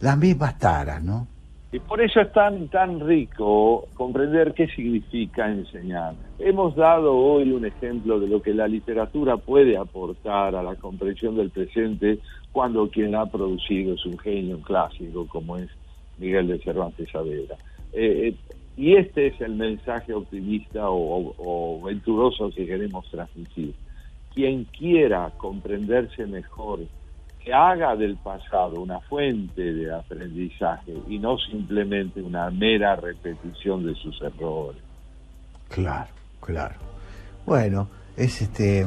las 0.00 0.16
mismas 0.18 0.58
taras, 0.58 1.02
¿no? 1.02 1.26
Y 1.72 1.78
por 1.78 2.02
eso 2.02 2.20
es 2.20 2.30
tan, 2.32 2.68
tan 2.68 3.00
rico 3.00 3.88
comprender 3.94 4.52
qué 4.52 4.66
significa 4.68 5.48
enseñar. 5.50 6.14
Hemos 6.38 6.76
dado 6.76 7.16
hoy 7.16 7.50
un 7.50 7.64
ejemplo 7.64 8.20
de 8.20 8.26
lo 8.28 8.42
que 8.42 8.52
la 8.52 8.68
literatura 8.68 9.38
puede 9.38 9.76
aportar 9.78 10.54
a 10.54 10.62
la 10.62 10.74
comprensión 10.76 11.34
del 11.36 11.48
presente 11.50 12.18
cuando 12.52 12.90
quien 12.90 13.12
la 13.12 13.22
ha 13.22 13.26
producido 13.30 13.94
es 13.94 14.04
un 14.04 14.18
genio 14.18 14.60
clásico 14.60 15.26
como 15.28 15.56
es 15.56 15.70
Miguel 16.18 16.48
de 16.48 16.58
Cervantes 16.58 17.08
Saavedra. 17.10 17.56
Eh, 17.94 18.28
eh, 18.28 18.36
y 18.76 18.94
este 18.96 19.28
es 19.28 19.40
el 19.40 19.54
mensaje 19.54 20.12
optimista 20.12 20.90
o, 20.90 20.96
o- 21.28 21.34
o 21.38 21.82
venturoso 21.82 22.50
que 22.50 22.66
queremos 22.66 23.08
transmitir. 23.10 23.72
Quien 24.34 24.64
quiera 24.64 25.30
comprenderse 25.36 26.26
mejor 26.26 26.80
que 27.44 27.52
haga 27.52 27.96
del 27.96 28.16
pasado 28.16 28.80
una 28.80 29.00
fuente 29.00 29.62
de 29.74 29.92
aprendizaje 29.92 30.94
y 31.08 31.18
no 31.18 31.36
simplemente 31.38 32.22
una 32.22 32.50
mera 32.50 32.96
repetición 32.96 33.84
de 33.84 33.94
sus 33.96 34.20
errores. 34.22 34.80
Claro, 35.68 36.10
claro. 36.40 36.76
Bueno, 37.44 37.88
es 38.16 38.42
este 38.42 38.86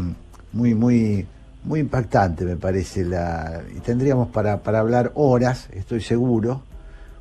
muy, 0.54 0.74
muy, 0.74 1.26
muy 1.64 1.82
impactante, 1.82 2.46
me 2.46 2.56
parece 2.56 3.04
la. 3.04 3.62
Y 3.76 3.80
tendríamos 3.82 4.30
para, 4.30 4.64
para 4.64 4.80
hablar 4.80 5.12
horas, 5.16 5.70
estoy 5.74 6.00
seguro, 6.00 6.64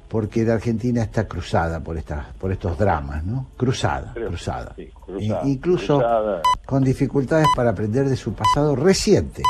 porque 0.09 0.44
la 0.44 0.55
Argentina 0.55 1.02
está 1.02 1.26
cruzada 1.26 1.81
por 1.81 1.97
estas, 1.97 2.26
por 2.35 2.52
estos 2.52 2.78
dramas, 2.78 3.24
¿no? 3.24 3.47
Cruzada, 3.56 4.12
Creo, 4.14 4.28
cruzada. 4.28 4.72
sí, 4.76 4.89
cruzada, 5.05 5.40
I- 5.47 5.51
incluso 5.52 5.98
cruzada. 5.98 6.43
con 6.66 6.85
dificultades 6.85 7.47
para 7.56 7.70
aprender 7.70 8.09
de 8.09 8.16
su 8.16 8.32
pasado 8.35 8.76
reciente, 8.76 9.43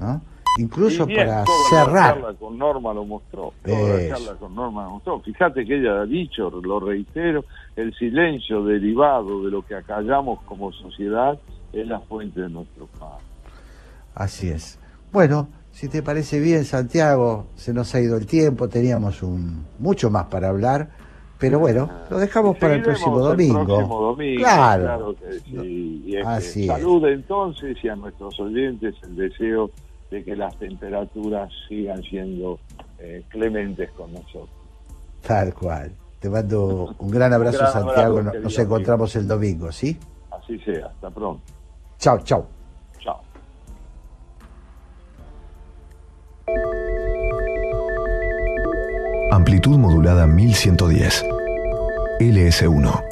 ¿no? 0.00 0.20
Incluso 0.58 1.04
bien, 1.04 1.26
para 1.26 1.44
toda 1.44 1.58
La 1.58 1.84
cerrar. 1.84 2.14
charla 2.14 2.34
con 2.38 2.56
Norma 2.56 2.94
lo 2.94 3.04
mostró. 3.04 3.52
Toda 3.62 3.78
la 3.98 4.08
charla 4.08 4.34
con 4.38 4.54
Norma 4.54 4.84
lo 4.84 4.90
mostró. 4.92 5.20
Fíjate 5.20 5.66
que 5.66 5.76
ella 5.78 6.00
ha 6.00 6.06
dicho, 6.06 6.48
lo 6.50 6.80
reitero, 6.80 7.44
el 7.76 7.94
silencio 7.94 8.64
derivado 8.64 9.44
de 9.44 9.50
lo 9.50 9.60
que 9.66 9.74
acallamos 9.74 10.40
como 10.44 10.72
sociedad 10.72 11.38
es 11.74 11.86
la 11.86 12.00
fuente 12.00 12.40
de 12.40 12.48
nuestro 12.48 12.86
paz. 12.98 13.20
Así 14.14 14.48
es. 14.48 14.78
Bueno, 15.12 15.48
si 15.76 15.88
te 15.88 16.02
parece 16.02 16.40
bien, 16.40 16.64
Santiago, 16.64 17.48
se 17.54 17.74
nos 17.74 17.94
ha 17.94 18.00
ido 18.00 18.16
el 18.16 18.24
tiempo, 18.26 18.66
teníamos 18.68 19.22
un 19.22 19.66
mucho 19.78 20.08
más 20.10 20.24
para 20.26 20.48
hablar, 20.48 20.88
pero 21.38 21.58
bueno, 21.58 21.90
lo 22.08 22.18
dejamos 22.18 22.56
para 22.56 22.76
el 22.76 22.82
próximo 22.82 23.18
domingo. 23.18 23.60
El 23.60 23.66
próximo 23.66 24.00
domingo, 24.00 24.38
Claro. 24.42 24.82
claro 24.84 25.14
que 25.16 25.40
sí. 25.40 26.02
Y 26.06 26.16
este, 26.16 26.26
Así 26.28 26.60
es. 26.62 26.66
salud 26.68 27.04
entonces 27.06 27.76
y 27.82 27.88
a 27.88 27.96
nuestros 27.96 28.40
oyentes 28.40 28.94
el 29.02 29.16
deseo 29.16 29.70
de 30.10 30.24
que 30.24 30.34
las 30.34 30.56
temperaturas 30.58 31.50
sigan 31.68 32.02
siendo 32.04 32.58
eh, 32.98 33.22
clementes 33.28 33.90
con 33.90 34.10
nosotros. 34.14 34.48
Tal 35.26 35.52
cual. 35.52 35.92
Te 36.20 36.30
mando 36.30 36.94
un 36.98 37.10
gran 37.10 37.34
abrazo, 37.34 37.58
Un 37.58 37.64
gran 37.70 37.72
Santiago. 37.84 38.22
Nos- 38.22 38.34
Nos 38.42 38.58
encontramos 38.58 39.14
el 39.16 39.28
domingo, 39.28 39.70
¿sí? 39.70 39.98
Así 40.30 40.58
sea, 40.60 40.86
hasta 40.86 41.10
pronto. 41.10 41.42
Chao. 41.98 42.18
Chao. 42.24 42.55
Amplitud 49.30 49.78
modulada 49.78 50.26
1110. 50.26 51.24
LS1. 52.20 53.02